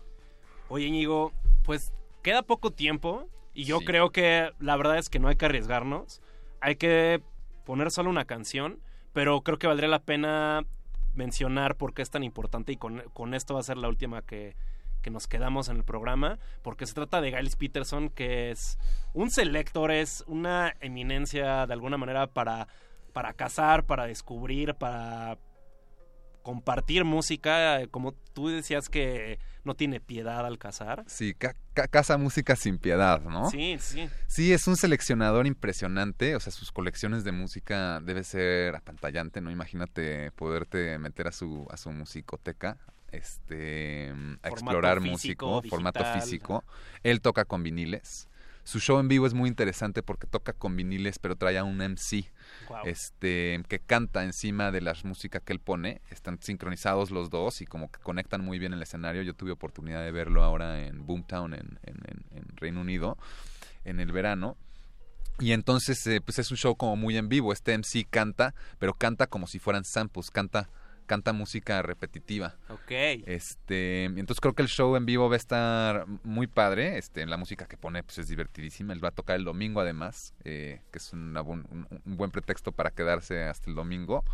Oye, 0.68 0.86
Íñigo, 0.86 1.32
pues 1.64 1.92
queda 2.22 2.42
poco 2.42 2.72
tiempo 2.72 3.28
y 3.56 3.64
yo 3.64 3.78
Sí. 3.80 3.84
creo 3.86 4.10
que 4.10 4.50
la 4.60 4.76
verdad 4.76 4.98
es 4.98 5.08
que 5.08 5.18
no 5.18 5.28
hay 5.28 5.36
que 5.36 5.46
arriesgarnos. 5.46 6.20
Hay 6.60 6.76
que 6.76 7.22
poner 7.64 7.90
solo 7.90 8.10
una 8.10 8.24
canción, 8.24 8.80
pero 9.12 9.40
creo 9.42 9.58
que 9.58 9.66
valdría 9.66 9.88
la 9.88 10.04
pena 10.04 10.64
mencionar 11.14 11.76
por 11.76 11.94
qué 11.94 12.02
es 12.02 12.10
tan 12.10 12.22
importante 12.22 12.72
y 12.72 12.76
con, 12.76 13.02
con 13.12 13.34
esto 13.34 13.54
va 13.54 13.60
a 13.60 13.64
ser 13.64 13.78
la 13.78 13.88
última 13.88 14.22
que, 14.22 14.54
que 15.02 15.10
nos 15.10 15.26
quedamos 15.26 15.68
en 15.68 15.76
el 15.76 15.84
programa, 15.84 16.38
porque 16.62 16.86
se 16.86 16.94
trata 16.94 17.20
de 17.20 17.30
Giles 17.32 17.56
Peterson, 17.56 18.10
que 18.10 18.50
es 18.50 18.78
un 19.14 19.30
selector, 19.30 19.90
es 19.90 20.24
una 20.26 20.74
eminencia 20.80 21.66
de 21.66 21.72
alguna 21.72 21.96
manera 21.96 22.26
para, 22.26 22.68
para 23.12 23.32
cazar, 23.32 23.84
para 23.84 24.06
descubrir, 24.06 24.74
para 24.74 25.38
compartir 26.46 27.04
música, 27.04 27.84
como 27.90 28.12
tú 28.12 28.46
decías 28.46 28.88
que 28.88 29.40
no 29.64 29.74
tiene 29.74 29.98
piedad 29.98 30.46
al 30.46 30.58
cazar. 30.58 31.02
Sí, 31.08 31.34
ca- 31.34 31.56
ca- 31.74 31.88
casa 31.88 32.16
música 32.18 32.54
sin 32.54 32.78
piedad, 32.78 33.20
¿no? 33.20 33.50
Sí, 33.50 33.76
sí. 33.80 34.08
Sí, 34.28 34.52
es 34.52 34.68
un 34.68 34.76
seleccionador 34.76 35.48
impresionante, 35.48 36.36
o 36.36 36.40
sea, 36.40 36.52
sus 36.52 36.70
colecciones 36.70 37.24
de 37.24 37.32
música 37.32 37.98
debe 38.00 38.22
ser 38.22 38.76
apantallante, 38.76 39.40
¿no? 39.40 39.50
Imagínate 39.50 40.30
poderte 40.30 40.96
meter 41.00 41.26
a 41.26 41.32
su, 41.32 41.66
a 41.68 41.76
su 41.76 41.90
musicoteca, 41.90 42.76
este, 43.10 44.10
a 44.10 44.48
Formato 44.48 44.48
explorar 44.48 45.00
físico, 45.00 45.46
músico, 45.56 45.68
formato 45.68 46.04
físico. 46.04 46.64
Él 47.02 47.20
toca 47.20 47.44
con 47.44 47.64
viniles. 47.64 48.28
Su 48.66 48.80
show 48.80 48.98
en 48.98 49.06
vivo 49.06 49.28
es 49.28 49.32
muy 49.32 49.48
interesante 49.48 50.02
porque 50.02 50.26
toca 50.26 50.52
con 50.52 50.74
viniles, 50.74 51.20
pero 51.20 51.36
trae 51.36 51.56
a 51.56 51.62
un 51.62 51.76
MC 51.80 52.32
este, 52.84 53.62
que 53.68 53.78
canta 53.78 54.24
encima 54.24 54.72
de 54.72 54.80
la 54.80 54.92
música 55.04 55.38
que 55.38 55.52
él 55.52 55.60
pone. 55.60 56.00
Están 56.10 56.42
sincronizados 56.42 57.12
los 57.12 57.30
dos 57.30 57.60
y 57.62 57.66
como 57.66 57.92
que 57.92 58.00
conectan 58.00 58.44
muy 58.44 58.58
bien 58.58 58.72
el 58.72 58.82
escenario. 58.82 59.22
Yo 59.22 59.34
tuve 59.34 59.52
oportunidad 59.52 60.02
de 60.02 60.10
verlo 60.10 60.42
ahora 60.42 60.84
en 60.84 61.06
Boomtown, 61.06 61.54
en, 61.54 61.78
en- 61.84 62.00
en- 62.08 62.38
en 62.38 62.56
Reino 62.56 62.80
Unido, 62.80 63.16
en 63.84 64.00
el 64.00 64.10
verano. 64.10 64.56
Y 65.38 65.52
entonces, 65.52 66.04
eh, 66.08 66.20
pues 66.20 66.38
es 66.40 66.50
un 66.50 66.56
show 66.56 66.76
como 66.76 66.96
muy 66.96 67.16
en 67.16 67.28
vivo. 67.28 67.52
Este 67.52 67.72
MC 67.78 68.04
canta, 68.10 68.52
pero 68.80 68.94
canta 68.94 69.28
como 69.28 69.46
si 69.46 69.60
fueran 69.60 69.84
samples, 69.84 70.30
canta, 70.32 70.68
canta 71.06 71.32
música 71.32 71.80
repetitiva. 71.82 72.56
Ok. 72.68 72.90
Este, 73.26 74.04
entonces 74.04 74.40
creo 74.40 74.54
que 74.54 74.62
el 74.62 74.68
show 74.68 74.96
en 74.96 75.06
vivo 75.06 75.28
va 75.28 75.34
a 75.34 75.38
estar 75.38 76.06
muy 76.24 76.46
padre. 76.46 76.98
Este, 76.98 77.24
la 77.26 77.36
música 77.36 77.66
que 77.66 77.76
pone 77.76 78.02
pues 78.02 78.18
es 78.18 78.28
divertidísima. 78.28 78.92
Él 78.92 79.02
va 79.02 79.08
a 79.08 79.12
tocar 79.12 79.36
el 79.36 79.44
domingo 79.44 79.80
además, 79.80 80.34
eh, 80.44 80.80
que 80.92 80.98
es 80.98 81.12
una 81.12 81.42
un, 81.42 81.86
un 82.04 82.16
buen 82.16 82.30
pretexto 82.30 82.72
para 82.72 82.90
quedarse 82.90 83.44
hasta 83.44 83.70
el 83.70 83.76
domingo. 83.76 84.24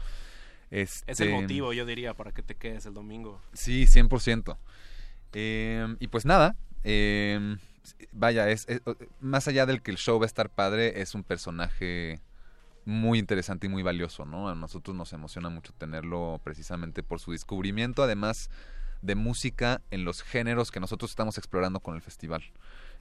Es 0.70 1.02
el 1.06 1.12
Este, 1.12 1.28
motivo, 1.30 1.72
yo 1.74 1.84
diría, 1.84 2.14
para 2.14 2.32
que 2.32 2.42
te 2.42 2.54
quedes 2.54 2.86
el 2.86 2.94
domingo. 2.94 3.40
Sí, 3.52 3.84
100%. 3.86 4.56
Eh, 5.34 5.96
y 6.00 6.08
pues 6.08 6.24
nada, 6.24 6.56
eh, 6.84 7.56
vaya, 8.12 8.48
es, 8.50 8.66
es- 8.68 8.80
más 9.20 9.48
allá 9.48 9.66
del 9.66 9.82
que 9.82 9.90
el 9.90 9.96
show 9.98 10.18
va 10.18 10.24
a 10.24 10.26
estar 10.26 10.48
padre, 10.50 11.00
es 11.02 11.14
un 11.14 11.24
personaje 11.24 12.20
muy 12.84 13.18
interesante 13.18 13.66
y 13.66 13.70
muy 13.70 13.82
valioso, 13.82 14.24
¿no? 14.24 14.48
A 14.48 14.54
nosotros 14.54 14.96
nos 14.96 15.12
emociona 15.12 15.48
mucho 15.48 15.72
tenerlo 15.72 16.40
precisamente 16.42 17.02
por 17.02 17.20
su 17.20 17.32
descubrimiento, 17.32 18.02
además 18.02 18.50
de 19.02 19.14
música 19.14 19.82
en 19.90 20.04
los 20.04 20.22
géneros 20.22 20.70
que 20.70 20.80
nosotros 20.80 21.10
estamos 21.10 21.38
explorando 21.38 21.80
con 21.80 21.94
el 21.94 22.00
festival. 22.00 22.42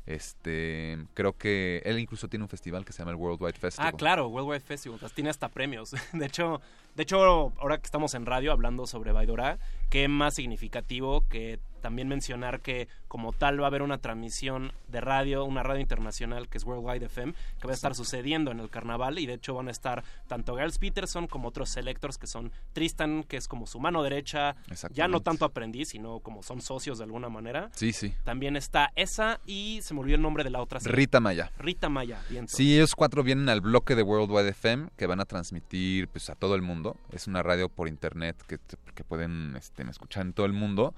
Este, 0.08 0.98
creo 1.14 1.38
que 1.38 1.82
él 1.86 2.00
incluso 2.00 2.28
tiene 2.28 2.44
un 2.44 2.50
festival 2.50 2.84
que 2.84 2.92
se 2.92 3.00
llama 3.00 3.12
el 3.12 3.18
Worldwide 3.18 3.54
Festival. 3.54 3.92
Ah, 3.94 3.96
claro, 3.96 4.28
Worldwide 4.30 4.62
Festival, 4.62 5.00
tiene 5.14 5.30
hasta 5.30 5.48
premios. 5.50 5.92
De 6.14 6.26
hecho, 6.26 6.60
de 6.96 7.04
hecho, 7.04 7.54
ahora 7.60 7.78
que 7.78 7.86
estamos 7.86 8.14
en 8.16 8.26
radio 8.26 8.52
hablando 8.52 8.88
sobre 8.88 9.12
Baidora, 9.12 9.60
qué 9.90 10.08
más 10.08 10.34
significativo 10.34 11.28
que 11.30 11.60
también 11.82 12.08
mencionar 12.08 12.62
que 12.62 12.88
como 13.08 13.34
tal 13.34 13.60
va 13.60 13.66
a 13.66 13.68
haber 13.68 13.82
una 13.82 13.98
transmisión 13.98 14.72
de 14.88 15.02
radio, 15.02 15.44
una 15.44 15.64
radio 15.64 15.82
internacional 15.82 16.48
que 16.48 16.58
es 16.58 16.64
Worldwide 16.64 17.06
FM, 17.06 17.34
que 17.60 17.68
va 17.68 17.72
a 17.72 17.76
estar 17.76 17.96
sucediendo 17.96 18.52
en 18.52 18.60
el 18.60 18.70
carnaval 18.70 19.20
y 19.20 19.26
de 19.26 19.34
hecho 19.34 19.54
van 19.54 19.68
a 19.68 19.72
estar 19.72 20.04
tanto 20.28 20.56
Giles 20.56 20.78
Peterson 20.78 21.28
como 21.28 21.50
otros 21.50 21.70
selectors 21.70 22.18
que 22.18 22.28
son 22.28 22.52
Tristan, 22.74 23.24
que 23.24 23.38
es 23.38 23.48
como 23.48 23.68
su 23.68 23.80
mano 23.80 24.04
derecha, 24.04 24.56
ya 24.92 25.08
no 25.08 25.20
tanto 25.20 25.46
aprendiz, 25.46 25.90
sino 25.90 26.20
como 26.20 26.44
son 26.44 26.62
socios 26.62 26.98
de 27.00 27.04
alguna 27.04 27.30
manera. 27.30 27.70
Sí, 27.74 27.92
sí. 27.94 28.14
También 28.24 28.56
está 28.56 28.92
esa 28.96 29.40
y 29.46 29.80
se 29.82 29.94
me 29.94 30.02
olvidó 30.02 30.16
el 30.16 30.22
nombre 30.22 30.44
de 30.44 30.50
la 30.50 30.62
otra. 30.62 30.80
Rita 30.84 31.20
Maya. 31.20 31.52
Rita 31.58 31.90
Maya, 31.90 32.22
bien. 32.30 32.48
Sí, 32.48 32.76
ellos 32.76 32.96
cuatro 32.96 33.24
vienen 33.24 33.50
al 33.50 33.62
bloque 33.62 33.96
de 33.96 34.04
Worldwide 34.04 34.50
FM 34.50 34.90
que 34.98 35.08
van 35.08 35.20
a 35.20 35.26
transmitir 35.26 36.08
pues, 36.08 36.30
a 36.30 36.36
todo 36.36 36.56
el 36.56 36.62
mundo. 36.62 36.98
Es 37.12 37.28
una 37.28 37.44
radio 37.44 37.70
por 37.70 37.88
internet 37.88 38.36
que, 38.48 38.58
que 38.94 39.04
pueden 39.04 39.56
este, 39.56 39.84
escuchar 39.90 40.26
en 40.26 40.34
todo 40.34 40.46
el 40.46 40.54
mundo. 40.54 40.94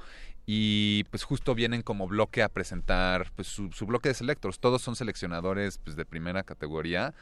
Y 0.46 1.06
pues 1.06 1.24
justo 1.24 1.56
vienen 1.56 1.82
como 1.82 2.08
bloque 2.08 2.44
a 2.44 2.50
presentar 2.50 3.32
pues, 3.36 3.48
su, 3.48 3.86
bloque 3.86 4.10
de 4.10 4.16
selectors. 4.16 4.60
Todos 4.60 4.82
son 4.82 4.96
seleccionadores 4.96 5.78
pues, 5.78 5.96
de 5.96 6.06
primera 6.06 6.44
categoría. 6.44 7.14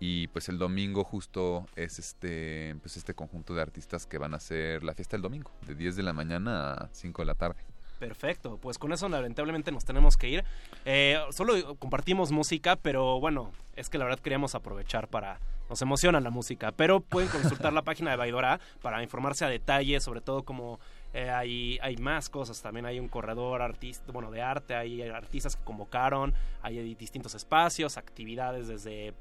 Y 0.00 0.28
pues 0.28 0.48
el 0.48 0.58
domingo 0.58 1.02
justo 1.02 1.66
es 1.74 1.98
este, 1.98 2.76
pues, 2.82 2.96
este 2.96 3.14
conjunto 3.14 3.54
de 3.54 3.62
artistas 3.62 4.06
que 4.06 4.18
van 4.18 4.32
a 4.32 4.36
hacer 4.36 4.84
la 4.84 4.94
fiesta 4.94 5.16
el 5.16 5.22
domingo, 5.22 5.50
de 5.66 5.74
10 5.74 5.96
de 5.96 6.02
la 6.04 6.12
mañana 6.12 6.72
a 6.74 6.88
5 6.92 7.22
de 7.22 7.26
la 7.26 7.34
tarde. 7.34 7.56
Perfecto, 7.98 8.58
pues 8.58 8.78
con 8.78 8.92
eso 8.92 9.08
lamentablemente 9.08 9.72
nos 9.72 9.84
tenemos 9.84 10.16
que 10.16 10.28
ir. 10.28 10.44
Eh, 10.84 11.18
solo 11.30 11.74
compartimos 11.76 12.30
música, 12.30 12.76
pero 12.76 13.18
bueno, 13.18 13.50
es 13.74 13.90
que 13.90 13.98
la 13.98 14.04
verdad 14.04 14.20
queríamos 14.20 14.54
aprovechar 14.54 15.08
para... 15.08 15.40
Nos 15.68 15.82
emociona 15.82 16.18
la 16.20 16.30
música, 16.30 16.72
pero 16.72 17.00
pueden 17.00 17.28
consultar 17.28 17.74
la 17.74 17.82
página 17.84 18.12
de 18.12 18.16
Baidora 18.16 18.58
para 18.80 19.02
informarse 19.02 19.44
a 19.44 19.48
detalle, 19.48 20.00
sobre 20.00 20.22
todo 20.22 20.42
como 20.42 20.80
eh, 21.14 21.30
hay, 21.30 21.96
más 21.96 22.28
cosas, 22.28 22.60
también 22.60 22.84
hay 22.86 23.00
un 23.00 23.08
corredor 23.08 23.62
artista, 23.62 24.12
bueno, 24.12 24.30
de 24.30 24.42
arte, 24.42 24.74
hay 24.74 25.02
artistas 25.02 25.56
que 25.56 25.64
convocaron, 25.64 26.34
hay 26.62 26.94
distintos 26.94 27.34
espacios, 27.34 27.96
actividades 27.96 28.68
desde 28.68 29.14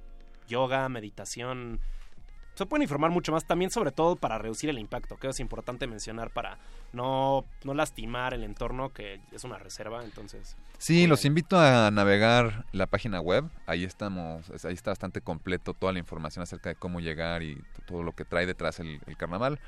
yoga, 0.48 0.90
meditación. 0.90 1.80
Se 2.56 2.66
pueden 2.66 2.82
informar 2.82 3.12
mucho 3.12 3.32
más. 3.32 3.46
También, 3.46 3.70
sobre 3.70 3.92
todo 3.92 4.16
para 4.16 4.40
reducir 4.40 4.70
el 4.70 4.80
impacto, 4.80 5.18
que 5.18 5.28
es 5.28 5.40
importante 5.40 5.86
mencionar 5.86 6.32
para 6.32 6.58
no, 6.92 7.46
no 7.64 7.74
lastimar 7.76 8.34
el 8.34 8.44
entorno, 8.44 8.90
que 8.90 9.22
es 9.32 9.44
una 9.44 9.60
reserva, 9.60 10.04
entonces. 10.04 10.58
Sí, 10.80 11.06
los 11.06 11.24
invito 11.24 11.60
a 11.60 11.92
navegar 11.92 12.66
la 12.72 12.88
página 12.88 13.22
web, 13.22 13.46
ahí 13.68 13.84
estamos, 13.84 14.50
ahí 14.66 14.74
está 14.74 14.92
bastante 14.92 15.22
completo 15.22 15.74
toda 15.74 15.94
la 15.94 16.00
información 16.00 16.42
acerca 16.42 16.70
de 16.70 16.76
cómo 16.76 17.00
llegar 17.00 17.44
y 17.44 17.62
todo 17.86 18.02
lo 18.02 18.14
que 18.14 18.26
trae 18.26 18.46
detrás 18.46 18.80
el 18.80 19.00
carnaval. 19.18 19.60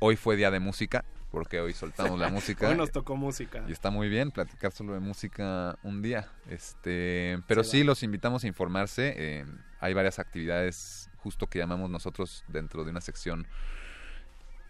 Hoy 0.00 0.16
fue 0.16 0.36
día 0.36 0.50
de 0.50 0.60
música, 0.60 1.04
porque 1.30 1.60
hoy 1.60 1.72
soltamos 1.72 2.18
la 2.18 2.28
música. 2.30 2.68
hoy 2.68 2.76
nos 2.76 2.90
tocó 2.90 3.16
música. 3.16 3.64
Y 3.68 3.72
está 3.72 3.90
muy 3.90 4.08
bien 4.08 4.30
platicar 4.30 4.72
solo 4.72 4.94
de 4.94 5.00
música 5.00 5.78
un 5.82 6.02
día. 6.02 6.28
Este, 6.48 7.38
pero 7.46 7.64
sí 7.64 7.84
los 7.84 8.02
invitamos 8.02 8.44
a 8.44 8.46
informarse. 8.46 9.14
Eh, 9.16 9.46
hay 9.80 9.94
varias 9.94 10.18
actividades 10.18 11.10
justo 11.18 11.46
que 11.46 11.58
llamamos 11.58 11.90
nosotros 11.90 12.44
dentro 12.48 12.84
de 12.84 12.90
una 12.90 13.00
sección 13.00 13.46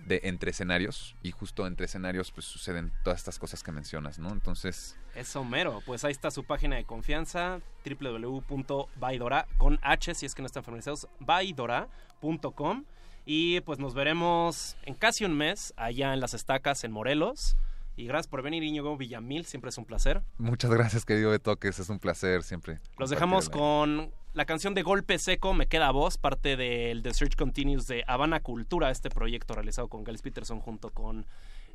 de 0.07 0.21
entre 0.25 0.53
escenarios 0.53 1.17
y 1.23 1.33
justo 1.33 1.67
entre 1.67 1.87
escenarios 1.87 2.31
pues 2.31 2.47
suceden 2.47 2.93
todas 3.03 3.19
estas 3.19 3.39
cosas 3.39 3.63
que 3.63 3.73
mencionas, 3.73 4.19
¿no? 4.19 4.31
Entonces... 4.31 4.97
Es 5.15 5.35
Homero, 5.35 5.83
pues 5.85 6.05
ahí 6.05 6.13
está 6.13 6.31
su 6.31 6.45
página 6.45 6.77
de 6.77 6.85
confianza, 6.85 7.61
www.baidora, 7.85 9.49
con 9.59 9.79
h 9.83 10.15
si 10.15 10.27
es 10.27 10.35
que 10.35 10.43
no 10.43 10.47
están 10.47 10.63
familiarizados, 10.63 11.09
baidora.com 11.19 12.85
y 13.31 13.61
pues 13.61 13.79
nos 13.79 13.93
veremos 13.93 14.75
en 14.87 14.95
casi 14.95 15.27
un 15.27 15.37
mes 15.37 15.75
allá 15.77 16.15
en 16.15 16.21
las 16.21 16.33
estacas 16.33 16.83
en 16.85 16.93
Morelos. 16.93 17.59
Y 17.95 18.07
gracias 18.07 18.27
por 18.27 18.41
venir, 18.41 18.63
Íñigo 18.63 18.97
Villamil. 18.97 19.45
Siempre 19.45 19.69
es 19.69 19.77
un 19.77 19.85
placer. 19.85 20.23
Muchas 20.39 20.71
gracias, 20.71 21.05
querido 21.05 21.31
de 21.31 21.39
Toques. 21.39 21.79
Es 21.79 21.91
un 21.91 21.99
placer 21.99 22.43
siempre. 22.43 22.81
Los 22.97 23.11
dejamos 23.11 23.51
con 23.51 24.11
la 24.33 24.47
canción 24.47 24.73
de 24.73 24.83
Golpe 24.83 25.19
Seco, 25.19 25.53
Me 25.53 25.67
Queda 25.67 25.91
Voz, 25.91 26.17
parte 26.17 26.57
del 26.57 27.03
The 27.03 27.13
Search 27.13 27.37
Continues 27.37 27.87
de 27.87 28.03
Habana 28.07 28.41
Cultura, 28.41 28.91
este 28.91 29.11
proyecto 29.11 29.53
realizado 29.53 29.89
con 29.89 30.05
Gales 30.05 30.23
Peterson 30.23 30.61
junto 30.61 30.89
con 30.89 31.27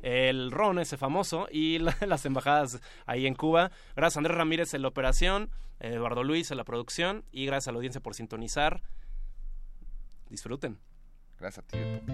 el 0.02 0.50
Ron, 0.50 0.80
ese 0.80 0.96
famoso, 0.96 1.46
y 1.52 1.78
las 2.04 2.26
embajadas 2.26 2.80
ahí 3.06 3.28
en 3.28 3.36
Cuba. 3.36 3.70
Gracias 3.94 4.16
a 4.16 4.18
Andrés 4.18 4.36
Ramírez 4.36 4.74
en 4.74 4.82
la 4.82 4.88
operación, 4.88 5.50
Eduardo 5.78 6.24
Luis 6.24 6.50
en 6.50 6.56
la 6.56 6.64
producción, 6.64 7.24
y 7.30 7.46
gracias 7.46 7.68
a 7.68 7.70
la 7.70 7.76
audiencia 7.76 8.00
por 8.00 8.16
sintonizar. 8.16 8.82
Disfruten. 10.28 10.80
Gracias 11.38 11.64
a 11.64 11.68
ti, 11.68 11.78
de 11.78 12.04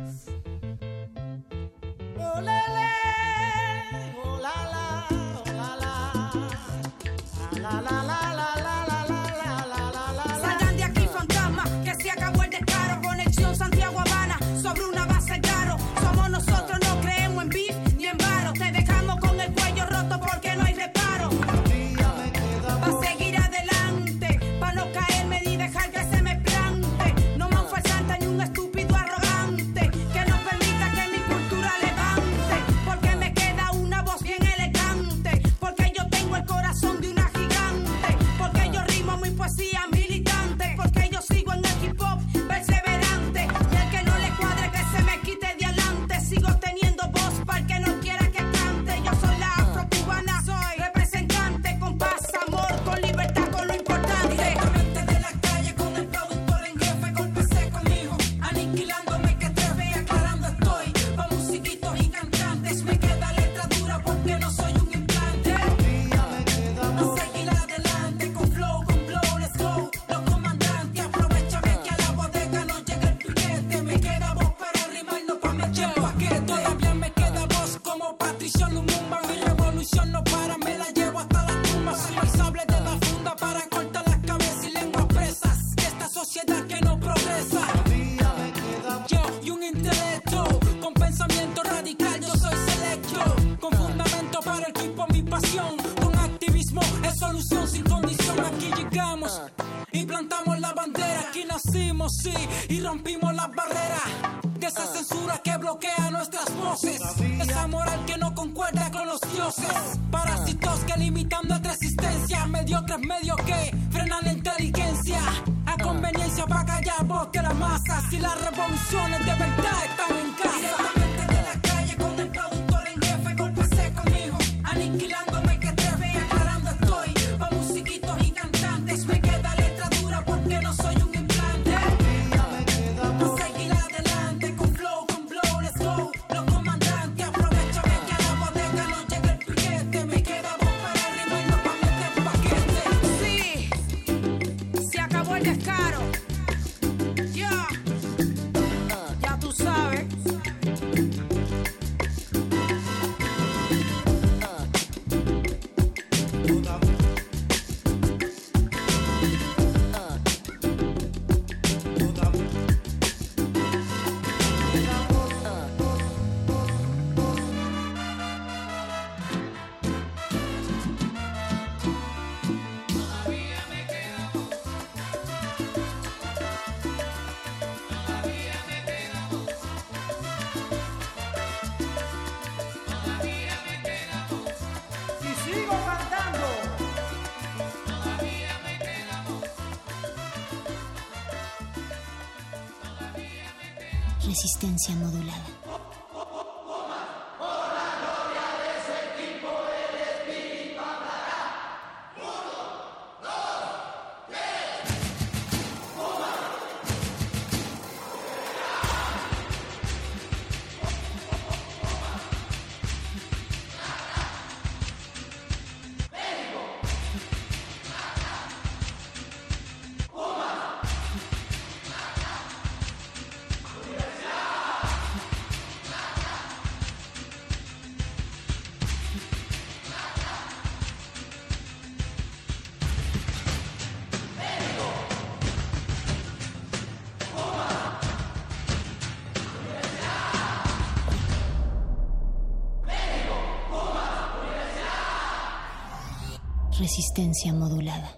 Resistencia 246.91 247.53
modulada. 247.55 248.11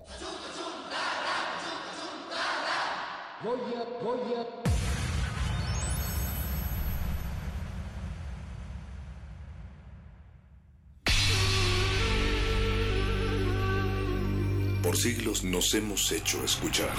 Por 14.82 14.96
siglos 14.96 15.44
nos 15.44 15.74
hemos 15.74 16.10
hecho 16.10 16.42
escuchar. 16.44 16.90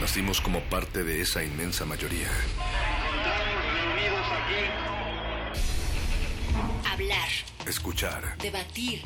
Nacimos 0.00 0.40
como 0.40 0.60
parte 0.62 1.04
de 1.04 1.20
esa 1.22 1.42
inmensa 1.44 1.84
mayoría. 1.84 2.28
Hablar, 6.92 7.28
Escuchar. 7.66 8.36
debatir, 8.38 9.02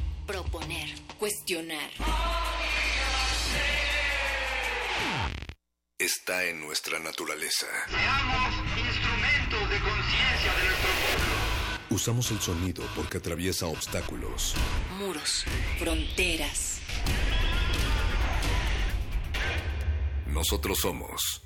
naturaleza. 7.51 7.67
Seamos 7.89 8.55
instrumentos 8.79 9.71
de 9.71 9.81
conciencia 9.81 10.55
de 10.55 10.65
nuestro 10.65 10.91
pueblo. 11.01 11.91
Usamos 11.91 12.31
el 12.31 12.41
sonido 12.41 12.85
porque 12.95 13.19
atraviesa 13.19 13.67
obstáculos. 13.67 14.55
Muros, 14.99 15.45
fronteras. 15.79 16.81
Nosotros 20.27 20.79
somos 20.79 21.43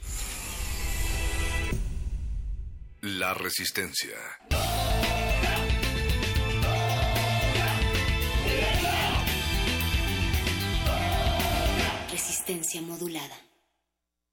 la 3.01 3.33
resistencia. 3.35 4.17
Resistencia 12.11 12.83
modulada. 12.83 13.44